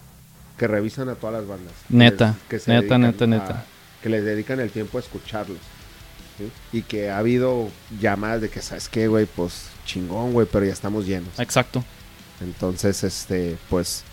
que 0.58 0.68
revisan 0.68 1.10
a 1.10 1.16
todas 1.16 1.36
las 1.42 1.48
bandas. 1.48 1.74
Neta, 1.90 2.36
que 2.50 2.60
se 2.60 2.72
neta, 2.72 2.98
neta, 2.98 3.24
a- 3.26 3.28
neta. 3.28 3.66
Que 4.02 4.10
les 4.10 4.24
dedican 4.24 4.60
el 4.60 4.72
tiempo 4.72 4.98
a 4.98 5.02
escucharlos. 5.02 5.58
¿sí? 6.38 6.50
Y 6.78 6.82
que 6.84 7.10
ha 7.10 7.18
habido 7.18 7.70
llamadas 8.00 8.42
de 8.42 8.50
que, 8.50 8.62
¿sabes 8.62 8.88
qué, 8.90 9.08
güey? 9.08 9.26
Pues 9.26 9.68
chingón, 9.86 10.34
güey, 10.34 10.48
pero 10.52 10.66
ya 10.66 10.74
estamos 10.74 11.06
llenos. 11.06 11.38
Exacto. 11.40 11.84
Entonces, 12.42 13.04
este, 13.04 13.58
pues, 13.70 14.04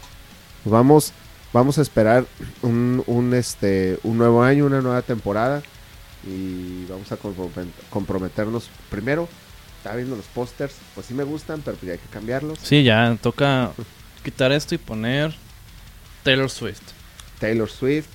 vamos, 0.65 1.13
vamos 1.53 1.79
a 1.79 1.83
esperar 1.83 2.27
un, 2.63 3.03
un, 3.07 3.33
este, 3.35 3.99
un 4.03 4.19
nuevo 4.19 4.43
año, 4.43 4.67
una 4.67 4.81
nueva 4.81 5.03
temporada. 5.03 5.63
Y 6.27 6.85
vamos 6.87 7.11
a 7.13 7.17
compromet- 7.19 7.71
comprometernos. 7.91 8.69
Primero, 8.91 9.29
estaba 9.87 9.99
viendo 9.99 10.17
los 10.17 10.27
pósters, 10.27 10.75
pues 10.97 11.07
sí 11.07 11.15
me 11.15 11.23
gustan, 11.23 11.63
pero 11.65 11.77
pues 11.77 11.87
ya 11.87 11.93
hay 11.93 11.99
que 12.01 12.09
cambiarlos. 12.09 12.59
Sí, 12.61 12.83
ya 12.83 13.17
toca 13.23 13.71
quitar 14.25 14.51
esto 14.51 14.75
y 14.75 14.79
poner 14.79 15.33
Taylor 16.25 16.51
Swift. 16.51 16.83
Taylor 17.39 17.71
Swift. 17.71 18.09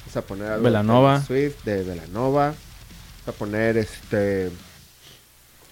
Vamos 0.00 0.16
a 0.18 0.22
poner 0.22 0.48
algo 0.52 0.64
Belanova. 0.64 1.20
de 1.20 1.26
Taylor 1.26 1.52
Swift, 1.52 1.64
de 1.64 1.82
Velanova. 1.82 2.44
Vamos 2.48 3.28
a 3.28 3.32
poner 3.32 3.78
este. 3.78 4.50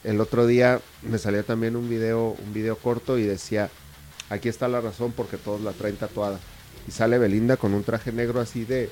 El 0.04 0.22
otro 0.22 0.46
día 0.46 0.80
me 1.02 1.18
salía 1.18 1.42
también 1.42 1.76
un 1.76 1.90
video, 1.90 2.34
un 2.42 2.54
video 2.54 2.76
corto 2.78 3.18
y 3.18 3.24
decía, 3.24 3.68
aquí 4.30 4.48
está 4.48 4.68
la 4.68 4.80
razón 4.80 5.12
porque 5.12 5.36
todos 5.36 5.60
la 5.60 5.72
traen 5.72 5.96
tatuada. 5.96 6.38
Y 6.88 6.92
sale 6.92 7.18
Belinda 7.18 7.58
con 7.58 7.74
un 7.74 7.84
traje 7.84 8.10
negro 8.10 8.40
así 8.40 8.64
de, 8.64 8.88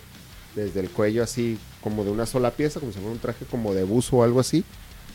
desde 0.54 0.80
el 0.80 0.90
cuello 0.90 1.22
así, 1.22 1.58
como 1.80 2.04
de 2.04 2.10
una 2.10 2.26
sola 2.26 2.50
pieza, 2.50 2.80
como 2.80 2.92
si 2.92 2.98
fuera 2.98 3.12
un 3.12 3.18
traje 3.18 3.46
como 3.46 3.72
de 3.72 3.84
buzo 3.84 4.16
o 4.16 4.24
algo 4.24 4.40
así. 4.40 4.62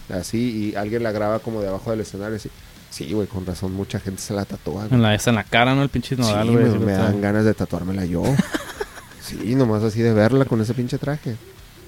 Así, 0.09 0.71
y 0.71 0.75
alguien 0.75 1.03
la 1.03 1.11
graba 1.11 1.39
como 1.39 1.61
de 1.61 1.67
abajo 1.69 1.91
del 1.91 2.01
escenario 2.01 2.35
así. 2.37 2.49
Sí, 2.89 3.13
güey, 3.13 3.27
con 3.27 3.45
razón, 3.45 3.73
mucha 3.73 3.99
gente 3.99 4.21
se 4.21 4.33
la 4.33 4.45
tatúa. 4.45 4.87
En 4.89 5.01
la, 5.03 5.13
esa 5.13 5.29
en 5.29 5.35
la 5.35 5.43
cara, 5.43 5.75
¿no? 5.75 5.83
El 5.83 5.89
pinche 5.89 6.15
nodal, 6.15 6.49
me, 6.51 6.67
güey. 6.69 6.93
dan 6.95 7.21
ganas 7.21 7.45
de 7.45 7.53
tatuármela 7.53 8.05
yo. 8.05 8.23
sí, 9.21 9.53
nomás 9.55 9.83
así 9.83 10.01
de 10.01 10.13
verla 10.13 10.45
con 10.45 10.59
ese 10.61 10.73
pinche 10.73 10.97
traje. 10.97 11.35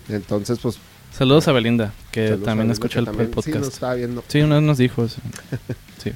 Entonces, 0.10 0.60
pues. 0.60 0.78
Saludos 1.12 1.48
a 1.48 1.52
Belinda, 1.52 1.92
que 2.12 2.30
también 2.30 2.46
Belinda, 2.58 2.74
escucha 2.74 2.94
que 2.94 3.00
el, 3.00 3.06
también- 3.06 3.28
el 3.36 3.44
Sí, 3.44 3.50
nos 3.50 3.56
podcast. 3.60 3.74
estaba 3.74 3.94
viendo. 3.96 4.24
Sí, 4.28 4.42
una 4.42 4.56
vez 4.56 4.64
nos 4.64 4.78
dijo 4.78 5.04
eso. 5.04 5.20
Sí. 5.98 6.12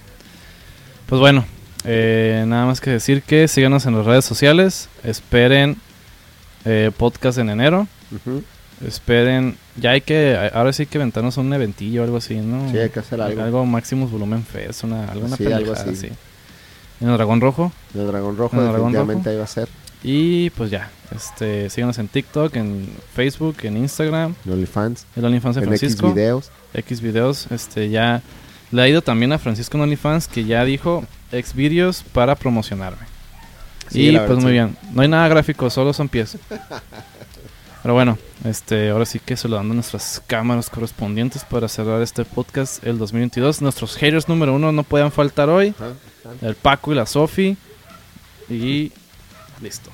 Pues 1.07 1.19
bueno, 1.19 1.45
eh, 1.83 2.43
nada 2.47 2.65
más 2.65 2.79
que 2.79 2.91
decir 2.91 3.23
que 3.23 3.47
síganos 3.47 3.85
en 3.87 3.97
las 3.97 4.05
redes 4.05 4.23
sociales. 4.25 4.87
Esperen 5.03 5.77
eh, 6.63 6.91
podcast 6.95 7.37
en 7.39 7.49
enero. 7.49 7.87
Ujú. 8.11 8.43
Esperen. 8.85 9.57
Ya 9.77 9.91
hay 9.91 10.01
que. 10.01 10.49
Ahora 10.53 10.73
sí 10.73 10.83
hay 10.83 10.87
que 10.87 10.97
aventarnos 10.97 11.37
un 11.37 11.53
eventillo 11.53 12.01
o 12.01 12.03
algo 12.05 12.17
así, 12.17 12.35
¿no? 12.35 12.69
Sí, 12.71 12.77
hay 12.77 12.89
que 12.89 12.99
hacer 12.99 13.21
algo. 13.21 13.41
Algo 13.41 13.65
Maximus 13.65 14.11
Volumen 14.11 14.43
Fest, 14.43 14.83
una, 14.83 15.05
alguna 15.05 15.37
Sí, 15.37 15.45
algo 15.51 15.73
así. 15.73 15.89
así. 15.89 16.09
En 17.01 17.09
el 17.09 17.15
Dragón 17.15 17.41
Rojo. 17.41 17.71
El 17.93 18.07
dragón 18.07 18.37
rojo, 18.37 18.55
El 18.57 18.63
dragón 18.63 18.91
definitivamente 18.93 19.29
rojo. 19.29 19.29
ahí 19.31 19.37
va 19.37 19.43
a 19.43 19.47
ser. 19.47 19.67
Y 20.03 20.49
pues 20.51 20.69
ya. 20.71 20.89
Este, 21.15 21.69
síganos 21.69 21.97
en 21.99 22.07
TikTok, 22.07 22.55
en 22.55 22.89
Facebook, 23.13 23.57
en 23.63 23.77
Instagram. 23.77 24.33
En 24.45 24.51
OnlyFans. 24.53 25.05
El 25.15 25.25
OnlyFans 25.25 25.55
de 25.55 25.61
En 25.63 25.67
X 25.69 25.79
Francisco. 25.79 26.13
videos. 26.13 26.51
X 26.73 27.01
videos, 27.01 27.47
este 27.51 27.89
ya 27.89 28.21
le 28.71 28.81
ha 28.81 28.87
ido 28.87 29.01
también 29.01 29.31
a 29.31 29.37
Francisco 29.37 29.77
en 29.77 29.83
OnlyFans 29.83 30.27
que 30.27 30.43
ya 30.45 30.63
dijo 30.65 31.05
X 31.31 31.53
videos 31.53 32.03
para 32.11 32.35
promocionarme. 32.35 33.05
Sí, 33.89 34.09
y 34.09 34.17
pues 34.17 34.39
muy 34.39 34.51
bien, 34.51 34.75
no 34.93 35.01
hay 35.03 35.07
nada 35.07 35.27
gráfico, 35.27 35.69
solo 35.69 35.93
son 35.93 36.09
pies. 36.09 36.37
Pero 37.85 37.93
bueno, 37.93 38.17
este, 38.45 38.89
ahora 38.89 39.05
sí 39.05 39.19
que 39.19 39.37
saludando 39.37 39.73
a 39.73 39.75
nuestras 39.75 40.19
cámaras 40.25 40.71
correspondientes 40.71 41.43
para 41.43 41.67
cerrar 41.67 42.01
este 42.01 42.25
podcast 42.25 42.83
el 42.83 42.97
2022. 42.97 43.61
Nuestros 43.61 43.95
haters 43.95 44.27
número 44.27 44.55
uno 44.55 44.71
no 44.71 44.81
puedan 44.81 45.11
faltar 45.11 45.49
hoy. 45.49 45.75
El 46.41 46.55
Paco 46.55 46.93
y 46.93 46.95
la 46.95 47.05
Sofi. 47.05 47.55
Y 48.49 48.91
listo. 49.61 49.91